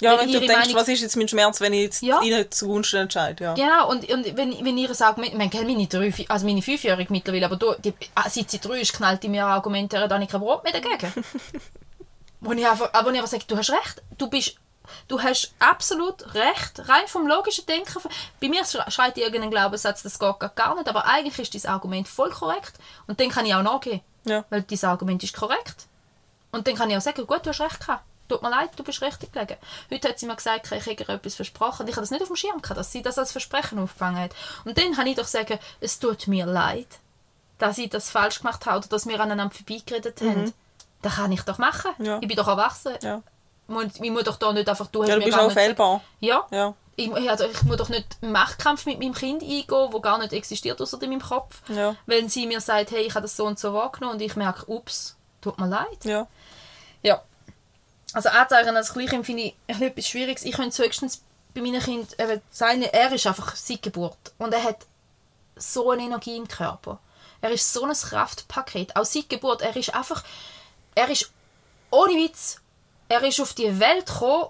Ja, 0.02 0.12
Wenn 0.12 0.20
wenn, 0.20 0.32
du 0.34 0.39
denkst, 0.39 0.56
Meinung- 0.68 0.76
was 0.76 0.88
ist 0.88 1.02
jetzt 1.02 1.16
mein 1.18 1.28
Schmerz, 1.28 1.60
wenn 1.60 1.74
ich 1.74 1.82
jetzt 1.82 2.02
Ja. 2.02 2.22
ihnen 2.22 2.50
zugunsten 2.52 2.97
entscheide. 2.97 3.43
Ja. 3.43 3.54
Genau, 3.54 3.89
und, 3.89 4.10
und 4.10 4.38
wenn, 4.38 4.64
wenn 4.66 4.78
ihr 4.78 4.93
sagt, 4.95 5.18
ich 5.20 5.34
meine, 5.34 5.50
meine, 5.50 5.88
drei, 5.88 6.14
also 6.30 6.45
meine 6.45 6.62
Fünfjährige 6.62 7.12
mittlerweile, 7.12 7.45
aber 7.45 7.58
du, 7.58 7.74
die, 7.80 7.93
ah, 8.16 8.30
seit 8.30 8.50
sie 8.50 8.60
drei 8.60 8.80
ist, 8.82 8.93
knallt 8.93 9.22
die 9.24 9.28
mir 9.30 9.45
Argumente, 9.45 9.97
da 10.08 10.14
habe 10.16 10.24
ich 10.24 10.30
kein 10.30 10.39
Brot 10.39 10.64
mehr 10.64 10.72
dagegen. 10.74 11.12
wo 12.41 12.52
ich 12.54 12.66
einfach, 12.66 12.93
aber 12.93 13.08
wo 13.08 13.12
ich 13.12 13.18
einfach 13.18 13.30
sage, 13.30 13.43
du 13.47 13.58
hast 13.58 13.70
recht, 13.72 14.02
du 14.18 14.30
bist, 14.30 14.56
du 15.10 15.22
hast 15.22 15.54
absolut 15.60 16.34
recht, 16.34 16.88
rein 16.88 17.06
vom 17.08 17.28
logischen 17.28 17.66
Denken. 17.66 18.00
Bei 18.39 18.47
mir 18.47 18.64
schre- 18.64 18.89
schreit 18.89 19.18
irgendein 19.18 19.52
Glaubenssatz, 19.52 20.04
das 20.04 20.18
geht 20.18 20.39
gar- 20.56 20.76
nicht, 20.76 20.88
aber 20.88 21.06
eigentlich 21.06 21.38
ist 21.39 21.54
dieses 21.54 21.70
Argument 21.70 22.08
voll 22.08 22.30
korrekt 22.30 22.74
und 23.08 23.20
dann 23.20 23.30
kann 23.30 23.45
ich 23.45 23.54
auch 23.54 23.62
nachgehen, 23.64 24.00
Ja. 24.24 24.45
weil 24.50 24.62
dieses 24.62 24.86
Argument 24.86 25.22
ist 25.24 25.36
korrekt. 25.36 25.88
Und 26.52 26.68
dann 26.68 26.76
kann 26.76 26.89
ich 26.89 26.97
auch 26.97 27.02
sagen, 27.02 27.28
gut, 27.28 27.45
du 27.45 27.50
hast 27.50 27.60
recht 27.62 27.80
gehabt. 27.82 28.04
Tut 28.30 28.41
mir 28.43 28.49
leid, 28.49 28.69
du 28.75 28.84
bist 28.84 29.01
richtig 29.01 29.34
gelegen. 29.34 29.57
Heute 29.91 30.07
hat 30.09 30.19
sie 30.19 30.27
mir 30.27 30.36
gesagt, 30.36 30.71
ich 30.71 30.86
hätte 30.86 31.03
ihr 31.03 31.09
etwas 31.09 31.36
versprochen. 31.36 31.88
Ich 31.88 31.93
habe 31.95 32.01
das 32.01 32.11
nicht 32.11 32.21
auf 32.21 32.27
dem 32.27 32.36
Schirm 32.36 32.61
gehabt, 32.61 32.80
dass 32.80 32.91
sie 32.91 33.01
das 33.01 33.17
als 33.17 33.32
Versprechen 33.32 33.80
aufgefangen 33.80 34.21
hat. 34.21 34.32
Und 34.65 34.77
dann 34.77 34.93
kann 34.93 35.07
ich 35.07 35.15
doch 35.15 35.25
sagen, 35.25 35.57
es 35.82 35.99
tut 35.99 36.27
mir 36.27 36.45
leid, 36.45 36.88
dass 37.57 37.77
ich 37.77 37.89
das 37.89 38.09
falsch 38.09 38.39
gemacht 38.39 38.65
habe 38.65 38.77
oder 38.77 38.88
dass 38.88 39.07
wir 39.07 39.19
aneinander 39.19 39.53
vorbeigeredet 39.53 40.21
haben. 40.21 40.53
Das 41.01 41.15
kann 41.15 41.32
ich 41.32 41.41
doch 41.41 41.57
machen. 41.57 41.91
Mhm. 41.97 42.05
Ja. 42.05 42.19
Ich 42.21 42.27
bin 42.27 42.38
doch 42.38 42.47
erwachsen. 42.47 42.93
Ja. 43.01 43.21
Ich 43.67 44.11
muss 44.11 44.23
doch 44.23 44.38
da 44.38 44.53
nicht 44.53 44.69
einfach... 44.69 44.88
Du 44.88 45.03
Ja, 45.03 45.15
du 45.15 45.25
bist 45.25 45.38
auch 45.38 45.51
fehlbar. 45.51 46.01
ja. 46.19 46.45
Ja. 46.51 46.73
Ich, 46.95 47.30
also 47.30 47.45
ich 47.45 47.63
muss 47.63 47.77
doch 47.77 47.88
nicht 47.88 48.17
einen 48.21 48.34
Machtkampf 48.34 48.86
mit 48.86 48.99
meinem 48.99 49.13
Kind 49.13 49.41
eingehen, 49.41 49.65
der 49.69 50.01
gar 50.01 50.17
nicht 50.17 50.34
existiert 50.34 50.82
außer 50.82 51.01
in 51.01 51.11
meinem 51.11 51.21
Kopf. 51.21 51.61
Ja. 51.69 51.95
Wenn 52.05 52.27
sie 52.27 52.45
mir 52.45 52.59
sagt, 52.59 52.91
hey, 52.91 53.03
ich 53.03 53.15
habe 53.15 53.21
das 53.21 53.38
so 53.38 53.45
und 53.45 53.57
so 53.57 53.73
wahrgenommen 53.73 54.15
und 54.15 54.21
ich 54.21 54.36
merke, 54.36 54.69
ups, 54.69 55.15
tut 55.39 55.57
mir 55.59 55.67
leid. 55.67 56.03
Ja. 56.03 56.27
Ja. 57.01 57.21
Also 58.14 58.30
Anzeichen 58.30 58.76
als 58.76 58.93
Kleinkind 58.93 59.26
finde 59.26 59.43
ich 59.43 59.82
etwas 59.82 60.07
Schwieriges. 60.07 60.43
Ich 60.43 60.55
könnte 60.55 60.84
höchstens 60.84 61.22
bei 61.53 61.62
meinen 61.62 61.82
Kindern 61.82 62.07
eben 62.18 62.41
sagen, 62.49 62.84
er 62.84 63.12
ist 63.12 63.28
einfach 63.28 63.55
seit 63.55 63.82
Geburt 63.82 64.18
und 64.38 64.53
er 64.53 64.64
hat 64.64 64.86
so 65.55 65.91
eine 65.91 66.03
Energie 66.03 66.38
im 66.38 66.47
Körper. 66.47 66.99
Er 67.41 67.51
ist 67.51 67.72
so 67.72 67.84
ein 67.84 67.93
Kraftpaket. 67.93 68.95
Auch 68.95 69.05
seit 69.05 69.30
Geburt. 69.30 69.62
Er 69.62 69.76
ist 69.76 69.93
einfach, 69.93 70.24
er 70.95 71.10
ist 71.10 71.32
ohne 71.91 72.14
Witz, 72.14 72.60
er 73.07 73.24
ist 73.24 73.39
auf 73.39 73.53
die 73.53 73.80
Welt 73.80 74.05
gekommen 74.05 74.49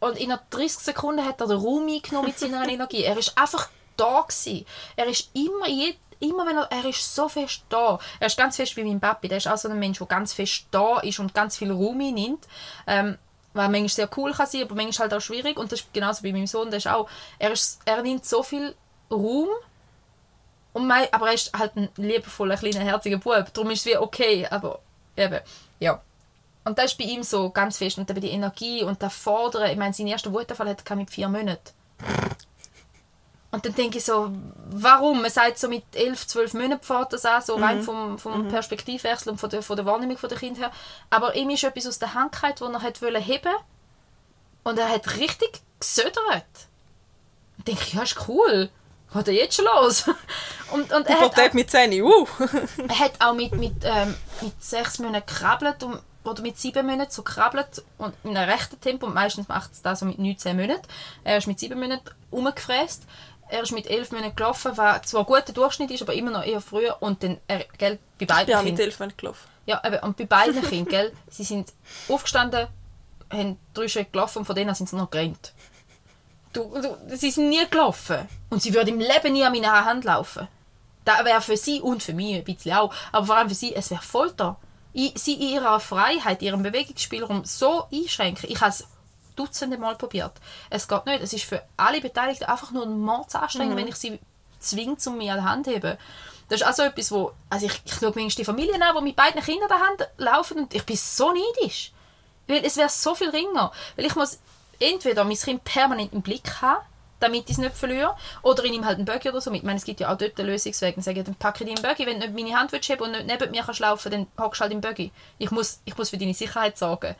und 0.00 0.16
in 0.16 0.32
30 0.50 0.78
Sekunden 0.78 1.24
hat 1.24 1.40
er 1.40 1.48
den 1.48 1.58
Raum 1.58 1.86
eingenommen 1.86 2.28
mit 2.28 2.38
seiner 2.38 2.68
Energie. 2.68 3.04
Er 3.04 3.16
ist 3.16 3.36
einfach 3.36 3.68
da 3.96 4.22
gewesen. 4.22 4.66
Er 4.96 5.06
ist 5.06 5.30
immer, 5.34 5.68
immer 6.20 6.46
wenn 6.46 6.56
er, 6.56 6.70
er 6.70 6.84
ist 6.84 7.14
so 7.14 7.28
fest 7.28 7.64
da. 7.68 7.98
Er 8.20 8.26
ist 8.26 8.36
ganz 8.36 8.56
fest 8.56 8.76
wie 8.76 8.84
mein 8.84 9.00
Papi. 9.00 9.28
Der 9.28 9.38
ist 9.38 9.48
auch 9.48 9.56
so 9.56 9.68
ein 9.68 9.78
Mensch, 9.78 9.98
der 9.98 10.06
ganz 10.06 10.32
fest 10.32 10.66
da 10.70 11.00
ist 11.00 11.18
und 11.18 11.34
ganz 11.34 11.56
viel 11.56 11.72
Raum 11.72 12.00
einnimmt. 12.00 12.46
Ähm, 12.86 13.18
was 13.52 13.68
manchmal 13.68 13.88
sehr 13.88 14.08
cool 14.16 14.32
kann 14.32 14.46
sein, 14.46 14.62
aber 14.62 14.74
manchmal 14.76 15.08
halt 15.08 15.14
auch 15.14 15.24
schwierig. 15.24 15.58
Und 15.58 15.72
das 15.72 15.80
ist 15.80 15.92
genauso 15.92 16.22
bei 16.22 16.32
meinem 16.32 16.46
Sohn. 16.46 16.70
Der 16.70 16.78
ist 16.78 16.86
auch, 16.86 17.08
er, 17.38 17.50
ist, 17.50 17.80
er 17.84 18.02
nimmt 18.02 18.24
so 18.24 18.42
viel 18.42 18.74
Raum 19.10 19.48
und 20.72 20.86
mein, 20.86 21.12
aber 21.12 21.28
er 21.28 21.34
ist 21.34 21.52
halt 21.52 21.76
ein 21.76 21.88
liebevoller, 21.96 22.56
kleiner, 22.56 22.80
herziger 22.80 23.18
Bub. 23.18 23.52
Darum 23.52 23.70
ist 23.70 23.80
es 23.80 23.86
wie 23.86 23.96
okay, 23.96 24.46
aber 24.48 24.80
eben, 25.16 25.40
ja. 25.80 26.00
Und 26.64 26.78
das 26.78 26.92
ist 26.92 26.98
bei 26.98 27.04
ihm 27.04 27.22
so 27.22 27.50
ganz 27.50 27.78
fest. 27.78 27.98
Und 27.98 28.10
eben 28.10 28.20
die 28.20 28.30
Energie 28.30 28.84
und 28.84 29.02
das 29.02 29.14
Fordern. 29.14 29.70
Ich 29.70 29.76
meine, 29.76 29.94
seinen 29.94 30.08
ersten 30.08 30.32
Wutanfall 30.32 30.68
hatte 30.68 30.84
er 30.86 30.96
mit 30.96 31.10
vier 31.10 31.28
Monaten. 31.28 31.70
Und 33.52 33.66
dann 33.66 33.74
denke 33.74 33.98
ich 33.98 34.04
so, 34.04 34.30
warum? 34.66 35.22
Man 35.22 35.30
sagt 35.30 35.58
so 35.58 35.68
mit 35.68 35.82
elf, 35.94 36.26
zwölf 36.26 36.54
Monaten 36.54 36.84
fährt 36.84 37.12
das 37.12 37.24
an, 37.24 37.42
so 37.42 37.56
rein 37.56 37.82
vom, 37.82 38.18
vom 38.18 38.46
Perspektivwechsel 38.46 39.32
und 39.32 39.38
von 39.38 39.50
der, 39.50 39.62
von 39.62 39.76
der 39.76 39.86
Wahrnehmung 39.86 40.16
der 40.22 40.38
Kind 40.38 40.58
her. 40.58 40.70
Aber 41.10 41.34
ihm 41.34 41.50
ist 41.50 41.64
etwas 41.64 41.86
aus 41.88 41.98
der 41.98 42.14
Hand 42.14 42.32
gefallen, 42.32 42.54
das 42.58 42.70
er 42.70 42.82
hat 42.82 43.02
wollte 43.02 43.18
heben 43.18 43.54
Und 44.62 44.78
er 44.78 44.88
hat 44.88 45.16
richtig 45.16 45.60
gesödert. 45.80 46.46
Und 47.58 47.66
denke 47.66 47.82
ich, 47.82 47.94
ja, 47.94 48.02
ist 48.02 48.28
cool. 48.28 48.70
Was 49.12 49.26
ist 49.26 49.34
jetzt 49.34 49.56
schon 49.56 49.64
los? 49.64 50.04
Und, 50.72 50.92
und 50.92 51.04
er, 51.08 51.20
hat 51.20 51.36
auch, 51.36 51.52
mit 51.52 51.68
10, 51.68 52.00
uh. 52.00 52.26
er 52.86 52.98
hat 53.00 53.14
auch 53.18 53.34
mit, 53.34 53.50
mit, 53.56 53.74
ähm, 53.82 54.14
mit 54.40 54.62
sechs 54.62 55.00
Monaten 55.00 55.26
krabbelt 55.26 55.82
und, 55.82 55.98
oder 56.22 56.42
mit 56.42 56.58
sieben 56.58 56.86
Monaten 56.86 57.10
so 57.10 57.22
krabbelt 57.22 57.82
und 57.98 58.14
in 58.22 58.36
einem 58.36 58.48
rechten 58.48 58.80
Tempo. 58.80 59.06
Und 59.06 59.14
meistens 59.14 59.48
macht 59.48 59.72
es 59.72 59.82
das 59.82 59.98
so 59.98 60.06
mit 60.06 60.20
19 60.20 60.56
Monaten. 60.56 60.86
Er 61.24 61.38
ist 61.38 61.48
mit 61.48 61.58
sieben 61.58 61.80
Monaten 61.80 62.08
umgefräst. 62.30 63.02
Er 63.50 63.62
ist 63.62 63.72
mit 63.72 63.86
elf 63.88 64.12
Monaten 64.12 64.36
gelaufen, 64.36 64.72
was 64.76 65.02
zwar 65.02 65.22
ein 65.22 65.26
guter 65.26 65.52
Durchschnitt 65.52 65.90
ist, 65.90 66.02
aber 66.02 66.14
immer 66.14 66.30
noch 66.30 66.44
eher 66.44 66.60
früher. 66.60 66.96
Und 67.00 67.22
dann, 67.22 67.38
er, 67.48 67.64
gell, 67.78 67.98
bei 68.18 68.26
beiden 68.26 68.50
Ja, 68.52 68.58
mit 68.58 68.66
Kindern. 68.68 68.84
11 68.86 68.98
bin 68.98 69.10
ich 69.10 69.16
gelaufen. 69.16 69.48
Ja, 69.66 69.82
eben, 69.84 69.98
und 70.00 70.16
bei 70.16 70.24
beiden 70.26 70.62
Kindern, 70.68 70.88
gell, 70.90 71.12
sie 71.30 71.44
sind 71.44 71.72
aufgestanden, 72.08 72.68
haben 73.32 73.58
drei 73.74 73.88
Schritte 73.88 74.10
gelaufen 74.10 74.38
und 74.38 74.44
von 74.44 74.54
denen 74.56 74.74
sind 74.74 74.88
sie 74.88 74.96
noch 74.96 75.10
gerannt. 75.10 75.52
Du, 76.52 76.64
du, 76.80 77.16
sie 77.16 77.30
sind 77.30 77.48
nie 77.48 77.64
gelaufen. 77.70 78.28
Und 78.50 78.60
sie 78.62 78.74
würden 78.74 78.88
im 78.88 78.98
Leben 79.00 79.32
nie 79.32 79.44
an 79.44 79.52
meiner 79.52 79.84
Hand 79.84 80.04
laufen. 80.04 80.48
Das 81.04 81.24
wäre 81.24 81.40
für 81.40 81.56
sie 81.56 81.80
und 81.80 82.02
für 82.02 82.12
mich 82.12 82.34
ein 82.34 82.44
bisschen 82.44 82.72
auch, 82.74 82.92
aber 83.12 83.26
vor 83.26 83.36
allem 83.36 83.48
für 83.48 83.54
sie, 83.54 83.74
es 83.74 83.90
wäre 83.90 84.02
Folter. 84.02 84.56
I- 84.94 85.12
Sie 85.16 85.34
in 85.34 85.42
ihrer 85.54 85.78
Freiheit, 85.80 86.42
ihrem 86.42 86.62
Bewegungsspielraum 86.62 87.44
so 87.44 87.84
einschränken. 87.92 88.50
Ich 88.50 88.60
habe 88.60 88.70
es 88.70 88.84
dutzende 89.40 89.78
Mal 89.78 89.96
probiert. 89.96 90.32
Es 90.68 90.86
geht 90.86 91.06
nicht. 91.06 91.22
Es 91.22 91.32
ist 91.32 91.44
für 91.44 91.62
alle 91.76 92.00
Beteiligten 92.00 92.44
einfach 92.44 92.70
nur 92.70 92.84
ein 92.84 93.00
Mordsanstrengung, 93.00 93.76
wenn 93.76 93.88
ich 93.88 93.96
sie 93.96 94.18
zwinge, 94.58 94.96
um 95.06 95.16
mich 95.16 95.30
an 95.30 95.36
der 95.36 95.44
Hand 95.44 95.66
zu 95.66 95.72
heben. 95.72 95.96
Das 96.48 96.60
ist 96.60 96.66
also 96.66 96.82
etwas, 96.82 97.10
wo... 97.12 97.32
Also 97.48 97.66
ich, 97.66 97.80
ich 97.84 97.92
schaue 97.92 98.12
manchmal 98.14 98.28
die 98.28 98.44
Familien 98.44 98.82
an, 98.82 98.96
die 98.96 99.02
mit 99.02 99.16
beiden 99.16 99.42
Kindern 99.42 99.70
an 99.70 99.78
der 99.78 99.86
Hand 99.86 100.08
laufen 100.18 100.58
und 100.58 100.74
ich 100.74 100.84
bin 100.84 100.96
so 100.96 101.32
neidisch. 101.32 101.92
Weil 102.46 102.64
es 102.64 102.76
wäre 102.76 102.88
so 102.88 103.14
viel 103.14 103.30
ringer. 103.30 103.72
Weil 103.96 104.06
ich 104.06 104.16
muss 104.16 104.40
entweder 104.80 105.24
mein 105.24 105.36
Kind 105.36 105.62
permanent 105.64 106.12
im 106.12 106.22
Blick 106.22 106.60
haben, 106.60 106.84
damit 107.20 107.44
ich 107.44 107.52
es 107.52 107.58
nicht 107.58 107.76
verliere, 107.76 108.16
oder 108.42 108.64
ich 108.64 108.70
nehme 108.70 108.86
halt 108.86 108.96
einen 108.96 109.04
Buggy 109.04 109.28
oder 109.28 109.40
so 109.40 109.50
mit. 109.50 109.60
Ich 109.60 109.66
meine, 109.66 109.76
es 109.76 109.84
gibt 109.84 110.00
ja 110.00 110.12
auch 110.12 110.16
dort 110.16 110.38
einen 110.38 110.48
Lösungsweg. 110.48 110.94
Dann 110.94 111.04
sage 111.04 111.20
ich, 111.20 111.26
dann 111.26 111.34
packe 111.34 111.64
ich 111.64 111.82
Buggy. 111.82 112.06
Wenn 112.06 112.18
du 112.18 112.26
nicht 112.26 112.34
meine 112.34 112.58
Hand 112.58 112.72
willst 112.72 112.90
und 112.90 113.12
nicht 113.12 113.26
neben 113.26 113.50
mir 113.50 113.62
kannst 113.62 113.80
laufen, 113.80 114.10
dann 114.10 114.26
hockst 114.38 114.60
du 114.60 114.62
halt 114.62 114.72
im 114.72 114.80
Buggy. 114.80 115.12
Ich 115.38 115.50
muss, 115.50 115.80
ich 115.84 115.96
muss 115.96 116.10
für 116.10 116.18
deine 116.18 116.34
Sicherheit 116.34 116.78
sorgen. 116.78 117.14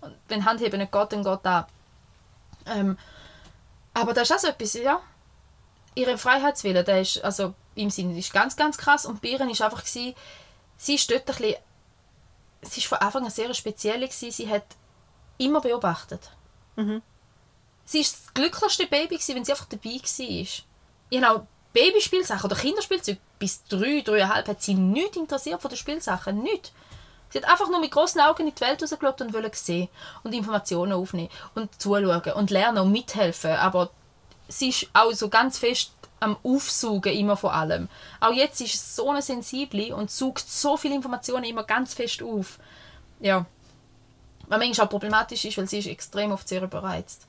Und 0.00 0.14
wenn 0.28 0.44
Handheben 0.44 0.80
nicht 0.80 0.92
geht, 0.92 1.12
dann 1.12 1.24
geht 1.24 1.40
das. 1.42 1.64
Ähm, 2.66 2.98
aber 3.94 4.12
das 4.12 4.30
ist 4.30 4.36
auch 4.36 4.40
so 4.40 4.48
etwas, 4.48 4.74
ja. 4.74 5.00
Ihre 5.94 6.18
Freiheitswille, 6.18 6.84
der 6.84 7.00
ist, 7.00 7.24
also 7.24 7.54
im 7.74 7.90
Sinne, 7.90 8.18
ist 8.18 8.32
ganz, 8.32 8.56
ganz 8.56 8.76
krass. 8.76 9.06
Und 9.06 9.22
bei 9.22 9.28
ihr 9.28 9.40
war 9.40 9.46
einfach, 9.46 9.84
gewesen, 9.84 10.14
sie 10.76 10.94
ist 10.96 11.10
dort 11.10 11.22
ein 11.22 11.36
bisschen, 11.36 11.56
sie 12.62 12.80
ist 12.80 12.86
von 12.86 12.98
Anfang 12.98 13.24
an 13.24 13.30
sehr 13.30 13.52
speziell 13.54 14.00
gewesen. 14.00 14.30
Sie 14.30 14.48
hat 14.48 14.64
immer 15.38 15.60
beobachtet. 15.60 16.30
Sie 17.84 17.98
war 17.98 18.04
das 18.04 18.34
glücklichste 18.34 18.86
Baby, 18.86 19.14
gewesen, 19.14 19.34
wenn 19.36 19.44
sie 19.44 19.52
einfach 19.52 19.66
dabei 19.66 19.90
war. 19.90 20.00
Ich 20.28 20.64
habe 21.22 21.30
auch 21.30 21.46
Babyspielsachen 21.72 22.50
oder 22.50 22.60
Kinderspielzeug 22.60 23.18
bis 23.38 23.64
drei, 23.64 24.00
dreieinhalb 24.00 24.48
hat 24.48 24.62
sie 24.62 24.74
nichts 24.74 25.16
interessiert 25.16 25.60
von 25.60 25.70
den 25.70 25.76
Spielsachen. 25.76 26.42
Nichts. 26.42 26.72
Sie 27.30 27.38
hat 27.38 27.48
einfach 27.50 27.68
nur 27.68 27.80
mit 27.80 27.90
großen 27.90 28.20
Augen 28.20 28.46
in 28.46 28.54
die 28.54 28.60
Welt 28.60 28.82
rausgeschaut 28.82 29.20
und 29.20 29.34
wollte 29.34 29.56
sehen 29.56 29.88
und 30.22 30.32
Informationen 30.32 30.92
aufnehmen 30.92 31.30
und 31.54 31.80
zuschauen 31.80 32.32
und 32.34 32.50
lernen 32.50 32.78
und 32.78 32.92
mithelfen. 32.92 33.52
Aber 33.52 33.90
sie 34.48 34.68
ist 34.68 34.88
auch 34.92 35.12
so 35.12 35.28
ganz 35.28 35.58
fest 35.58 35.92
am 36.20 36.36
Aufsaugen 36.42 37.12
immer 37.12 37.36
von 37.36 37.50
allem. 37.50 37.88
Auch 38.20 38.32
jetzt 38.32 38.60
ist 38.60 38.72
sie 38.72 38.94
so 38.94 39.10
eine 39.10 39.22
sensible 39.22 39.94
und 39.94 40.10
saugt 40.10 40.48
so 40.48 40.76
viele 40.76 40.94
Informationen 40.94 41.44
immer 41.44 41.64
ganz 41.64 41.94
fest 41.94 42.22
auf. 42.22 42.58
Ja. 43.20 43.46
Was 44.48 44.58
manchmal 44.58 44.86
auch 44.86 44.90
problematisch 44.90 45.44
ist, 45.44 45.58
weil 45.58 45.66
sie 45.66 45.78
ist 45.78 45.88
extrem 45.88 46.32
oft 46.32 46.48
sehr 46.48 46.62
überreizt. 46.62 47.26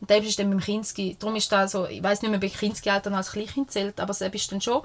Und 0.00 0.10
das 0.10 0.24
ist 0.24 0.38
dann 0.38 0.50
beim 0.50 0.60
Kinski. 0.60 1.16
Darum 1.18 1.36
ist 1.36 1.50
da 1.50 1.66
so, 1.68 1.86
ich 1.86 2.02
weiß 2.02 2.22
nicht 2.22 2.30
mehr, 2.30 2.40
bei 2.40 2.48
Kinski-Alter 2.48 3.10
noch 3.10 3.18
als 3.18 3.32
Kleinkind 3.32 3.70
zählt, 3.70 4.00
aber 4.00 4.12
selbst 4.12 4.42
ist 4.42 4.52
dann 4.52 4.60
schon. 4.60 4.82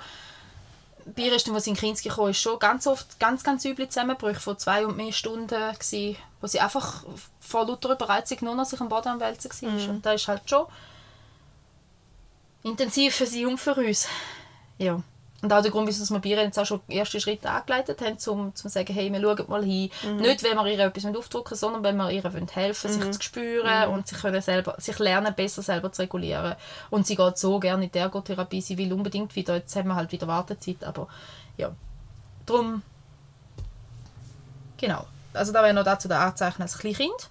Bei 1.16 1.24
ihr 1.24 1.34
ist 1.34 1.46
sie 1.46 1.70
in 1.70 1.76
Kinski 1.76 2.10
kam, 2.10 2.30
ist 2.30 2.40
schon 2.40 2.60
ganz 2.60 2.88
oft 2.88 3.20
ganz, 3.20 3.44
ganz 3.44 3.66
üble 3.66 3.88
Zusammenbrüche 3.88 4.40
von 4.40 4.58
zwei 4.58 4.86
und 4.86 4.98
mehr 4.98 5.12
Stunden 5.12 5.48
gewesen, 5.48 6.18
wo 6.42 6.48
sie 6.48 6.60
einfach 6.60 7.04
vor 7.40 7.66
lauter 7.66 7.94
Überreizung 7.94 8.38
nur 8.42 8.56
noch 8.56 8.66
sich 8.66 8.80
am 8.80 8.90
Boden 8.90 9.10
am 9.10 9.20
Wälzen 9.20 9.52
war. 9.62 9.90
Und 9.90 10.06
da 10.06 10.14
ist 10.14 10.28
halt 10.28 10.50
schon 10.50 10.66
intensiv 12.64 13.16
für 13.16 13.26
sie 13.26 13.46
und 13.46 13.58
für 13.58 13.76
uns. 13.76 14.08
Ja. 14.78 15.02
Und 15.42 15.54
auch 15.54 15.62
der 15.62 15.72
Grund, 15.72 15.88
wieso 15.88 16.14
wir 16.14 16.20
Bieren 16.20 16.46
jetzt 16.46 16.60
auch 16.60 16.66
schon 16.66 16.82
erste 16.90 17.22
Schritte 17.22 17.50
angeleitet 17.50 18.02
haben, 18.02 18.18
um 18.28 18.54
zu 18.54 18.68
sagen, 18.68 18.94
hey, 18.94 19.12
wir 19.12 19.22
schauen 19.22 19.46
mal 19.48 19.64
hin. 19.64 19.90
Nicht, 20.18 20.44
wenn 20.44 20.58
wir 20.58 20.66
ihr 20.68 20.80
etwas 20.80 21.06
aufdrücken 21.06 21.56
sondern 21.56 21.84
wenn 21.84 21.96
wir 21.96 22.12
ihr 22.12 22.24
helfen 22.54 22.92
sich 22.92 23.12
zu 23.12 23.22
spüren 23.22 23.90
und 23.90 24.08
sie 24.08 24.16
können 24.16 24.42
selber, 24.42 24.76
sich 24.80 25.00
lernen, 25.00 25.34
besser 25.34 25.62
selber 25.62 25.92
zu 25.94 26.02
regulieren. 26.02 26.56
Und 26.90 27.08
sie 27.08 27.16
geht 27.16 27.38
so 27.38 27.60
gerne 27.60 27.86
in 27.86 27.92
die 27.92 28.00
Ergotherapie, 28.00 28.62
sie 28.62 28.78
will 28.78 28.92
unbedingt 28.92 29.36
wieder. 29.36 29.56
Jetzt 29.56 29.76
haben 29.78 29.88
wir 29.88 29.96
halt 29.96 30.12
wieder 30.12 30.28
Wartezeit, 30.28 30.84
aber 30.84 31.08
ja. 31.58 31.72
Darum, 32.46 32.82
genau. 34.78 35.06
Also 35.34 35.54
da 35.54 35.64
wäre 35.64 35.74
noch 35.74 35.84
dazu 35.84 36.10
der 36.10 36.20
Anzeichen 36.20 36.62
als 36.62 36.78
Kleinkind. 36.78 37.30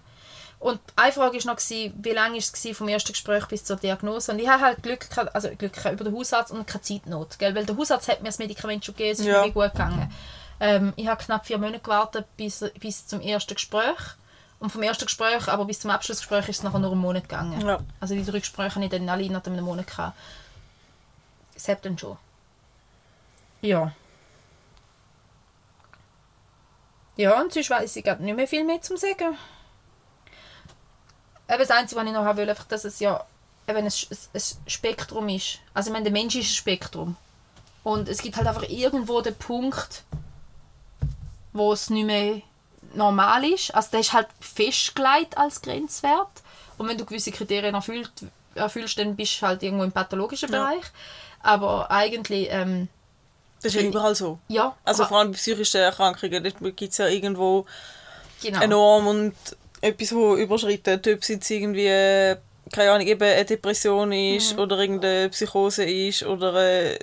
Und 0.61 0.81
eine 0.97 1.13
Frage 1.13 1.39
war 1.45 1.55
noch, 1.55 1.61
wie 1.71 2.11
lange 2.11 2.35
war 2.35 2.39
es 2.39 2.77
vom 2.77 2.89
ersten 2.89 3.13
Gespräch 3.13 3.47
bis 3.47 3.65
zur 3.65 3.77
Diagnose? 3.77 4.33
Und 4.33 4.41
ich 4.41 4.49
habe 4.49 4.63
halt 4.63 4.83
Glück, 4.83 5.07
also 5.33 5.51
Glück 5.51 5.77
über 5.85 6.05
den 6.05 6.17
Hausarzt 6.17 6.51
und 6.51 6.67
keine 6.67 6.83
Zeitnot. 6.83 7.39
Gell? 7.39 7.55
Weil 7.55 7.65
der 7.65 7.77
Hausarzt 7.77 8.09
hat 8.09 8.21
mir 8.23 8.29
das 8.29 8.39
Medikament 8.41 8.85
schon 8.85 8.95
gegeben, 8.97 9.13
es 9.13 9.21
ist 9.21 9.27
Ja. 9.27 9.47
mir 9.47 9.53
gut 9.53 9.71
gegangen. 9.73 10.13
Ähm, 10.61 10.93
ich 10.97 11.07
habe 11.07 11.23
knapp 11.23 11.47
vier 11.47 11.59
Monate 11.59 11.79
gewartet 11.79 12.27
bis, 12.37 12.65
bis 12.81 13.07
zum 13.07 13.21
ersten 13.21 13.55
Gespräch. 13.55 13.97
Und 14.59 14.71
vom 14.71 14.83
ersten 14.83 15.05
Gespräch, 15.05 15.47
aber 15.47 15.65
bis 15.67 15.79
zum 15.79 15.91
Abschlussgespräch 15.93 16.49
ist 16.49 16.57
es 16.59 16.63
nachher 16.65 16.81
nur 16.81 16.91
einen 16.91 17.01
Monat 17.01 17.29
gegangen. 17.29 17.61
Ja. 17.65 17.79
Also 18.01 18.15
die 18.17 18.25
drei 18.25 18.41
Gespräche 18.41 18.75
habe 18.75 18.85
ich 18.85 18.91
dann 18.91 19.09
alle 19.09 19.23
innerhalb 19.23 19.47
einem 19.47 19.65
Monat 19.65 19.87
gehabt. 19.87 20.19
Das 21.55 21.69
hat 21.69 21.85
dann 21.85 21.97
schon. 21.97 22.17
Ja. 23.61 23.93
Ja, 27.17 27.41
und 27.41 27.53
sonst 27.53 27.71
weiss 27.71 27.95
ich 27.95 28.05
grad 28.05 28.19
nicht 28.21 28.35
mehr 28.35 28.49
viel 28.49 28.65
mehr 28.65 28.81
zum 28.81 28.97
sagen. 28.97 29.37
Eben 31.49 31.59
das 31.59 31.70
Einzige, 31.70 32.01
was 32.01 32.07
ich 32.07 32.12
noch 32.12 32.24
haben 32.24 32.36
will, 32.36 32.49
einfach, 32.51 32.66
dass 32.66 32.84
es 32.84 33.01
ja 33.01 33.24
eben 33.66 33.78
ein, 33.78 33.84
ein, 33.86 34.18
ein 34.34 34.42
Spektrum 34.66 35.28
ist. 35.28 35.59
Also 35.74 35.88
ich 35.88 35.92
meine, 35.92 36.05
der 36.05 36.12
Mensch 36.12 36.34
ist 36.36 36.51
ein 36.51 36.55
Spektrum. 36.55 37.16
Und 37.84 38.09
es 38.09 38.20
gibt 38.20 38.36
halt 38.36 38.46
einfach 38.46 38.68
irgendwo 38.68 39.20
den 39.20 39.34
Punkt, 39.34 40.03
wo 41.53 41.72
es 41.72 41.90
nicht 41.90 42.05
mehr 42.07 42.42
normal 42.94 43.44
ist. 43.44 43.74
Also 43.74 43.88
der 43.92 44.01
ist 44.01 44.12
halt 44.12 44.28
festgelegt 44.40 45.36
als 45.36 45.62
Grenzwert. 45.62 46.28
Und 46.76 46.88
wenn 46.88 46.99
du 46.99 47.05
gewisse 47.05 47.32
Kriterien 47.32 47.74
erfüllt, 47.74 48.11
erfüllst, 48.55 48.99
dann 48.99 49.16
bist 49.16 49.40
du 49.40 49.46
halt 49.46 49.62
irgendwo 49.62 49.84
im 49.84 49.92
pathologischen 49.92 50.53
Ja. 50.53 50.64
Bereich. 50.64 50.84
Aber 51.42 51.90
eigentlich, 51.90 52.49
ähm, 52.51 52.88
Das 53.62 53.74
ist 53.74 53.80
ja 53.80 53.86
überall 53.86 54.14
so. 54.14 54.38
ja. 54.49 54.76
Also 54.84 55.05
vor 55.07 55.18
allem 55.18 55.32
bei 55.32 55.36
psychischen 55.36 55.80
Erkrankungen, 55.80 56.42
gibt 56.74 56.92
es 56.92 56.99
ja 56.99 57.07
irgendwo 57.07 57.66
genau. 58.42 58.59
eine 58.59 58.68
Norm 58.68 59.07
und 59.07 59.34
etwas, 59.81 60.14
wo 60.14 60.37
überschritten, 60.37 60.95
ob 61.14 61.22
es 61.22 61.29
jetzt 61.29 61.51
irgendwie, 61.51 61.87
keine 62.72 62.91
Ahnung, 62.93 63.07
eben 63.07 63.22
eine 63.22 63.45
Depression 63.45 64.12
ist 64.12 64.55
Mhm. 64.55 64.59
oder 64.61 64.79
irgendeine 64.79 65.29
Psychose 65.31 65.85
ist 65.85 66.22
oder 66.24 66.55
eine 66.55 66.99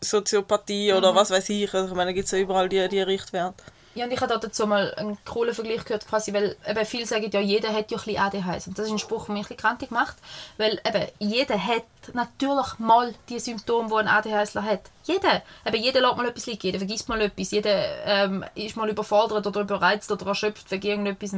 Soziopathie 0.00 0.90
Mhm. 0.92 0.98
oder 0.98 1.14
was 1.14 1.30
weiß 1.30 1.48
ich. 1.50 1.72
Also 1.72 1.88
ich 1.88 1.94
meine, 1.94 2.12
gibt 2.14 2.26
es 2.26 2.32
ja 2.32 2.38
überall 2.38 2.68
die, 2.68 2.88
die 2.88 3.00
Richtwerte. 3.00 3.62
Ja, 3.94 4.06
und 4.06 4.10
ich 4.12 4.20
habe 4.22 4.38
dazu 4.40 4.66
mal 4.66 4.94
einen 4.94 5.18
coolen 5.22 5.54
Vergleich 5.54 5.84
gehört, 5.84 6.08
quasi, 6.08 6.32
weil 6.32 6.56
eben 6.66 6.86
viele 6.86 7.04
sagen, 7.04 7.28
ja, 7.30 7.40
jeder 7.40 7.74
hat 7.74 7.90
ja 7.90 7.98
ein 7.98 8.04
bisschen 8.04 8.18
ADHS. 8.22 8.66
Und 8.68 8.78
das 8.78 8.86
ist 8.86 8.92
ein 8.92 8.98
Spruch, 8.98 9.26
der 9.26 9.34
mich 9.34 9.42
ein 9.44 9.48
bisschen 9.48 9.56
krantig 9.58 9.90
macht, 9.90 10.16
weil 10.56 10.80
eben 10.88 11.08
jeder 11.18 11.62
hat 11.62 11.82
natürlich 12.14 12.78
mal 12.78 13.12
die 13.28 13.38
Symptome, 13.38 13.90
die 13.90 13.94
ein 13.96 14.08
ADHSler 14.08 14.62
hat. 14.62 14.80
Jeder. 15.04 15.42
Eben 15.66 15.82
jeder 15.82 16.00
lässt 16.00 16.16
mal 16.16 16.26
etwas 16.26 16.46
liegen, 16.46 16.60
jeder 16.62 16.78
vergisst 16.78 17.08
mal 17.10 17.20
etwas, 17.20 17.50
jeder 17.50 17.84
ähm, 18.06 18.44
ist 18.54 18.76
mal 18.76 18.88
überfordert 18.88 19.46
oder 19.46 19.60
überreizt 19.60 20.10
oder 20.10 20.26
erschöpft 20.26 20.70
wegen 20.70 20.86
irgendetwas. 20.86 21.32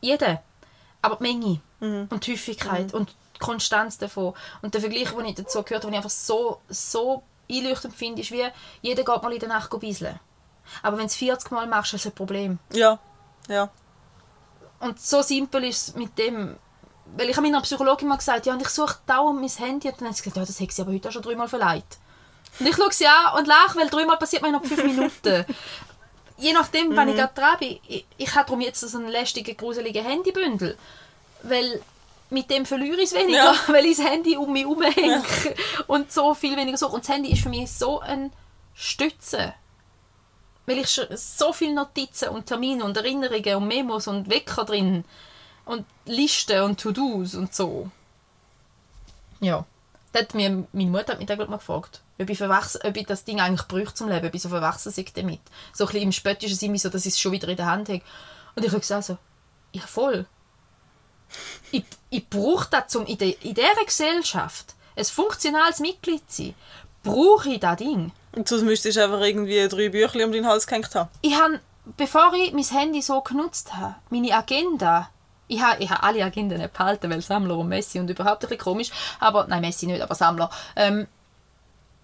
Jeder. 0.00 0.42
Aber 1.02 1.16
die 1.16 1.22
Menge 1.22 1.60
und 1.80 2.26
die 2.26 2.32
Häufigkeit 2.32 2.92
und 2.92 3.14
die 3.34 3.38
Konstanz 3.38 3.98
davon. 3.98 4.34
Und 4.62 4.74
der 4.74 4.80
Vergleich, 4.80 5.10
den 5.10 5.24
ich 5.24 5.34
dazu 5.34 5.62
gehört 5.62 5.84
habe, 5.84 5.92
den 5.92 5.94
ich 5.94 5.96
einfach 5.96 6.10
so, 6.10 6.60
so 6.68 7.22
einleuchtend 7.50 7.94
finde, 7.94 8.22
ist 8.22 8.30
wie, 8.30 8.46
jeder 8.82 9.02
geht 9.02 9.22
mal 9.22 9.32
in 9.32 9.40
der 9.40 9.48
Nacht 9.48 9.70
bisseln. 9.80 10.18
Aber 10.82 10.96
wenn 10.96 11.06
du 11.06 11.10
es 11.10 11.16
40 11.16 11.50
Mal 11.50 11.66
machst, 11.66 11.94
ist 11.94 12.02
es 12.02 12.12
ein 12.12 12.14
Problem. 12.14 12.58
Ja, 12.72 12.98
ja. 13.48 13.70
Und 14.78 15.00
so 15.00 15.22
simpel 15.22 15.64
ist 15.64 15.88
es 15.88 15.94
mit 15.94 16.16
dem. 16.18 16.56
Weil 17.16 17.28
ich 17.28 17.36
habe 17.36 17.46
meiner 17.46 17.60
Psychologin 17.62 18.08
mal 18.08 18.16
gesagt, 18.16 18.46
ja, 18.46 18.52
und 18.52 18.62
ich 18.62 18.68
suche 18.68 18.98
dauernd 19.06 19.40
mein 19.40 19.48
Handy. 19.48 19.88
Und 19.88 20.00
dann 20.00 20.08
hat 20.08 20.16
sie 20.16 20.22
gesagt, 20.22 20.36
ja, 20.36 20.44
das 20.44 20.60
hat 20.60 20.70
sie 20.70 20.82
aber 20.82 20.92
heute 20.92 21.08
auch 21.08 21.12
schon 21.12 21.22
dreimal 21.22 21.48
verleiht. 21.48 21.98
Und 22.58 22.66
ich 22.66 22.76
schaue 22.76 22.92
sie 22.92 23.06
an 23.06 23.38
und 23.38 23.46
lache, 23.46 23.78
weil 23.78 23.88
dreimal 23.88 24.16
passiert 24.16 24.42
mir 24.42 24.48
innerhalb 24.48 24.68
fünf 24.68 24.84
Minuten. 24.84 25.44
Je 26.40 26.52
nachdem, 26.52 26.96
wann 26.96 27.08
ich 27.08 27.16
gerade 27.16 27.34
dran 27.34 27.58
bin. 27.58 27.78
Ich, 27.86 28.04
ich 28.16 28.34
habe 28.34 28.46
darum 28.46 28.60
jetzt 28.60 28.80
so 28.80 28.98
einen 28.98 29.08
lästigen, 29.08 29.56
gruseligen 29.56 30.04
Handybündel. 30.04 30.76
Weil 31.42 31.80
mit 32.30 32.50
dem 32.50 32.64
verliere 32.64 32.98
ich 32.98 33.10
es 33.10 33.14
weniger, 33.14 33.52
Ja. 33.52 33.54
weil 33.68 33.84
ich 33.86 33.96
das 33.96 34.06
Handy 34.06 34.36
um 34.36 34.52
mich 34.52 34.62
herumhänge. 34.62 35.22
Und 35.86 36.12
so 36.12 36.34
viel 36.34 36.56
weniger 36.56 36.78
so. 36.78 36.88
Und 36.88 37.04
das 37.04 37.14
Handy 37.14 37.32
ist 37.32 37.42
für 37.42 37.48
mich 37.48 37.70
so 37.70 38.00
ein 38.00 38.32
Stütze. 38.74 39.54
Weil 40.66 40.78
ich 40.78 41.00
so 41.14 41.52
viele 41.52 41.74
Notizen 41.74 42.28
und 42.28 42.46
Termine 42.46 42.84
und 42.84 42.96
Erinnerungen 42.96 43.56
und 43.56 43.66
Memos 43.66 44.06
und 44.06 44.30
Wecker 44.30 44.64
drin 44.64 45.04
und 45.64 45.84
Listen 46.04 46.62
und 46.62 46.78
To-Dos 46.78 47.34
und 47.34 47.52
so. 47.54 47.90
Ja. 49.40 49.64
Da 50.12 50.20
hat 50.20 50.34
mir, 50.34 50.66
meine 50.72 50.90
Mutter 50.90 51.12
hat 51.12 51.18
mich 51.18 51.26
da 51.26 51.34
ich, 51.34 51.48
mal 51.48 51.56
gefragt, 51.56 52.02
ob 52.20 52.30
ich, 52.30 52.38
verwachsen, 52.38 52.80
ob 52.84 52.96
ich 52.96 53.06
das 53.06 53.24
Ding 53.24 53.40
eigentlich 53.40 53.66
bräuchte 53.66 53.94
zum 53.94 54.08
Leben, 54.08 54.26
ob 54.26 54.34
ich 54.34 54.42
so 54.42 54.48
verwachsen 54.48 54.92
sei 54.92 55.04
damit. 55.14 55.40
So 55.72 55.84
ein 55.84 55.88
bisschen 55.88 56.02
im 56.02 56.12
spöttischen 56.12 56.56
Sinne, 56.56 56.78
so, 56.78 56.88
dass 56.88 57.06
ich 57.06 57.14
es 57.14 57.20
schon 57.20 57.32
wieder 57.32 57.48
in 57.48 57.56
der 57.56 57.66
Hand 57.66 57.88
habe. 57.88 58.02
Und 58.54 58.64
ich 58.64 58.70
habe 58.70 58.80
gesagt 58.80 59.04
so, 59.04 59.18
ja 59.72 59.82
voll. 59.82 60.26
Ich, 61.70 61.84
ich 62.10 62.28
brauche 62.28 62.68
das, 62.70 62.94
um 62.96 63.06
in, 63.06 63.16
der, 63.16 63.40
in 63.42 63.54
dieser 63.54 63.84
Gesellschaft 63.84 64.74
ein 64.96 65.04
funktionales 65.04 65.80
Mitglied 65.80 66.28
zu 66.30 66.42
sein, 66.42 66.54
brauche 67.02 67.50
ich 67.50 67.60
das 67.60 67.76
Ding. 67.76 68.12
Und 68.32 68.48
sonst 68.48 68.62
müsstest 68.62 68.96
du 68.96 69.04
einfach 69.04 69.20
irgendwie 69.20 69.66
drei 69.68 69.88
Bücher 69.88 70.24
um 70.24 70.32
den 70.32 70.46
Hals 70.46 70.66
gehängt 70.66 70.94
haben. 70.94 71.08
ich 71.22 71.34
habe, 71.34 71.60
bevor 71.96 72.32
ich 72.34 72.52
mein 72.52 72.64
Handy 72.64 73.00
so 73.02 73.20
genutzt 73.20 73.74
habe, 73.76 73.96
meine 74.10 74.32
Agenda, 74.34 75.10
ich 75.48 75.60
habe, 75.60 75.82
ich 75.82 75.90
habe 75.90 76.02
alle 76.02 76.24
Agenden 76.24 76.58
nicht 76.58 76.72
behalten, 76.72 77.10
weil 77.10 77.20
Sammler 77.22 77.56
und 77.56 77.68
Messi 77.68 77.98
und 77.98 78.10
überhaupt 78.10 78.44
ein 78.44 78.48
bisschen 78.48 78.58
komisch, 78.62 78.90
aber, 79.18 79.46
nein, 79.48 79.62
Messi 79.62 79.86
nicht, 79.86 80.00
aber 80.00 80.14
Sammler. 80.14 80.50
Ähm, 80.76 81.08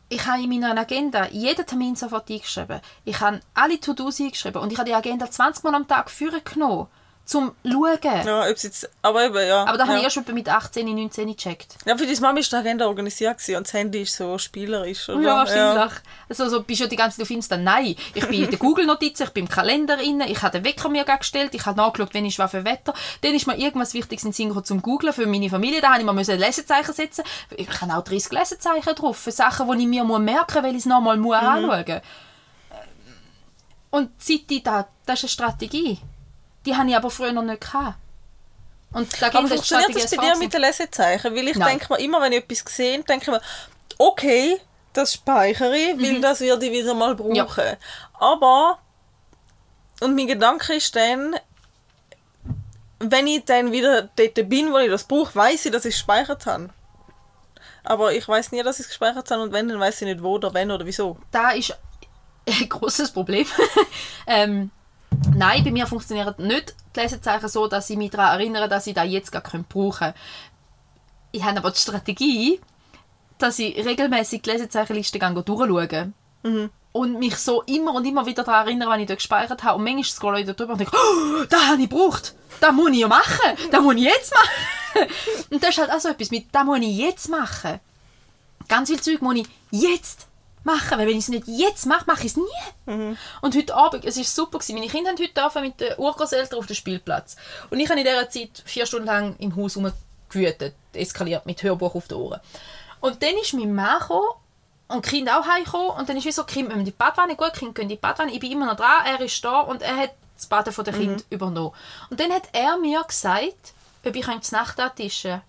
ich 0.08 0.24
habe 0.26 0.42
in 0.42 0.50
meiner 0.50 0.80
Agenda 0.80 1.26
jeden 1.28 1.66
Termin 1.66 1.96
sofort 1.96 2.30
eingeschrieben. 2.30 2.80
Ich 3.04 3.20
habe 3.20 3.40
alle 3.54 3.80
To-Dos 3.80 4.20
eingeschrieben 4.20 4.62
und 4.62 4.72
ich 4.72 4.78
habe 4.78 4.88
die 4.88 4.94
Agenda 4.94 5.30
20 5.30 5.64
Mal 5.64 5.74
am 5.74 5.88
Tag 5.88 6.10
vorgenommen, 6.10 6.86
zum 7.26 7.52
Schauen. 7.64 7.98
Ja, 8.24 8.48
ob's 8.48 8.62
jetzt, 8.62 8.88
aber 9.02 9.24
eben, 9.24 9.46
ja. 9.46 9.64
Aber 9.64 9.76
da 9.76 9.84
habe 9.84 9.94
ja. 9.94 10.06
ich 10.06 10.16
erst 10.16 10.32
mit 10.32 10.48
18, 10.48 10.86
19 10.86 11.28
gecheckt. 11.28 11.76
Ja, 11.84 11.96
für 11.96 12.06
deine 12.06 12.20
Mama 12.20 12.38
ist 12.38 12.52
die 12.52 12.56
Agenda 12.56 12.86
organisiert 12.86 13.38
gewesen 13.38 13.56
und 13.56 13.66
das 13.66 13.74
Handy 13.74 14.02
ist 14.02 14.14
so 14.14 14.38
spielerisch, 14.38 15.08
oder? 15.08 15.20
Ja, 15.20 15.36
wahrscheinlich. 15.38 15.92
Also, 16.28 16.48
so, 16.48 16.62
bist 16.62 16.80
du 16.80 16.88
die 16.88 16.96
ganze 16.96 17.16
Zeit 17.16 17.24
auf 17.24 17.30
Insta? 17.30 17.56
Nein. 17.56 17.96
Ich 18.14 18.26
bin 18.26 18.44
in 18.44 18.50
den 18.50 18.58
Google-Notizen, 18.60 19.24
ich 19.24 19.30
bin 19.30 19.46
im 19.46 19.50
Kalender 19.50 19.96
drin, 19.96 20.20
ich 20.20 20.40
habe 20.40 20.58
den 20.58 20.64
Wecker 20.64 20.88
mir 20.88 21.04
gestellt, 21.04 21.52
ich 21.54 21.66
habe 21.66 21.76
nachgeschaut, 21.76 22.14
wenn 22.14 22.24
ist 22.26 22.38
was 22.38 22.52
für 22.52 22.64
Wetter. 22.64 22.94
Dann 23.22 23.34
ist 23.34 23.46
mir 23.46 23.58
irgendwas 23.58 23.92
Wichtiges 23.92 24.24
in 24.24 24.32
Sinn 24.32 24.64
zum 24.64 24.80
Googlen 24.80 25.12
für 25.12 25.26
meine 25.26 25.50
Familie. 25.50 25.80
Da 25.80 25.90
habe 25.90 26.00
ich 26.00 26.06
mir 26.06 26.12
müssen 26.12 26.38
Lesezeichen 26.38 26.92
setzen. 26.92 27.24
Ich 27.56 27.68
habe 27.80 27.92
auch 27.92 28.04
30 28.04 28.30
Lesezeichen 28.30 28.94
drauf 28.94 29.16
für 29.16 29.32
Sachen, 29.32 29.68
die 29.72 29.82
ich 29.82 29.88
mir 29.88 30.04
muss 30.04 30.20
merken 30.20 30.54
muss, 30.54 30.62
weil 30.62 30.72
ich 30.72 30.78
es 30.78 30.86
nochmal 30.86 31.16
muss 31.16 31.36
Mhm. 31.36 31.48
anschauen 31.48 32.00
Und 33.90 34.10
seit 34.18 34.50
ich 34.50 34.62
da, 34.62 34.86
das 35.06 35.18
ist 35.18 35.24
eine 35.24 35.28
Strategie. 35.30 35.98
Die 36.66 36.76
habe 36.76 36.88
ich 36.90 36.96
aber 36.96 37.10
früher 37.10 37.32
noch 37.32 37.42
nicht 37.42 37.60
gehabt. 37.60 37.96
Und 38.92 39.20
da 39.20 39.26
Aber 39.28 39.48
funktioniert 39.48 39.94
das 39.94 40.10
bei 40.14 40.24
dir 40.24 40.36
mit 40.36 40.52
den 40.52 40.60
Lesezeichen? 40.60 41.34
Weil 41.34 41.48
ich 41.48 41.56
Nein. 41.56 41.78
denke 41.78 41.92
mir 41.92 42.00
immer, 42.00 42.20
wenn 42.20 42.32
ich 42.32 42.38
etwas 42.44 42.64
sehe, 42.74 43.02
denke 43.02 43.24
ich 43.24 43.30
mir, 43.30 43.40
okay, 43.98 44.60
das 44.92 45.12
speichere 45.14 45.76
ich, 45.76 45.96
Mhm. 45.96 46.02
weil 46.02 46.20
das 46.20 46.40
werde 46.40 46.66
ich 46.66 46.72
wieder 46.72 46.94
mal 46.94 47.14
brauchen. 47.14 47.76
Aber, 48.14 48.78
und 50.00 50.14
mein 50.14 50.26
Gedanke 50.26 50.74
ist 50.74 50.94
dann, 50.96 51.36
wenn 52.98 53.26
ich 53.26 53.44
dann 53.44 53.72
wieder 53.72 54.02
dort 54.16 54.48
bin, 54.48 54.72
wo 54.72 54.78
ich 54.78 54.90
das 54.90 55.04
brauche, 55.04 55.34
weiß 55.34 55.66
ich, 55.66 55.72
dass 55.72 55.84
ich 55.84 55.94
es 55.94 56.00
gespeichert 56.00 56.46
habe. 56.46 56.70
Aber 57.84 58.12
ich 58.12 58.26
weiß 58.26 58.52
nie, 58.52 58.62
dass 58.62 58.76
ich 58.80 58.86
es 58.86 58.88
gespeichert 58.88 59.30
habe 59.30 59.42
und 59.42 59.52
wenn, 59.52 59.68
dann 59.68 59.78
weiß 59.78 60.00
ich 60.02 60.08
nicht 60.08 60.22
wo 60.22 60.34
oder 60.34 60.52
wenn 60.54 60.70
oder 60.70 60.86
wieso. 60.86 61.18
da 61.30 61.50
ist 61.50 61.76
ein 62.48 62.68
großes 62.68 63.10
Problem. 63.12 63.46
ähm, 64.26 64.70
nein, 65.34 65.64
bei 65.64 65.70
mir 65.70 65.86
funktionieren 65.86 66.34
nicht 66.38 66.74
die 66.94 67.00
Lesezeichen 67.00 67.48
so, 67.48 67.66
dass 67.66 67.90
ich 67.90 67.96
mich 67.96 68.10
daran 68.10 68.40
erinnere, 68.40 68.68
dass 68.68 68.86
ich 68.86 68.94
da 68.94 69.04
jetzt 69.04 69.32
gar 69.32 69.42
brauchen 69.42 69.64
könnte. 69.98 70.14
Ich 71.32 71.44
habe 71.44 71.58
aber 71.58 71.70
die 71.70 71.78
Strategie, 71.78 72.60
dass 73.38 73.58
ich 73.58 73.76
regelmäßig 73.84 74.42
die 74.42 74.50
Lesezeichenliste 74.50 75.18
durchschaue. 75.18 76.12
Und 76.92 77.18
mich 77.18 77.36
so 77.36 77.62
immer 77.62 77.92
und 77.92 78.06
immer 78.06 78.24
wieder 78.24 78.42
daran 78.42 78.66
erinnere, 78.66 78.90
wenn 78.90 79.00
ich 79.00 79.06
dort 79.06 79.18
gespeichert 79.18 79.62
habe. 79.64 79.76
Und 79.76 79.84
manchmal 79.84 80.04
scrolle 80.04 80.40
ich 80.40 80.46
da 80.46 80.54
drüber 80.54 80.72
und 80.72 80.80
denke, 80.80 80.96
oh, 80.96 81.44
das 81.48 81.66
habe 81.66 81.82
ich 81.82 81.90
gebraucht. 81.90 82.34
Das 82.60 82.72
muss 82.72 82.90
ich 82.90 82.98
ja 82.98 83.08
machen. 83.08 83.56
Das 83.70 83.82
muss 83.82 83.96
ich 83.96 84.02
jetzt 84.02 84.32
machen. 84.32 85.08
und 85.50 85.62
das 85.62 85.70
ist 85.70 85.78
halt 85.78 85.90
auch 85.90 86.00
so 86.00 86.08
etwas 86.08 86.30
mit, 86.30 86.46
das 86.52 86.64
muss 86.64 86.78
ich 86.80 86.96
jetzt 86.96 87.28
machen. 87.28 87.80
Ganz 88.68 88.88
viel 88.88 89.00
Zeug 89.00 89.20
muss 89.20 89.36
ich 89.36 89.46
jetzt 89.70 90.26
machen, 90.66 90.98
weil 90.98 91.06
wenn 91.06 91.16
ich 91.16 91.24
es 91.24 91.28
nicht 91.28 91.46
jetzt 91.46 91.86
mache, 91.86 92.04
mache 92.06 92.26
ich 92.26 92.32
es 92.32 92.36
nie. 92.36 93.16
Und 93.40 93.56
heute 93.56 93.74
Abend, 93.74 94.04
es 94.04 94.18
war 94.18 94.24
super, 94.24 94.58
gewesen. 94.58 94.74
meine 94.74 94.88
Kinder 94.88 95.10
haben 95.10 95.18
heute 95.18 95.32
dürfen 95.32 95.62
mit 95.62 95.80
den 95.80 95.96
Urgroßeltern 95.96 96.58
auf 96.58 96.66
den 96.66 96.76
Spielplatz. 96.76 97.36
Und 97.70 97.80
ich 97.80 97.88
habe 97.88 97.98
in 97.98 98.04
dieser 98.04 98.28
Zeit 98.28 98.62
vier 98.66 98.84
Stunden 98.84 99.06
lang 99.06 99.36
im 99.38 99.56
Haus 99.56 99.76
rumgewütet, 99.76 100.74
eskaliert 100.92 101.46
mit 101.46 101.62
Hörbuch 101.62 101.94
auf 101.94 102.08
den 102.08 102.18
Ohren. 102.18 102.40
Und 103.00 103.22
dann 103.22 103.34
ist 103.40 103.54
mein 103.54 103.74
Mann 103.74 104.00
gekommen 104.00 104.28
und 104.88 105.06
die 105.06 105.10
Kinder 105.10 105.40
auch 105.40 105.46
heimgekommen 105.46 105.90
und 105.90 106.08
dann 106.08 106.16
ist 106.16 106.26
wie 106.26 106.32
so, 106.32 106.42
müssen 106.44 106.70
in 106.70 106.84
die 106.84 106.90
Badwanne, 106.90 107.36
gut, 107.36 107.54
Kinder 107.54 107.72
gehen 107.72 107.84
in 107.84 107.88
die 107.90 107.96
Badwanne, 107.96 108.32
ich 108.32 108.40
bin 108.40 108.52
immer 108.52 108.66
noch 108.66 108.76
dran, 108.76 109.06
er 109.06 109.20
ist 109.20 109.44
da 109.44 109.60
und 109.60 109.82
er 109.82 109.96
hat 109.96 110.10
das 110.36 110.46
Baden 110.46 110.72
von 110.72 110.84
der 110.84 110.94
Kind 110.94 111.24
übernommen. 111.30 111.72
Und 112.10 112.20
dann 112.20 112.32
hat 112.32 112.48
er 112.52 112.76
mir 112.76 113.02
gesagt, 113.04 113.72
ob 114.04 114.14
ich 114.14 114.28
ihm 114.28 114.40
die 114.40 114.54
Nacht 114.54 114.78
antischen 114.78 115.40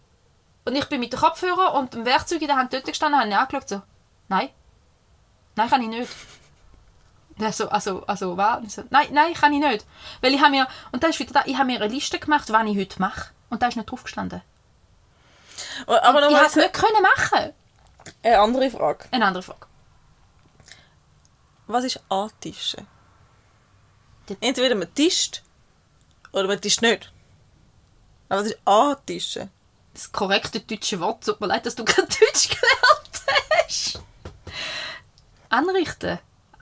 Und 0.66 0.76
ich 0.76 0.86
bin 0.86 1.00
mit 1.00 1.14
dem 1.14 1.20
Kopfhörer 1.20 1.76
und 1.76 1.94
dem 1.94 2.06
Werkzeug 2.06 2.42
in 2.42 2.48
der 2.48 2.56
Hand 2.56 2.74
dort 2.74 2.86
gestanden 2.86 3.20
und 3.20 3.26
habe 3.26 3.32
ihn 3.32 3.38
angeschaut, 3.38 3.70
so, 3.70 3.82
nein, 4.30 4.50
nein, 5.58 5.70
kann 5.70 5.82
ich 5.82 5.90
nicht. 5.90 6.12
Der 7.40 7.52
so, 7.52 7.70
also, 7.70 8.04
also, 8.08 8.36
was? 8.38 8.74
So, 8.76 8.84
nein, 8.90 9.10
nein, 9.12 9.34
kann 9.34 9.54
ich 9.54 9.60
nicht. 9.60 9.86
Weil 10.22 10.34
ich 10.34 10.42
habe 10.42 10.52
mir, 10.52 10.68
und 10.92 11.04
da 11.04 11.08
ist 11.08 11.20
wieder 11.20 11.34
da, 11.34 11.44
ich 11.46 11.56
habe 11.56 11.66
mir 11.68 11.80
eine 11.82 11.88
Liste 11.94 12.18
gemacht, 12.18 12.50
was 12.52 12.66
ich 12.68 12.78
heute 12.78 13.00
mache. 13.00 13.32
Und 13.50 13.62
da 13.62 13.68
ist 13.68 13.76
nicht 13.76 13.90
drauf 13.92 14.04
gestanden. 14.04 14.42
Aber 15.86 16.26
Und 16.26 16.32
ich 16.32 16.36
habe 16.38 16.48
es 16.48 16.56
nicht 16.56 16.74
können 16.74 17.02
machen. 17.04 17.54
eine 18.24 18.40
andere 18.40 18.70
Frage. 18.72 19.06
Eine 19.12 19.26
andere 19.26 19.44
Frage. 19.44 19.68
Was 21.68 21.84
ist 21.84 22.00
Antischen? 22.10 22.88
Der- 24.30 24.38
Entweder 24.42 24.76
man 24.76 24.94
tischt 24.94 25.44
oder 26.32 26.48
man 26.48 26.60
tischt 26.62 26.82
nicht. 26.82 27.12
Aber 28.30 28.42
was 28.42 28.48
ist 28.48 28.60
Antischen? 28.66 29.52
Das 29.94 30.12
korrekte 30.12 30.60
deutsche 30.60 31.00
Wort, 31.00 31.24
tut 31.24 31.40
mir 31.42 31.48
leid, 31.48 31.66
dass 31.66 31.76
du 31.76 31.84
kein 31.86 32.06
Deutsch 32.06 32.50
gelernt 32.50 33.22
hast. 33.66 34.00
Anrichten. 35.50 36.20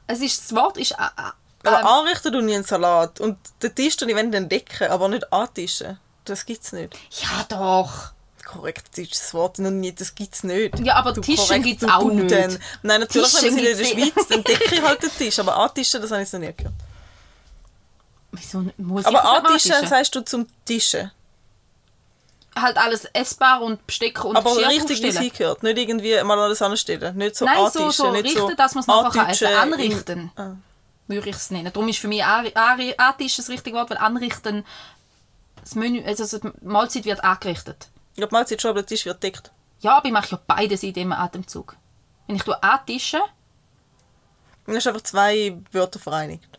Es 0.08 0.20
ist, 0.22 0.42
das 0.52 0.56
Wort 0.56 0.78
ist... 0.78 0.92
Äh, 0.92 0.96
äh, 0.96 1.68
Aber 1.68 1.80
ähm, 1.82 1.86
anrichten 1.88 2.32
tue 2.32 2.48
ich 2.48 2.56
einen 2.56 2.64
Salat 2.64 3.20
und 3.20 3.38
den 3.62 3.74
Tisch 3.76 3.98
tue 3.98 4.10
ich 4.10 4.16
wenn 4.16 4.32
dann 4.32 4.50
decken, 4.50 4.90
aber 4.90 5.08
nicht 5.10 5.32
antischen. 5.34 6.00
Das 6.26 6.46
gibt's 6.46 6.72
nicht. 6.74 6.94
ja 7.22 7.46
doch. 7.50 8.12
Korrekt 8.46 8.96
deutsches 8.96 9.34
Wort, 9.34 9.58
noch 9.58 9.72
nie, 9.72 9.92
das 9.92 10.14
gibt's 10.14 10.44
nicht. 10.44 10.80
Ja, 10.80 10.96
aber 10.98 11.14
Du 11.14 11.22
Tischen 11.22 11.64
gibt's 11.64 11.82
du 11.84 11.88
auch 11.92 12.02
Duden. 12.02 12.28
nicht. 12.28 12.60
Nein, 12.84 13.00
natürlich, 13.02 13.32
Tischen 13.34 13.56
wenn 13.58 13.64
wir 13.64 13.72
in 13.72 13.78
der 13.78 13.86
Schweiz, 13.86 14.28
dann 14.30 14.44
decke 14.44 14.76
ich 14.76 14.82
halt 14.84 15.02
den 15.02 15.10
Tisch, 15.18 15.40
aber 15.40 15.58
antischen, 15.58 16.00
das 16.02 16.12
habe 16.12 16.22
ich 16.22 16.32
noch 16.32 16.40
nie 16.40 16.54
gehört. 16.54 16.74
Wieso 18.32 18.66
muss 18.78 19.06
Aber 19.06 19.18
ich 19.18 19.24
das 19.24 19.32
antischen 19.32 19.72
antischen? 19.72 19.90
sagst 19.90 20.16
du 20.16 20.22
zum 20.26 20.48
Tischen. 20.66 21.12
Halt 22.58 22.78
alles 22.78 23.04
essbar 23.14 23.62
und 23.62 23.86
Besteck 23.86 24.24
und 24.24 24.38
Aber 24.38 24.54
Geschirr 24.54 24.70
richtig, 24.70 25.02
wie 25.02 25.08
aufstellen. 25.08 25.30
sie 25.32 25.38
gehört. 25.38 25.64
Nicht 25.64 25.78
irgendwie 25.78 26.24
mal 26.24 26.40
alles 26.40 26.62
anstellen. 26.62 27.18
Nicht 27.18 27.36
so 27.36 27.44
Nein, 27.46 27.56
so, 27.58 27.64
antischen, 27.66 27.92
so 27.92 28.12
nicht 28.12 28.26
richten, 28.26 28.40
so 28.40 28.56
dass 28.56 28.76
man 28.76 28.82
es 28.82 28.88
nachher 28.88 29.08
essen 29.30 29.48
antischen 29.48 29.48
in- 29.48 29.58
Anrichten, 29.58 30.32
Ah. 30.38 30.56
würde 31.08 31.30
ich 31.30 31.36
es 31.36 31.52
nennen. 31.52 31.72
Darum 31.74 31.90
ist 31.90 32.00
für 32.00 32.08
mich 32.08 32.24
Ari- 32.24 32.54
Ari- 32.56 32.96
Antisch 32.98 33.36
das 33.36 33.50
richtige 33.50 33.76
Wort, 33.76 33.90
weil 33.90 33.98
anrichten, 33.98 34.66
das 35.62 35.76
Menü, 35.76 36.02
also 36.06 36.40
die 36.40 36.50
Mahlzeit 36.62 37.04
wird 37.06 37.24
angerichtet. 37.26 37.90
Ich 38.14 38.18
glaube, 38.18 38.34
Mahlzeit 38.34 38.62
schon, 38.62 38.70
aber 38.70 38.82
der 38.82 38.88
Tisch 38.88 39.06
wird 39.06 39.22
deckt. 39.22 39.52
Ja, 39.82 39.98
aber 39.98 40.06
ich 40.06 40.14
mache 40.14 40.32
ja 40.32 40.40
beides 40.48 40.82
in 40.84 40.94
dem 40.94 41.12
Atemzug. 41.12 41.76
Wenn 42.28 42.38
ich 42.38 42.44
tue 42.44 42.62
antischen, 42.64 43.20
Dann 44.66 44.76
hast 44.78 44.86
du 44.86 44.90
einfach 44.92 45.04
zwei 45.04 45.58
Wörter 45.74 46.00
vereinigt. 46.00 46.58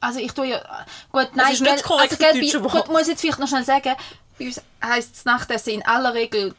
also 0.00 0.18
ich 0.18 0.32
tue 0.32 0.46
ja, 0.46 0.86
gut, 1.12 1.28
nein, 1.34 1.52
ist 1.52 1.60
nicht 1.60 1.74
das 1.74 1.82
korrekte 1.82 2.16
gell, 2.16 2.32
bei- 2.62 2.68
gut, 2.70 2.88
muss 2.88 3.02
ich 3.02 3.08
jetzt 3.08 3.20
vielleicht 3.20 3.38
noch 3.38 3.46
schnell 3.48 3.64
sagen, 3.64 3.94
bei 4.40 4.46
uns 4.46 4.60
heisst 4.84 5.16
das 5.16 5.24
Nachtessen 5.24 5.74
in 5.74 5.86
aller 5.86 6.14
Regel 6.14 6.54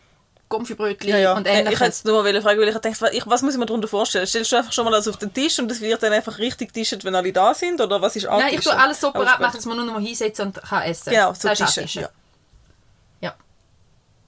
Gomfibrötchen 0.48 1.10
Ja, 1.10 1.18
ja. 1.18 1.34
und 1.34 1.48
Äh, 1.48 1.52
ich 1.54 1.58
ähnliches. 1.60 1.80
hätte 1.80 1.90
es 1.92 2.04
nur 2.04 2.24
mal 2.24 2.42
fragen, 2.42 2.60
weil 2.60 2.68
ich 2.68 2.74
dachte, 2.76 2.92
was, 3.26 3.42
muss 3.42 3.54
ich 3.54 3.60
mir 3.60 3.66
darunter 3.66 3.88
vorstellen? 3.88 4.28
Stellst 4.28 4.52
du 4.52 4.58
einfach 4.58 4.74
schon 4.74 4.84
mal 4.86 4.92
das 4.92 5.08
auf 5.08 5.16
den 5.18 5.34
Tisch 5.34 5.58
und 5.60 5.72
es 5.72 5.80
wird 5.82 6.04
dann 6.04 6.12
einfach 6.14 6.38
richtig 6.40 6.74
getischt, 6.74 7.04
wenn 7.06 7.16
alle 7.16 7.32
da 7.32 7.54
sind? 7.54 7.80
Oder 7.82 8.02
was 8.02 8.16
ist 8.18 8.26
Nein, 8.26 8.54
ich 8.54 8.60
tue 8.62 8.78
alles 8.78 9.00
so 9.00 9.12
parat 9.12 9.40
machen, 9.40 9.56
dass 9.56 9.66
man 9.66 9.78
nur 9.78 9.86
noch 9.86 9.94
mal 9.94 10.02
hinsetzen 10.02 10.48
und 10.48 10.62
kann 10.62 10.84
essen. 10.84 11.10
Genau, 11.12 11.34
so 11.34 11.48
das 11.48 11.78
ist. 11.78 11.94
Ja. 11.96 12.10
Ja. 13.22 13.34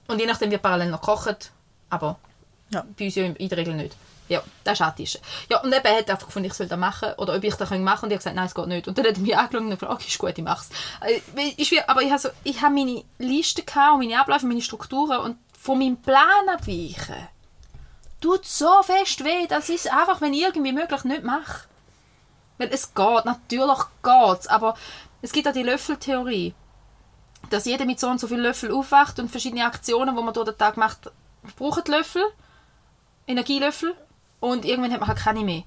Und 0.08 0.18
je 0.18 0.26
nachdem, 0.26 0.50
wie 0.50 0.58
parallel 0.58 0.88
noch 0.90 1.02
kocht, 1.02 1.50
aber 1.90 2.18
Ja. 2.70 2.84
bei 2.98 3.04
uns 3.04 3.14
ja 3.14 3.24
in 3.24 3.48
der 3.48 3.58
Regel 3.58 3.74
nicht. 3.74 3.94
Ja, 4.28 4.42
das 4.64 4.74
ist 4.74 4.82
Antischen. 4.82 5.20
Ja, 5.50 5.60
und 5.60 5.72
eben 5.72 5.84
hat 5.86 6.10
einfach 6.10 6.26
gefunden, 6.26 6.46
ich 6.46 6.54
soll 6.54 6.66
das 6.66 6.78
machen 6.78 7.12
oder 7.18 7.34
ob 7.36 7.44
ich 7.44 7.54
das 7.54 7.70
machen 7.70 7.84
kann. 7.84 7.98
Und 8.04 8.10
ich 8.10 8.14
habe 8.14 8.16
gesagt, 8.16 8.36
nein, 8.36 8.46
es 8.46 8.54
geht 8.54 8.66
nicht. 8.66 8.88
Und 8.88 8.96
dann 8.96 9.06
hat 9.06 9.16
er 9.16 9.20
mich 9.20 9.36
angeschaut 9.36 9.60
und 9.60 9.70
gesagt, 9.70 9.92
okay, 9.92 10.08
ist 10.08 10.18
gut, 10.18 10.38
ich 10.38 10.44
mache 10.44 10.64
es. 10.64 11.70
Wie, 11.70 11.80
aber 11.82 12.02
ich 12.02 12.10
habe, 12.10 12.18
so, 12.18 12.30
ich 12.42 12.62
habe 12.62 12.74
meine 12.74 13.04
Liste 13.18 13.62
und 13.62 13.98
meine 13.98 14.18
Abläufe, 14.18 14.46
meine 14.46 14.62
Strukturen 14.62 15.18
und 15.18 15.36
von 15.58 15.78
meinem 15.78 15.96
Plan 15.96 16.48
abweichen 16.48 17.28
tut 18.20 18.46
so 18.46 18.82
fest 18.82 19.22
weh, 19.22 19.46
dass 19.46 19.68
ich 19.68 19.84
es 19.84 19.86
einfach, 19.86 20.22
wenn 20.22 20.32
irgendwie 20.32 20.72
möglich, 20.72 21.04
nicht 21.04 21.24
mache. 21.24 21.68
Weil 22.56 22.68
es 22.72 22.94
geht, 22.94 23.24
natürlich 23.26 23.78
geht 24.02 24.40
es, 24.40 24.46
aber 24.46 24.74
es 25.20 25.32
gibt 25.32 25.46
auch 25.46 25.52
die 25.52 25.62
Löffeltheorie, 25.62 26.54
dass 27.50 27.66
jeder 27.66 27.84
mit 27.84 28.00
so 28.00 28.08
und 28.08 28.18
so 28.18 28.26
viel 28.26 28.40
Löffel 28.40 28.72
aufwacht 28.72 29.18
und 29.18 29.30
verschiedene 29.30 29.66
Aktionen, 29.66 30.16
die 30.16 30.22
man 30.22 30.32
durch 30.32 30.48
den 30.48 30.56
Tag 30.56 30.78
macht, 30.78 31.10
braucht 31.56 31.88
Löffel, 31.88 32.22
Energielöffel 33.26 33.94
und 34.44 34.66
irgendwann 34.66 34.92
hat 34.92 35.00
man 35.00 35.08
halt 35.08 35.18
keine 35.18 35.40
mehr. 35.40 35.62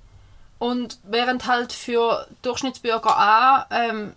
Und 0.59 0.99
während 1.03 1.47
halt 1.47 1.73
für 1.73 2.27
Durchschnittsbürger 2.43 3.17
A 3.17 3.65
ähm, 3.71 4.13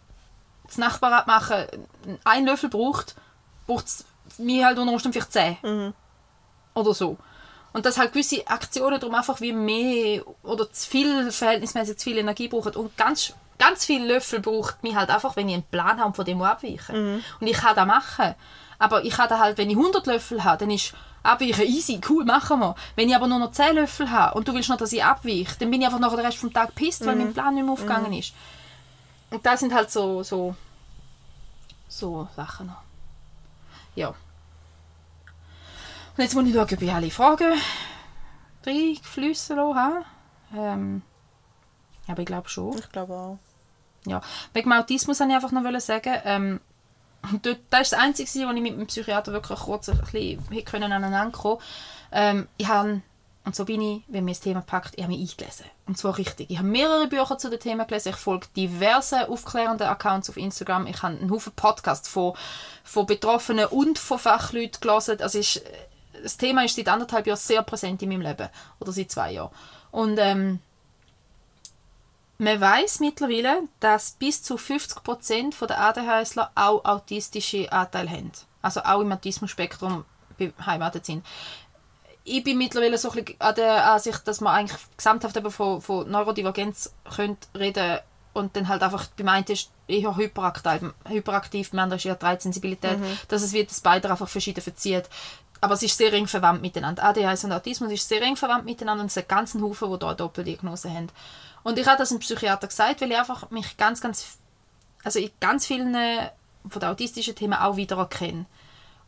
das 0.66 0.76
Nachbarn 0.76 1.24
machen 1.26 1.64
einen 2.24 2.46
Löffel 2.46 2.68
braucht, 2.68 3.16
braucht 3.66 3.86
es 3.86 4.04
mir 4.36 4.66
halt 4.66 4.78
unter 4.78 4.92
Umständen 4.92 5.14
vielleicht 5.14 5.32
zehn. 5.32 5.56
Oder 6.74 6.92
so. 6.92 7.16
Und 7.72 7.86
dass 7.86 7.96
halt 7.96 8.12
gewisse 8.12 8.46
Aktionen 8.48 9.00
darum 9.00 9.14
einfach 9.14 9.40
wie 9.40 9.52
mehr 9.52 10.24
oder 10.42 10.70
zu 10.70 10.90
viel, 10.90 11.32
verhältnismäßig 11.32 11.96
zu 11.96 12.04
viel 12.04 12.18
Energie 12.18 12.48
brauchen. 12.48 12.74
Und 12.74 12.94
ganz, 12.98 13.32
ganz 13.58 13.86
viele 13.86 14.12
Löffel 14.12 14.40
braucht 14.40 14.82
mich 14.82 14.94
halt 14.94 15.08
einfach, 15.08 15.36
wenn 15.36 15.48
ich 15.48 15.54
einen 15.54 15.62
Plan 15.62 15.98
habe 15.98 16.14
von 16.14 16.24
dem 16.26 16.42
abweichen. 16.42 16.96
Und 17.40 17.46
ich 17.46 17.56
kann 17.56 17.76
das 17.76 17.86
machen. 17.86 18.34
Aber 18.78 19.04
ich 19.04 19.14
kann 19.14 19.28
da 19.30 19.38
halt, 19.38 19.56
wenn 19.56 19.70
ich 19.70 19.76
100 19.76 20.06
Löffel 20.06 20.44
habe, 20.44 20.58
dann 20.58 20.70
ist 20.70 20.92
abweichen 21.22 21.66
easy, 21.66 22.00
cool, 22.08 22.24
machen 22.24 22.60
wir. 22.60 22.74
Wenn 22.96 23.08
ich 23.08 23.16
aber 23.16 23.26
nur 23.26 23.38
noch 23.38 23.52
10 23.52 23.76
Löffel 23.76 24.10
habe 24.10 24.36
und 24.36 24.48
du 24.48 24.54
willst 24.54 24.68
noch, 24.68 24.76
dass 24.76 24.92
ich 24.92 25.04
abweiche, 25.04 25.56
dann 25.58 25.70
bin 25.70 25.80
ich 25.80 25.86
einfach 25.86 26.00
nachher 26.00 26.16
den 26.16 26.26
Rest 26.26 26.38
vom 26.38 26.52
Tag 26.52 26.74
pisst, 26.74 27.04
weil 27.04 27.16
mein 27.16 27.32
Plan 27.32 27.54
nicht 27.54 27.64
mehr 27.64 27.72
aufgegangen 27.72 28.12
ist. 28.12 28.32
Und 29.30 29.44
das 29.46 29.60
sind 29.60 29.72
halt 29.72 29.90
so, 29.90 30.22
so, 30.22 30.54
so 31.88 32.28
Sachen 32.34 32.68
noch. 32.68 32.82
Ja. 33.94 34.08
Und 34.08 34.16
jetzt 36.16 36.34
muss 36.34 36.44
ich 36.46 36.54
schauen, 36.54 36.64
ob 36.64 36.82
ich 36.82 36.92
alle 36.92 37.10
Fragen 37.10 37.52
reingeflossen 38.66 39.58
habe. 39.58 40.04
Ähm, 40.56 41.02
aber 42.08 42.20
ich 42.20 42.26
glaube 42.26 42.48
schon. 42.48 42.76
Ich 42.78 42.90
glaube 42.90 43.14
auch. 43.14 43.38
Ja. 44.06 44.20
Wegen 44.52 44.70
dem 44.70 44.78
Autismus 44.78 45.20
wollte 45.20 45.30
ich 45.30 45.36
einfach 45.36 45.52
noch 45.52 45.80
sagen, 45.80 46.14
ähm, 46.24 46.60
und 47.30 47.44
dort, 47.44 47.58
das 47.70 47.82
ist 47.82 47.92
das 47.92 48.00
Einzige, 48.00 48.46
wo 48.46 48.52
ich 48.52 48.62
mit 48.62 48.72
dem 48.72 48.86
Psychiater 48.86 49.32
wirklich 49.32 49.58
kurz 49.58 49.88
ein 49.88 50.82
aneinander 50.82 51.30
kommen 51.30 51.60
ähm, 52.12 52.48
Ich 52.56 52.68
habe, 52.68 53.02
und 53.44 53.56
so 53.56 53.64
bin 53.64 53.80
ich, 53.82 54.02
wenn 54.08 54.24
mir 54.24 54.32
das 54.32 54.40
Thema 54.40 54.62
packt, 54.62 54.94
ich 54.96 55.02
habe 55.02 55.12
mich 55.12 55.30
eingelesen. 55.30 55.66
Und 55.86 55.98
zwar 55.98 56.16
richtig. 56.18 56.50
Ich 56.50 56.58
habe 56.58 56.68
mehrere 56.68 57.08
Bücher 57.08 57.38
zu 57.38 57.50
dem 57.50 57.60
Thema 57.60 57.84
gelesen. 57.84 58.10
Ich 58.10 58.16
folge 58.16 58.46
diversen 58.56 59.24
aufklärenden 59.24 59.88
Accounts 59.88 60.30
auf 60.30 60.36
Instagram. 60.36 60.86
Ich 60.86 61.02
habe 61.02 61.18
einen 61.18 61.30
Haufen 61.30 61.52
Podcasts 61.54 62.08
von, 62.08 62.34
von 62.84 63.06
Betroffenen 63.06 63.66
und 63.66 63.98
von 63.98 64.18
Fachleuten 64.18 64.80
gelesen. 64.80 65.20
Also 65.20 65.38
ist, 65.38 65.62
das 66.22 66.36
Thema 66.36 66.64
ist 66.64 66.76
seit 66.76 66.88
anderthalb 66.88 67.26
Jahren 67.26 67.38
sehr 67.38 67.62
präsent 67.62 68.02
in 68.02 68.10
meinem 68.10 68.22
Leben. 68.22 68.48
Oder 68.78 68.92
seit 68.92 69.10
zwei 69.10 69.32
Jahren. 69.32 69.50
Und 69.90 70.18
ähm, 70.18 70.60
man 72.40 72.58
weiß 72.58 73.00
mittlerweile, 73.00 73.64
dass 73.80 74.12
bis 74.12 74.42
zu 74.42 74.54
50% 74.54 75.66
der 75.66 75.78
ADHSler 75.78 76.50
auch 76.54 76.84
autistische 76.86 77.70
Anteile 77.70 78.10
haben. 78.10 78.32
Also 78.62 78.80
auch 78.80 79.00
im 79.00 79.12
Autismus-Spektrum 79.12 80.04
beheimatet 80.38 81.04
sind. 81.04 81.24
Ich 82.24 82.42
bin 82.42 82.56
mittlerweile 82.56 82.96
so 82.96 83.10
ein 83.10 83.24
bisschen 83.24 83.40
an 83.40 83.54
der 83.56 83.92
Ansicht, 83.92 84.26
dass 84.26 84.40
man 84.40 84.54
eigentlich 84.54 84.80
gesamthaft 84.96 85.36
eben 85.36 85.50
von, 85.50 85.82
von 85.82 86.10
Neurodivergenz 86.10 86.94
könnte 87.14 87.46
reden 87.58 87.98
und 88.32 88.56
dann 88.56 88.68
halt 88.68 88.82
einfach 88.82 89.08
gemeint 89.16 89.50
ist, 89.50 89.70
eher 89.86 90.16
hyperaktiv, 90.16 90.94
hyperaktiv 91.08 91.70
beim 91.70 91.80
anderen 91.80 91.98
ist 91.98 92.06
eher 92.06 92.14
die 92.14 92.24
Reizsensibilität, 92.24 92.98
dass 93.28 93.42
es 93.42 93.52
wird 93.52 93.70
das 93.70 93.80
beide 93.80 94.10
einfach 94.10 94.28
verschieden 94.28 94.62
verzieht. 94.62 95.10
Aber 95.60 95.74
es 95.74 95.82
ist 95.82 95.96
sehr 95.96 96.12
eng 96.12 96.26
verwandt 96.26 96.62
miteinander. 96.62 97.02
ADHS 97.04 97.44
und 97.44 97.52
Autismus 97.52 97.92
ist 97.92 98.08
sehr 98.08 98.22
eng 98.22 98.36
verwandt 98.36 98.64
miteinander 98.64 99.02
und 99.02 99.08
es 99.08 99.14
sind 99.14 99.28
ganzen 99.28 99.62
Haufen, 99.62 99.90
die 99.92 99.98
da 99.98 100.08
eine 100.08 100.16
Doppeldiagnose 100.16 100.90
haben. 100.90 101.08
Und 101.62 101.78
ich 101.78 101.86
habe 101.86 101.98
das 101.98 102.10
einem 102.10 102.20
Psychiater 102.20 102.66
gesagt, 102.66 103.00
weil 103.00 103.10
ich 103.10 103.18
einfach 103.18 103.50
mich 103.50 103.76
ganz, 103.76 104.00
ganz, 104.00 104.38
also 105.04 105.18
in 105.18 105.30
ganz 105.40 105.66
vielen 105.66 105.94
von 106.68 106.80
den 106.80 106.88
autistischen 106.88 107.34
Themen 107.34 107.54
auch 107.54 107.76
wiedererkenne. 107.76 108.46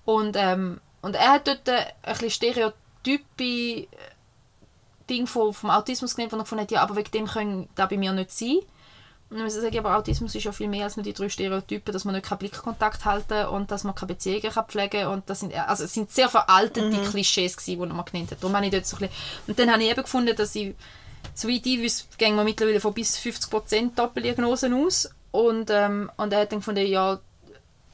Und, 0.04 0.36
ähm, 0.36 0.80
und 1.00 1.16
er 1.16 1.32
hat 1.32 1.46
dort 1.46 1.68
ein 1.68 1.86
bisschen 2.04 2.30
stereotype 2.30 3.88
Ding 5.08 5.26
vom, 5.26 5.52
vom 5.52 5.70
Autismus 5.70 6.14
genannt, 6.14 6.32
wo 6.32 6.36
er 6.36 6.42
gefunden 6.42 6.62
hat, 6.62 6.70
ja, 6.70 6.82
aber 6.82 6.96
wegen 6.96 7.10
dem 7.10 7.26
können 7.26 7.68
das 7.74 7.88
bei 7.88 7.96
mir 7.96 8.12
nicht 8.12 8.30
sein. 8.30 8.60
Und 9.32 9.38
dann 9.38 9.46
muss 9.46 9.56
ich 9.56 9.62
sagen, 9.62 9.78
aber 9.78 9.96
Autismus 9.96 10.34
ist 10.34 10.44
ja 10.44 10.52
viel 10.52 10.68
mehr 10.68 10.84
als 10.84 10.98
nur 10.98 11.04
die 11.04 11.14
drei 11.14 11.30
Stereotypen, 11.30 11.90
dass 11.90 12.04
man 12.04 12.14
nicht 12.14 12.26
keinen 12.26 12.36
Blickkontakt 12.36 13.06
halten 13.06 13.46
und 13.46 13.70
dass 13.70 13.82
man 13.82 13.94
keine 13.94 14.08
Beziehungen 14.08 14.42
kann 14.42 14.66
pflegen 14.66 15.06
und 15.06 15.30
das 15.30 15.40
sind, 15.40 15.54
also 15.54 15.84
es 15.84 15.94
sind 15.94 16.10
sehr 16.12 16.28
veraltete 16.28 16.98
Klischees 17.10 17.56
gewesen, 17.56 17.80
die 17.80 17.94
mir 17.94 18.04
genannt 18.04 18.30
hat. 18.30 18.42
Darum 18.42 18.54
habe 18.54 18.66
ich 18.66 18.72
dort 18.72 18.86
so 18.86 18.98
ein 18.98 19.08
bisschen, 19.08 19.14
und 19.46 19.58
dann 19.58 19.72
habe 19.72 19.82
ich 19.82 19.88
eben 19.88 20.02
gefunden, 20.02 20.36
dass 20.36 20.54
ich, 20.54 20.74
so 21.32 21.48
wie 21.48 21.62
ich 21.64 21.80
wüsste, 21.80 22.14
gehen 22.18 22.36
wir 22.36 22.44
mittlerweile 22.44 22.78
von 22.78 22.92
bis 22.92 23.16
50% 23.16 23.94
Doppeldiagnosen 23.94 24.74
aus 24.74 25.08
und, 25.30 25.70
ähm, 25.70 26.10
und 26.18 26.30
er 26.34 26.40
hat 26.40 26.52
dann 26.52 26.58
gefunden, 26.58 26.86
ja, 26.86 27.18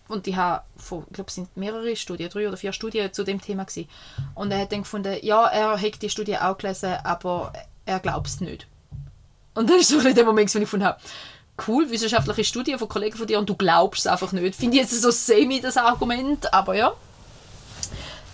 und 0.08 0.26
ich 0.26 0.34
habe, 0.34 0.64
von, 0.76 1.04
ich 1.06 1.12
glaube, 1.12 1.28
es 1.28 1.36
sind 1.36 1.56
mehrere 1.56 1.94
Studien, 1.94 2.30
drei 2.30 2.48
oder 2.48 2.56
vier 2.56 2.72
Studien 2.72 3.12
zu 3.12 3.22
dem 3.22 3.40
Thema 3.40 3.64
gewesen. 3.64 3.88
Und 4.34 4.50
er 4.50 4.62
hat 4.62 4.72
dann 4.72 4.80
gefunden, 4.80 5.14
ja, 5.22 5.46
er 5.46 5.80
hat 5.80 6.02
die 6.02 6.10
Studie 6.10 6.36
auch 6.36 6.58
gelesen, 6.58 6.94
aber 7.04 7.52
er 7.84 8.00
glaubt 8.00 8.26
es 8.26 8.40
nicht. 8.40 8.66
Und 9.58 9.68
das 9.70 9.78
ist 9.82 9.88
so 9.88 9.98
ein 9.98 10.14
der 10.14 10.24
Moment, 10.24 10.52
wo 10.54 10.58
ich 10.58 10.64
gefunden 10.64 10.86
habe, 10.86 10.98
cool, 11.66 11.90
wissenschaftliche 11.90 12.44
Studie 12.44 12.76
von 12.78 12.88
Kollegen 12.88 13.16
von 13.16 13.26
dir 13.26 13.38
und 13.38 13.48
du 13.48 13.54
glaubst 13.56 14.00
es 14.00 14.06
einfach 14.06 14.30
nicht. 14.32 14.54
Finde 14.54 14.76
ich 14.76 14.82
jetzt 14.82 15.02
so 15.02 15.10
semi 15.10 15.60
das 15.60 15.76
Argument, 15.76 16.52
aber 16.54 16.74
ja. 16.74 16.92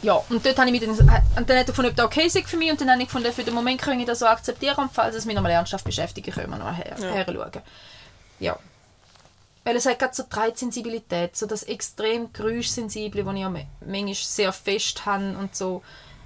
Ja, 0.03 0.21
und 0.29 0.45
dort 0.45 0.59
habe 0.59 0.69
ich 0.69 0.73
mich 0.79 0.83
dann, 0.83 0.91
und 0.91 1.09
dann 1.09 1.17
hat 1.39 1.49
er 1.49 1.65
gefunden, 1.65 1.91
ob 1.91 1.97
das 1.97 2.05
okay 2.07 2.27
ist 2.27 2.39
für 2.47 2.59
mich 2.59 2.71
und 2.71 2.79
dann 2.81 2.91
habe 2.91 3.01
ich 3.01 3.09
gefunden, 3.09 3.33
für 3.33 3.43
den 3.43 3.55
Moment 3.55 3.81
kann 3.81 3.99
ich 3.99 4.05
das 4.07 4.19
so 4.19 4.27
akzeptieren 4.27 4.77
und 4.77 4.93
falls 4.93 5.17
es 5.17 5.25
mich 5.25 5.35
nochmal 5.35 5.53
ernsthaft 5.53 5.85
beschäftigen, 5.87 6.31
können 6.31 6.51
wir 6.51 6.59
noch 6.59 6.77
her, 6.77 6.95
Ja. 7.01 7.09
her 7.11 7.25
schauen. 7.27 7.63
Ja. 8.39 8.59
Weil 9.65 9.77
es 9.77 9.87
hat 9.87 9.99
gerade 9.99 10.15
so 10.15 10.25
die 10.25 10.37
Reizsensibilität, 10.39 11.35
so 11.35 11.47
das 11.47 11.63
extrem 11.63 12.31
Geräuschsensible, 12.35 13.25
das 13.25 13.35
ich 13.35 13.41
ja 13.41 13.49
ma- 13.49 13.61
manchmal 13.87 14.15
sehr 14.15 14.53
fest 14.53 15.07
habe 15.07 15.39
und 15.39 15.57
so. 15.57 15.83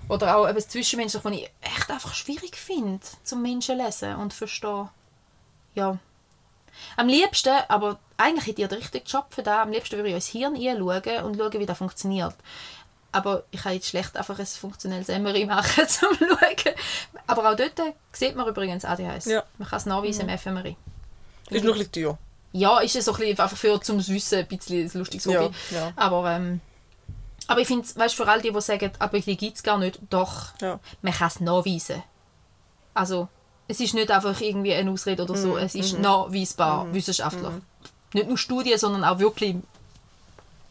Oder 0.09 0.37
auch 0.37 0.47
etwas 0.47 0.69
Zwischenmenschliches, 0.69 1.25
was 1.25 1.33
ich 1.33 1.51
echt 1.61 1.91
einfach 1.91 2.15
schwierig 2.15 2.57
finde, 2.57 3.01
zum 3.25 3.43
Menschen 3.43 3.77
lesen 3.79 4.17
und 4.17 4.33
verstehen. 4.33 4.89
Ja. 5.75 5.99
Am 6.97 7.09
liebsten, 7.09 7.53
aber 7.69 7.99
eigentlich 8.17 8.47
hätte 8.47 8.63
ich 8.63 8.69
den 8.69 8.79
richtigen 8.79 9.07
Job 9.07 9.27
für 9.31 9.43
das, 9.43 9.59
am 9.59 9.71
liebsten 9.73 9.97
würde 9.97 10.09
ich 10.09 10.15
ins 10.15 10.27
Hirn 10.29 10.55
einschauen 10.55 11.25
und 11.25 11.37
schauen, 11.37 11.61
wie 11.61 11.67
das 11.67 11.79
funktioniert. 11.79 12.35
Aber 13.11 13.45
ich 13.51 13.63
kann 13.63 13.73
jetzt 13.73 13.89
schlecht 13.89 14.17
einfach 14.17 14.39
ein 14.39 14.47
funktionelles 14.47 15.09
MRI 15.09 15.47
machen, 15.47 15.89
zum 15.89 16.15
schauen. 16.17 16.75
Aber 17.27 17.51
auch 17.51 17.57
dort 17.57 17.81
sieht 18.13 18.37
man 18.37 18.47
übrigens 18.47 18.85
ADHS. 18.85 19.27
Ja. 19.27 19.45
Man 19.57 19.69
kann 19.69 19.79
es 19.79 19.87
nachweisen 19.87 20.29
im 20.29 20.39
fMRI. 20.39 20.77
Ist 21.51 21.65
noch 21.65 21.73
ein 21.75 21.79
bisschen 21.79 21.93
teuer. 21.93 22.19
Ja, 22.53 22.79
ist 22.81 22.97
es 22.97 23.05
so 23.05 23.13
ein 23.13 23.19
bisschen 23.19 23.41
einfach 23.41 23.57
für 23.57 23.81
zum 23.81 24.07
Wissen 24.07 24.39
ein 24.39 24.47
bisschen 24.47 24.87
ein 24.87 24.91
lustiges 24.99 25.25
Ja, 25.27 25.41
Hobby. 25.43 25.55
ja. 25.71 25.93
Aber, 25.97 26.31
ähm, 26.31 26.61
aber 27.49 27.61
ich 27.61 27.67
finde, 27.67 27.89
weißt 27.97 28.15
für 28.15 28.29
all 28.29 28.41
die, 28.41 28.53
die 28.53 28.61
sagen, 28.61 28.93
aber 29.01 29.19
die 29.19 29.37
gibt 29.37 29.57
es 29.57 29.63
gar 29.65 29.79
nicht, 29.79 29.99
doch, 30.11 30.51
Ja. 30.61 30.79
man 31.03 31.13
kann 31.13 31.27
es 31.29 31.41
nachweisen. 31.41 32.03
Also, 32.95 33.27
es 33.67 33.81
ist 33.81 33.95
nicht 33.95 34.11
einfach 34.11 34.41
irgendwie 34.41 34.73
eine 34.75 34.91
Ausrede 34.91 35.23
oder 35.25 35.35
Mhm, 35.35 35.43
so, 35.43 35.59
es 35.59 35.75
ist 35.75 35.99
nachweisbar, 35.99 36.93
wissenschaftlich. 36.95 37.53
Nicht 38.13 38.29
nur 38.29 38.39
Studien, 38.39 38.79
sondern 38.79 39.03
auch 39.05 39.19
wirklich 39.19 39.57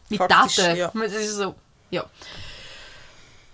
mit 0.08 0.18
Faktisch, 0.18 0.56
Daten. 0.56 0.76
ja. 0.78 0.90
Es 1.04 1.12
ist 1.12 1.36
so, 1.36 1.54
ja. 1.90 2.04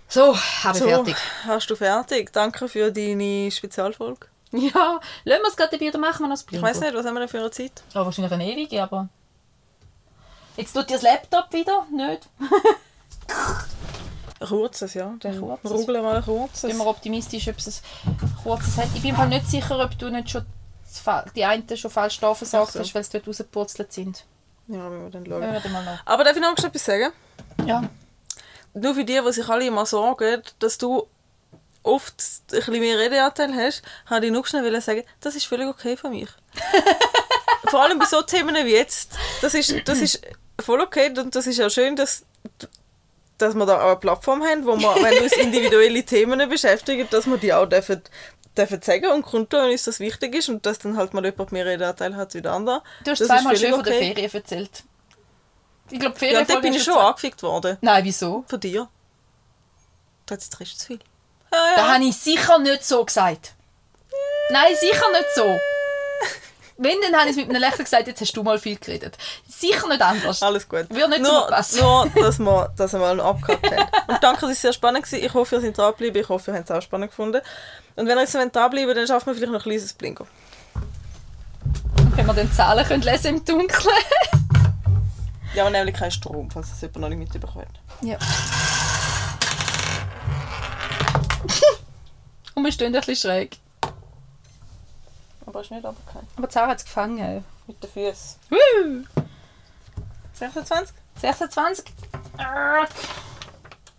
So, 0.07 0.35
habe 0.63 0.77
So, 0.77 0.85
fertig. 0.85 1.15
hast 1.45 1.69
du 1.69 1.75
fertig. 1.75 2.31
Danke 2.31 2.67
für 2.69 2.91
deine 2.91 3.51
Spezialfolge. 3.51 4.27
Ja, 4.51 4.99
lassen 5.25 5.41
wir 5.43 5.47
es 5.49 5.57
gerade 5.57 5.77
dabei 5.77 5.89
oder 5.89 5.99
machen 5.99 6.21
wir 6.23 6.27
noch 6.29 6.35
das 6.35 6.45
Ich 6.49 6.61
weiß 6.61 6.79
nicht, 6.79 6.93
was 6.93 7.05
haben 7.05 7.13
wir 7.15 7.19
denn 7.19 7.27
für 7.29 7.39
eine 7.39 7.51
Zeit? 7.51 7.83
Ja, 7.93 8.05
wahrscheinlich 8.05 8.31
eine 8.31 8.49
ewige, 8.49 8.81
aber... 8.81 9.09
Jetzt 10.55 10.71
tut 10.73 10.89
ihr 10.89 10.95
das 10.95 11.01
Laptop 11.01 11.51
wieder, 11.51 11.85
nicht? 11.91 12.29
Ein 13.27 14.47
kurzes, 14.47 14.93
ja. 14.93 15.13
Dann 15.19 15.39
kurzes. 15.39 15.71
rugeln 15.71 15.95
wir 15.95 16.01
mal 16.01 16.17
ein 16.17 16.23
kurzes. 16.23 16.61
Sind 16.61 16.77
wir 16.77 16.85
optimistisch, 16.87 17.47
ob 17.47 17.57
es 17.57 17.81
ein 18.05 18.35
kurzes 18.43 18.77
hat. 18.77 18.87
Ich 18.93 19.01
bin 19.01 19.11
im 19.11 19.15
Fall 19.15 19.29
nicht 19.29 19.47
sicher, 19.47 19.79
ob 19.79 19.97
du 19.97 20.09
nicht 20.09 20.29
schon 20.29 20.45
die 21.35 21.43
einen 21.43 21.77
schon 21.77 21.91
falsch 21.91 22.19
Ach 22.21 22.35
so. 22.37 22.57
hast, 22.57 22.95
weil 22.95 23.03
sie 23.03 23.11
dort 23.11 23.27
rausgepurzelt 23.27 23.91
sind. 23.91 24.23
Ja, 24.67 24.89
wenn 24.89 25.03
wir 25.03 25.09
dann 25.09 25.25
schauen. 25.25 25.73
mal 25.73 25.83
noch. 25.83 25.99
Aber 26.05 26.23
darf 26.23 26.35
ich 26.35 26.41
noch 26.41 26.57
etwas 26.57 26.85
sagen? 26.85 27.11
Ja. 27.65 27.83
Nur 28.73 28.95
für 28.95 29.05
die, 29.05 29.19
die 29.25 29.33
sich 29.33 29.47
alle 29.47 29.65
immer 29.65 29.85
sorgen, 29.85 30.41
dass 30.59 30.77
du 30.77 31.07
oft 31.83 32.15
ein 32.51 32.57
bisschen 32.57 32.79
mehr 32.79 32.97
Redeanteil 32.97 33.53
hast, 33.55 33.83
habe 34.07 34.25
ich 34.25 34.31
nur 34.31 34.45
schnell 34.45 34.81
sagen, 34.81 35.03
das 35.21 35.35
ist 35.35 35.45
völlig 35.45 35.67
okay 35.67 35.95
für 35.95 36.09
mich. 36.09 36.29
Vor 37.69 37.81
allem 37.81 37.99
bei 37.99 38.05
so 38.05 38.21
Themen 38.21 38.55
wie 38.55 38.71
jetzt. 38.71 39.17
Das 39.41 39.53
ist, 39.53 39.73
das 39.85 39.99
ist 39.99 40.21
voll 40.61 40.81
okay 40.81 41.13
und 41.17 41.35
das 41.35 41.47
ist 41.47 41.61
auch 41.61 41.69
schön, 41.69 41.95
dass, 41.95 42.23
dass 43.37 43.53
wir 43.55 43.65
da 43.65 43.81
auch 43.81 43.87
eine 43.87 43.95
Plattform 43.97 44.43
haben, 44.43 44.65
wo 44.65 44.77
wir, 44.77 44.95
wenn 45.03 45.23
uns 45.23 45.33
individuelle 45.33 46.03
Themen 46.03 46.49
beschäftigen, 46.49 47.07
dass 47.11 47.25
wir 47.25 47.37
die 47.37 47.53
auch 47.53 47.65
dürfen, 47.65 48.01
dürfen 48.57 48.81
sagen 48.81 49.07
und 49.11 49.23
kundtun, 49.23 49.63
wenn 49.63 49.71
uns 49.71 49.83
das 49.83 49.99
wichtig 49.99 50.35
ist 50.35 50.49
und 50.49 50.65
dass 50.65 50.79
dann 50.79 50.97
halt 50.97 51.13
mal 51.13 51.25
jemand 51.25 51.51
mehr 51.51 51.65
Redeanteil 51.65 52.15
hat 52.15 52.33
wie 52.33 52.41
der 52.41 52.53
andere. 52.53 52.81
Du 53.03 53.11
hast 53.11 53.21
Das 53.21 53.21
ist 53.21 53.27
zweimal 53.27 53.57
schön 53.57 53.71
von 53.71 53.83
der 53.83 53.93
okay. 53.95 54.13
Ferien 54.13 54.33
erzählt. 54.33 54.83
Ich 55.91 55.99
glaube, 55.99 56.15
Ja, 56.15 56.19
Ferien 56.19 56.39
und 56.41 56.49
dort 56.49 56.61
bin 56.61 56.73
ich 56.73 56.83
schon 56.83 56.97
angefickt 56.97 57.43
worden. 57.43 57.77
Nein, 57.81 58.03
wieso? 58.05 58.43
Von 58.47 58.59
dir. 58.59 58.87
Hast 60.29 60.43
jetzt 60.43 60.59
recht 60.59 60.79
zu 60.79 60.87
viel. 60.87 60.99
Ja, 61.51 61.57
ja. 61.57 61.75
Da 61.75 61.93
habe 61.93 62.03
ich 62.03 62.15
sicher 62.15 62.57
nicht 62.59 62.83
so 62.83 63.05
gesagt. 63.05 63.53
Nein, 64.49 64.73
sicher 64.79 65.11
nicht 65.11 65.35
so. 65.35 65.59
Wenn, 66.77 66.99
dann 67.01 67.17
habe 67.17 67.29
ich 67.29 67.31
es 67.31 67.37
mit 67.37 67.49
einem 67.49 67.61
Lächeln 67.61 67.85
gesagt, 67.85 68.07
jetzt 68.07 68.19
hast 68.19 68.33
du 68.35 68.43
mal 68.43 68.59
viel 68.59 68.75
geredet. 68.77 69.17
Sicher 69.47 69.87
nicht 69.87 70.01
anders. 70.01 70.43
Alles 70.43 70.67
gut. 70.67 70.89
Würde 70.89 71.09
nicht 71.09 71.21
nur, 71.21 71.47
passen. 71.47 71.79
Nur, 71.79 72.11
dass 72.15 72.37
wir, 72.37 72.75
wir 72.77 72.99
mal 72.99 73.21
abgehakt 73.21 73.71
haben. 73.71 73.89
Und 74.07 74.21
danke, 74.21 74.45
es 74.45 74.49
war 74.49 74.55
sehr 74.55 74.73
spannend. 74.73 75.05
Gewesen. 75.05 75.23
Ich 75.25 75.33
hoffe, 75.33 75.55
ihr 75.55 75.61
seid 75.61 75.77
dranbleiben. 75.77 76.21
Ich 76.21 76.27
hoffe, 76.27 76.51
ihr 76.51 76.57
habt 76.57 76.69
es 76.69 76.75
auch 76.75 76.81
spannend 76.81 77.11
gefunden. 77.11 77.41
Und 77.95 78.07
wenn 78.07 78.17
ihr 78.17 78.21
jetzt 78.21 78.33
dranbleiben 78.33 78.87
wollt, 78.87 78.97
dann 78.97 79.07
schaffen 79.07 79.27
wir 79.27 79.35
vielleicht 79.35 79.53
noch 79.53 79.61
ein 79.61 79.63
kleines 79.63 79.93
Blingo. 79.93 80.27
Wenn 82.15 82.25
wir 82.25 82.33
dann 82.33 82.51
Zahlen 82.51 82.85
können 82.85 83.03
lesen 83.03 83.37
im 83.37 83.45
Dunkeln. 83.45 83.95
Ja, 85.53 85.63
aber 85.63 85.71
nämlich 85.71 85.95
kein 85.95 86.11
Strom, 86.11 86.51
falls 86.51 86.71
das 86.71 86.81
jemand 86.81 86.99
noch 86.99 87.07
nicht 87.09 87.19
mitbekommt. 87.19 87.79
Ja. 88.01 88.17
Und 92.53 92.63
wir 92.65 92.71
stehen 92.73 92.93
ein 92.93 92.99
bisschen 92.99 93.15
schräg. 93.15 93.59
Aber 95.45 95.61
ist 95.61 95.71
nicht 95.71 95.85
runtergefallen. 95.85 96.27
Aber 96.37 96.49
Zara 96.49 96.67
hat 96.67 96.79
es 96.79 96.85
gefangen. 96.85 97.43
Mit 97.67 97.81
den 97.83 97.89
Füßen. 97.89 98.39
Woo! 98.49 99.03
26? 100.33 100.95
26. 101.21 101.85
Äh. 102.37 102.85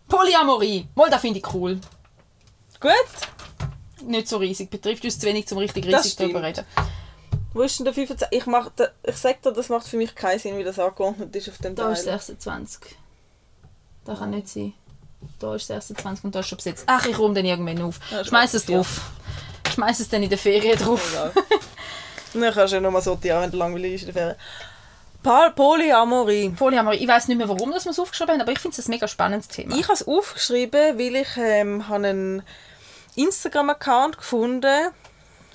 Polyamorie. 0.09 0.89
Mal, 0.95 1.11
das 1.11 1.21
finde 1.21 1.39
ich 1.41 1.55
cool. 1.55 1.81
Gut. 2.81 2.93
Nicht 4.05 4.29
so 4.29 4.37
riesig. 4.37 4.71
Betrifft 4.71 5.05
uns 5.05 5.19
zu 5.19 5.27
wenig, 5.27 5.47
zum 5.49 5.59
richtig 5.59 5.87
riesig 5.87 6.17
darüber 6.17 6.43
reden. 6.43 6.65
Wo 7.55 7.63
ist 7.63 7.79
denn 7.79 7.85
der 7.87 7.95
25? 7.95 8.39
Ich, 8.39 8.47
mach, 8.47 8.69
da- 8.77 8.89
ich 9.03 9.17
sag 9.17 9.41
dir, 9.43 9.53
das 9.53 9.69
macht 9.71 9.87
für 9.89 9.97
mich 9.97 10.15
keinen 10.15 10.39
Sinn, 10.39 10.59
wie 10.59 10.65
das 10.65 10.79
angeordnet 10.79 11.35
ist 11.35 11.49
auf 11.49 11.59
dem 11.59 11.75
Da 11.75 11.85
Teil. 11.85 11.93
ist 11.95 12.05
26. 12.05 12.81
Das 14.05 14.19
kann 14.19 14.31
nicht 14.31 14.49
sein. 14.49 14.75
Da 15.39 15.55
ist 15.55 15.67
26 15.69 16.25
und 16.25 16.35
da 16.35 16.41
ist 16.41 16.49
schon 16.49 16.57
besetzt. 16.57 16.85
Ach, 16.87 17.05
ich 17.07 17.19
räume 17.19 17.35
den 17.35 17.47
irgendwann 17.47 17.81
auf. 17.83 17.99
Ja, 18.11 18.25
Schmeiß 18.25 18.55
es 18.55 18.67
ja. 18.69 18.83
Schmeiß 19.77 20.01
es 20.01 20.09
dann 20.09 20.23
in 20.23 20.29
der 20.31 20.39
Ferien 20.39 20.79
drauf. 20.79 21.17
Dann 22.35 22.53
kannst 22.53 22.73
du 22.73 22.77
ja 22.77 22.81
nochmal 22.83 23.01
sortieren, 23.03 23.43
wenn 23.43 23.51
du 23.51 23.57
langweilig 23.57 23.95
ist 23.95 24.01
in 24.03 24.07
der 24.07 24.15
Ferien. 24.15 24.37
Pol- 25.23 25.53
Polyamorie. 25.55 26.51
Polyamorie. 26.51 26.97
Ich 26.99 27.09
weiß 27.09 27.29
nicht 27.29 27.37
mehr, 27.39 27.49
warum 27.49 27.73
das 27.73 27.85
wir 27.85 27.91
es 27.93 27.99
aufgeschrieben 27.99 28.33
haben, 28.35 28.41
aber 28.43 28.53
ich 28.53 28.59
finde 28.59 28.79
es 28.79 28.87
ein 28.87 28.91
mega 28.91 29.07
spannendes 29.09 29.49
Thema. 29.49 29.75
Ich 29.77 29.85
habe 29.85 29.95
es 29.95 30.07
aufgeschrieben, 30.07 30.99
weil 30.99 31.17
ich 31.17 31.29
ähm, 31.39 31.89
habe 31.89 32.07
einen 32.09 32.43
Instagram-Account 33.17 34.19
gefunden, 34.19 34.91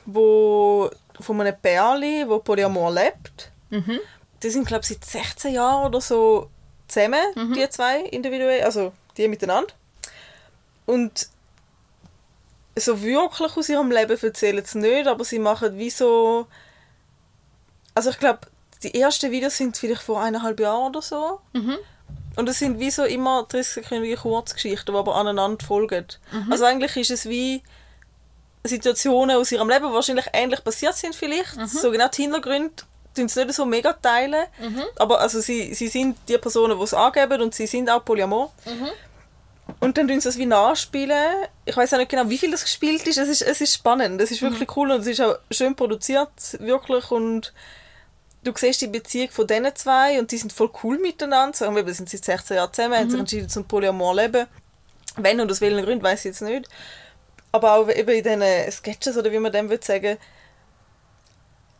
wo 0.06 0.90
von 1.20 1.42
einem 1.42 1.56
Pärli, 1.62 2.26
wo 2.28 2.40
Polyamor 2.40 2.92
lebt. 2.94 3.52
Die 4.44 4.50
sind 4.50 4.68
glaube 4.68 4.82
ich 4.84 4.90
seit 4.90 5.06
16 5.06 5.54
Jahren 5.54 5.86
oder 5.88 6.02
so 6.02 6.50
zusammen, 6.88 7.54
die 7.56 7.70
zwei 7.70 8.00
individuell, 8.02 8.64
also 8.64 8.92
die 9.18 9.28
miteinander. 9.28 9.74
Und 10.86 11.28
so 12.78 13.02
wirklich 13.02 13.58
aus 13.58 13.70
ihrem 13.70 13.92
Leben 13.92 14.18
erzählen 14.22 14.64
sie 14.66 14.78
nicht, 14.80 15.08
aber 15.08 15.24
sie 15.26 15.40
machen 15.40 15.78
wie 15.78 15.90
so... 15.90 16.48
Also 17.94 18.10
ich 18.10 18.20
glaube, 18.20 18.40
die 18.84 19.00
ersten 19.00 19.32
Videos 19.32 19.58
sind 19.58 19.78
vielleicht 19.78 20.02
vor 20.02 20.22
eineinhalb 20.22 20.60
Jahren 20.60 20.90
oder 20.90 21.02
so. 21.02 21.42
Und 22.38 22.48
es 22.48 22.60
sind 22.60 22.80
wie 22.80 22.90
so 22.92 23.04
immer 23.04 23.46
30-sekündige 23.52 24.18
Kurzgeschichten, 24.22 24.94
die 24.94 25.00
aber 25.00 25.16
aneinander 25.16 25.66
folgen. 25.66 26.06
Also 26.50 26.64
eigentlich 26.66 26.96
ist 26.96 27.12
es 27.12 27.28
wie 27.28 27.62
Situationen 28.64 29.36
aus 29.36 29.52
ihrem 29.52 29.68
Leben, 29.70 29.88
die 29.88 29.94
wahrscheinlich 29.94 30.28
ähnlich 30.32 30.64
passiert 30.64 30.96
sind 30.96 31.14
vielleicht. 31.14 31.56
So 31.68 31.92
genau 31.92 32.08
die 32.08 32.22
Hintergründe 32.22 32.72
tun 33.14 33.28
sie 33.28 33.44
nicht 33.44 33.56
so 33.56 33.66
mega 33.66 33.92
teilen. 33.92 34.46
Aber 34.98 35.20
also 35.20 35.42
sie, 35.42 35.74
sie 35.74 35.90
sind 35.90 36.18
die 36.30 36.38
Personen, 36.38 36.78
die 36.78 36.84
es 36.84 36.94
angeben 36.94 37.42
und 37.42 37.54
sie 37.54 37.68
sind 37.68 37.90
auch 37.90 38.06
Polyamor. 38.06 38.54
Und 39.80 39.98
dann 39.98 40.08
tun 40.08 40.20
sie 40.20 40.28
das 40.28 40.38
wie 40.38 40.46
nachspielen. 40.46 41.48
Ich 41.66 41.76
weiß 41.76 41.94
auch 41.94 41.98
nicht 41.98 42.10
genau, 42.12 42.30
wie 42.30 42.38
viel 42.38 42.52
das 42.52 42.64
gespielt 42.64 43.08
ist. 43.08 43.18
Es 43.18 43.30
ist, 43.30 43.42
es 43.42 43.62
ist 43.62 43.74
spannend, 43.74 44.20
es 44.22 44.32
ist 44.32 44.42
wirklich 44.42 44.76
cool 44.76 44.92
und 44.92 45.02
es 45.02 45.08
ist 45.08 45.22
auch 45.22 45.38
schön 45.50 45.76
produziert, 45.76 46.30
wirklich. 46.60 47.12
Und 47.12 47.54
du 48.44 48.52
siehst 48.56 48.82
die 48.82 48.88
Beziehung 48.88 49.30
von 49.30 49.48
diesen 49.48 49.76
zwei 49.76 50.20
und 50.20 50.32
die 50.32 50.38
sind 50.38 50.54
voll 50.54 50.72
cool 50.84 50.98
miteinander. 51.00 51.58
Sagen 51.58 51.76
wir, 51.76 51.94
sind 51.94 52.10
seit 52.10 52.26
16 52.26 52.58
Jahren 52.58 52.74
zusammen, 52.74 52.96
haben 52.96 53.10
sich 53.10 53.20
entschieden 53.20 53.50
zum 53.50 53.66
Polyamor 53.66 54.16
leben. 54.16 54.48
Wenn 55.18 55.40
und 55.40 55.52
aus 55.52 55.62
welchen 55.62 55.84
Gründen, 55.84 56.04
weiß 56.04 56.20
ich 56.20 56.26
jetzt 56.26 56.42
nicht. 56.42 56.70
Aber 57.52 57.74
auch 57.74 57.90
eben 57.90 58.10
in 58.10 58.24
diesen 58.24 58.72
Sketches, 58.72 59.18
oder 59.18 59.32
wie 59.32 59.40
man 59.40 59.52
dem 59.52 59.70
würde 59.70 59.86
sagen, 59.86 60.18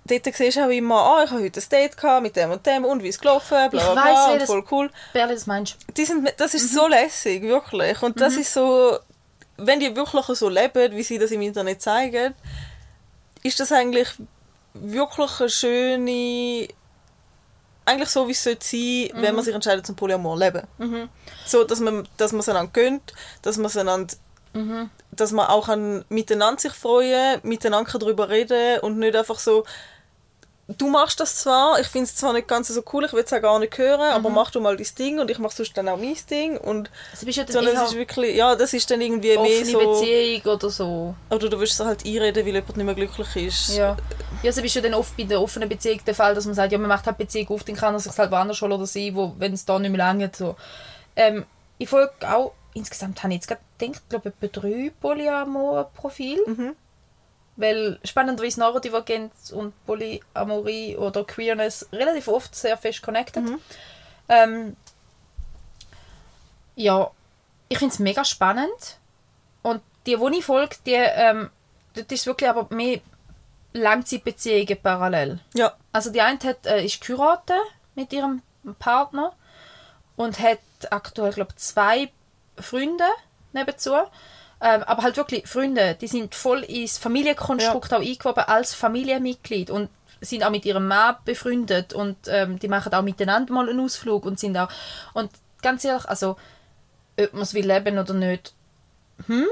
dort 0.06 0.36
siehst 0.36 0.58
du 0.58 0.66
auch 0.66 0.70
immer, 0.70 0.96
ah, 1.02 1.24
ich 1.24 1.32
habe 1.32 1.44
heute 1.44 1.60
ein 1.60 1.70
Date 1.70 1.96
gehabt 1.98 2.24
mit 2.24 2.36
dem 2.36 2.52
und 2.52 2.66
dem 2.66 2.86
und 2.86 3.04
wie 3.04 3.10
es 3.10 3.20
gelaufen, 3.20 3.70
bla 3.70 3.70
bla 3.70 3.80
Ich 3.80 3.92
bla, 3.94 4.04
weiss, 4.04 4.42
und 4.42 4.48
voll 4.48 4.66
cool 4.72 4.92
Berli, 5.14 5.34
das 5.34 5.48
meinst 5.48 5.78
die 5.96 6.06
sind, 6.06 6.34
das 6.38 6.54
ist 6.54 6.74
so 6.74 6.88
lässig, 6.88 7.44
wirklich. 7.44 8.02
Und 8.02 8.20
das 8.20 8.36
ist 8.36 8.54
so, 8.54 8.98
wenn 9.58 9.80
die 9.80 9.96
wirklich 9.96 10.26
so 10.26 10.50
leben, 10.50 10.92
wie 10.96 11.04
sie 11.04 11.18
das 11.20 11.32
im 11.32 11.42
Internet 11.42 11.82
zeigen, 11.82 12.34
ist 13.44 13.60
das 13.60 13.72
eigentlich 13.72 14.08
wirklich 14.74 15.40
eine 15.40 15.50
schöne, 15.50 16.68
eigentlich 17.86 18.10
so, 18.10 18.28
wie 18.28 18.32
es 18.32 18.44
sollte 18.44 18.66
sein, 18.66 19.10
wenn 19.22 19.32
Mhm. 19.32 19.36
man 19.36 19.46
sich 19.46 19.54
entscheidet 19.56 19.86
zum 19.86 19.96
Polyamor 19.96 20.38
leben. 20.38 20.68
So, 21.46 21.64
dass 21.64 21.80
man, 21.80 22.08
dass 22.18 22.32
man 22.32 22.40
es 22.42 22.50
einander 22.50 22.72
gönnt, 22.74 23.14
dass 23.42 23.58
man 23.58 23.66
es 23.68 23.78
einander 23.78 24.14
Mhm. 24.54 24.90
dass 25.12 25.32
man 25.32 25.48
auch 25.48 25.70
an 25.70 26.04
miteinander 26.10 26.60
sich 26.60 26.74
freuen, 26.74 27.40
miteinander 27.44 27.98
darüber 27.98 28.28
reden 28.28 28.80
und 28.82 29.00
nicht 29.00 29.16
einfach 29.16 29.40
so 29.40 29.64
du 30.78 30.90
machst 30.90 31.20
das 31.20 31.38
zwar, 31.38 31.80
ich 31.80 31.88
finde 31.88 32.06
es 32.06 32.16
zwar 32.16 32.34
nicht 32.34 32.48
ganz 32.48 32.68
so 32.68 32.84
cool, 32.94 33.06
ich 33.06 33.14
will 33.14 33.24
es 33.24 33.34
auch 33.34 33.42
gar 33.42 33.60
nicht 33.60 33.78
hören, 33.78 34.02
aber 34.02 34.30
mach 34.30 34.52
du 34.52 34.60
mal 34.60 34.78
dein 34.78 34.88
Ding 34.98 35.20
und 35.20 35.30
ich 35.32 35.40
mache 35.40 35.56
sonst 35.56 35.76
dann 35.78 35.90
auch 35.90 35.98
mein 35.98 36.18
Ding 36.30 36.58
und 36.58 36.90
Also 37.12 37.26
bist 37.26 37.38
du 37.38 37.46
dann 37.46 37.54
sondern 37.54 37.86
ist 37.86 37.96
wirklich, 37.96 38.36
ja, 38.36 38.56
das 38.56 38.74
ist 38.74 38.90
dann 38.90 39.02
irgendwie 39.02 39.38
mehr 39.38 39.66
so, 39.66 39.80
Beziehung 39.80 40.42
oder 40.54 40.70
so. 40.70 41.16
oder 41.30 41.50
du 41.50 41.60
willst 41.60 41.80
es 41.80 41.86
halt 41.86 42.06
einreden, 42.06 42.46
weil 42.46 42.54
jemand 42.56 42.78
nicht 42.78 42.86
mehr 42.86 42.96
glücklich 42.96 43.36
ist. 43.48 43.78
Ja. 43.78 43.98
Ja, 44.44 44.50
also 44.50 44.62
bist 44.62 44.76
ja 44.76 44.82
dann 44.82 44.94
oft 44.94 45.16
bei 45.18 45.24
der 45.24 45.42
offenen 45.42 45.70
Beziehung 45.70 46.00
der 46.06 46.16
Fall, 46.16 46.34
dass 46.34 46.46
man 46.46 46.56
sagt, 46.56 46.72
ja, 46.72 46.78
man 46.78 46.88
macht 46.88 47.06
halt 47.06 47.18
Beziehung 47.18 47.50
auf, 47.50 47.64
dann 47.64 47.76
kann 47.76 47.94
er 47.94 48.00
sich 48.00 48.18
halt 48.18 48.32
woanders 48.32 48.62
holen 48.62 48.72
oder 48.72 48.88
sie, 48.88 49.14
wo, 49.16 49.34
wenn 49.38 49.54
es 49.54 49.66
da 49.66 49.78
nicht 49.78 49.92
mehr 49.92 50.00
lange 50.00 50.32
so. 50.36 50.56
Ähm, 51.16 51.46
ich 51.78 51.90
folge 51.90 52.12
auch, 52.22 52.54
insgesamt 52.74 53.22
habe 53.24 53.34
ich 53.34 53.38
jetzt 53.42 53.48
gerade 53.48 53.62
gedacht, 53.78 54.10
glaube 54.10 54.30
ich, 54.30 54.50
etwa 54.50 54.60
drei 54.62 54.92
Polyamor-Profile. 55.02 56.42
Mhm. 56.48 56.76
Weil 57.58 58.00
spannenderweise 58.04 58.60
Neurodivergenz 58.60 59.52
und 59.52 59.74
Polyamorie 59.86 60.96
oder 60.98 61.24
Queerness 61.24 61.88
relativ 61.92 62.28
oft 62.28 62.56
sehr 62.56 62.78
fest 62.78 63.02
connected. 63.02 63.44
Mhm. 63.44 63.62
Ähm, 64.30 64.76
ja, 66.76 67.12
ich 67.70 67.78
finde 67.78 67.94
es 67.94 68.00
mega 68.00 68.26
spannend. 68.26 68.98
Und 69.62 69.82
die, 70.06 70.16
die 70.16 70.38
ich 70.38 70.46
folge, 70.46 70.76
die, 70.86 70.94
ähm, 70.94 71.50
das 71.94 72.06
ist 72.10 72.26
wirklich 72.26 72.50
aber 72.50 72.68
mehr 72.74 73.00
Langzeitbeziehungen 73.74 74.82
parallel. 74.82 75.40
Ja. 75.54 75.74
Also 75.92 76.12
die 76.12 76.22
eine 76.22 76.40
hat, 76.40 76.66
äh, 76.66 76.84
ist 76.84 77.02
geheiratet 77.06 77.56
mit 77.96 78.12
ihrem 78.14 78.42
Partner 78.80 79.34
und 80.16 80.40
hat 80.40 80.60
aktuell, 80.90 81.34
glaube 81.34 81.56
zwei 81.56 82.12
Freunde 82.58 83.06
nebenzu. 83.54 83.96
Ähm, 84.62 84.84
aber 84.84 85.02
halt 85.02 85.18
wirklich 85.18 85.48
Freunde, 85.48 85.98
die 86.00 86.08
sind 86.08 86.36
voll 86.36 86.60
ins 86.64 86.98
Familienkonstrukt 87.00 87.94
auch 87.94 88.02
eingewoben 88.02 88.44
als 88.44 88.76
Familienmitglied 88.76 89.72
und 89.72 89.90
sind 90.22 90.44
auch 90.44 90.52
mit 90.52 90.66
ihrem 90.66 90.88
Mann 90.88 91.16
befreundet 91.26 91.94
und 91.94 92.16
ähm, 92.28 92.60
die 92.60 92.68
machen 92.68 92.94
auch 92.94 93.02
miteinander 93.02 93.54
mal 93.54 93.68
einen 93.68 93.80
Ausflug 93.80 94.24
und 94.26 94.40
sind 94.40 94.56
auch 94.56 94.70
und 95.14 95.32
ganz 95.64 95.84
ehrlich, 95.84 96.08
also 96.08 96.38
ob 97.20 97.34
man 97.34 97.42
es 97.42 97.56
will 97.56 97.66
leben 97.66 97.98
oder 97.98 98.14
nicht, 98.14 98.54
hm? 99.26 99.48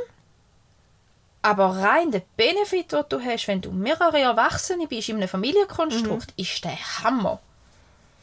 Aber 1.42 1.78
rein 1.78 2.12
der 2.12 2.22
Benefit, 2.36 2.92
den 2.92 3.04
du 3.10 3.20
hast, 3.22 3.48
wenn 3.48 3.62
du 3.62 3.72
mehrere 3.72 4.20
Erwachsene 4.20 4.88
bist 4.88 5.10
in 5.10 5.16
einem 5.18 5.30
Familienkonstrukt, 5.30 6.34
ist 6.36 6.64
der 6.66 6.78
Hammer. 7.04 7.40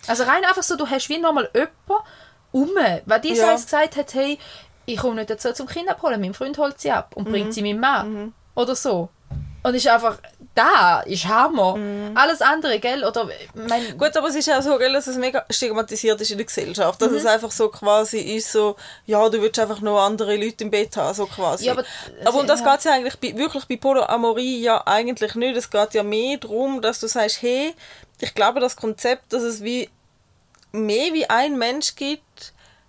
Also 0.06 0.24
rein 0.24 0.44
einfach 0.44 0.62
so, 0.62 0.76
du 0.76 0.88
hast 0.88 1.08
wie 1.08 1.18
nochmal 1.18 1.48
jemanden 1.54 2.04
um, 2.52 2.70
weil 3.06 3.20
die 3.20 3.30
Ja. 3.34 3.46
ja. 3.46 3.52
gesagt 3.52 3.96
hat, 3.96 4.14
hey, 4.14 4.38
ich 4.86 4.96
komme 4.98 5.16
nicht 5.16 5.30
dazu 5.30 5.52
zum 5.52 5.66
Kind 5.66 5.88
abholen, 5.88 6.20
mein 6.20 6.34
Freund 6.34 6.56
holt 6.58 6.80
sie 6.80 6.90
ab 6.90 7.12
und 7.16 7.24
bringt 7.28 7.52
sie 7.52 7.62
meinem 7.62 7.80
Mann. 7.80 8.34
Oder 8.54 8.74
so. 8.74 9.08
Und 9.62 9.74
ist 9.74 9.88
einfach, 9.88 10.18
da 10.54 11.00
ist 11.00 11.26
Hammer. 11.26 11.76
Alles 12.14 12.40
andere, 12.40 12.78
gell? 12.78 13.02
Oder, 13.04 13.28
mein, 13.54 13.98
Gut, 13.98 14.16
aber 14.16 14.28
es 14.28 14.36
ist 14.36 14.48
auch 14.48 14.62
so, 14.62 14.78
gell, 14.78 14.92
dass 14.92 15.08
es 15.08 15.16
mega 15.16 15.44
stigmatisiert 15.50 16.20
ist 16.20 16.30
in 16.30 16.38
der 16.38 16.46
Gesellschaft. 16.46 17.02
Dass 17.02 17.10
Mhm. 17.10 17.16
es 17.16 17.26
einfach 17.26 17.50
so 17.50 17.68
quasi 17.68 18.18
ist, 18.20 18.52
so, 18.52 18.76
ja, 19.06 19.28
du 19.28 19.42
willst 19.42 19.58
einfach 19.58 19.80
noch 19.80 19.98
andere 20.00 20.36
Leute 20.36 20.62
im 20.62 20.70
Bett 20.70 20.96
haben, 20.96 21.12
so 21.14 21.26
quasi. 21.26 21.64
Ja, 21.66 21.72
aber- 21.72 21.84
aber 22.24 22.38
und 22.38 22.48
das 22.48 22.60
ja. 22.60 22.72
geht 22.76 22.84
ja 22.84 22.92
eigentlich 22.92 23.16
bei, 23.18 23.36
wirklich 23.36 23.64
bei 23.64 23.76
Polyamorie 23.76 24.60
ja 24.62 24.86
eigentlich 24.86 25.34
nicht. 25.34 25.56
Es 25.56 25.68
geht 25.68 25.94
ja 25.94 26.04
mehr 26.04 26.36
darum, 26.38 26.80
dass 26.80 27.00
du 27.00 27.08
sagst, 27.08 27.42
hey, 27.42 27.74
ich 28.20 28.34
glaube, 28.36 28.60
das 28.60 28.76
Konzept, 28.76 29.32
dass 29.32 29.42
es 29.42 29.64
wie 29.64 29.90
mehr 30.70 31.12
wie 31.12 31.28
ein 31.28 31.58
Mensch 31.58 31.96
gibt, 31.96 32.22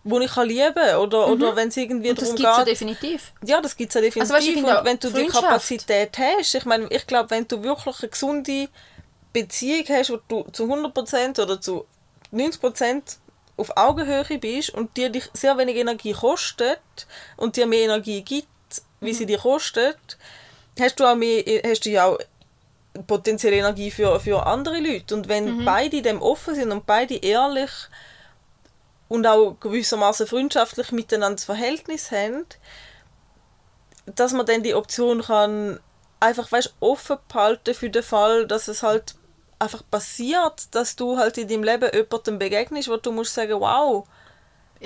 wo 0.09 0.19
ich 0.19 0.31
kann 0.31 0.47
lieben 0.47 0.95
oder 1.01 1.27
oder 1.27 1.55
wenn 1.55 1.67
es 1.67 1.77
irgendwie 1.77 2.07
Mhm. 2.07 2.17
und 2.17 2.21
das 2.21 2.35
darum 2.35 2.37
gibt 2.37 2.47
es 2.49 2.57
ja 2.57 2.63
geht 2.63 2.71
definitiv. 2.71 3.31
ja, 3.43 3.61
das 3.61 3.75
gibt 3.75 3.89
es 3.89 3.95
ja 3.95 4.01
definitiv. 4.01 4.33
Also, 4.33 4.47
weißt 4.47 4.57
und 4.57 4.85
wenn 4.85 4.99
du 4.99 5.09
die 5.09 5.27
Kapazität 5.27 6.17
hast, 6.17 6.55
ich 6.55 6.65
meine, 6.65 6.87
ich 6.89 7.05
glaube, 7.07 7.29
wenn 7.31 7.47
du 7.47 7.61
wirklich 7.63 7.99
eine 8.01 8.09
gesunde 8.09 8.69
Beziehung 9.33 9.85
hast, 9.89 10.09
wo 10.09 10.17
du 10.27 10.45
zu 10.51 10.63
100% 10.65 11.41
oder 11.41 11.59
zu 11.59 11.85
90% 12.33 13.17
auf 13.57 13.75
Augenhöhe 13.75 14.37
bist 14.39 14.69
und 14.69 14.95
dir 14.97 15.09
dich 15.09 15.29
sehr 15.33 15.57
wenig 15.57 15.75
Energie 15.77 16.13
kostet 16.13 16.79
und 17.37 17.55
dir 17.55 17.65
mehr 17.65 17.83
Energie 17.83 18.21
gibt, 18.21 18.47
wie 18.99 19.13
sie 19.13 19.25
dir 19.25 19.39
kostet, 19.39 19.97
hast 20.79 20.99
du 20.99 21.05
auch 21.05 21.15
mehr, 21.15 21.43
hast 21.65 21.85
du 21.85 21.89
ja 21.89 22.05
auch 22.05 22.17
potenzielle 23.07 23.57
Energie 23.57 23.91
für, 23.91 24.19
für 24.19 24.45
andere 24.45 24.79
Leute. 24.79 25.15
Und 25.15 25.27
wenn 25.27 25.65
beide 25.65 26.01
dem 26.01 26.21
offen 26.21 26.55
sind 26.55 26.71
und 26.71 26.85
beide 26.85 27.15
ehrlich 27.15 27.69
und 29.07 29.25
auch 29.25 29.55
gewissermaßen 29.59 30.27
freundschaftlich 30.27 30.91
miteinander 30.91 31.35
das 31.35 31.45
Verhältnis 31.45 32.11
haben, 32.11 32.45
dass 34.05 34.33
man 34.33 34.45
dann 34.45 34.63
die 34.63 34.73
Option 34.73 35.21
kann 35.21 35.79
einfach 36.19 36.51
weißt, 36.51 36.75
offen 36.79 37.17
behalten 37.27 37.73
für 37.73 37.89
den 37.89 38.03
Fall, 38.03 38.47
dass 38.47 38.67
es 38.67 38.83
halt 38.83 39.15
einfach 39.59 39.83
passiert, 39.89 40.73
dass 40.75 40.95
du 40.95 41.17
halt 41.17 41.37
in 41.37 41.47
deinem 41.47 41.63
Leben 41.63 41.89
jemandem 41.93 42.39
begegnest, 42.39 42.89
wo 42.89 42.97
du 42.97 43.11
musst 43.11 43.33
sagen, 43.33 43.59
wow, 43.59 44.07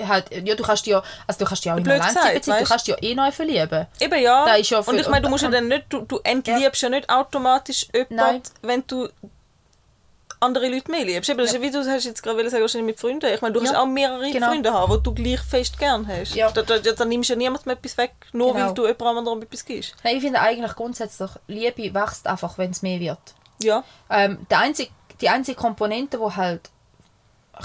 Halt, 0.00 0.30
ja, 0.30 0.54
du 0.54 0.62
kannst 0.62 0.86
ja, 0.86 1.02
also 1.26 1.40
du 1.40 1.44
kannst 1.44 1.64
dich 1.64 1.72
auch 1.72 1.76
in 1.76 1.86
einer 1.86 1.98
Langzeitbeziehung, 1.98 2.58
du 2.60 2.64
kannst 2.64 2.88
ja 2.88 2.96
eh 3.00 3.14
neu 3.14 3.30
verlieben. 3.30 3.86
eben 4.00 4.22
ja. 4.22 4.46
Da 4.46 4.54
ist 4.54 4.70
ja 4.70 4.82
für- 4.82 4.90
und 4.90 4.98
ich 4.98 5.08
meine, 5.08 5.22
du 5.22 5.28
musst 5.28 5.44
ja 5.44 5.50
dann 5.50 5.68
nicht, 5.68 5.84
du, 5.90 6.00
du 6.00 6.18
entliebst 6.24 6.82
ja. 6.82 6.88
nicht 6.88 7.10
automatisch 7.10 7.88
Nein. 7.92 8.06
jemanden, 8.08 8.42
wenn 8.62 8.86
du 8.86 9.08
andere 10.42 10.68
Leute 10.68 10.90
mehr 10.90 11.04
liebst. 11.04 11.30
Eben, 11.30 11.38
das 11.38 11.48
ist 11.48 11.54
ja. 11.56 11.62
wie 11.62 11.70
du 11.70 11.78
hast 11.78 12.04
jetzt 12.04 12.22
gerade 12.22 12.50
sagen, 12.50 12.62
wahrscheinlich 12.62 12.86
mit 12.86 13.00
Freunden. 13.00 13.32
Ich 13.32 13.40
meine, 13.40 13.54
du 13.54 13.60
kannst 13.60 13.72
Ja, 13.72 13.80
auch 13.82 13.86
mehrere 13.86 14.30
genau. 14.30 14.48
Freunde 14.48 14.72
haben, 14.72 14.92
die 14.96 15.02
du 15.02 15.14
gleich 15.14 15.40
fest 15.40 15.78
gern 15.78 16.06
hast. 16.06 16.34
Ja. 16.34 16.50
Da, 16.50 16.62
da, 16.62 16.78
dann 16.78 17.08
nimmst 17.08 17.30
du 17.30 17.34
ja 17.34 17.38
niemandem 17.38 17.72
etwas 17.72 17.96
weg, 17.96 18.12
nur 18.32 18.52
Genau. 18.52 18.66
weil 18.66 18.74
du 18.74 18.86
jemand 18.86 19.18
anderem 19.18 19.42
etwas 19.42 19.64
gibst. 19.64 19.94
Nein, 20.04 20.16
ich 20.16 20.22
finde 20.22 20.40
eigentlich 20.40 20.74
grundsätzlich, 20.74 21.30
Liebe 21.46 21.94
wächst 21.94 22.26
einfach, 22.26 22.58
wenn 22.58 22.70
es 22.72 22.82
mehr 22.82 23.00
wird. 23.00 23.18
Ja. 23.62 23.84
Ähm, 24.10 24.46
der 24.50 24.58
einzige, 24.58 24.90
die 25.20 25.28
einzige 25.28 25.56
Komponente, 25.56 26.18
die 26.18 26.36
halt 26.36 26.70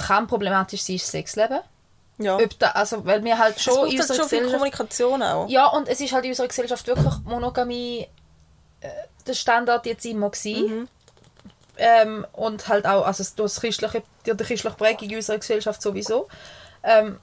kann 0.08 0.28
problematisch 0.28 0.82
sein, 0.84 0.98
ist 0.98 1.06
das 1.06 1.12
Sexleben. 1.12 1.60
ja. 2.20 2.38
Da, 2.60 2.72
also, 2.72 3.06
weil 3.06 3.24
wir 3.24 3.38
halt 3.38 3.58
Es 3.58 3.64
schon 3.64 3.74
braucht 3.76 3.92
in 3.92 4.00
halt 4.00 4.02
unserer 4.10 4.16
schon 4.18 4.30
viel 4.30 4.40
Gesellschaft... 4.40 4.54
Kommunikation 4.60 5.24
auch. 5.24 5.50
Ja, 5.50 5.68
und 5.68 5.88
es 5.88 6.00
ist 6.00 6.14
halt 6.14 6.26
in 6.26 6.32
unserer 6.32 6.48
Gesellschaft 6.48 6.86
wirklich 6.88 7.14
Monogamie 7.26 8.08
äh, 8.82 8.90
der 9.26 9.34
Standard 9.34 9.86
jetzt 9.86 10.06
immer 10.06 10.30
gewesen. 10.30 10.88
Ähm, 11.78 12.26
und 12.34 12.68
halt 12.68 12.86
auch, 12.86 13.06
also 13.06 13.24
durch 13.36 13.54
das 13.54 13.62
christliche, 13.62 14.04
die 14.26 14.36
christliche 14.36 14.76
Prägung 14.76 15.16
unserer 15.16 15.38
Gesellschaft 15.38 15.82
sowieso. 15.82 16.28
Ähm, 16.84 17.20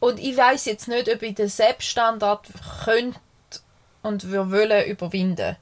und 0.00 0.18
ich 0.20 0.36
weiß 0.36 0.66
jetzt 0.66 0.88
nicht, 0.88 1.08
ob 1.08 1.22
ich 1.22 1.34
den 1.34 1.48
Selbststandard 1.48 2.46
könnte 2.84 3.18
und 4.02 4.30
würde 4.30 4.50
wollen 4.50 4.86
überwinden. 4.86 5.56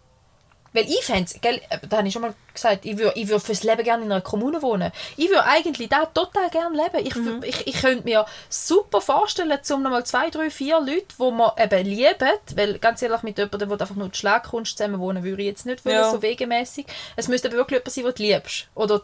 Weil 0.75 0.85
ich 0.89 1.05
fände 1.05 1.31
gell, 1.43 1.61
äh, 1.69 1.79
da 1.87 1.99
habe 1.99 2.09
ich 2.09 2.15
schon 2.15 2.23
mal 2.23 2.35
gesagt, 2.55 2.87
ich 2.87 2.97
würde 2.97 3.19
ich 3.19 3.29
würd 3.29 3.43
fürs 3.43 3.63
Leben 3.63 3.85
gerne 3.85 4.05
in 4.05 4.11
einer 4.13 4.23
Kommune 4.23 4.63
wohnen. 4.63 4.91
Ich 5.19 5.29
würde 5.29 5.45
eigentlich 5.45 5.89
da 5.91 6.07
total 6.07 6.49
gerne 6.49 6.75
leben. 6.77 7.07
Ich, 7.07 7.13
wür- 7.15 7.45
ich, 7.45 7.67
ich 7.67 7.81
könnte 7.81 8.05
mir 8.05 8.25
super 8.49 9.01
vorstellen, 9.03 9.59
zum 9.63 9.83
nochmal 9.83 10.05
zwei, 10.07 10.31
drei, 10.31 10.49
vier 10.51 10.81
Leute, 10.81 11.05
die 11.19 11.31
man 11.31 11.51
eben 11.59 11.87
lieben, 11.87 12.31
weil 12.55 12.79
ganz 12.79 13.03
ehrlich, 13.03 13.23
mit 13.23 13.37
jemandem, 13.37 13.69
der 13.69 13.81
einfach 13.83 13.97
nur 13.97 14.09
die 14.09 14.19
Schlagkunst 14.19 14.79
zusammen 14.79 14.99
wohnen 14.99 15.23
würde 15.23 15.43
ich 15.43 15.49
jetzt 15.49 15.67
nicht 15.67 15.85
wollen, 15.85 15.97
Ja. 15.97 16.11
so 16.11 16.23
wegemäßig. 16.23 16.87
Es 17.17 17.29
müsste 17.29 17.49
aber 17.49 17.59
wirklich 17.59 17.81
jemand 17.81 17.93
sein, 17.93 18.05
den 18.05 18.15
du 18.15 18.23
liebst. 18.23 18.69
Oder 18.75 19.03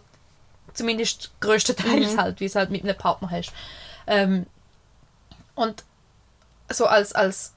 zumindest 0.73 1.32
größtenteils 1.40 2.16
halt, 2.16 2.40
wie 2.40 2.47
es 2.47 2.55
halt 2.55 2.70
mit 2.70 2.82
einem 2.82 2.97
Partner 2.97 3.31
hast. 3.31 3.53
Ähm, 4.07 4.47
und 5.55 5.85
so 6.70 6.86
als, 6.86 7.12
als 7.15 7.53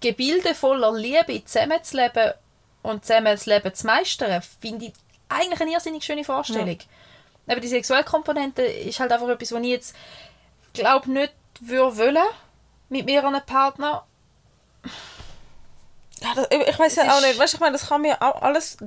Gebilde 0.00 0.54
voller 0.54 0.92
Liebe 0.92 1.44
zusammenzuleben 1.44 2.32
und 2.88 3.04
zusammen 3.04 3.26
das 3.26 3.46
Leben 3.46 3.74
zu 3.74 3.86
meistern, 3.86 4.42
finde 4.60 4.86
ich 4.86 4.92
eigentlich 5.28 5.60
eine 5.60 5.72
irrsinnig 5.72 6.04
schöne 6.04 6.24
Vorstellung. 6.24 6.78
Aber 7.46 7.60
die 7.60 7.68
sexuelle 7.68 8.04
Komponente 8.04 8.62
ist 8.62 9.00
halt 9.00 9.12
einfach 9.12 9.28
etwas, 9.28 9.52
was 9.52 9.60
ich 9.60 9.68
jetzt 9.68 9.96
glaube 10.72 11.10
nicht 11.10 11.32
würde 11.60 11.96
wollen 11.96 12.24
mit 12.88 13.06
mehreren 13.06 13.40
Partnern. 13.44 14.00
Ja, 16.20 16.34
das, 16.34 16.48
ich 16.50 16.78
weiß 16.78 16.96
ja 16.96 17.04
Es 17.04 17.12
auch 17.12 17.20
nicht. 17.20 17.38
Weißt, 17.38 17.54
ich 17.54 17.60
meine, 17.60 17.72
das 17.72 17.88
kann 17.88 18.04
ja 18.04 18.20
auch 18.20 18.42
alles 18.42 18.78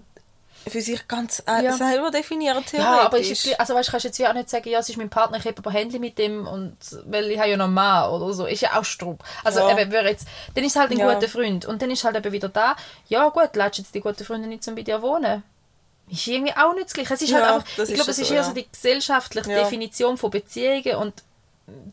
für 0.67 0.81
sich 0.81 1.07
ganz 1.07 1.41
äh, 1.47 1.63
Ja. 1.63 1.73
selber 1.73 2.11
definieren, 2.11 2.63
theoretisch. 2.65 2.77
Ja, 2.79 3.01
aber 3.05 3.17
ist 3.19 3.45
jetzt, 3.45 3.59
also 3.59 3.73
weißt, 3.73 3.87
du 3.87 3.91
kannst 3.91 4.05
jetzt 4.05 4.19
wie 4.19 4.27
auch 4.27 4.33
nicht 4.33 4.49
sagen, 4.49 4.69
ja, 4.69 4.79
es 4.79 4.89
ist 4.89 4.97
mein 4.97 5.09
Partner, 5.09 5.37
ich 5.37 5.45
habe 5.45 5.57
aber 5.57 5.71
Handy 5.71 5.97
mit 5.99 6.17
dem 6.17 6.47
und 6.47 6.75
weil 7.05 7.31
ich 7.31 7.39
habe 7.39 7.49
ja 7.49 7.57
noch 7.57 7.65
einen 7.65 7.73
Mann 7.73 8.09
oder 8.11 8.33
so. 8.33 8.45
Ist 8.45 8.61
ja 8.61 8.79
auch 8.79 8.85
Strupp. 8.85 9.23
Also 9.43 9.59
Ja. 9.59 9.77
eben, 9.77 9.91
jetzt, 9.91 10.27
dann 10.53 10.63
ist 10.63 10.75
halt 10.75 10.91
ein 10.91 10.97
Ja. 10.99 11.13
guter 11.13 11.27
Freund 11.27 11.65
und 11.65 11.81
dann 11.81 11.89
ist 11.89 12.03
halt 12.03 12.15
eben 12.15 12.31
wieder 12.31 12.49
da, 12.49 12.75
ja 13.07 13.27
gut, 13.29 13.55
lädst 13.55 13.79
jetzt 13.79 13.95
die 13.95 14.01
gute 14.01 14.23
Freundin 14.23 14.49
nicht 14.49 14.63
zum 14.63 14.75
bei 14.75 14.83
dir 14.83 15.01
wohnen. 15.01 15.43
Ist 16.09 16.27
irgendwie 16.27 16.53
auch 16.55 16.73
nicht 16.73 16.85
das 16.85 16.93
Gleiche. 16.93 17.13
Es 17.13 17.21
ist 17.21 17.33
halt 17.33 17.45
einfach, 17.45 17.65
ich 17.87 17.93
glaube, 17.95 18.11
es 18.11 18.19
ist 18.19 18.29
eher 18.29 18.37
ja. 18.37 18.43
so 18.43 18.53
die 18.53 18.67
gesellschaftliche. 18.69 19.47
Definition 19.49 20.17
von 20.17 20.29
Beziehungen 20.29 20.95
und 20.97 21.13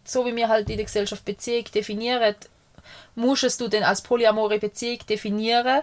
so 0.05 0.27
wie 0.27 0.35
wir 0.35 0.49
halt 0.49 0.69
in 0.70 0.77
der 0.77 0.86
Gesellschaft 0.86 1.24
Beziehung 1.24 1.65
definieren, 1.73 2.35
musst 3.15 3.61
du 3.61 3.69
dann 3.69 3.82
als 3.85 4.01
polyamore 4.03 4.59
Beziehung 4.59 4.99
definieren, 5.09 5.82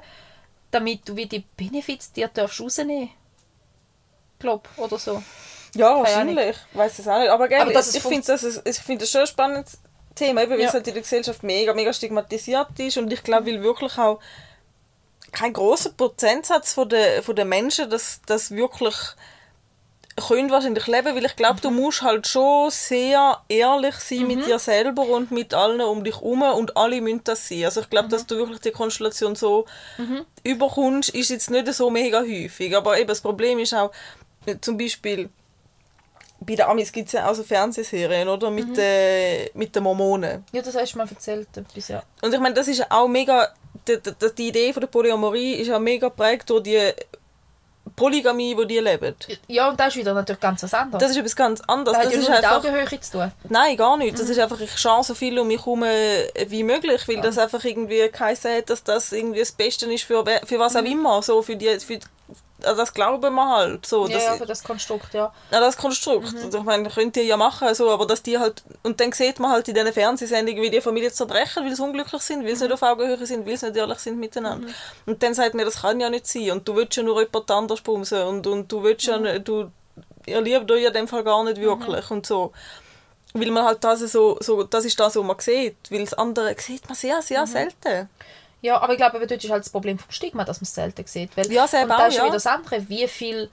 damit 0.71 1.07
du 1.07 1.15
wie 1.15 1.25
die 1.27 1.43
Benefits 1.57 2.11
dir 2.11 2.27
darfst 2.27 2.59
rausnehmen. 2.61 3.09
Glaub, 4.39 4.67
oder 4.77 4.97
so. 4.99 5.23
Ja, 5.75 5.97
wahrscheinlich. 5.97 6.55
Ich 6.71 6.77
weiß 6.77 6.99
es 6.99 7.07
auch 7.07 7.19
nicht. 7.19 7.29
Aber, 7.29 7.47
gell, 7.47 7.61
Aber 7.61 7.73
es 7.75 7.95
ich 7.95 8.01
finde 8.03 8.25
das, 8.27 8.43
ist- 8.43 8.61
ich 8.67 8.77
finde 8.77 9.01
das 9.03 9.11
schon 9.11 9.21
ein 9.21 9.27
spannendes 9.27 9.77
Thema, 10.13 10.43
eben, 10.43 10.51
weil 10.51 10.61
Ja. 10.61 10.67
es 10.67 10.73
halt 10.73 10.87
in 10.87 10.93
der 10.93 11.03
Gesellschaft 11.03 11.43
mega, 11.43 11.73
mega 11.73 11.91
stigmatisiert 11.93 12.79
ist. 12.79 12.97
Und 12.97 13.11
ich 13.11 13.23
glaube, 13.23 13.47
weil 13.47 13.61
wirklich 13.61 13.97
auch 13.97 14.19
kein 15.31 15.51
großer 15.53 15.91
Prozentsatz 15.91 16.73
von 16.73 16.87
der, 16.87 17.21
von 17.23 17.35
den 17.35 17.49
Menschen 17.49 17.89
das, 17.89 18.21
das 18.25 18.51
wirklich 18.51 18.95
können 20.27 20.49
wahrscheinlich 20.49 20.87
leben, 20.87 21.13
weil 21.15 21.25
ich 21.25 21.35
glaube, 21.35 21.59
du 21.59 21.69
Mhm. 21.69 21.75
musst 21.77 22.01
halt 22.01 22.25
schon 22.25 22.69
sehr 22.71 23.41
ehrlich 23.49 23.95
sein 23.95 24.27
mit 24.27 24.45
dir 24.45 24.59
selber 24.59 25.01
und 25.01 25.29
mit 25.31 25.53
allen 25.53 25.81
um 25.81 26.03
dich 26.05 26.15
herum 26.15 26.41
und 26.41 26.77
alle 26.77 27.01
müssen 27.01 27.21
das 27.25 27.47
sein. 27.49 27.65
Also 27.65 27.81
ich 27.81 27.89
glaube, 27.89 28.07
Mhm. 28.07 28.11
dass 28.11 28.25
du 28.25 28.37
wirklich 28.37 28.61
die 28.61 28.71
Konstellation 28.71 29.35
so 29.35 29.65
überkommst, 30.43 31.09
ist 31.09 31.29
jetzt 31.31 31.49
nicht 31.51 31.71
so 31.73 31.89
mega 31.89 32.21
häufig. 32.21 32.75
Aber 32.75 32.97
eben 32.97 33.07
das 33.09 33.19
Problem 33.21 33.59
ist 33.59 33.73
auch, 33.73 33.91
äh, 34.45 34.55
zum 34.61 34.77
Beispiel 34.77 35.29
bei 36.39 36.55
den 36.55 36.65
Amis 36.65 36.91
gibt 36.91 37.07
es 37.07 37.13
ja 37.13 37.29
auch 37.29 37.33
so 37.33 37.43
Fernsehserien, 37.43 38.27
oder? 38.29 38.51
Mit, 38.51 38.67
Mhm. 38.69 38.73
den 38.75 39.49
mit 39.53 39.75
den 39.75 39.83
Mormonen. 39.83 40.45
Ja, 40.51 40.61
das 40.61 40.75
hast 40.75 40.93
du 40.93 40.97
mir 40.99 41.09
erzählt. 41.09 41.47
Etwas, 41.57 41.87
ja. 41.87 42.03
Und 42.21 42.33
ich 42.33 42.39
meine, 42.39 42.53
das 42.55 42.67
ist 42.67 42.89
auch 42.91 43.07
mega, 43.07 43.49
die, 43.87 43.97
die, 44.01 44.35
die 44.37 44.47
Idee 44.49 44.71
von 44.71 44.81
der 44.81 44.87
Polyamorie 44.87 45.53
ist 45.55 45.67
ja 45.67 45.79
mega 45.79 46.07
geprägt 46.09 46.49
durch 46.49 46.63
die 46.63 46.91
Polygamie, 47.95 48.55
die 48.55 48.67
die 48.67 48.79
leben. 48.79 49.15
ja, 49.47 49.69
und 49.69 49.79
das 49.79 49.89
ist 49.89 49.95
wieder 49.97 50.13
natürlich 50.13 50.41
ganz 50.41 50.63
was 50.63 50.73
anderes. 50.73 51.01
Das 51.01 51.11
ist 51.11 51.17
etwas 51.17 51.35
ganz 51.35 51.61
anderes. 51.61 51.97
das 51.97 52.07
Das, 52.07 52.13
hat 52.13 52.13
ja 52.13 52.35
ist 52.35 52.43
einfach, 52.43 52.57
Augenhöhe 52.57 52.99
zu 53.01 53.11
tun. 53.11 53.31
nein, 53.49 53.77
gar 53.77 53.97
nicht. 53.97 54.13
Mhm. 54.13 54.17
Das 54.19 54.29
ist 54.29 54.39
einfach, 54.39 54.59
ich 54.59 54.77
schaue 54.77 55.03
so 55.03 55.13
viel 55.13 55.37
um 55.39 55.47
mich 55.47 55.59
herum 55.59 55.83
äh, 55.83 56.27
wie 56.47 56.63
möglich, 56.63 57.07
weil 57.07 57.21
das 57.21 57.37
einfach 57.37 57.63
irgendwie 57.63 58.09
geheißen 58.09 58.51
hat, 58.57 58.69
dass 58.69 58.83
das 58.83 59.11
irgendwie 59.11 59.39
das 59.39 59.51
Beste 59.51 59.91
ist 59.91 60.03
für, 60.03 60.23
für 60.45 60.59
was 60.59 60.75
auch 60.75 60.83
immer. 60.83 61.21
So, 61.21 61.41
für 61.41 61.55
die, 61.55 61.79
für, 61.79 61.99
also 62.65 62.77
das 62.81 62.93
glauben 62.93 63.33
wir 63.33 63.49
halt. 63.49 63.85
So, 63.85 64.07
Ja, 64.07 64.13
das, 64.15 64.23
ja, 64.25 64.33
für 64.33 64.45
das 64.45 64.63
Konstrukt, 64.63 65.13
ja. 65.13 65.31
Ja, 65.51 65.59
das 65.59 65.77
Konstrukt. 65.77 66.31
Mhm. 66.33 66.37
Also, 66.45 66.57
Ich 66.59 66.63
meine, 66.63 66.89
könnt 66.89 67.15
ihr 67.17 67.23
ja 67.23 67.37
machen, 67.37 67.73
so, 67.75 67.89
aber 67.91 68.05
dass 68.05 68.21
die 68.23 68.37
halt, 68.37 68.63
und 68.83 68.99
dann 68.99 69.11
sieht 69.11 69.39
man 69.39 69.51
halt 69.51 69.67
in 69.67 69.75
diesen 69.75 69.93
Fernsehsendungen, 69.93 70.61
wie 70.61 70.69
die 70.69 70.81
Familien 70.81 71.11
zerbrechen, 71.13 71.63
weil 71.65 71.75
sie 71.75 71.81
unglücklich 71.83 72.21
sind, 72.21 72.43
weil 72.45 72.55
sie 72.55 72.65
Mhm. 72.65 72.71
nicht 72.71 72.83
auf 72.83 72.89
Augenhöhe 72.89 73.25
sind, 73.25 73.45
weil 73.47 73.57
sie 73.57 73.67
nicht 73.67 73.77
ehrlich 73.77 73.99
sind 73.99 74.17
miteinander. 74.19 74.67
Und 75.05 75.21
dann 75.23 75.33
sagt 75.33 75.53
mir, 75.55 75.65
das 75.65 75.81
kann 75.81 75.99
ja 75.99 76.09
nicht 76.09 76.27
sein. 76.27 76.51
Und 76.51 76.67
du 76.67 76.75
willst 76.75 76.95
ja 76.97 77.03
nur 77.03 77.19
jemand 77.21 77.49
anders 77.51 77.81
bumsen 77.81 78.21
und, 78.23 78.45
und 78.47 78.71
du 78.71 78.83
willst 78.83 79.05
Mhm. 79.07 79.11
ja, 79.25 79.33
nicht- 79.33 79.47
du, 79.47 79.71
ihr 80.25 80.41
liebt 80.41 80.69
euch 80.71 80.83
in 80.85 80.93
dem 80.93 81.07
Fall 81.07 81.23
gar 81.23 81.43
nicht 81.43 81.59
wirklich 81.61 82.09
und 82.11 82.25
so. 82.25 82.51
Weil 83.37 83.51
man 83.51 83.65
halt 83.65 83.83
das 83.83 83.99
so, 83.99 84.37
so, 84.39 84.63
das 84.63 84.85
ist 84.85 84.97
das, 84.99 85.15
was 85.15 85.23
man 85.23 85.37
sieht. 85.39 85.75
Weil 85.89 86.05
das 86.05 86.13
andere 86.13 86.55
sieht 86.57 86.87
man 86.87 86.95
sehr, 86.95 87.17
Mhm. 87.17 87.21
sehr 87.21 87.45
selten. 87.47 88.09
Ja, 88.61 88.81
aber 88.81 88.93
ich 88.93 88.97
glaube, 88.97 89.17
eben 89.17 89.27
dort 89.27 89.43
ist 89.43 89.49
halt 89.51 89.63
das 89.63 89.69
Problem 89.69 89.99
vom 89.99 90.11
Stigma, 90.11 90.43
dass 90.43 90.59
man 90.59 90.63
es 90.65 90.73
selten 90.73 91.05
sieht. 91.05 91.35
Weil, 91.37 91.51
Ja, 91.51 91.67
selber 91.67 91.93
und 91.93 91.99
da 91.99 92.07
ist 92.07 92.15
ja 92.15 92.19
ja. 92.21 92.25
wieder 92.25 92.33
das 92.35 92.47
andere. 92.47 92.89
Wie 92.89 93.07
viele 93.07 93.49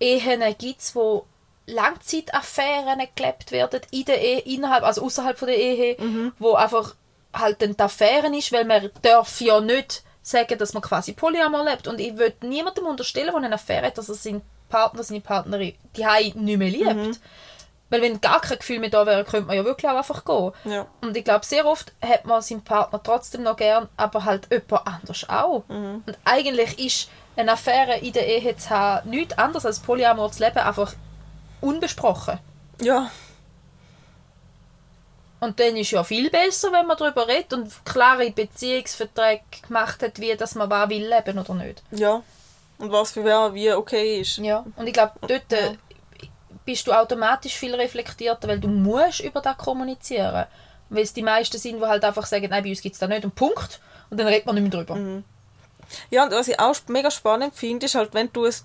Ehen 0.00 0.42
gibt 0.58 0.80
es, 0.80 0.94
wo 0.94 1.26
Langzeitaffären 1.66 3.02
gelebt 3.14 3.52
werden 3.52 3.80
in 3.90 4.04
der 4.04 4.20
Ehe, 4.20 4.40
innerhalb, 4.40 4.84
also 4.84 5.02
außerhalb 5.02 5.38
von 5.38 5.48
der 5.48 5.58
Ehe, 5.58 5.96
Mhm. 5.98 6.32
wo 6.38 6.54
einfach 6.54 6.94
halt 7.32 7.60
dann 7.62 7.76
die 7.76 7.82
Affären 7.82 8.34
ist, 8.34 8.52
weil 8.52 8.64
man 8.64 8.90
darf 9.02 9.40
ja 9.40 9.60
nicht 9.60 10.02
sagen, 10.22 10.58
dass 10.58 10.72
man 10.72 10.82
quasi 10.82 11.12
Polyamor 11.12 11.64
lebt. 11.64 11.86
Und 11.88 12.00
ich 12.00 12.16
würde 12.16 12.46
niemandem 12.46 12.86
unterstellen, 12.86 13.26
der 13.28 13.36
eine 13.36 13.54
Affäre 13.54 13.86
hat, 13.86 13.98
dass 13.98 14.08
er 14.08 14.14
seinen 14.14 14.42
Partner, 14.68 15.02
seine 15.02 15.20
Partnerin 15.20 15.74
die 15.96 16.04
nicht 16.34 16.58
mehr 16.58 16.70
liebt. 16.70 16.94
Mhm. 16.94 17.16
Weil 17.90 18.02
wenn 18.02 18.20
gar 18.20 18.40
kein 18.40 18.58
Gefühl 18.58 18.80
mehr 18.80 18.90
da 18.90 19.06
wäre, 19.06 19.24
könnte 19.24 19.46
man 19.46 19.56
ja 19.56 19.64
wirklich 19.64 19.90
auch 19.90 19.96
einfach 19.96 20.24
gehen. 20.24 20.52
Ja. 20.64 20.86
Und 21.00 21.16
ich 21.16 21.24
glaube, 21.24 21.44
sehr 21.44 21.66
oft 21.66 21.92
hat 22.02 22.24
man 22.24 22.42
seinen 22.42 22.64
Partner 22.64 23.00
trotzdem 23.02 23.42
noch 23.42 23.56
gern, 23.56 23.88
aber 23.96 24.24
halt 24.24 24.48
jemand 24.50 24.86
anders 24.86 25.28
auch. 25.28 25.64
Und 25.68 26.18
eigentlich 26.24 26.78
ist 26.78 27.08
eine 27.36 27.52
Affäre 27.52 27.98
in 27.98 28.12
der 28.12 28.26
Ehe 28.26 28.56
zu 28.56 28.70
haben 28.70 29.10
nichts 29.10 29.36
anderes 29.38 29.66
als 29.66 29.80
Polyamor 29.80 30.30
zu 30.32 30.42
leben, 30.42 30.58
einfach 30.58 30.94
unbesprochen. 31.60 32.38
Ja. 32.80 33.10
Und 35.40 35.60
dann 35.60 35.76
ist 35.76 35.90
ja 35.90 36.02
viel 36.04 36.30
besser, 36.30 36.72
wenn 36.72 36.86
man 36.86 36.96
darüber 36.96 37.28
redet 37.28 37.52
und 37.52 37.70
klare 37.84 38.30
Beziehungsverträge 38.30 39.42
gemacht 39.66 40.02
hat, 40.02 40.18
wie 40.18 40.34
dass 40.36 40.54
man 40.54 40.70
was 40.70 40.88
will 40.88 41.06
leben 41.06 41.38
oder 41.38 41.54
nicht. 41.54 41.82
Ja. 41.90 42.22
Und 42.78 42.90
was 42.90 43.12
für 43.12 43.24
wer 43.24 43.52
wie 43.54 43.72
okay 43.72 44.20
ist. 44.20 44.38
Ja. 44.38 44.64
Und 44.76 44.86
ich 44.86 44.92
glaube, 44.92 45.12
dort 45.20 45.52
äh, 45.52 45.76
bist 46.64 46.86
du 46.86 46.92
automatisch 46.92 47.54
viel 47.54 47.74
reflektierter, 47.74 48.48
weil 48.48 48.60
du 48.60 48.68
musst 48.68 49.20
über 49.20 49.40
das 49.40 49.56
kommunizieren. 49.56 50.46
Weil 50.88 51.02
es 51.02 51.12
die 51.12 51.22
meisten 51.22 51.58
sind, 51.58 51.80
die 51.80 51.86
halt 51.86 52.04
einfach 52.04 52.26
sagen, 52.26 52.48
nein, 52.50 52.62
bei 52.62 52.70
uns 52.70 52.80
gibt 52.80 52.94
es 52.94 53.00
das 53.00 53.08
nicht 53.08 53.24
und 53.24 53.34
Punkt. 53.34 53.80
Und 54.10 54.18
dann 54.18 54.26
redet 54.26 54.46
man 54.46 54.54
nicht 54.54 54.72
mehr 54.72 54.84
drüber. 54.84 55.22
Ja, 56.10 56.24
und 56.24 56.32
was 56.32 56.48
ich 56.48 56.58
auch 56.58 56.74
mega 56.88 57.10
spannend 57.10 57.54
finde, 57.54 57.86
ist 57.86 57.94
halt, 57.94 58.14
wenn 58.14 58.32
du 58.32 58.46
es, 58.46 58.64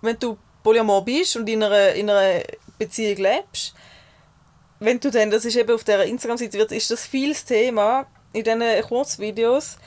wenn 0.00 0.18
du 0.18 0.38
Polyamor 0.62 1.04
bist 1.04 1.36
und 1.36 1.48
in 1.48 1.62
einer, 1.62 1.92
in 1.92 2.08
einer 2.08 2.42
Beziehung 2.78 3.16
lebst, 3.16 3.74
wenn 4.78 4.98
du 4.98 5.10
dann, 5.10 5.30
das 5.30 5.44
ist 5.44 5.56
eben 5.56 5.74
auf 5.74 5.84
der 5.84 6.04
Instagram-Seite, 6.04 6.58
wird, 6.58 6.72
ist 6.72 6.90
das 6.90 7.06
viel 7.06 7.30
das 7.30 7.44
Thema 7.44 8.06
in 8.32 8.44
diesen 8.44 8.62
Kurzvideos, 8.88 9.78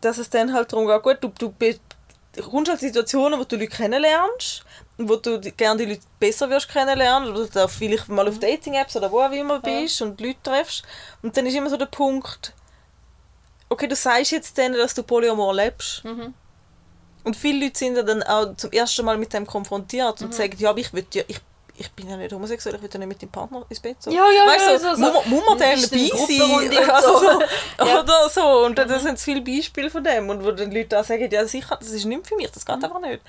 dass 0.00 0.18
es 0.18 0.30
dann 0.30 0.52
halt 0.52 0.72
darum 0.72 0.86
geht, 0.86 1.02
gut, 1.02 1.18
du, 1.20 1.32
du 1.58 2.42
kommst 2.42 2.70
halt 2.70 2.80
Situationen, 2.80 3.38
wo 3.38 3.44
du 3.44 3.56
Leute 3.56 3.68
kennenlernst, 3.68 4.64
wo 5.08 5.16
du 5.16 5.40
gerne 5.40 5.78
die 5.84 5.92
Leute 5.92 6.02
besser 6.18 6.48
wirst 6.50 6.68
kennenlernen, 6.68 7.30
oder 7.34 7.46
du 7.46 7.68
vielleicht 7.68 8.08
mal 8.08 8.28
auf 8.28 8.38
Dating-Apps 8.38 8.96
oder 8.96 9.10
wo 9.10 9.20
auch 9.20 9.30
immer 9.32 9.60
bist 9.60 10.02
und 10.02 10.20
Leute 10.20 10.38
triffst. 10.42 10.82
Und 11.22 11.36
dann 11.36 11.46
ist 11.46 11.54
immer 11.54 11.70
so 11.70 11.76
der 11.76 11.86
Punkt, 11.86 12.52
okay, 13.68 13.86
du 13.86 13.94
sagst 13.96 14.32
jetzt 14.32 14.56
denen, 14.58 14.74
dass 14.76 14.94
du 14.94 15.02
Polyamor 15.02 15.54
lebst. 15.54 16.02
Und 17.24 17.36
viele 17.36 17.64
Leute 17.66 17.78
sind 17.78 17.96
ja 17.96 18.02
dann 18.02 18.22
auch 18.22 18.56
zum 18.56 18.72
ersten 18.72 19.04
Mal 19.04 19.18
mit 19.18 19.32
dem 19.32 19.46
konfrontiert 19.46 20.22
und 20.22 20.34
sagen, 20.34 20.56
ja, 20.58 20.70
aber 20.70 20.78
ich 20.80 20.92
will 20.92 21.04
ja, 21.12 21.22
ich, 21.28 21.38
ich 21.76 21.90
bin 21.92 22.08
ja 22.08 22.16
nicht 22.16 22.32
homosexuell, 22.32 22.74
ich 22.76 22.82
will 22.82 22.88
ja 22.92 22.98
nicht 22.98 23.08
mit 23.08 23.22
dem 23.22 23.28
Partner 23.30 23.64
ins 23.68 23.78
Bett. 23.80 23.96
So. 24.02 24.10
Ja, 24.10 24.24
ja, 24.30 24.46
weißt 24.46 24.66
ja, 24.66 24.72
du, 24.72 24.96
so- 24.96 25.04
so. 25.06 25.22
muss, 25.28 25.44
man- 25.46 25.58
dann 25.58 25.80
dabei 25.80 26.10
sein? 26.26 26.50
und 26.50 26.88
Also, 26.90 27.18
so. 27.18 27.20
so. 27.78 27.86
Ja. 27.86 28.00
Oder 28.02 28.28
so. 28.30 28.64
Und 28.64 28.78
dann 28.78 28.88
sind 29.00 29.14
es 29.14 29.22
viele 29.24 29.42
Beispiele 29.42 29.90
von 29.90 30.02
dem. 30.02 30.28
Und 30.30 30.42
wo 30.44 30.50
dann 30.50 30.70
Leute 30.72 30.98
auch 30.98 31.04
sagen, 31.04 31.30
ja 31.30 31.46
sicher, 31.46 31.76
das 31.78 31.90
ist 31.90 32.06
nicht 32.06 32.26
für 32.26 32.36
mich, 32.36 32.50
das 32.50 32.64
geht 32.64 32.82
einfach 32.82 33.00
nicht. 33.00 33.20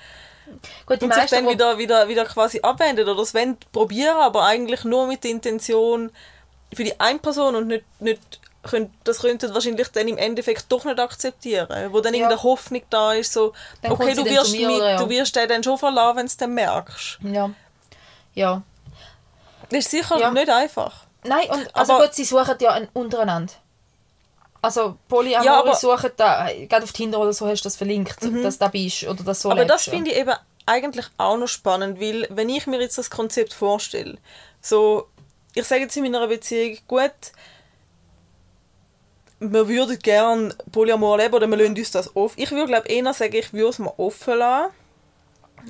Gut, 0.86 1.00
die 1.00 1.04
Und 1.06 1.14
sich 1.14 1.26
dann 1.30 1.48
wieder, 1.48 1.78
wieder, 1.78 2.08
wieder 2.08 2.24
quasi 2.24 2.60
abwenden 2.62 3.08
oder 3.08 3.20
es 3.22 3.34
wollen 3.34 3.56
probieren, 3.72 4.16
aber 4.16 4.44
eigentlich 4.44 4.84
nur 4.84 5.06
mit 5.06 5.24
der 5.24 5.30
Intention 5.30 6.10
für 6.72 6.84
die 6.84 6.98
eine 7.00 7.18
Person 7.18 7.54
und 7.56 7.66
nicht, 7.66 7.84
nicht 8.00 8.20
könnt, 8.62 8.90
das 9.04 9.18
könnten 9.20 9.52
wahrscheinlich 9.54 9.88
dann 9.88 10.06
im 10.08 10.16
Endeffekt 10.18 10.66
doch 10.70 10.84
nicht 10.84 10.98
akzeptieren. 11.00 11.92
Wo 11.92 12.00
dann 12.00 12.14
Ja. 12.14 12.20
irgendeine 12.20 12.42
Hoffnung 12.42 12.82
da 12.90 13.12
ist, 13.12 13.32
so, 13.32 13.52
Dann 13.82 13.92
okay, 13.92 14.14
du 14.14 14.24
wirst, 14.24 14.52
mir, 14.52 14.68
mit, 14.68 14.78
ja? 14.78 14.96
du 14.98 15.08
wirst 15.08 15.34
den 15.36 15.48
dann 15.48 15.62
schon 15.62 15.76
verlassen, 15.78 16.16
wenn 16.16 16.26
du 16.26 16.30
es 16.30 16.36
dann 16.36 16.54
merkst. 16.54 17.18
Ja. 17.22 17.50
Ja. 18.34 18.62
Das 19.68 19.78
ist 19.80 19.90
sicher 19.90 20.18
Ja. 20.18 20.30
nicht 20.30 20.48
einfach. 20.48 21.04
Nein, 21.24 21.48
und 21.50 21.74
also 21.74 21.94
Aber- 21.94 22.04
gut, 22.06 22.14
sie 22.14 22.24
suchen 22.24 22.56
ja 22.60 22.70
ein 22.72 22.88
untereinander. 22.92 23.52
Also 24.62 24.96
Polyamore 25.08 25.44
Ja, 25.44 25.58
aber- 25.58 25.70
Mhm. 25.72 25.76
suchen 25.76 26.10
da, 26.16 26.48
gerade 26.68 26.84
auf 26.84 26.92
Tinder 26.92 27.18
oder 27.18 27.32
so 27.32 27.46
hast 27.46 27.60
du 27.62 27.64
das 27.64 27.76
verlinkt, 27.76 28.16
dass 28.22 28.58
du 28.58 28.64
da 28.64 28.68
bist 28.68 29.02
oder 29.04 29.22
das 29.24 29.42
so 29.42 29.50
Aber 29.50 29.64
das 29.64 29.86
lebst. 29.86 29.94
finde 29.96 30.10
ich 30.12 30.16
eben 30.18 30.32
eigentlich 30.66 31.06
auch 31.18 31.36
noch 31.36 31.48
spannend, 31.48 32.00
weil 32.00 32.26
wenn 32.30 32.48
ich 32.48 32.66
mir 32.68 32.80
jetzt 32.80 32.96
das 32.96 33.10
Konzept 33.10 33.52
vorstelle, 33.52 34.18
so, 34.60 35.08
ich 35.54 35.64
sage 35.64 35.82
jetzt 35.82 35.96
in 35.96 36.04
meiner 36.04 36.26
Beziehung, 36.28 36.78
gut, 36.86 37.10
wir 39.40 39.68
würden 39.68 39.98
gerne 39.98 40.54
Polyamor 40.70 41.18
leben 41.18 41.34
oder 41.34 41.48
wir 41.48 41.56
lassen 41.56 41.76
uns 41.76 41.90
das 41.90 42.14
offen. 42.14 42.40
Ich 42.40 42.50
würde 42.52 42.66
glaube 42.68 42.88
eher 42.88 43.12
sagen, 43.12 43.34
ich 43.34 43.52
würde 43.52 43.70
es 43.70 43.78
mal 43.80 43.92
offen 43.96 44.38
lassen. 44.38 44.70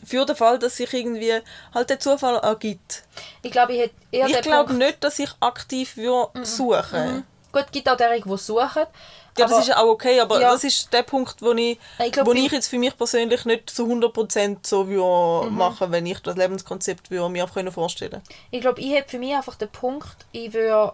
Für 0.06 0.24
den 0.24 0.36
Fall, 0.36 0.58
dass 0.58 0.76
sich 0.76 0.92
irgendwie 0.92 1.32
halt 1.74 1.90
der 1.90 2.00
Zufall 2.00 2.36
ergibt. 2.38 3.04
Ich 3.42 3.50
glaube, 3.52 3.72
ich 3.74 3.80
hätte 3.80 3.94
eher 4.10 4.26
Ich 4.28 4.40
glaube 4.42 4.72
nicht, 4.74 5.02
dass 5.04 5.18
ich 5.18 5.30
aktiv 5.40 5.96
würde 5.96 6.44
suchen 6.44 7.24
gut, 7.52 7.64
es 7.66 7.70
gibt 7.72 7.88
auch 7.88 7.96
derige, 7.96 8.28
die 8.28 8.36
suchen. 8.38 8.86
Ja, 9.38 9.44
aber 9.46 9.56
das 9.56 9.68
ist 9.68 9.76
auch 9.76 9.86
okay, 9.86 10.20
aber 10.20 10.40
Ja. 10.40 10.50
das 10.52 10.64
ist 10.64 10.92
der 10.92 11.02
Punkt, 11.04 11.40
wo 11.40 11.52
ich, 11.52 11.78
Ich 12.04 12.12
glaub, 12.12 12.26
wo 12.26 12.32
ich 12.32 12.50
jetzt 12.52 12.68
für 12.68 12.78
mich 12.78 12.96
persönlich 12.96 13.44
nicht 13.44 13.70
zu 13.70 13.86
100% 13.86 14.66
so 14.66 14.86
würde 14.88 15.50
Mhm. 15.50 15.56
machen, 15.56 15.90
wenn 15.92 16.04
ich 16.06 16.18
das 16.20 16.36
Lebenskonzept 16.36 17.10
würde 17.10 17.28
mir 17.30 17.46
können 17.46 17.72
vorstellen. 17.72 18.20
ich 18.50 18.60
glaube, 18.60 18.80
ich 18.80 18.94
habe 18.94 19.08
für 19.08 19.18
mich 19.18 19.34
einfach 19.34 19.54
den 19.54 19.68
Punkt, 19.70 20.16
ich 20.32 20.52
würde 20.52 20.92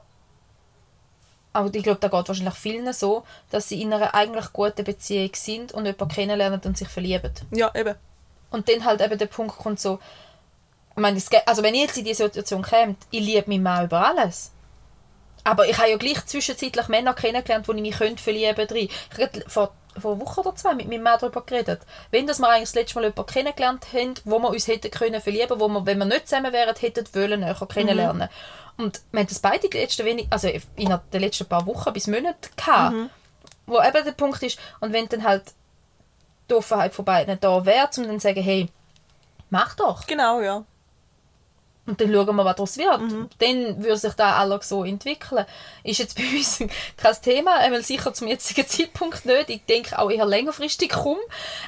aber 1.52 1.74
ich 1.74 1.82
glaube, 1.82 1.98
da 1.98 2.08
geht 2.08 2.28
wahrscheinlich 2.28 2.54
vielen 2.54 2.92
so, 2.92 3.24
dass 3.50 3.68
sie 3.68 3.82
in 3.82 3.92
einer 3.92 4.14
eigentlich 4.14 4.52
guten 4.52 4.84
Beziehung 4.84 5.30
sind 5.34 5.72
und 5.72 5.86
jemanden 5.86 6.08
kennenlernen 6.08 6.60
und 6.64 6.78
sich 6.78 6.88
verlieben. 6.88 7.32
Ja, 7.50 7.74
eben. 7.74 7.96
Und 8.50 8.68
dann 8.68 8.84
halt 8.84 9.00
eben 9.00 9.18
der 9.18 9.26
Punkt 9.26 9.56
kommt 9.58 9.80
so, 9.80 9.98
ich 10.94 11.00
meine, 11.00 11.20
also 11.46 11.62
wenn 11.62 11.74
ich 11.74 11.82
jetzt 11.82 11.96
in 11.98 12.04
diese 12.04 12.24
Situation 12.24 12.62
käme, 12.62 12.94
ich 13.10 13.20
liebe 13.20 13.48
meinen 13.50 13.62
Mann 13.62 13.84
über 13.86 14.06
alles. 14.06 14.52
Aber 15.48 15.66
ich 15.66 15.78
habe 15.78 15.88
ja 15.88 15.96
gleich 15.96 16.26
zwischenzeitlich 16.26 16.88
Männer 16.88 17.14
kennengelernt, 17.14 17.66
wo 17.68 17.72
ich 17.72 17.80
mich 17.80 17.96
könnte 17.96 18.22
verlieben 18.22 18.54
könnte. 18.54 18.76
Ich 18.76 18.90
habe 19.18 19.44
vor, 19.46 19.72
vor 19.98 20.12
einer 20.12 20.20
Woche 20.20 20.40
oder 20.42 20.54
zwei 20.54 20.74
mit 20.74 20.88
meinem 20.88 21.02
Mann 21.02 21.18
darüber 21.18 21.40
geredet. 21.40 21.80
Wenn 22.10 22.26
dass 22.26 22.38
wir 22.38 22.50
eigentlich 22.50 22.68
das 22.68 22.74
letzte 22.74 22.96
Mal 22.96 23.04
jemanden 23.04 23.32
kennengelernt 23.32 23.86
haben, 23.94 24.14
wo 24.26 24.38
wir 24.40 24.50
uns 24.50 24.66
hätten 24.68 24.90
können 24.90 25.22
verlieben, 25.22 25.58
wo 25.58 25.68
wir, 25.68 25.86
wenn 25.86 25.96
wir 25.96 26.04
nicht 26.04 26.28
zusammen 26.28 26.52
wären, 26.52 26.76
hätten 26.76 27.06
wollen, 27.14 27.40
näher 27.40 27.66
kennenlernen. 27.66 28.28
Und 28.76 29.00
wir 29.10 29.20
haben 29.20 29.26
das 29.26 29.38
beide 29.38 29.70
die 29.70 29.78
letzten 29.78 30.04
wenig, 30.04 30.26
also 30.28 30.48
in 30.48 30.98
den 31.14 31.20
letzten 31.20 31.46
paar 31.46 31.64
Wochen 31.64 31.94
bis 31.94 32.08
Monaten 32.08 32.50
gehabt. 32.54 32.94
Wo 33.64 33.80
eben 33.80 34.04
der 34.04 34.12
Punkt 34.12 34.42
ist, 34.42 34.58
und 34.80 34.92
wenn 34.92 35.08
dann 35.08 35.24
halt 35.24 35.44
die 36.50 36.54
Offenheit 36.54 36.92
von 36.92 37.06
beiden 37.06 37.40
da 37.40 37.64
wäre, 37.64 37.88
um 37.96 38.06
dann 38.06 38.20
zu 38.20 38.28
sagen, 38.28 38.42
hey, 38.42 38.68
mach 39.48 39.74
doch. 39.76 40.06
Genau, 40.06 40.42
ja. 40.42 40.62
Und 41.88 42.00
dann 42.00 42.12
schauen 42.12 42.36
wir, 42.36 42.44
was 42.44 42.54
daraus 42.56 42.76
wird. 42.78 43.00
Mhm. 43.00 43.28
Dann 43.40 43.82
würde 43.82 43.96
sich 43.96 44.12
da 44.12 44.36
alles 44.36 44.68
so 44.68 44.84
entwickeln. 44.84 45.44
Ist 45.82 45.98
jetzt 45.98 46.16
bei 46.18 46.22
uns 46.22 46.62
kein 46.96 47.22
Thema, 47.22 47.56
einmal 47.56 47.82
sicher 47.82 48.14
zum 48.14 48.28
jetzigen 48.28 48.66
Zeitpunkt 48.68 49.24
nicht. 49.24 49.50
Ich 49.50 49.64
denke 49.64 49.98
auch 49.98 50.10
eher 50.10 50.26
längerfristig 50.26 50.94
rum. 50.96 51.18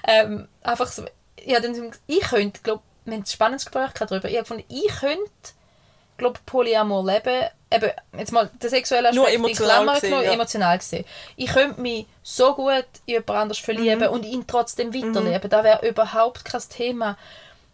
Ähm, 0.07 0.47
einfach 0.63 0.87
so, 0.93 1.05
ja, 1.45 1.59
dann, 1.59 1.91
ich 2.07 2.21
könnte, 2.21 2.61
glaube 2.63 2.83
wir 3.07 3.15
haben 3.15 3.23
ein 3.23 3.27
spannendes 3.27 3.65
Gespräch 3.65 3.91
darüber. 3.93 4.29
Ich 4.29 4.35
habe 4.37 4.43
gefunden, 4.43 4.65
ich 4.69 4.87
könnte, 5.01 5.31
glaube 6.19 6.39
Polyamor 6.45 7.05
leben. 7.05 7.47
Eben, 7.73 7.91
jetzt 8.19 8.33
mal 8.33 8.51
der 8.61 8.69
sexuelle 8.69 9.09
Aspekt 9.09 9.17
Nur 9.23 9.29
in 9.29 9.37
emotional 9.37 9.75
Klammern 9.77 9.95
gesehen, 9.95 10.23
ja. 10.23 10.33
emotional 10.33 10.79
gesehen. 10.79 11.05
Ich 11.37 11.51
könnte 11.51 11.81
mich 11.81 12.07
so 12.23 12.55
gut 12.55 12.85
in 13.07 13.15
jemand 13.15 13.31
anders 13.31 13.59
verlieben 13.59 14.01
Mhm. 14.01 14.09
und 14.09 14.27
ihn 14.27 14.45
trotzdem 14.47 14.93
weiterleben. 14.93 15.49
Das 15.49 15.65
wäre 15.65 15.89
überhaupt 15.89 16.45
kein 16.45 16.61
Thema. 16.69 17.17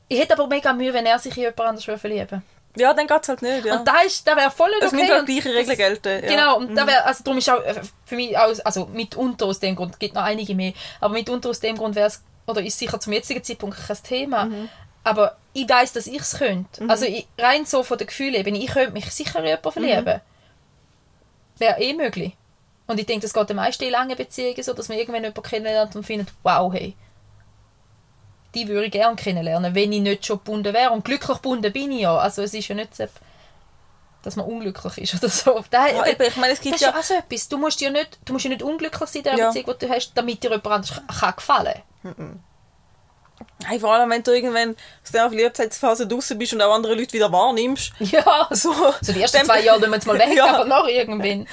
Ich 0.09 0.19
hätte 0.20 0.35
aber 0.35 0.47
mega 0.47 0.73
Mühe, 0.73 0.93
wenn 0.95 1.07
er 1.07 1.19
sich 1.19 1.37
in 1.37 1.43
jemand 1.45 1.61
anders 1.61 1.87
würde 1.87 1.99
verlieben 1.99 2.43
Ja, 2.77 2.93
dann 2.95 3.07
geht 3.07 3.23
es 3.23 3.28
halt 3.28 3.43
nicht. 3.43 3.65
Ja. 3.65 3.78
Und 3.78 3.89
da, 3.89 4.01
ist, 4.03 4.27
da 4.27 4.37
wäre 4.37 4.51
voll 4.51 4.69
nicht 4.70 4.83
es 4.83 4.93
okay. 4.93 4.97
müssen 5.03 5.15
halt 5.15 5.27
gleiche 5.27 5.49
das- 5.53 5.57
Regeln 5.69 5.77
gelten. 5.77 6.09
Ja. 6.09 6.20
Mhm. 6.20 6.27
Genau, 6.37 6.57
und 6.59 6.74
da 6.77 6.87
wär, 6.87 7.07
also 7.07 7.24
darum 7.24 7.39
ist 7.39 7.51
auch 7.51 7.62
äh, 7.65 7.74
für 8.05 8.16
mich 8.16 8.39
aus, 8.39 8.61
also 8.61 8.87
mitunter 8.87 9.47
aus 9.47 9.59
dem 9.61 9.74
Grund, 9.74 9.95
es 9.95 9.99
gibt 9.99 10.15
noch 10.15 10.23
einige 10.23 10.55
mehr, 10.55 10.73
aber 11.01 11.15
mitunter 11.15 11.49
aus 11.51 11.59
dem 11.61 11.77
Grund 11.77 11.95
wäre 11.97 12.07
es, 12.09 12.23
oder 12.47 12.62
ist 12.62 12.78
sicher 12.78 13.01
zum 13.01 13.12
jetzigen 13.12 13.43
Zeitpunkt 13.43 13.77
kein 13.85 13.97
Thema, 14.05 14.45
Mhm. 14.45 14.69
aber 15.03 15.37
ich 15.55 15.69
weiß, 15.69 15.93
dass 15.95 16.07
ich 16.07 16.20
es 16.20 16.37
könnte. 16.39 16.85
Also 16.89 17.07
ich, 17.07 17.27
rein 17.39 17.65
so 17.65 17.83
von 17.83 17.99
den 17.99 18.07
Gefühlen 18.07 18.35
eben, 18.35 18.55
ich 18.55 18.66
könnte 18.69 18.93
mich 18.93 19.11
sicher 19.11 19.39
in 19.41 19.47
jemanden 19.47 19.69
Mhm. 19.69 19.73
verlieben. 19.73 20.20
Wäre 21.59 21.81
eh 21.81 21.95
möglich. 21.95 22.37
Und 22.87 23.01
ich 23.01 23.07
denke, 23.07 23.23
das 23.23 23.33
geht 23.33 23.49
den 23.49 23.57
meisten 23.57 23.83
in 23.85 23.91
langen 23.91 24.16
Beziehungen 24.16 24.62
so, 24.62 24.73
dass 24.73 24.89
man 24.89 24.99
irgendwann 24.99 25.23
jemanden 25.24 25.43
kennenlernt 25.43 25.97
und 25.97 26.05
findet, 26.05 26.28
wow, 26.45 26.73
hey, 26.73 26.95
die 28.57 28.66
würde 28.69 28.87
ich 28.87 28.93
gerne 28.93 29.15
kennenlernen, 29.16 29.74
wenn 29.74 29.93
ich 29.93 30.01
nicht 30.01 30.27
schon 30.27 30.39
gebunden 30.39 30.73
wäre. 30.74 30.91
Und 30.91 31.05
glücklich 31.05 31.37
gebunden 31.37 31.73
bin 31.73 31.93
ich 31.93 32.01
ja. 32.01 32.16
Also 32.16 32.43
es 32.43 32.55
ist 32.55 32.66
ja 32.66 32.74
nicht 32.74 32.97
so, 32.97 33.05
dass 34.23 34.35
man 34.35 34.47
unglücklich 34.47 34.99
ist 34.99 35.15
oder 35.23 35.28
so. 35.31 35.62
Da, 35.70 35.87
Ja, 35.87 36.07
eben, 36.07 36.23
ich 36.23 36.37
meine, 36.37 36.53
es 36.55 36.61
gibt 36.61 36.81
ja... 36.81 36.91
auch 36.97 37.03
so 37.03 37.15
etwas. 37.15 37.49
Du 37.49 37.59
musst 37.59 37.81
ja 37.81 37.91
nicht, 37.91 38.19
du 38.24 38.33
musst 38.33 38.45
ja 38.45 38.49
nicht 38.51 38.62
unglücklich 38.62 39.09
sein 39.09 39.20
in 39.20 39.24
der 39.24 39.39
Ja. 39.39 39.47
Beziehung, 39.49 39.74
die 39.81 39.87
du 39.87 39.93
hast, 39.93 40.12
damit 40.15 40.43
dir 40.43 40.51
jemand 40.51 40.66
anderes 40.66 41.01
kann 41.20 41.37
gefallen 41.37 41.83
Hey, 43.65 43.78
vor 43.78 43.93
allem, 43.93 44.09
wenn 44.11 44.23
du 44.23 44.33
irgendwann 44.33 44.70
aus 45.05 45.12
der 45.12 45.28
Verliebtheitsphase 45.28 46.07
draußen 46.07 46.39
bist 46.39 46.55
und 46.55 46.62
auch 46.62 46.74
andere 46.74 46.95
Leute 46.95 47.12
wieder 47.12 47.31
wahrnimmst. 47.31 47.93
Ja, 48.01 48.49
so, 48.51 48.73
So, 49.03 49.12
die 49.12 49.20
ersten 49.20 49.45
zwei 49.45 49.61
Jahre 49.62 49.81
tun 49.81 49.91
wir 49.91 49.97
jetzt 49.97 50.07
mal 50.07 50.19
weg, 50.19 50.28
Ja. 50.35 50.47
aber 50.55 50.65
noch 50.65 50.89
irgendwann. 50.89 51.47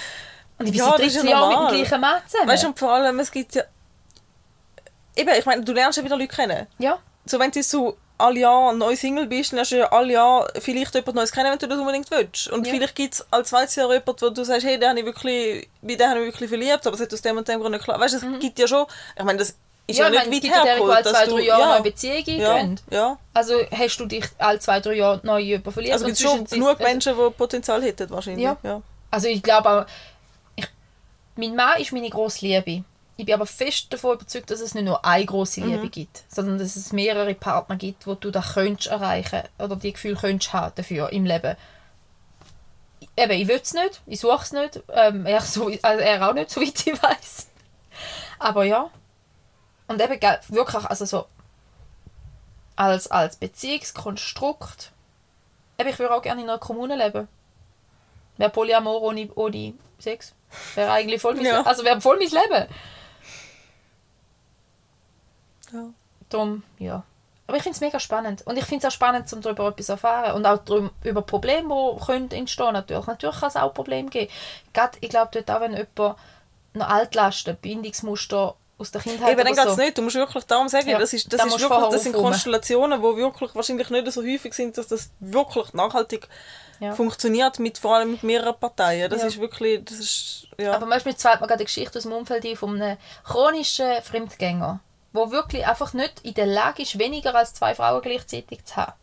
Und 0.60 0.66
ich 0.68 0.72
bin 0.72 0.76
Ja, 0.76 0.86
seit 0.92 1.00
das 1.00 1.08
ist 1.08 1.16
13 1.16 1.30
ja 1.30 1.32
Jahren 1.32 1.50
mit 1.50 1.72
dem 1.72 1.78
gleichen 1.86 2.02
Mann 2.02 2.22
zusammen. 2.26 2.50
Weißt 2.50 2.64
du, 2.64 2.68
und 2.68 2.80
vor 2.80 2.92
allem, 2.94 3.20
es 3.20 3.32
gibt 3.32 3.56
ja... 3.56 3.64
Eben, 5.16 5.30
ich 5.38 5.46
meine, 5.46 5.64
du 5.64 5.74
lernst 5.74 5.98
ja 5.98 6.04
wieder 6.04 6.18
Leute 6.18 6.36
kennen. 6.36 6.68
ja. 6.80 7.00
So, 7.26 7.40
wenn 7.40 7.52
du 7.52 7.64
so 7.64 7.96
alle 8.18 8.42
Jahre 8.42 8.76
neu 8.76 8.98
Single 8.98 9.28
bist, 9.28 9.54
dann 9.54 9.60
hast 9.62 9.72
du 9.72 9.78
ja 9.78 9.90
alle 9.94 10.12
Jahre 10.14 10.52
vielleicht 10.60 10.94
jemand 10.94 11.16
Neues 11.16 11.32
kennen, 11.32 11.52
wenn 11.52 11.58
du 11.58 11.68
das 11.68 11.80
unbedingt 11.80 12.12
willst. 12.12 12.50
Und 12.50 12.68
Ja. 12.68 12.74
vielleicht 12.74 12.96
gibt 12.96 13.14
es 13.14 13.26
als 13.32 13.50
zweites 13.50 13.76
Jahr 13.76 13.90
jemanden, 13.92 14.22
wo 14.22 14.30
du 14.30 14.44
sagst, 14.44 14.66
hey, 14.66 14.78
den 14.78 14.90
habe 14.90 15.00
ich 15.00 15.06
wirklich, 15.06 15.70
bei 15.82 15.96
dem 15.96 16.10
habe 16.10 16.20
ich 16.20 16.26
wirklich 16.34 16.50
verliebt, 16.50 16.86
aber 16.86 16.96
es 16.96 17.02
hat 17.02 17.14
aus 17.14 17.22
dem 17.22 17.38
und 17.38 17.48
dem 17.48 17.62
Grund 17.62 17.72
nicht 17.72 17.84
klar. 17.86 17.98
Weißt 18.00 18.22
du, 18.22 18.28
es 18.28 18.40
gibt 18.42 18.60
ja 18.60 18.68
schon... 18.68 18.86
Ich 19.18 19.24
meine, 19.24 19.40
das 19.40 19.50
ist 19.50 19.58
Mhm. 19.88 19.96
Ja, 19.96 20.04
ja, 20.04 20.10
nicht 20.26 20.34
weit 20.34 20.44
die 20.44 20.52
alle 20.52 20.64
hergeholt, 20.70 21.08
zwei, 21.08 21.26
drei. 21.26 21.42
Jahre 21.42 21.62
ja, 21.62 21.74
eine 21.76 21.84
Beziehung 21.84 22.24
ja, 22.26 22.68
ja. 22.90 23.18
Also 23.34 23.56
hast 23.72 23.98
du 24.00 24.06
dich 24.06 24.26
alle 24.38 24.60
zwei, 24.60 24.80
drei 24.80 24.94
Jahre 24.94 25.20
neu 25.24 25.40
jemanden 25.40 25.72
verliebt. 25.72 25.94
Also 25.94 26.06
gibt 26.06 26.18
es 26.20 26.24
schon 26.24 26.46
genug 26.46 26.80
Menschen, 26.80 27.16
die 27.18 27.30
Potenzial 27.32 27.82
hätten 27.84 28.10
wahrscheinlich. 28.10 28.44
Ja. 28.44 28.58
ja. 28.64 28.82
Also 29.12 29.28
ich 29.28 29.44
glaube 29.44 29.70
auch, 29.70 29.86
ich, 30.56 30.66
mein 31.36 31.56
Mann 31.56 31.80
ist 31.82 31.92
meine 31.92 32.10
grosse 32.10 32.46
Liebe. 32.46 32.84
Ich 33.16 33.26
bin 33.26 33.36
aber 33.36 33.46
fest 33.46 33.94
davon 33.94 34.16
überzeugt, 34.16 34.50
dass 34.50 34.60
es 34.60 34.74
nicht 34.74 34.86
nur 34.86 35.06
eine 35.06 35.26
grosse 35.26 35.62
Mhm. 35.62 35.68
Liebe 35.72 35.90
gibt, 35.90 36.24
sondern 36.30 36.58
dass 36.58 36.76
es 36.76 36.92
mehrere 36.92 37.36
Partner 37.36 37.76
gibt, 37.76 38.08
wo 38.08 38.16
du 38.16 38.32
das 38.32 38.54
könntest 38.54 38.90
erreichen 38.90 39.44
oder 39.60 39.76
die 39.76 39.94
Gefühle 39.94 40.16
könntest 40.16 40.54
haben 40.54 40.74
dafür 40.76 41.12
im 41.12 41.26
Leben. 41.26 41.56
Eben, 43.16 43.32
ich 43.34 43.48
will 43.48 43.60
es 43.62 43.74
nicht, 43.74 44.02
ich 44.08 44.20
suche 44.20 44.42
es 44.44 44.52
nicht, 44.52 44.82
ähm, 44.92 45.26
er, 45.28 45.42
so, 45.42 45.68
also 45.84 46.00
er 46.02 46.28
auch 46.28 46.34
nicht, 46.34 46.50
soweit 46.50 46.88
ich 46.88 47.04
weiß. 47.04 47.48
Aber 48.40 48.64
ja. 48.64 48.90
Und 49.88 50.02
eben 50.02 50.20
wirklich, 50.50 50.86
also 50.86 51.06
so 51.06 51.26
als, 52.76 53.12
als 53.12 53.36
Beziehungskonstrukt. 53.36 54.92
Eben, 55.78 55.90
ich 55.90 56.00
würde 56.00 56.16
auch 56.16 56.22
gerne 56.24 56.42
in 56.42 56.50
einer 56.50 56.58
Kommune 56.58 56.96
leben. 56.96 57.28
Wäre 58.38 58.50
Polyamor 58.50 59.02
ohne, 59.04 59.30
ohne 59.36 59.74
Sex. 60.00 60.34
Wäre 60.74 60.92
eigentlich 60.92 61.22
voll 61.22 61.36
mein, 61.36 61.46
Ja. 61.46 61.62
also 61.62 61.84
wäre 61.84 62.02
voll 62.02 62.18
mein 62.18 62.30
Leben. 62.30 62.68
Ja. 65.74 65.86
Darum, 66.30 66.64
ja. 66.80 67.04
Aber 67.46 67.58
ich 67.58 67.64
finde 67.64 67.76
es 67.76 67.82
mega 67.82 68.00
spannend. 68.00 68.42
Und 68.48 68.58
ich 68.58 68.66
finde 68.66 68.88
es 68.88 68.92
auch 68.92 68.96
spannend, 68.96 69.32
um 69.34 69.42
darüber 69.42 69.68
etwas 69.68 69.88
zu 69.88 69.92
erfahren. 69.94 70.34
Und 70.36 70.46
auch 70.46 70.60
drum, 70.64 70.92
über 71.04 71.22
Probleme, 71.22 71.68
die 72.00 72.06
können 72.06 72.32
entstehen 72.32 72.72
natürlich. 72.74 73.06
Natürlich 73.06 73.38
kann 73.40 73.50
es 73.50 73.56
auch 73.58 73.74
Probleme 73.74 74.10
geben. 74.10 74.32
Gerade, 74.74 74.98
ich 75.02 75.10
glaube, 75.10 75.30
dort 75.34 75.52
auch, 75.52 75.60
wenn 75.62 75.72
jemand 75.74 76.18
noch 76.74 76.88
Altlasten, 76.90 77.58
Bindungsmuster 77.58 78.56
aus 78.78 78.92
der 78.92 79.02
Kindheit 79.02 79.32
Eben, 79.34 79.44
dann 79.44 79.54
geht 79.54 79.66
es 79.66 79.76
so. 79.76 79.82
nicht. 79.82 79.98
Du 79.98 80.02
musst 80.02 80.16
wirklich 80.16 80.44
darum 80.46 80.68
sagen, 80.70 80.90
Ja, 80.90 80.98
das, 80.98 81.14
ist, 81.14 81.32
das, 81.32 81.42
da 81.42 81.48
ist 81.48 81.60
wirklich, 81.60 81.90
das 81.92 82.04
sind. 82.04 82.14
Konstellationen, 82.16 83.00
die 83.02 83.18
wirklich 83.18 83.54
wahrscheinlich 83.54 83.90
nicht 83.90 84.12
so 84.12 84.22
häufig 84.24 84.54
sind, 84.54 84.78
dass 84.78 84.88
das 84.88 85.10
wirklich 85.20 85.74
nachhaltig 85.74 86.28
Ja. 86.80 86.94
funktioniert, 86.96 87.60
mit, 87.60 87.78
vor 87.78 87.96
allem 87.98 88.12
mit 88.12 88.24
mehreren 88.24 88.56
Parteien. 88.60 89.10
Das 89.12 89.22
Ja. 89.22 89.28
ist 89.28 89.40
wirklich, 89.40 89.84
das 89.86 90.00
ist, 90.00 90.48
ja. 90.58 90.74
Aber 90.74 90.86
manchmal 90.86 91.14
fällt 91.14 91.36
mir 91.42 91.48
gerade 91.48 91.60
eine 91.60 91.66
Geschichte 91.66 91.98
aus 92.00 92.04
dem 92.04 92.14
Umfeld 92.14 92.46
ein 92.46 92.56
von 92.56 92.82
einem 92.82 92.98
chronischen 93.24 94.02
Fremdgänger, 94.02 94.80
der 95.14 95.32
wirklich 95.32 95.66
einfach 95.68 95.94
nicht 95.94 96.22
in 96.24 96.34
der 96.34 96.48
Lage 96.48 96.82
ist, 96.82 96.98
weniger 97.00 97.36
als 97.36 97.54
zwei 97.54 97.76
Frauen 97.76 98.02
gleichzeitig 98.02 98.66
zu 98.66 98.76
haben. 98.76 98.94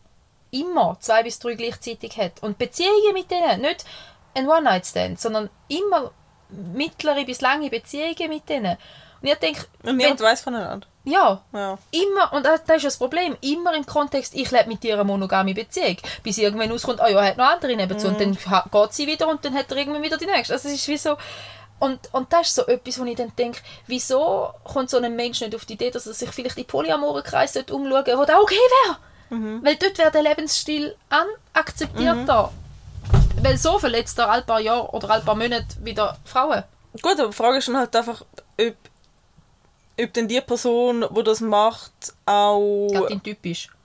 Immer 0.51 0.97
zwei 0.99 1.23
bis 1.23 1.39
drei 1.39 1.53
gleichzeitig 1.53 2.17
hat. 2.17 2.41
Und 2.41 2.57
Beziehungen 2.57 3.13
mit 3.13 3.31
denen, 3.31 3.61
nicht 3.61 3.85
ein 4.33 4.47
One-Night-Stand, 4.47 5.19
sondern 5.19 5.49
immer 5.69 6.11
mittlere 6.49 7.23
bis 7.25 7.41
lange 7.41 7.69
Beziehungen 7.69 8.29
mit 8.29 8.49
denen. 8.49 8.77
Und 9.21 9.27
ich 9.27 9.35
denke, 9.35 9.65
und 9.83 9.97
niemand 9.97 10.19
weiß 10.19 10.41
voneinander. 10.41 10.87
ja, 11.03 11.41
Ja. 11.53 11.77
immer, 11.91 12.33
und 12.33 12.43
das 12.43 12.61
ist 12.61 12.85
das 12.85 12.97
Problem, 12.97 13.37
immer 13.41 13.73
im 13.75 13.85
Kontext, 13.85 14.33
ich 14.33 14.49
lebe 14.51 14.67
mit 14.67 14.83
dir 14.83 14.95
eine 14.95 15.03
monogame 15.03 15.53
Beziehung, 15.53 15.97
bis 16.23 16.39
irgendwann 16.39 16.71
auskommt, 16.71 16.99
oh 17.01 17.07
ja, 17.07 17.21
er 17.21 17.27
hat 17.27 17.37
noch 17.37 17.45
andere 17.45 17.75
nebenzu, 17.75 18.07
und 18.07 18.19
dann 18.19 18.33
geht 18.33 18.93
sie 18.93 19.07
wieder 19.07 19.27
und 19.27 19.45
dann 19.45 19.53
hat 19.53 19.71
er 19.71 19.77
irgendwann 19.77 20.01
wieder 20.01 20.17
die 20.17 20.25
nächste. 20.25 20.53
Also 20.53 20.67
es 20.67 20.73
ist 20.75 20.87
wie 20.87 20.97
so, 20.97 21.17
und, 21.81 22.13
und 22.13 22.31
das 22.31 22.49
ist 22.49 22.55
so 22.55 22.67
etwas, 22.67 22.99
wo 22.99 23.05
ich 23.05 23.15
dann 23.15 23.35
denke, 23.35 23.59
wieso 23.87 24.53
kommt 24.63 24.91
so 24.91 24.97
ein 24.97 25.15
Mensch 25.15 25.41
nicht 25.41 25.55
auf 25.55 25.65
die 25.65 25.73
Idee, 25.73 25.89
dass 25.89 26.05
er 26.05 26.13
sich 26.13 26.29
vielleicht 26.29 26.57
in 26.59 26.65
Polyamorenkreis 26.65 27.57
umschauen 27.57 27.89
sollte, 27.89 28.17
wo 28.17 28.23
das 28.23 28.39
okay 28.39 28.55
wäre? 28.55 28.97
Weil 29.63 29.75
dort 29.77 29.97
wäre 29.97 30.11
der 30.11 30.21
Lebensstil 30.21 30.95
akzeptierter. 31.53 32.51
Weil 33.41 33.57
so 33.57 33.79
verletzt 33.79 34.19
er 34.19 34.29
alle 34.29 34.43
paar 34.43 34.59
Jahre 34.59 34.91
oder 34.91 35.09
alle 35.09 35.23
paar 35.23 35.33
Monate 35.35 35.65
wieder 35.83 36.17
Frauen. 36.23 36.63
Gut, 37.01 37.19
aber 37.19 37.29
die 37.29 37.35
Frage 37.35 37.57
ist 37.57 37.67
dann 37.67 37.77
halt 37.77 37.95
einfach, 37.95 38.21
ob, 38.21 38.75
ob 39.99 40.13
denn 40.13 40.27
die 40.27 40.41
Person, 40.41 41.03
die 41.09 41.23
das 41.23 41.41
macht, 41.41 42.13
auch... 42.27 42.89
Gerade 42.91 43.07
dein 43.09 43.23
Typ 43.23 43.43
ist. 43.45 43.65
äh, 43.65 43.80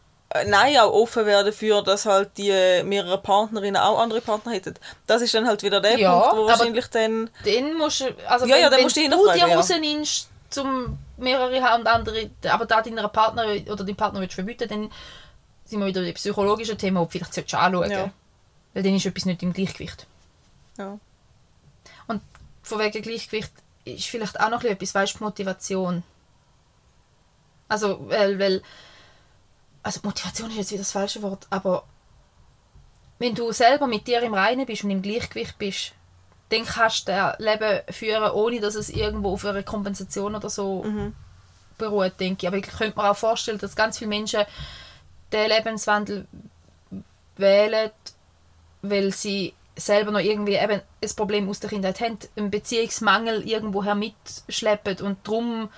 nein, 0.47 0.77
auch 0.79 0.93
offen 0.93 1.27
wäre 1.27 1.45
dafür, 1.45 1.83
dass 1.83 2.07
halt 2.07 2.31
die 2.37 2.83
mehrere 2.85 3.19
Partnerinnen 3.19 3.81
auch 3.81 3.99
andere 3.99 4.21
Partner 4.21 4.53
hätten. 4.53 4.75
Das 5.07 5.23
ist 5.23 5.35
dann 5.35 5.47
halt 5.47 5.63
wieder 5.63 5.81
der 5.81 5.99
Ja, 5.99 6.19
Punkt, 6.19 6.37
wo 6.37 6.47
wahrscheinlich 6.47 6.87
dann... 6.89 7.31
Dann 7.45 7.75
musst 7.75 8.01
du, 8.01 8.05
also 8.29 8.47
Ja, 8.47 8.55
wenn, 8.55 8.63
ja, 8.63 8.71
dann 8.71 8.79
wenn 8.79 8.85
musst 8.85 8.97
du 8.97 9.09
du 9.09 9.33
dir 9.33 9.49
ja. 9.49 9.57
rausnimmst, 9.57 10.29
zum 10.51 10.99
mehrere 11.17 11.63
haben 11.63 11.83
und 11.83 11.87
andere, 11.87 12.31
aber 12.49 12.67
da 12.67 12.83
deiner 12.83 13.09
Partner 13.09 13.47
oder 13.71 13.85
dein 13.85 13.97
Partner 13.97 14.21
willst 14.21 14.35
verbieten, 14.35 14.69
dann 14.69 14.91
sind 15.65 15.81
wir 15.81 15.87
wieder 15.87 16.01
bei 16.01 16.07
den 16.07 16.15
psychologischen 16.15 16.79
Themen, 16.79 16.97
ob 16.99 17.09
du 17.09 17.19
vielleicht 17.19 17.35
solltest 17.35 17.53
du 17.53 17.59
anschauen 17.59 17.91
Ja. 17.91 18.11
Weil 18.75 18.83
dann 18.83 18.95
ist 18.95 19.07
etwas 19.07 19.25
nicht 19.25 19.43
im 19.43 19.53
Gleichgewicht. 19.53 20.07
Ja. 20.79 20.99
Und 22.07 22.23
von 22.63 22.79
wegen 22.79 23.03
Gleichgewicht 23.03 23.53
ist 23.85 24.07
vielleicht 24.07 24.39
auch 24.39 24.51
noch 24.51 24.63
etwas, 24.65 24.95
weißt 24.95 25.19
du, 25.19 25.25
Motivation. 25.25 26.03
Also, 27.69 28.09
weil, 28.09 28.39
weil, 28.39 28.63
also 29.87 30.01
Motivation 30.03 30.51
ist 30.51 30.57
jetzt 30.57 30.73
wieder 30.73 30.81
das 30.81 30.91
falsche 30.91 31.23
Wort, 31.23 31.47
aber 31.49 31.85
wenn 33.21 33.37
du 33.37 33.53
selber 33.53 33.87
mit 33.87 34.09
dir 34.09 34.21
im 34.23 34.35
Reinen 34.35 34.67
bist 34.67 34.83
und 34.83 34.91
im 34.91 35.01
Gleichgewicht 35.01 35.57
bist, 35.59 35.93
dann 36.49 36.65
kannst 36.65 37.07
du 37.07 37.13
ein 37.13 37.35
Leben 37.39 37.83
führen, 37.91 38.33
ohne 38.33 38.61
dass 38.61 38.75
es 38.75 38.91
irgendwo 38.91 39.35
auf 39.35 39.45
einer 39.45 39.63
Kompensation 39.63 40.35
oder 40.35 40.51
so 40.51 40.85
beruht, 41.79 42.19
denke 42.19 42.43
ich. 42.43 42.49
Aber 42.49 42.57
ich 42.57 42.67
könnte 42.67 42.99
mir 42.99 43.11
auch 43.11 43.17
vorstellen, 43.17 43.59
dass 43.59 43.77
ganz 43.77 43.99
viele 43.99 44.09
Menschen 44.09 44.43
den 45.33 45.49
Lebenswandel 45.49 46.27
wählen, 47.37 47.91
weil 48.83 49.13
sie 49.13 49.55
selber 49.77 50.11
noch 50.11 50.21
irgendwie 50.21 50.57
eben 50.57 50.81
ein 51.03 51.17
Problem 51.17 51.49
aus 51.49 51.61
der 51.61 51.71
Kindheit 51.71 52.01
haben, 52.01 52.19
einen 52.37 52.51
Beziehungsmangel 52.51 53.49
irgendwoher 53.49 53.95
mitschleppen 53.95 55.01
und 55.07 55.19
darum 55.27 55.69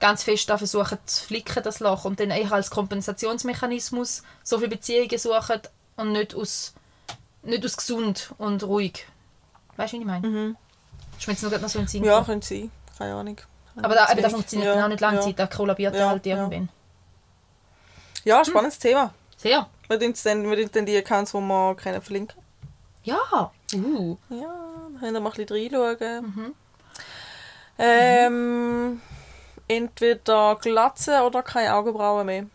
ganz 0.00 0.22
fest 0.22 0.48
da 0.48 0.58
versuchen 0.58 0.98
zu 1.06 1.24
flicken, 1.24 1.62
das 1.62 1.80
Loch, 1.80 2.04
und 2.04 2.20
dann 2.20 2.30
eher 2.30 2.52
als 2.52 2.70
Kompensationsmechanismus 2.70 4.22
so 4.42 4.58
viele 4.58 4.70
Beziehungen 4.70 5.18
suchen 5.18 5.60
und 5.96 6.12
nicht 6.12 6.34
aus, 6.34 6.74
nicht 7.42 7.64
aus 7.64 7.76
gesund 7.76 8.34
und 8.38 8.62
ruhig. 8.64 9.06
Weißt 9.76 9.92
du, 9.92 9.96
wie 9.96 10.00
ich 10.00 10.06
meine? 10.06 10.26
Mhm. 10.26 10.56
Ist 11.18 11.26
mir 11.26 11.32
jetzt 11.34 11.42
noch, 11.42 11.60
noch 11.60 11.68
so 11.68 11.78
ein 11.78 11.86
Sinn 11.86 12.04
Ja, 12.04 12.22
könnte 12.22 12.46
sein. 12.46 12.70
Keine 12.96 13.14
Ahnung. 13.14 13.40
Aber 13.82 13.94
da, 13.94 14.10
eben, 14.10 14.22
das 14.22 14.32
funktioniert 14.32 14.68
Ja, 14.68 14.74
dann 14.74 14.84
auch 14.84 14.88
nicht 14.88 15.00
lange 15.00 15.18
ja. 15.18 15.22
Zeit, 15.22 15.38
da 15.38 15.46
kollabiert 15.46 15.94
Ja, 15.94 16.10
halt 16.10 16.26
irgendwann. 16.26 16.68
Ja, 18.24 18.44
spannendes 18.44 18.78
Thema. 18.78 19.14
Sehr. 19.36 19.68
Wir 19.86 20.00
tun 20.00 20.14
dann, 20.24 20.50
wir 20.50 20.68
dann 20.68 20.86
die 20.86 20.96
Accounts, 20.96 21.32
die 21.32 21.38
wir 21.38 21.76
kennen, 21.76 22.02
verlinken. 22.02 22.36
Ja. 23.04 23.52
Uh. 23.74 24.16
Ja, 24.28 24.54
dann 24.82 25.00
könnt 25.00 25.16
ihr 25.16 25.20
mal 25.20 25.30
ein 25.30 25.46
bisschen 25.46 25.74
reinschauen. 25.74 26.24
Mhm. 26.26 26.54
Ähm, 27.78 29.00
entweder 29.68 30.56
Glatze 30.56 31.22
oder 31.22 31.42
keine 31.42 31.74
Augenbrauen 31.74 32.26
mehr. 32.26 32.46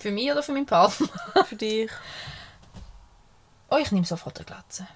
Für 0.00 0.10
mich 0.10 0.30
oder 0.30 0.42
für 0.42 0.52
meinen 0.52 0.66
Partner? 0.66 1.08
Für 1.46 1.56
dich. 1.56 1.90
Oh, 3.68 3.76
ich 3.76 3.92
nehme 3.92 4.06
sofort 4.06 4.38
eine 4.38 4.46
Glatze. 4.46 4.86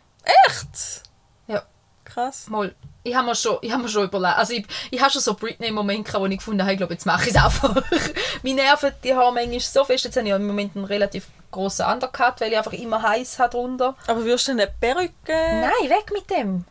Echt? 0.47 1.03
Ja. 1.47 1.63
Krass. 2.05 2.49
Mal. 2.49 2.75
Ich 3.03 3.15
habe 3.15 3.27
mir 3.27 3.35
schon, 3.35 3.59
ich 3.61 3.77
mir 3.77 3.89
schon 3.89 4.05
überlegt, 4.05 4.39
also 4.39 4.55
ich, 4.55 4.67
ich 4.91 5.01
habe 5.01 5.11
schon 5.11 5.21
so 5.21 5.35
Britney-Momente 5.35 6.05
gehabt, 6.05 6.23
wo 6.23 6.27
ich 6.27 6.39
gefunden 6.39 6.63
habe, 6.63 6.73
ich 6.73 6.79
glaube, 6.79 6.95
jetzt 6.95 7.05
mache 7.05 7.29
ich 7.29 7.37
es 7.37 7.43
einfach. 7.43 7.75
Meine 8.43 8.63
Nerven, 8.63 8.93
die 9.05 9.15
haben 9.15 9.35
manchmal 9.35 9.61
so 9.61 9.85
fest, 9.85 10.05
jetzt 10.05 10.17
habe 10.17 10.27
ich 10.27 10.35
im 10.35 10.47
Moment 10.47 10.75
einen 10.75 10.87
relativ 10.87 11.29
grossen 11.51 11.87
Undercut, 11.87 12.41
weil 12.41 12.51
ich 12.53 12.59
einfach 12.59 12.73
immer 12.73 13.03
heiß 13.03 13.39
habe 13.39 13.51
drunter. 13.51 13.95
Aber 14.07 14.25
wirst 14.25 14.49
du 14.49 14.53
denn 14.53 14.61
eine 14.61 14.71
Perücke? 14.81 15.13
Nein, 15.29 15.91
weg 15.91 16.11
mit 16.13 16.31
dem. 16.31 16.65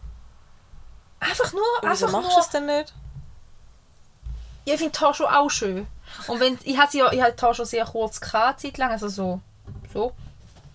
Einfach 1.19 1.53
nur, 1.53 1.61
Wieso 1.81 2.07
einfach 2.07 2.11
machst 2.11 2.29
nur. 2.29 2.35
du 2.35 2.39
es 2.41 2.49
denn 2.49 2.65
nicht? 2.65 2.93
Ich 4.65 4.77
finde 4.77 4.97
schon 5.13 5.25
auch 5.25 5.49
schön. 5.49 5.87
Und 6.27 6.39
wenn, 6.39 6.57
ich 6.63 6.77
hatte 6.77 6.97
ja, 6.97 7.11
ich 7.11 7.21
hatte 7.21 7.65
sehr 7.65 7.85
kurz 7.85 8.21
gehabt, 8.21 8.61
Zeit 8.61 8.77
lang, 8.77 8.91
also 8.91 9.07
so, 9.07 9.41
so, 9.93 10.13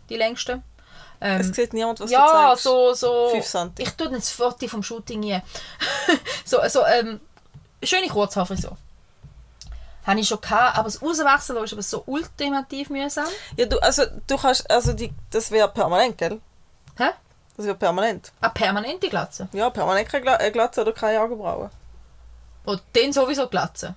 die 0.09 0.16
längste. 0.16 0.62
Ähm, 1.20 1.40
Es 1.40 1.48
sieht 1.48 1.73
niemand, 1.73 2.01
was 2.01 2.10
du 2.10 2.12
ja, 2.12 2.27
zeigst. 2.27 2.65
so, 2.65 2.94
so. 2.94 3.28
Fünf 3.31 3.47
Cent. 3.47 3.81
Ich 3.81 3.90
tue 3.90 4.10
das 4.10 4.31
Foto 4.31 4.69
vom 4.69 4.82
Shooting 4.82 5.23
hier. 5.23 5.43
so, 6.44 6.59
so, 6.69 6.85
ähm, 6.86 7.20
schöne 7.82 8.09
Kurzhaarfrisur. 8.09 8.77
Habe 10.06 10.20
ich 10.20 10.28
schon 10.28 10.40
gehabt, 10.40 10.78
aber 10.78 10.85
das 10.85 11.02
Rauswachsen 11.02 11.56
ist 11.56 11.73
aber 11.73 11.82
so 11.82 12.02
ultimativ 12.06 12.89
mühsam. 12.89 13.27
Ja, 13.56 13.66
du, 13.66 13.78
also, 13.82 14.05
du 14.27 14.36
kannst, 14.36 14.70
also 14.70 14.93
die, 14.93 15.12
das 15.31 15.51
wäre 15.51 15.69
permanent, 15.69 16.16
gell? 16.16 16.40
Hä? 16.97 17.10
Das 17.56 17.66
wäre 17.66 17.77
permanent. 17.77 18.32
Eine 18.40 18.52
permanente 18.52 19.09
Glatze. 19.09 19.48
Ja, 19.52 19.69
permanent 19.69 20.09
keine 20.09 20.40
äh, 20.40 20.51
Glatze 20.51 20.82
oder 20.82 20.93
keine 20.93 21.20
Augenbrauen. 21.20 21.70
Und 22.68 22.82
den 22.94 23.14
sowieso 23.14 23.48
Glatze. 23.48 23.94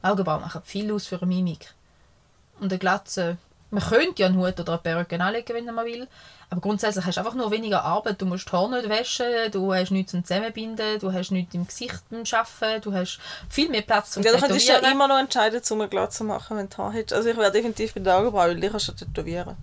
Augenbrauen 0.00 0.40
machen 0.40 0.62
viel 0.64 0.90
aus 0.90 1.06
für 1.06 1.16
eine 1.16 1.26
Mimik. 1.26 1.74
Und 2.58 2.72
eine 2.72 2.78
Glatze, 2.78 3.36
man 3.70 3.82
könnte 3.82 4.22
ja 4.22 4.26
einen 4.28 4.38
Hut 4.38 4.58
oder 4.58 4.72
eine 4.72 4.78
Perücke 4.78 5.20
anlegen, 5.20 5.54
wenn 5.54 5.74
man 5.74 5.84
will. 5.84 6.08
Aber 6.48 6.62
grundsätzlich 6.62 7.04
hast 7.04 7.16
du 7.16 7.20
einfach 7.20 7.34
nur 7.34 7.50
weniger 7.50 7.84
Arbeit. 7.84 8.18
Du 8.18 8.24
musst 8.24 8.48
die 8.48 8.52
Haare 8.52 8.70
nicht 8.70 8.88
waschen, 8.88 9.52
du 9.52 9.74
hast 9.74 9.90
nichts 9.90 10.12
zum 10.12 10.24
Zusammenbinden, 10.24 10.98
du 10.98 11.12
hast 11.12 11.30
nichts 11.30 11.54
im 11.54 11.66
Gesicht 11.66 12.00
beim 12.08 12.24
Arbeiten, 12.32 12.80
du 12.80 12.94
hast 12.94 13.20
viel 13.50 13.68
mehr 13.68 13.82
Platz 13.82 14.12
zum 14.12 14.22
Ja, 14.22 14.32
du 14.32 14.38
könntest 14.38 14.66
ja 14.66 14.78
immer 14.78 15.06
noch 15.06 15.18
entscheiden, 15.18 15.62
zum 15.62 15.82
eine 15.82 15.90
Glatze 15.90 16.18
zu 16.18 16.24
machen, 16.24 16.56
wenn 16.56 16.70
du 16.70 16.78
Haar 16.78 16.94
hättest. 16.94 17.12
Also 17.12 17.28
ich 17.28 17.36
wäre 17.36 17.52
definitiv 17.52 17.92
bei 17.92 18.00
den 18.00 18.14
Augenbrauen, 18.14 18.52
weil 18.52 18.60
die 18.60 18.68
kannst 18.70 18.88
du 18.88 18.92
tätowieren. 18.92 19.56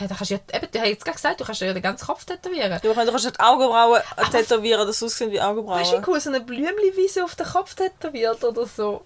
Ja, 0.00 0.06
da 0.06 0.14
kannst 0.14 0.30
du 0.30 0.34
ja, 0.34 0.40
eben, 0.52 0.68
du 0.72 0.78
hast 0.80 0.88
jetzt 0.88 1.04
gerade 1.04 1.16
gesagt, 1.16 1.40
du 1.40 1.44
kannst 1.44 1.60
ja 1.60 1.72
den 1.72 1.82
ganzen 1.82 2.06
Kopf 2.06 2.24
tätowieren. 2.24 2.70
Ja, 2.82 2.90
aber 2.90 3.04
du 3.04 3.10
kannst 3.10 3.24
nicht 3.24 3.40
Augenbrauen 3.40 4.00
tätowieren, 4.30 4.86
dass 4.86 4.98
sie 4.98 5.04
aussehen 5.06 5.30
wie 5.30 5.40
Augenbrauen. 5.40 5.80
Weißt 5.80 5.92
du, 5.92 5.98
wie 6.02 6.04
cool, 6.10 6.20
so 6.20 6.30
eine 6.30 6.40
Blümchenwiese 6.40 7.24
auf 7.24 7.34
den 7.34 7.46
Kopf 7.46 7.74
tätowiert 7.74 8.42
oder 8.44 8.66
so? 8.66 9.04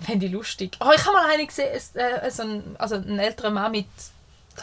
Fände 0.00 0.26
ich 0.26 0.32
lustig. 0.32 0.76
Oh, 0.80 0.90
ich 0.94 1.04
habe 1.04 1.12
mal 1.16 1.28
eine 1.30 1.44
gesehen, 1.46 1.70
es- 1.74 1.94
äh, 1.96 2.30
so 2.30 2.42
ein, 2.42 2.76
also 2.78 2.94
ein 2.94 3.18
älterer 3.18 3.50
Mann 3.50 3.72
mit 3.72 3.86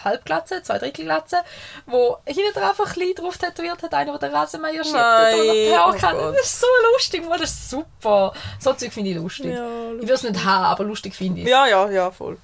Halbglatze, 0.04 0.62
zwei 0.64 0.78
Drittelglatze, 0.78 1.38
wo 1.86 2.18
hinten 2.26 2.54
drauf 2.60 2.80
ein 2.80 2.92
klein 2.92 3.14
drauf 3.16 3.38
tätowiert 3.38 3.82
hat, 3.84 3.94
einer, 3.94 4.18
der 4.18 4.30
den 4.30 4.36
Rasenmäher 4.36 4.84
schiebt 4.84 4.96
die 4.96 5.74
Haare 5.78 6.18
oh. 6.30 6.32
Das 6.34 6.46
ist 6.48 6.60
so 6.62 6.68
lustig, 6.94 7.28
Mann, 7.28 7.40
das 7.40 7.52
ist 7.52 7.70
super. 7.70 8.34
So 8.60 8.74
Zeug 8.74 8.92
finde 8.94 9.12
ich 9.12 9.16
lustig. 9.18 9.54
Ja, 9.54 9.66
ich 9.94 10.02
würde 10.02 10.14
es 10.14 10.24
nicht 10.24 10.44
haben, 10.44 10.66
aber 10.66 10.84
lustig 10.84 11.16
finde 11.16 11.42
ich 11.42 11.46
es. 11.46 11.52
Ja, 11.52 11.66
ja, 11.68 11.90
ja, 11.90 12.12
voll. 12.12 12.38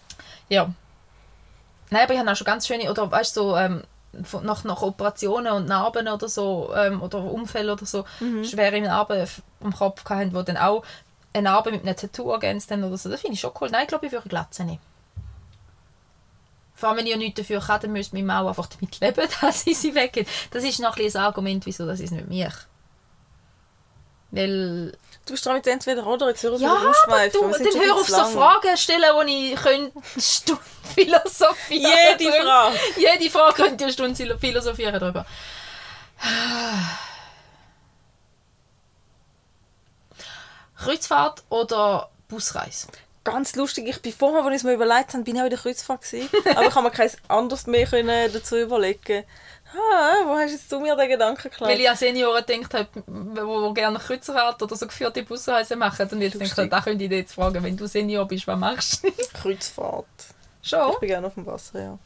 Ja. 0.49 0.69
Nein, 1.91 2.03
aber 2.03 2.13
ich 2.13 2.19
habe 2.19 2.31
auch 2.31 2.35
schon 2.35 2.45
ganz 2.45 2.65
schöne, 2.65 2.89
oder 2.89 3.11
weißt 3.11 3.37
du, 3.37 3.41
so, 3.41 3.57
ähm, 3.57 3.83
nach, 4.43 4.63
nach 4.63 4.81
Operationen 4.81 5.53
und 5.53 5.67
Narben 5.67 6.07
oder 6.07 6.27
so, 6.27 6.73
ähm, 6.75 7.01
oder 7.01 7.23
Unfälle 7.23 7.73
oder 7.73 7.85
so, 7.85 8.05
schwere 8.43 8.81
Narben 8.81 9.27
am 9.61 9.73
Kopf 9.73 10.03
hatten, 10.09 10.33
die 10.33 10.43
dann 10.45 10.57
auch 10.57 10.83
eine 11.33 11.43
Narbe 11.43 11.71
mit 11.71 11.83
einem 11.83 11.95
Tattoo 11.95 12.31
ergänzt 12.31 12.71
haben 12.71 12.83
oder 12.83 12.97
so. 12.97 13.09
Das 13.09 13.21
finde 13.21 13.35
ich 13.35 13.41
schon 13.41 13.51
cool. 13.59 13.69
Nein, 13.69 13.83
ich 13.83 13.87
glaube, 13.87 14.05
ich 14.05 14.11
würde 14.11 14.27
Glatze 14.27 14.63
nehmen. 14.63 14.79
Vor 16.73 16.89
allem, 16.89 16.99
wenn 16.99 17.05
ich 17.05 17.11
ja 17.11 17.17
nichts 17.17 17.39
dafür 17.39 17.61
kann, 17.61 17.79
dann 17.81 17.91
müsste 17.91 18.15
meine 18.15 18.25
Mau 18.25 18.47
einfach 18.47 18.67
damit 18.67 18.99
leben, 18.99 19.27
dass 19.41 19.67
ich 19.67 19.77
sie 19.77 19.93
weggehe. 19.93 20.25
Das 20.49 20.63
ist 20.63 20.79
noch 20.79 20.97
ein 20.97 21.05
ein 21.05 21.15
Argument, 21.17 21.65
wieso 21.65 21.85
das 21.85 21.99
ist 21.99 22.11
nicht 22.11 22.27
mich. 22.27 22.53
Weil 24.31 24.93
Du 25.25 25.33
bist 25.33 25.45
dran 25.45 25.55
mit 25.55 25.67
entweder 25.67 26.07
oder, 26.07 26.29
jetzt 26.29 26.41
hör 26.43 26.53
auf 26.53 26.59
ja, 26.59 26.69
wieder 26.69 26.79
aber 26.79 26.87
umschweifen. 26.87 27.41
du, 27.41 27.47
wir 27.47 27.53
sind 27.53 27.73
dann 27.73 27.81
hör 27.81 27.95
auf 27.95 28.07
so. 28.07 28.25
Fragen 28.25 28.75
stellen, 28.75 29.27
die 29.27 29.53
ich 29.53 29.61
könnte 29.61 30.01
philosophieren 30.95 31.91
Jede 32.17 32.31
drüber. 32.31 32.43
Frage. 32.43 32.79
Jede 32.97 33.29
Frage 33.29 33.53
könnte 33.53 33.83
eine 33.83 33.93
Stunde 33.93 34.39
philosophieren 34.39 34.99
darüber. 34.99 35.25
Kreuzfahrt 40.75 41.43
oder 41.49 42.09
Busreise? 42.27 42.87
Ganz 43.23 43.55
lustig, 43.55 43.87
ich 43.87 44.01
bin 44.01 44.11
vorher, 44.11 44.43
als 44.43 44.55
ich 44.55 44.57
es 44.57 44.63
mir 44.63 44.73
überlegt 44.73 45.13
habe, 45.13 45.23
bin 45.23 45.35
ich 45.35 45.41
auch 45.41 45.45
in 45.45 45.51
der 45.51 45.59
Kreuzfahrt 45.59 46.01
gewesen. 46.01 46.29
Aber 46.55 46.67
ich 46.67 46.73
habe 46.73 46.81
mir 46.81 46.89
kein 46.91 47.11
anderes 47.27 47.67
mehr 47.67 47.85
können 47.85 48.33
dazu 48.33 48.57
überlegen. 48.57 49.23
Ah, 49.73 50.15
wo 50.25 50.35
hast 50.37 50.71
du 50.71 50.79
mir 50.79 50.95
den 50.95 51.09
Gedanken 51.09 51.43
geklaut? 51.43 51.69
Weil 51.69 51.79
ich 51.79 51.89
an 51.89 51.95
Senioren 51.95 52.43
gedacht 52.45 52.73
habe, 52.73 52.87
die 53.07 53.73
gerne 53.73 53.99
Kreuzfahrt 53.99 54.61
oder 54.61 54.75
so 54.75 54.85
geführte 54.85 55.23
Busreisen 55.23 55.79
machen. 55.79 56.09
Und 56.11 56.21
jetzt 56.21 56.33
denke 56.33 56.45
ich, 56.45 56.51
Lustig. 56.51 56.69
da 56.71 56.81
könnte 56.81 57.03
ich 57.05 57.09
dich 57.09 57.19
jetzt 57.19 57.33
fragen, 57.33 57.63
wenn 57.63 57.77
du 57.77 57.87
Senior 57.87 58.27
bist, 58.27 58.45
was 58.47 58.59
machst 58.59 59.03
du? 59.03 59.11
Kreuzfahrt. 59.41 60.05
Schon? 60.61 60.91
Ich 60.93 60.99
bin 60.99 61.09
gerne 61.09 61.27
auf 61.27 61.33
dem 61.35 61.45
Wasser, 61.45 61.79
ja. 61.81 61.97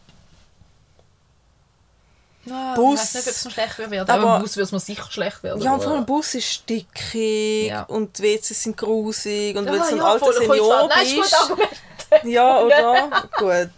Ja, 2.45 2.75
Bus. 2.75 2.93
Ich 2.93 3.15
weiß 3.15 3.15
nicht, 3.15 3.27
ob 3.27 3.31
es 3.33 3.45
mir 3.45 3.51
schlecht 3.51 3.77
wird. 3.91 4.09
Aber- 4.09 4.29
Aber, 4.29 4.39
Bus 4.39 4.55
wird 4.55 4.65
es 4.67 4.71
mir 4.71 4.79
sicher 4.79 5.09
schlecht 5.09 5.41
werden. 5.41 5.61
Ja, 5.63 5.73
und 5.73 5.81
vor 5.81 5.93
allem 5.93 6.05
Bus 6.05 6.35
ist 6.35 6.45
stickig 6.51 7.69
Ja. 7.69 7.83
und 7.83 8.19
die 8.19 8.23
WCs 8.23 8.63
sind 8.63 8.77
grusig 8.77 9.55
und 9.57 9.65
wenn 9.65 9.73
du 9.73 9.81
Ah, 9.81 9.85
so 9.85 9.91
ein 9.95 9.97
ja, 9.97 10.03
alter 10.05 10.33
Senior 10.33 10.47
Kreuzfahrt. 10.57 10.91
Nein, 10.95 11.05
ist 11.07 11.47
gut, 11.47 11.57
bist... 11.57 11.81
Ja, 12.23 12.59
oder? 12.61 13.09
Gut. 13.37 13.69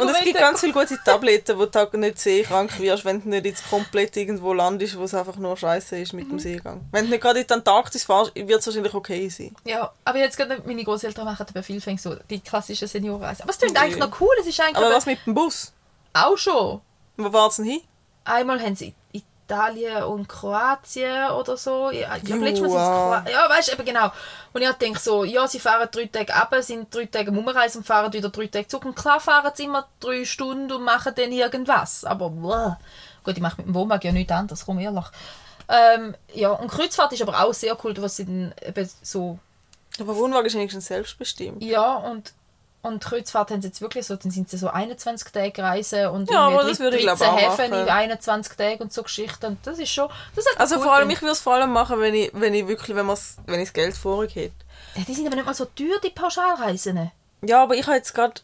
Und 0.00 0.08
es 0.10 0.20
gibt 0.22 0.38
ganz 0.38 0.60
viele 0.60 0.72
gute 0.72 0.98
Tabletten, 1.04 1.58
wo 1.58 1.66
du 1.66 1.78
auch 1.82 1.92
nicht 1.92 2.18
seekrank 2.18 2.78
wirst, 2.78 3.04
wenn 3.04 3.22
du 3.22 3.28
nicht 3.28 3.46
jetzt 3.46 3.68
komplett 3.70 4.16
irgendwo 4.16 4.52
landest, 4.52 4.98
wo 4.98 5.04
es 5.04 5.14
einfach 5.14 5.36
nur 5.36 5.56
scheiße 5.56 5.98
ist 5.98 6.12
Mhm. 6.12 6.18
mit 6.20 6.30
dem 6.30 6.38
Seegang. 6.38 6.80
Wenn 6.92 7.04
du 7.06 7.10
nicht 7.10 7.20
gerade 7.22 7.40
in 7.40 7.46
die 7.46 7.52
Antarktis 7.52 8.04
fährst, 8.04 8.34
wird 8.34 8.60
es 8.60 8.66
wahrscheinlich 8.66 8.94
okay 8.94 9.28
sein. 9.28 9.54
Ja, 9.64 9.90
aber 10.04 10.18
jetzt 10.18 10.36
gerade 10.36 10.60
meine 10.64 10.84
Großeltern 10.84 11.24
machen 11.24 11.46
bei 11.52 11.62
vielen 11.62 11.80
Fängen 11.80 11.98
so 11.98 12.14
die 12.30 12.40
klassische 12.40 12.86
Seniorenreise. 12.86 13.42
Aber 13.42 13.50
es 13.50 13.58
klingt 13.58 13.76
Okay. 13.76 13.86
eigentlich 13.86 13.98
noch 13.98 14.20
cool. 14.20 14.34
Es 14.40 14.46
ist 14.46 14.60
eigentlich 14.60 14.76
Aber 14.76 14.86
aber 14.86 14.94
was 14.96 15.06
mit 15.06 15.18
dem 15.26 15.34
Bus? 15.34 15.72
auch 16.12 16.36
schon. 16.36 16.80
Wo 17.16 17.30
fahrt's 17.30 17.56
denn 17.56 17.64
hin? 17.66 17.80
Einmal 18.24 18.60
haben 18.60 18.76
sie 18.76 18.94
Italien 19.52 20.02
und 20.04 20.28
Kroatien 20.28 21.30
oder 21.30 21.56
so. 21.56 21.90
Ja, 21.90 22.16
ich 22.16 22.24
glaube, 22.24 22.44
letztes 22.44 22.62
Mal 22.62 22.70
sind 22.70 22.80
es 22.80 22.86
Kroatien. 22.86 23.32
Ja, 23.32 23.50
weißt 23.50 23.68
du, 23.68 23.72
eben 23.72 23.84
genau. 23.84 24.10
Und 24.52 24.62
ich 24.62 24.72
denke 24.72 24.98
so, 24.98 25.24
ja, 25.24 25.46
sie 25.46 25.60
fahren 25.60 25.88
drei 25.90 26.06
Tage 26.06 26.34
ab, 26.34 26.54
sind 26.60 26.94
drei 26.94 27.06
Tage 27.06 27.30
Umreise 27.30 27.78
und 27.78 27.84
fahren 27.84 28.12
wieder 28.12 28.30
drei 28.30 28.46
Tage 28.46 28.66
zurück. 28.66 28.86
Und 28.86 28.96
klar 28.96 29.20
fahren 29.20 29.52
sie 29.54 29.64
immer 29.64 29.86
drei 30.00 30.24
Stunden 30.24 30.72
und 30.72 30.82
machen 30.82 31.12
dann 31.14 31.32
irgendwas. 31.32 32.04
Aber 32.04 32.30
bläh. 32.30 32.76
gut, 33.24 33.36
ich 33.36 33.42
mache 33.42 33.58
mit 33.58 33.66
dem 33.66 33.74
Wohnwagen 33.74 34.06
ja 34.06 34.12
nichts 34.12 34.32
anderes, 34.32 34.64
komm 34.64 34.78
ehrlich. 34.78 35.06
Ähm, 35.68 36.14
ja, 36.34 36.50
und 36.50 36.70
Kreuzfahrt 36.70 37.12
ist 37.12 37.22
aber 37.22 37.40
auch 37.42 37.54
sehr 37.54 37.76
cool, 37.84 37.94
was 37.98 38.16
sie 38.16 38.24
dann 38.24 38.54
eben 38.66 38.90
so 39.02 39.38
Aber 40.00 40.16
Wohnwagen 40.16 40.46
ist 40.46 40.54
wenigstens 40.54 40.86
selbstbestimmt. 40.86 41.62
Ja, 41.62 41.94
und, 41.96 42.32
und 42.82 43.02
Kreuzfahrt 43.02 43.50
haben 43.52 43.62
sie 43.62 43.68
jetzt 43.68 43.80
wirklich 43.80 44.06
so, 44.06 44.16
dann 44.16 44.32
sind 44.32 44.50
sie 44.50 44.58
so 44.58 44.68
21 44.68 45.30
Tage 45.32 45.62
Reisen 45.62 46.08
und 46.08 46.28
Ja, 46.30 46.48
aber 46.48 46.64
das 46.64 46.80
würde 46.80 46.96
ich, 46.96 47.04
glaub, 47.04 47.16
13 47.16 47.34
auch 47.34 47.58
Häfen 47.58 47.72
in 47.72 47.88
21 47.88 48.56
Tagen 48.56 48.82
und 48.82 48.92
so 48.92 49.04
Geschichten. 49.04 49.46
Und 49.46 49.66
das 49.66 49.78
ist 49.78 49.90
schon, 49.90 50.08
das 50.34 50.44
hat 50.46 50.58
Also 50.58 50.80
vor 50.80 50.92
allem, 50.92 51.08
ich 51.10 51.22
würde 51.22 51.32
es 51.32 51.40
vor 51.40 51.54
allem 51.54 51.70
machen, 51.70 52.00
wenn 52.00 52.14
ich, 52.14 52.30
wenn 52.34 52.52
ich 52.54 52.66
wirklich, 52.66 52.96
wenn, 52.96 53.06
wenn 53.06 53.60
ich 53.60 53.68
das 53.68 53.72
Geld 53.72 53.96
vorig 53.96 54.34
hätte. 54.34 54.54
Ja, 54.96 55.02
die 55.06 55.14
sind 55.14 55.26
aber 55.26 55.36
nicht 55.36 55.46
mal 55.46 55.54
so 55.54 55.64
teuer, 55.64 56.00
die 56.02 56.10
Pauschalreisen. 56.10 57.10
Ja, 57.42 57.62
aber 57.62 57.76
ich 57.76 57.86
habe 57.86 57.96
jetzt 57.96 58.14
gerade, 58.14 58.40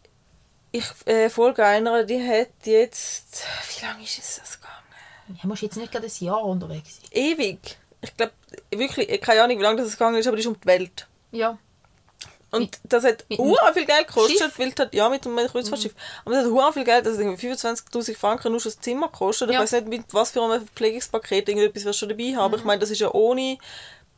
ich 0.70 0.84
äh, 1.06 1.28
folge 1.30 1.64
einer, 1.64 2.04
die 2.04 2.22
hat 2.24 2.48
jetzt, 2.64 3.44
wie 3.76 3.86
lange 3.86 4.04
ist 4.04 4.18
es 4.18 4.36
das 4.36 4.60
gegangen? 4.60 5.38
Ja, 5.42 5.48
musst 5.48 5.62
jetzt 5.62 5.76
nicht 5.76 5.90
gerade 5.90 6.06
ein 6.06 6.24
Jahr 6.24 6.44
unterwegs 6.44 6.96
sein. 6.96 7.10
Ewig. 7.10 7.78
Ich 8.00 8.16
glaube, 8.16 8.32
wirklich, 8.70 9.20
keine 9.20 9.42
Ahnung, 9.42 9.58
wie 9.58 9.62
lange 9.62 9.82
das 9.82 9.92
gegangen 9.92 10.16
ist, 10.16 10.28
aber 10.28 10.36
die 10.36 10.42
ist 10.42 10.46
um 10.46 10.58
die 10.58 10.66
Welt. 10.66 11.08
Ja. 11.32 11.58
Und 12.50 12.80
das 12.84 13.04
hat 13.04 13.26
ura 13.36 13.72
viel 13.74 13.84
Geld 13.84 14.06
gekostet, 14.08 14.58
weil 14.58 14.70
das, 14.72 14.88
ja, 14.92 15.08
mit 15.10 15.24
dem 15.24 15.36
Kreuzfahrtschiff. 15.36 15.94
Aber 16.24 16.34
das 16.34 16.44
hat 16.46 16.50
ura 16.50 16.72
viel 16.72 16.84
Geld, 16.84 17.04
das 17.04 17.14
hat 17.14 17.20
irgendwie 17.20 17.46
25'000 17.48 18.16
Franken 18.16 18.52
nur 18.52 18.60
schon 18.60 18.72
das 18.72 18.80
Zimmer 18.80 19.08
gekostet. 19.08 19.50
Ich 19.50 19.54
Ja. 19.54 19.60
weiß 19.60 19.72
nicht, 19.72 19.86
mit 19.88 20.04
was 20.14 20.30
für 20.30 20.42
einem 20.42 20.66
Pflegungspaket 20.68 21.48
irgendetwas 21.48 21.82
du 21.84 21.92
schon 21.92 22.08
dabei 22.08 22.34
haben. 22.36 22.38
Aber 22.44 22.56
ich 22.56 22.64
meine, 22.64 22.78
das 22.80 22.90
ist 22.90 23.00
ja 23.00 23.12
ohne 23.12 23.58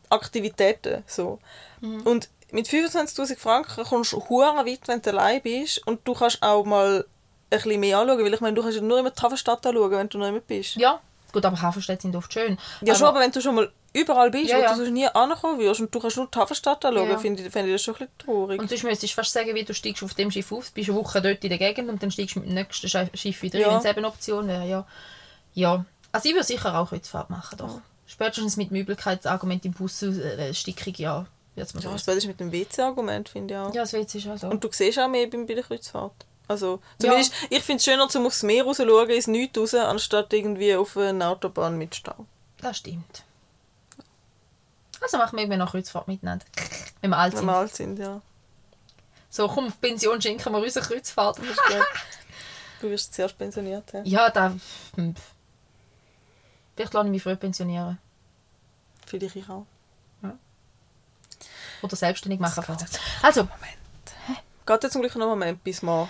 Aktivitäten, 0.09 1.03
so. 1.07 1.39
Und 1.81 2.29
mit 2.53 2.67
25'000 2.69 3.37
Franken 3.39 3.85
kommst 3.85 4.13
du 4.13 4.23
ura 4.29 4.65
weit, 4.67 4.81
wenn 4.87 5.01
du 5.03 5.11
allein 5.11 5.41
bist. 5.41 5.87
Und 5.87 6.07
du 6.07 6.15
kannst 6.15 6.43
auch 6.43 6.65
mal 6.65 7.05
ein 7.51 7.59
bisschen 7.59 7.81
mehr 7.81 7.99
anschauen, 7.99 8.25
weil 8.25 8.35
ich 8.35 8.41
meine, 8.41 8.55
du 8.55 8.63
kannst 8.63 8.77
ja 8.77 8.83
nur 8.83 8.99
immer 8.99 9.11
die 9.11 9.23
Hafenstadt 9.23 9.65
anschauen, 9.67 9.91
wenn 9.91 10.09
du 10.09 10.19
noch 10.19 10.29
immer 10.29 10.41
bist. 10.41 10.77
Ja. 10.77 11.01
Gut, 11.33 11.45
aber 11.45 11.61
Hafenstädte 11.63 12.03
sind 12.03 12.17
oft 12.17 12.33
schön. 12.33 12.59
Ja, 12.81 12.95
schon, 12.97 13.07
aber 13.07 13.21
wenn 13.21 13.31
du 13.31 13.41
schon 13.41 13.55
mal 13.55 13.71
überall 13.93 14.31
bist, 14.31 14.51
Ja, 14.51 14.59
wo 14.59 14.63
ja. 14.63 14.71
du 14.71 14.77
sonst 14.77 14.91
nie 14.93 15.07
ankommen 15.07 15.59
wirst 15.59 15.81
und 15.81 15.95
du 15.95 15.99
kannst 16.01 16.17
nur 16.17 16.27
die 16.33 16.39
Hafenstadt 16.39 16.85
anschauen, 16.85 17.09
Ja. 17.11 17.19
finde 17.19 17.43
ich, 17.43 17.51
fände 17.53 17.71
ich 17.71 17.75
das 17.75 17.83
schon 17.83 17.95
ein 17.95 17.99
bisschen 18.07 18.19
traurig. 18.19 18.61
Und 18.61 18.69
sonst 18.69 18.83
müsstest 18.85 19.13
du 19.13 19.17
fast 19.17 19.33
sagen, 19.33 19.55
wie 19.55 19.65
du 19.65 19.75
steigst 19.75 20.03
auf 20.03 20.15
dem 20.15 20.31
Schiff 20.31 20.53
auf, 20.53 20.71
bist 20.73 20.89
eine 20.89 20.99
Woche 20.99 21.21
dort 21.21 21.43
in 21.43 21.49
der 21.51 21.59
Gegend 21.59 21.89
und 21.89 22.03
dann 22.03 22.11
steigst 22.11 22.37
du 22.37 22.41
mit 22.41 22.49
dem 22.49 22.55
nächsten 22.55 22.87
Schi- 22.87 23.17
Schiff 23.17 23.43
wieder 23.43 23.59
Ja. 23.59 23.71
wenn 23.71 23.79
es 23.79 23.85
eben 23.85 23.99
eine 23.99 24.07
Option 24.09 24.47
wäre. 24.49 24.67
Ja. 24.67 24.87
ja. 25.55 25.85
Also 26.13 26.29
ich 26.29 26.35
würde 26.35 26.47
sicher 26.47 26.79
auch 26.79 26.89
Kreuzfahrt 26.89 27.31
machen, 27.31 27.59
doch. 27.59 27.81
Spätestens 28.07 28.57
mit 28.57 28.71
dem 28.71 28.77
Übelkeitsargument 28.77 29.65
im 29.65 29.73
Bus, 29.73 30.03
äh, 30.03 30.53
stickig, 30.55 30.99
ja. 30.99 31.27
Wird's 31.55 31.75
mir 31.75 31.81
ja, 31.83 31.95
ist 31.95 32.27
mit 32.27 32.41
dem 32.41 32.53
WC-Argument, 32.53 33.29
finde 33.29 33.55
ich 33.55 33.61
auch. 33.61 33.75
Ja, 33.75 33.83
das 33.83 33.93
Witz 33.93 34.15
ist 34.15 34.27
halt 34.27 34.41
so. 34.41 34.49
Und 34.49 34.63
du 34.63 34.69
siehst 34.73 34.99
auch 34.99 35.09
mehr 35.09 35.27
bei 35.29 35.43
der 35.55 35.63
Kreuzfahrt. 35.63 36.13
Also, 36.49 36.81
zumindest, 36.99 37.33
ich 37.51 37.63
finde 37.63 37.77
es 37.79 37.85
schöner, 37.85 38.09
zum 38.09 38.27
aufs 38.27 38.43
Meer 38.43 38.65
raus 38.65 38.79
schauen, 38.79 39.11
ins 39.11 39.27
Nichts 39.29 39.57
raus, 39.59 39.75
anstatt 39.75 40.33
irgendwie 40.33 40.75
auf 40.75 40.97
eine 40.97 41.29
Autobahn 41.29 41.79
mit 41.79 41.95
Stau. 41.95 42.27
Das 42.61 42.79
stimmt. 42.79 43.23
Also 45.01 45.19
machen 45.19 45.39
wir 45.39 45.57
noch 45.57 45.73
Kreuzfahrt 45.73 46.09
miteinander. 46.09 46.45
Wenn 47.01 47.11
wir 47.11 47.19
alt 47.19 47.33
Wenn 47.33 47.39
sind. 47.39 47.47
wir 47.47 47.57
alt 47.57 47.75
sind, 47.75 47.99
ja. 47.99 48.21
So, 49.31 49.49
komm, 49.49 49.69
auf 49.69 49.81
Pension 49.81 50.21
schenken 50.21 50.53
wir 50.53 50.59
uns 50.59 50.77
eine 50.77 50.87
Kreuzfahrt. 50.87 51.39
Das 51.39 51.47
ist 51.47 51.65
gut. 51.67 51.77
Du 52.81 52.89
wirst 52.89 53.13
zuerst 53.13 53.37
pensioniert. 53.37 53.93
Ja. 53.93 54.01
Ja, 54.05 54.31
da... 54.31 54.55
hm. 54.95 55.15
Vielleicht 56.75 56.95
lasse 56.95 57.07
ich 57.09 57.11
mich 57.11 57.23
früh 57.23 57.37
pensionieren. 57.37 57.99
Vielleicht 59.07 59.37
ich 59.37 59.47
auch. 59.51 59.67
Oder 61.83 61.97
selbstständig 61.97 62.41
machen. 62.41 62.65
Also, 63.23 63.49
Geht 64.67 64.83
jetzt 64.83 64.93
zum 64.93 65.03
Glück 65.03 65.15
noch 65.17 65.23
einen 65.23 65.31
Moment, 65.31 65.65
bis 65.65 65.83
wir... 65.83 66.09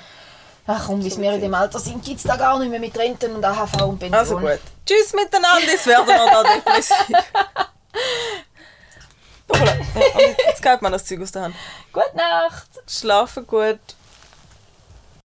ach 0.67 0.87
komm, 0.87 1.03
bis 1.03 1.19
wir 1.19 1.33
in 1.33 1.41
dem 1.41 1.55
Alter 1.55 1.79
sind, 1.79 2.05
gibt 2.05 2.19
es 2.19 2.25
da 2.25 2.37
gar 2.37 2.59
nicht 2.59 2.71
mehr 2.71 2.81
mit 2.81 2.97
Renten 2.99 3.35
und 3.35 3.45
AHV 3.45 3.83
und 3.83 3.99
Pension. 3.99 4.15
Also 4.15 4.39
gut. 4.39 4.61
Tschüss 4.85 5.13
miteinander, 5.15 5.73
es 5.75 5.87
werden 5.87 6.07
wir 6.07 6.17
da 6.17 6.43
depressiv. 6.55 7.17
Und 9.51 10.37
jetzt 10.47 10.63
geht 10.63 10.83
man 10.83 10.93
das 10.93 11.05
Zeug 11.05 11.23
aus 11.23 11.33
der 11.33 11.43
Hand. 11.43 11.55
Gute 11.93 12.17
Nacht. 12.17 12.69
Schlafen 12.87 13.47
gut. 13.47 13.79